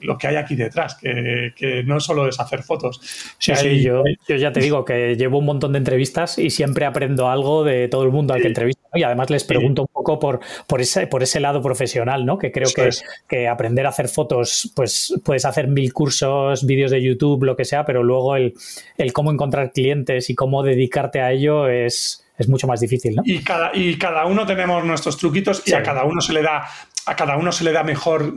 lo 0.00 0.18
que 0.18 0.28
hay 0.28 0.36
aquí 0.36 0.56
detrás, 0.56 0.96
que, 0.96 1.82
no 1.84 2.00
solo 2.00 2.28
es 2.28 2.38
hacer 2.40 2.62
fotos. 2.62 3.00
Sí, 3.38 3.54
sí, 3.54 3.82
yo, 3.82 4.02
ya 4.28 4.52
te 4.52 4.60
digo 4.60 4.84
que 4.84 5.16
llevo 5.16 5.38
un 5.38 5.46
montón 5.46 5.72
de 5.72 5.78
entrevistas 5.78 6.38
y 6.38 6.50
siempre 6.50 6.84
aprendo 6.84 7.28
algo 7.28 7.64
de 7.64 7.88
todo 7.88 8.04
el 8.04 8.10
mundo 8.10 8.34
al 8.34 8.42
que 8.42 8.48
entrevisto 8.48 8.80
y 8.94 9.02
además 9.02 9.30
les 9.30 9.44
pregunto 9.44 9.82
un 9.82 9.88
poco 9.88 10.18
por, 10.18 10.40
por, 10.66 10.80
ese, 10.80 11.06
por 11.06 11.22
ese 11.22 11.40
lado 11.40 11.62
profesional, 11.62 12.26
¿no? 12.26 12.38
Que 12.38 12.50
creo 12.50 12.68
que, 12.74 12.90
que, 13.28 13.48
aprender 13.48 13.86
a 13.86 13.90
hacer 13.90 14.08
fotos, 14.08 14.72
pues 14.74 15.14
puedes 15.24 15.44
hacer 15.44 15.68
mil 15.68 15.92
cursos, 15.92 16.66
vídeos 16.66 16.90
de 16.90 17.02
YouTube, 17.02 17.44
lo 17.44 17.56
que 17.56 17.64
sea, 17.64 17.84
pero 17.84 18.02
luego 18.02 18.36
el, 18.36 18.54
el 18.96 19.12
cómo 19.12 19.30
encontrar 19.30 19.72
clientes 19.72 20.30
y 20.30 20.34
cómo 20.34 20.62
dedicarte 20.62 21.20
a 21.20 21.30
ello 21.32 21.68
es, 21.68 22.26
es 22.36 22.48
mucho 22.48 22.66
más 22.66 22.80
difícil, 22.80 23.14
¿no? 23.16 23.22
Y 23.24 23.42
cada, 23.42 23.70
y 23.74 23.96
cada 23.96 24.26
uno 24.26 24.46
tenemos 24.46 24.84
nuestros 24.84 25.16
truquitos 25.16 25.62
y 25.66 25.74
a 25.74 25.82
cada 25.82 26.04
uno 26.04 26.20
se 26.20 26.32
le 26.32 26.42
da, 26.42 26.66
a 27.06 27.16
cada 27.16 27.36
uno 27.36 27.52
se 27.52 27.64
le 27.64 27.72
da 27.72 27.84
mejor 27.84 28.32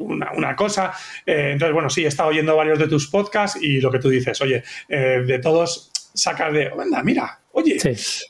una, 0.00 0.56
cosa. 0.56 0.92
Eh, 1.26 1.50
entonces, 1.52 1.72
bueno, 1.72 1.90
sí, 1.90 2.04
he 2.04 2.08
estado 2.08 2.30
oyendo 2.30 2.56
varios 2.56 2.78
de 2.78 2.88
tus 2.88 3.08
podcasts 3.08 3.60
y 3.60 3.80
lo 3.80 3.90
que 3.90 3.98
tú 3.98 4.08
dices, 4.08 4.40
oye, 4.40 4.62
eh, 4.88 5.22
de 5.26 5.38
todos 5.38 5.90
sacas 6.14 6.52
de, 6.52 6.70
anda, 6.78 7.02
mira, 7.02 7.39
oye, 7.60 7.78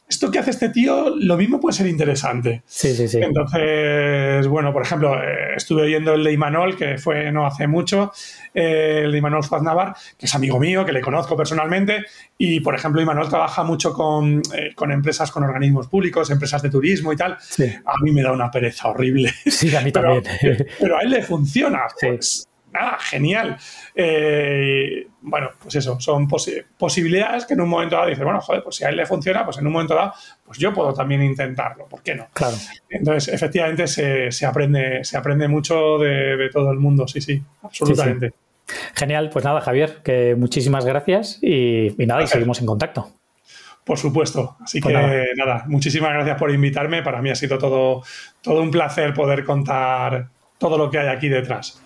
esto 0.09 0.31
que 0.31 0.39
hace 0.39 0.51
este 0.51 0.69
tío, 0.69 1.15
lo 1.16 1.36
mismo 1.36 1.61
puede 1.61 1.77
ser 1.77 1.86
interesante. 1.86 2.62
Sí, 2.66 2.94
sí, 2.94 3.09
sí. 3.09 3.19
Entonces, 3.20 4.47
bueno, 4.47 4.73
por 4.73 4.82
ejemplo, 4.82 5.15
eh, 5.23 5.55
estuve 5.57 5.82
oyendo 5.82 6.15
el 6.15 6.24
de 6.24 6.32
Imanol, 6.32 6.77
que 6.77 6.98
fue 6.98 7.31
no 7.32 7.47
hace 7.47 7.66
mucho, 7.66 8.12
eh, 8.55 9.02
el 9.05 9.12
de 9.12 9.19
Imanol 9.19 9.43
Navar, 9.62 9.94
que 10.19 10.27
es 10.27 10.35
amigo 10.35 10.59
mío, 10.59 10.85
que 10.85 10.93
le 10.93 11.01
conozco 11.01 11.36
personalmente, 11.36 12.05
y 12.39 12.61
por 12.61 12.74
ejemplo, 12.74 13.01
Imanol 13.01 13.28
trabaja 13.28 13.62
mucho 13.62 13.93
con, 13.93 14.43
eh, 14.55 14.73
con 14.74 14.93
empresas, 14.93 15.31
con 15.31 15.44
organismos 15.44 15.89
públicos, 15.89 16.31
empresas 16.31 16.62
de 16.62 16.70
turismo 16.70 17.12
y 17.12 17.16
tal. 17.16 17.32
A 17.32 18.02
mí 18.02 18.12
me 18.12 18.23
da 18.23 18.32
una 18.32 18.51
pereza 18.51 18.89
horrible. 18.89 19.32
Sí, 19.47 19.74
a 19.74 19.81
mí 19.81 19.93
también. 19.93 20.23
Pero, 20.78 20.98
a 20.98 21.02
él 21.02 21.11
le 21.11 21.23
funciona. 21.23 21.82
Pues, 22.01 22.49
nada, 22.72 22.98
genial. 22.98 23.56
Eh, 23.94 25.06
bueno, 25.20 25.51
pues 25.60 25.74
eso, 25.74 26.01
son 26.01 26.28
posibilidades 26.28 27.44
que 27.44 27.55
en 27.55 27.60
un 27.60 27.68
momento 27.68 27.97
dado 27.97 28.09
dices, 28.09 28.24
bueno, 28.24 28.40
joder, 28.40 28.62
pues 28.62 28.76
si 28.76 28.84
a 28.84 28.88
él 28.88 28.97
le 28.97 29.06
funciona, 29.06 29.44
pues 29.44 29.59
en 29.59 29.66
un 29.66 29.72
momento 29.72 29.94
dado, 29.94 30.12
pues 30.44 30.59
yo 30.59 30.72
puedo 30.72 30.94
también 30.94 31.22
intentarlo, 31.22 31.86
¿por 31.86 32.02
qué 32.02 32.14
no? 32.14 32.28
Claro. 32.32 32.56
Entonces, 32.88 33.32
efectivamente, 33.34 33.86
se, 33.86 34.47
aprende, 34.47 35.05
se 35.05 35.16
aprende 35.16 35.48
mucho 35.48 35.98
de, 35.98 36.48
todo 36.52 36.70
el 36.70 36.78
mundo, 36.78 37.06
sí, 37.06 37.20
sí, 37.20 37.42
absolutamente. 37.62 38.32
Genial, 38.94 39.30
pues 39.30 39.44
nada, 39.44 39.60
Javier, 39.60 40.01
que 40.05 40.34
muchísimas 40.36 40.84
gracias 40.84 41.38
y, 41.42 41.94
nada, 41.98 42.22
y 42.22 42.26
seguimos 42.26 42.60
en 42.60 42.66
contacto. 42.66 43.12
Por 43.84 43.98
supuesto. 43.98 44.56
Así 44.60 44.80
pues 44.80 44.94
que 44.94 45.24
nada. 45.36 45.64
muchísimas 45.66 46.12
gracias 46.12 46.38
por 46.38 46.51
invitarme. 46.52 47.02
Para 47.02 47.20
mí 47.22 47.30
ha 47.30 47.34
sido 47.34 47.59
todo, 47.59 48.02
todo 48.40 48.62
un 48.62 48.70
placer 48.70 49.12
poder 49.14 49.44
contar 49.44 50.28
todo 50.59 50.78
lo 50.78 50.90
que 50.90 50.98
hay 50.98 51.09
aquí 51.09 51.28
detrás. 51.28 51.82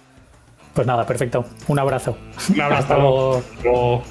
Pues 0.75 0.87
nada, 0.87 1.07
perfecto. 1.07 1.45
Un 1.69 1.79
abrazo. 1.79 2.17
Un 2.53 2.61
abrazo. 2.61 2.83
Hasta 2.83 2.99
luego. 2.99 4.03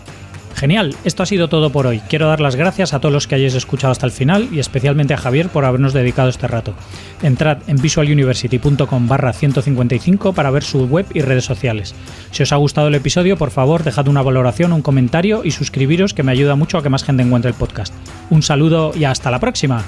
Genial, 0.55 0.95
esto 1.03 1.23
ha 1.23 1.25
sido 1.25 1.49
todo 1.49 1.71
por 1.71 1.87
hoy. 1.87 1.99
Quiero 2.07 2.27
dar 2.27 2.39
las 2.39 2.55
gracias 2.55 2.93
a 2.93 2.99
todos 2.99 3.11
los 3.11 3.27
que 3.27 3.35
hayáis 3.35 3.55
escuchado 3.55 3.91
hasta 3.91 4.05
el 4.05 4.11
final 4.11 4.47
y 4.51 4.59
especialmente 4.59 5.13
a 5.13 5.17
Javier 5.17 5.49
por 5.49 5.65
habernos 5.65 5.93
dedicado 5.93 6.29
este 6.29 6.47
rato. 6.47 6.73
Entrad 7.21 7.57
en 7.67 7.77
visualuniversity.com 7.81 9.07
barra 9.07 9.33
155 9.33 10.33
para 10.33 10.51
ver 10.51 10.63
su 10.63 10.85
web 10.85 11.05
y 11.13 11.21
redes 11.21 11.45
sociales. 11.45 11.95
Si 12.31 12.43
os 12.43 12.51
ha 12.53 12.57
gustado 12.57 12.87
el 12.87 12.95
episodio, 12.95 13.35
por 13.35 13.51
favor, 13.51 13.83
dejad 13.83 14.07
una 14.07 14.21
valoración, 14.21 14.73
un 14.73 14.81
comentario 14.81 15.41
y 15.43 15.51
suscribiros 15.51 16.13
que 16.13 16.23
me 16.23 16.31
ayuda 16.31 16.55
mucho 16.55 16.77
a 16.77 16.83
que 16.83 16.89
más 16.89 17.03
gente 17.03 17.23
encuentre 17.23 17.49
el 17.49 17.57
podcast. 17.57 17.93
Un 18.29 18.43
saludo 18.43 18.91
y 18.95 19.05
hasta 19.05 19.31
la 19.31 19.39
próxima. 19.39 19.83